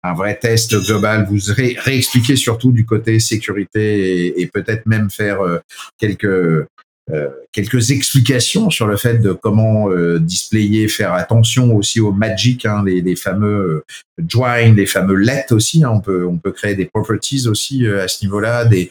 un 0.07 0.15
vrai 0.15 0.39
test 0.41 0.77
global, 0.87 1.27
vous 1.29 1.53
réexpliquer 1.57 2.37
surtout 2.37 2.73
du 2.73 2.85
côté 2.85 3.19
sécurité 3.21 4.41
et, 4.41 4.47
peut-être 4.47 4.87
même 4.87 5.11
faire 5.11 5.41
euh, 5.41 5.59
quelques 5.99 6.67
euh, 7.13 7.29
quelques 7.53 7.93
explications 7.93 8.69
sur 8.69 8.89
le 8.89 8.97
fait 8.97 9.19
de 9.19 9.33
comment 9.33 9.89
euh, 9.91 10.19
displayer, 10.19 10.89
faire 10.89 11.13
attention 11.13 11.77
aussi 11.77 12.01
au 12.01 12.11
magic, 12.11 12.67
hein, 12.67 12.83
les, 12.85 13.01
les, 13.01 13.15
fameux 13.15 13.85
join, 14.27 14.75
les 14.75 14.87
fameux 14.87 15.15
let 15.15 15.47
aussi. 15.53 15.85
Hein, 15.85 15.91
on 15.95 16.01
peut 16.01 16.27
on 16.27 16.37
peut 16.37 16.51
créer 16.51 16.75
des 16.75 16.87
properties 16.87 17.47
aussi 17.47 17.87
à 17.87 18.09
ce 18.09 18.25
niveau-là, 18.25 18.65
des 18.65 18.91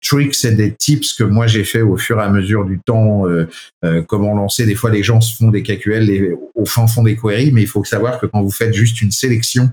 tricks 0.00 0.44
et 0.44 0.52
des 0.52 0.72
tips 0.72 1.14
que 1.14 1.24
moi 1.24 1.46
j'ai 1.46 1.64
fait 1.64 1.82
au 1.82 1.96
fur 1.96 2.18
et 2.18 2.22
à 2.22 2.28
mesure 2.28 2.64
du 2.64 2.80
temps, 2.80 3.24
comment 4.06 4.34
lancer. 4.34 4.66
Des 4.66 4.74
fois, 4.74 4.90
les 4.90 5.02
gens 5.02 5.20
se 5.20 5.36
font 5.36 5.50
des 5.50 5.62
KQL 5.62 6.34
au 6.54 6.64
fin 6.64 6.86
fond 6.88 7.02
des 7.04 7.16
queries, 7.16 7.52
mais 7.52 7.62
il 7.62 7.68
faut 7.68 7.84
savoir 7.84 8.18
que 8.18 8.26
quand 8.26 8.42
vous 8.42 8.50
faites 8.50 8.74
juste 8.74 9.00
une 9.00 9.12
sélection 9.12 9.70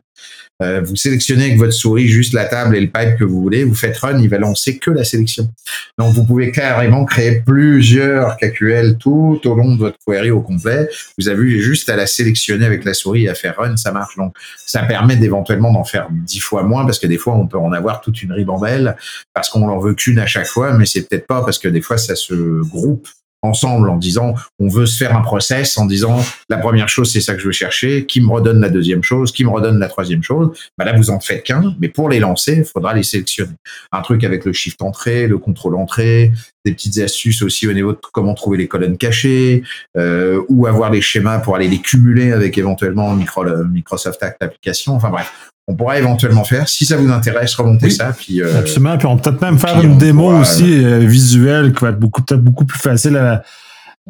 euh, 0.62 0.82
vous 0.82 0.96
sélectionnez 0.96 1.46
avec 1.46 1.58
votre 1.58 1.74
souris 1.74 2.08
juste 2.08 2.34
la 2.34 2.46
table 2.46 2.78
et 2.78 2.80
le 2.80 2.88
pipe 2.88 3.18
que 3.18 3.26
vous 3.26 3.42
voulez, 3.42 3.66
vous 3.66 3.76
faites 3.76 3.98
run, 3.98 4.20
il 4.20 4.30
va 4.30 4.38
lancer 4.38 4.78
que 4.78 4.90
la 4.90 5.04
sélection. 5.04 5.50
Donc 5.98 6.14
vous 6.14 6.26
pouvez 6.26 6.52
carrément 6.52 7.04
créer 7.04 7.42
plusieurs 7.42 8.38
KQL 8.38 8.98
tout 8.98 9.42
au 9.44 9.56
long 9.56 9.76
de 9.76 9.80
votre 9.80 9.98
query 10.08 10.32
au 10.32 10.42
complet. 10.42 10.90
Vous 11.18 11.28
avez 11.28 11.60
juste 11.60 11.90
à 11.90 11.98
la 11.98 12.08
sélectionner 12.08 12.66
avec 12.66 12.86
la 12.86 12.94
souris 12.94 13.26
et 13.26 13.30
à 13.30 13.36
faire 13.36 13.58
run, 13.58 13.76
ça 13.76 13.92
marche. 13.92 14.16
Donc 14.16 14.34
ça 14.66 14.84
permet 14.84 15.18
d'éventuellement 15.18 15.74
d'en 15.74 15.84
faire 15.84 16.08
dix 16.10 16.40
fois 16.40 16.64
moins 16.64 16.86
parce 16.86 17.00
que 17.00 17.08
des 17.08 17.18
fois 17.18 17.36
on 17.36 17.48
peut 17.48 17.60
en 17.60 17.74
avoir 17.74 18.00
toute 18.00 18.22
une 18.24 18.32
ribambelle 18.32 18.96
parce 19.34 19.50
qu'on 19.50 19.68
n'en 19.68 19.80
veut 19.80 19.94
qu'une 19.94 20.20
à 20.20 20.28
chaque 20.28 20.48
fois, 20.48 20.74
mais 20.74 20.86
c'est 20.86 21.08
peut-être 21.08 21.28
pas 21.28 21.44
parce 21.44 21.60
que 21.60 21.68
des 21.68 21.82
fois 21.82 21.98
ça 21.98 22.16
se 22.16 22.62
groupe 22.62 23.08
ensemble 23.46 23.90
en 23.90 23.98
disant 23.98 24.36
on 24.60 24.68
veut 24.68 24.86
se 24.86 24.98
faire 24.98 25.16
un 25.16 25.22
process 25.22 25.78
en 25.78 25.86
disant 25.86 26.20
la 26.50 26.58
première 26.58 26.90
chose 26.90 27.12
c'est 27.12 27.22
ça 27.22 27.34
que 27.34 27.40
je 27.40 27.46
veux 27.46 27.52
chercher, 27.52 28.06
qui 28.06 28.22
me 28.22 28.30
redonne 28.30 28.60
la 28.60 28.70
deuxième 28.70 29.04
chose, 29.04 29.32
qui 29.32 29.44
me 29.44 29.50
redonne 29.50 29.80
la 29.80 29.88
troisième 29.88 30.24
chose. 30.24 30.50
Bah 30.78 30.86
là 30.86 30.94
vous 30.94 31.10
en 31.10 31.20
faites 31.20 31.44
qu'un, 31.44 31.76
mais 31.80 31.90
pour 31.90 32.10
les 32.10 32.20
lancer, 32.20 32.58
il 32.58 32.66
faudra 32.66 32.94
les 32.94 33.04
sélectionner. 33.04 33.54
Un 33.92 34.02
truc 34.02 34.24
avec 34.24 34.46
le 34.46 34.54
shift 34.54 34.82
entrée, 34.82 35.28
le 35.28 35.38
contrôle 35.38 35.76
entrée, 35.76 36.32
des 36.66 36.74
petites 36.74 36.98
astuces 36.98 37.42
aussi 37.42 37.68
au 37.68 37.74
niveau 37.74 37.94
de 37.94 38.00
comment 38.12 38.34
trouver 38.34 38.58
les 38.58 38.68
colonnes 38.68 38.98
cachées 38.98 39.64
euh, 39.98 40.42
ou 40.50 40.66
avoir 40.66 40.90
les 40.90 41.02
schémas 41.02 41.40
pour 41.40 41.56
aller 41.56 41.68
les 41.68 41.80
cumuler 41.80 42.32
avec 42.32 42.58
éventuellement 42.58 43.16
Microsoft 43.16 44.22
Act 44.24 44.42
application. 44.42 44.94
Enfin 44.94 45.10
bref, 45.10 45.32
on 45.68 45.76
pourra 45.76 45.98
éventuellement 45.98 46.44
faire. 46.44 46.70
Si 46.70 46.86
ça 46.86 46.98
vous 46.98 47.12
intéresse, 47.12 47.56
remonter 47.56 47.90
ça. 47.90 48.14
Puis, 48.18 48.42
euh, 48.42 48.60
Absolument. 48.60 48.98
Puis 48.98 49.08
on 49.08 49.18
peut 49.18 49.32
peut-être 49.32 49.42
même 49.42 49.60
faire 49.60 49.82
une 49.82 49.98
démo 49.98 50.32
aussi 50.40 50.86
euh, 50.86 51.00
visuelle 51.00 51.74
qui 51.74 51.82
va 51.82 51.90
être 51.90 52.00
beaucoup, 52.00 52.22
peut-être 52.22 52.44
beaucoup 52.44 52.66
plus 52.66 52.80
facile 52.80 53.18
à. 53.18 53.44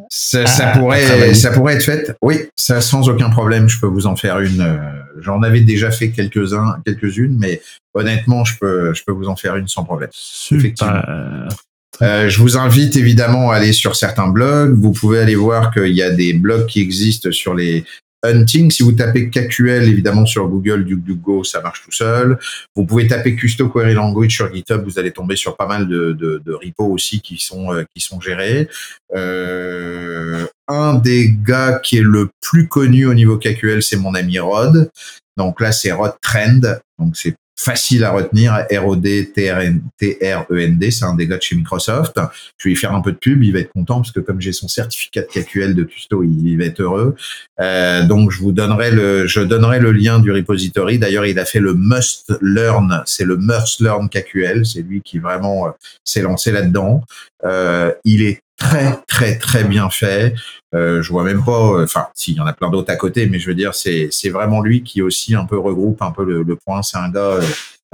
Ça, 0.09 0.45
ça 0.45 0.67
pourrait, 0.71 1.33
ça 1.33 1.51
pourrait 1.51 1.75
être 1.75 1.83
fait. 1.83 2.13
Oui, 2.21 2.49
ça 2.57 2.81
sans 2.81 3.07
aucun 3.07 3.29
problème. 3.29 3.69
Je 3.69 3.79
peux 3.79 3.87
vous 3.87 4.07
en 4.07 4.17
faire 4.17 4.39
une. 4.39 4.59
Euh, 4.59 4.77
j'en 5.21 5.41
avais 5.41 5.61
déjà 5.61 5.89
fait 5.89 6.11
quelques-uns, 6.11 6.81
quelques-unes, 6.85 7.37
mais 7.39 7.61
honnêtement, 7.93 8.43
je 8.43 8.57
peux, 8.59 8.93
je 8.93 9.03
peux 9.05 9.13
vous 9.13 9.29
en 9.29 9.37
faire 9.37 9.55
une 9.55 9.69
sans 9.69 9.85
problème. 9.85 10.09
Super. 10.11 11.01
Euh, 12.01 12.27
je 12.27 12.39
vous 12.39 12.57
invite 12.57 12.97
évidemment 12.97 13.51
à 13.51 13.55
aller 13.55 13.71
sur 13.71 13.95
certains 13.95 14.27
blogs. 14.27 14.77
Vous 14.77 14.91
pouvez 14.91 15.19
aller 15.19 15.35
voir 15.35 15.71
qu'il 15.71 15.93
y 15.93 16.03
a 16.03 16.11
des 16.11 16.33
blogs 16.33 16.65
qui 16.65 16.81
existent 16.81 17.31
sur 17.31 17.53
les 17.53 17.85
Hunting, 18.27 18.71
si 18.71 18.83
vous 18.83 18.91
tapez 18.91 19.29
KQL 19.29 19.83
évidemment 19.83 20.25
sur 20.25 20.47
Google, 20.47 20.85
DuckDuckGo, 20.85 21.43
ça 21.43 21.61
marche 21.61 21.83
tout 21.83 21.91
seul. 21.91 22.37
Vous 22.75 22.85
pouvez 22.85 23.07
taper 23.07 23.35
Custo 23.35 23.69
Query 23.69 23.93
Language 23.93 24.31
sur 24.31 24.53
GitHub, 24.53 24.83
vous 24.83 24.99
allez 24.99 25.11
tomber 25.11 25.35
sur 25.35 25.55
pas 25.55 25.67
mal 25.67 25.87
de, 25.87 26.41
repos 26.47 26.85
aussi 26.85 27.21
qui 27.21 27.37
sont 27.37 27.73
euh, 27.73 27.83
qui 27.93 28.01
sont 28.01 28.19
gérés. 28.21 28.69
Euh, 29.15 30.45
un 30.67 30.95
des 30.95 31.35
gars 31.45 31.79
qui 31.83 31.97
est 31.97 32.01
le 32.03 32.29
plus 32.41 32.67
connu 32.67 33.05
au 33.05 33.13
niveau 33.13 33.37
KQL, 33.37 33.83
c'est 33.83 33.97
mon 33.97 34.15
ami 34.15 34.39
Rod. 34.39 34.89
Donc 35.37 35.61
là, 35.61 35.71
c'est 35.71 35.91
Rod 35.91 36.13
Trend. 36.21 36.61
Donc 36.97 37.15
c'est 37.15 37.35
facile 37.57 38.03
à 38.03 38.11
retenir, 38.11 38.65
R-O-D-T-R-E-N-D, 38.71 40.11
c'est 40.91 41.05
un 41.05 41.15
des 41.15 41.25
gars 41.27 41.37
de 41.37 41.41
chez 41.41 41.55
Microsoft. 41.55 42.19
Je 42.57 42.67
vais 42.67 42.71
lui 42.71 42.75
faire 42.75 42.93
un 42.93 43.01
peu 43.01 43.13
de 43.13 43.17
pub, 43.17 43.41
il 43.43 43.53
va 43.53 43.59
être 43.59 43.71
content 43.71 43.95
parce 43.95 44.11
que 44.11 44.19
comme 44.19 44.41
j'ai 44.41 44.51
son 44.51 44.67
certificat 44.67 45.21
de 45.21 45.27
KQL 45.27 45.73
de 45.73 45.83
Custo, 45.83 46.21
il, 46.23 46.57
va 46.57 46.65
être 46.65 46.81
heureux. 46.81 47.15
Euh, 47.61 48.05
donc 48.05 48.31
je 48.31 48.39
vous 48.39 48.51
donnerai 48.51 48.91
le, 48.91 49.25
je 49.27 49.39
donnerai 49.39 49.79
le 49.79 49.91
lien 49.91 50.19
du 50.19 50.31
repository. 50.31 50.99
D'ailleurs, 50.99 51.25
il 51.25 51.39
a 51.39 51.45
fait 51.45 51.59
le 51.59 51.73
Must 51.73 52.33
Learn, 52.41 53.03
c'est 53.05 53.25
le 53.25 53.37
Must 53.37 53.79
Learn 53.79 54.09
KQL, 54.09 54.65
c'est 54.65 54.81
lui 54.81 55.01
qui 55.01 55.19
vraiment 55.19 55.67
euh, 55.67 55.71
s'est 56.03 56.21
lancé 56.21 56.51
là-dedans. 56.51 57.03
Euh, 57.45 57.91
il 58.03 58.21
est 58.21 58.41
très 58.57 58.99
très 59.07 59.37
très 59.37 59.63
bien 59.63 59.89
fait. 59.89 60.33
Euh, 60.73 61.01
je 61.01 61.09
vois 61.09 61.23
même 61.23 61.43
pas, 61.43 61.83
enfin, 61.83 62.07
s'il 62.13 62.35
y 62.35 62.39
en 62.39 62.45
a 62.45 62.53
plein 62.53 62.69
d'autres 62.69 62.91
à 62.91 62.95
côté, 62.95 63.27
mais 63.27 63.39
je 63.39 63.47
veux 63.47 63.55
dire, 63.55 63.75
c'est 63.75 64.09
c'est 64.11 64.29
vraiment 64.29 64.61
lui 64.61 64.83
qui 64.83 65.01
aussi 65.01 65.35
un 65.35 65.45
peu 65.45 65.57
regroupe 65.57 66.01
un 66.01 66.11
peu 66.11 66.23
le, 66.23 66.43
le 66.43 66.55
point. 66.55 66.81
C'est 66.81 66.97
un 66.97 67.09
gars 67.09 67.19
euh, 67.19 67.41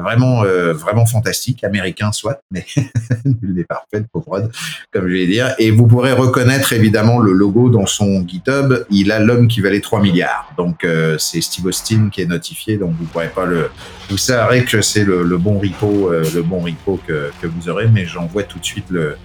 vraiment 0.02 0.44
euh, 0.44 0.74
vraiment 0.74 1.06
fantastique, 1.06 1.64
américain 1.64 2.12
soit, 2.12 2.42
mais 2.52 2.66
il 3.44 3.60
est 3.60 3.64
parfait, 3.64 4.04
pauvre 4.12 4.28
Rod, 4.28 4.52
comme 4.92 5.08
je 5.08 5.14
vais 5.14 5.28
dire. 5.28 5.54
Et 5.60 5.72
vous 5.72 5.88
pourrez 5.88 6.12
reconnaître 6.12 6.74
évidemment 6.74 7.20
le 7.20 7.32
logo 7.32 7.70
dans 7.70 7.86
son 7.86 8.26
GitHub. 8.28 8.86
Il 8.90 9.12
a 9.12 9.20
l'homme 9.20 9.48
qui 9.48 9.62
valait 9.62 9.82
3 9.82 10.02
milliards. 10.02 10.54
Donc 10.58 10.84
euh, 10.84 11.18
c'est 11.18 11.42
Steve 11.42 11.66
Austin 11.66 12.10
qui 12.12 12.22
est 12.22 12.26
notifié, 12.26 12.78
donc 12.78 12.94
vous 13.00 13.06
pourrez 13.06 13.30
pas 13.30 13.46
le. 13.46 13.70
Vous 14.10 14.18
saurez 14.18 14.66
que 14.66 14.82
c'est 14.82 15.06
le, 15.06 15.24
le, 15.24 15.38
bon 15.38 15.60
repo, 15.60 16.12
euh, 16.12 16.26
le 16.34 16.42
bon 16.42 16.60
repo 16.60 17.00
que, 17.08 17.32
que 17.42 17.48
vous 17.48 17.70
aurez, 17.70 17.88
mais 17.88 18.06
j'envoie 18.06 18.44
tout 18.44 18.60
de 18.60 18.66
suite 18.66 18.90
le 18.90 19.16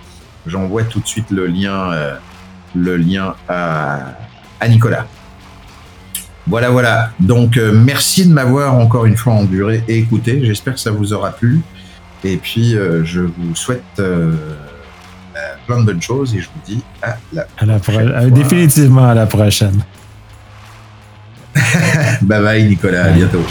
j'envoie 0.46 0.84
tout 0.84 1.00
de 1.00 1.06
suite 1.06 1.30
le 1.30 1.46
lien, 1.46 1.92
euh, 1.92 2.14
le 2.74 2.96
lien 2.96 3.34
à, 3.48 4.14
à, 4.60 4.68
Nicolas. 4.68 5.06
Voilà, 6.46 6.70
voilà. 6.70 7.10
Donc, 7.20 7.56
euh, 7.56 7.72
merci 7.72 8.26
de 8.26 8.32
m'avoir 8.32 8.74
encore 8.74 9.06
une 9.06 9.16
fois 9.16 9.34
enduré 9.34 9.82
et 9.88 9.98
écouté. 9.98 10.44
J'espère 10.44 10.74
que 10.74 10.80
ça 10.80 10.90
vous 10.90 11.12
aura 11.12 11.32
plu. 11.32 11.60
Et 12.24 12.36
puis, 12.36 12.72
je 13.04 13.20
vous 13.20 13.54
souhaite 13.54 13.84
plein 15.66 15.80
de 15.80 15.84
bonnes 15.84 16.02
choses 16.02 16.34
et 16.34 16.40
je 16.40 16.46
vous 16.46 16.60
dis 16.64 16.82
à 17.02 17.16
la 17.32 17.46
à 17.58 17.66
la 17.66 17.78
prochaine. 17.78 18.30
Définitivement 18.30 19.08
à 19.08 19.14
la 19.14 19.26
prochaine. 19.26 19.84
bye 22.22 22.42
bye 22.42 22.64
Nicolas, 22.64 23.04
à 23.04 23.10
bientôt. 23.10 23.44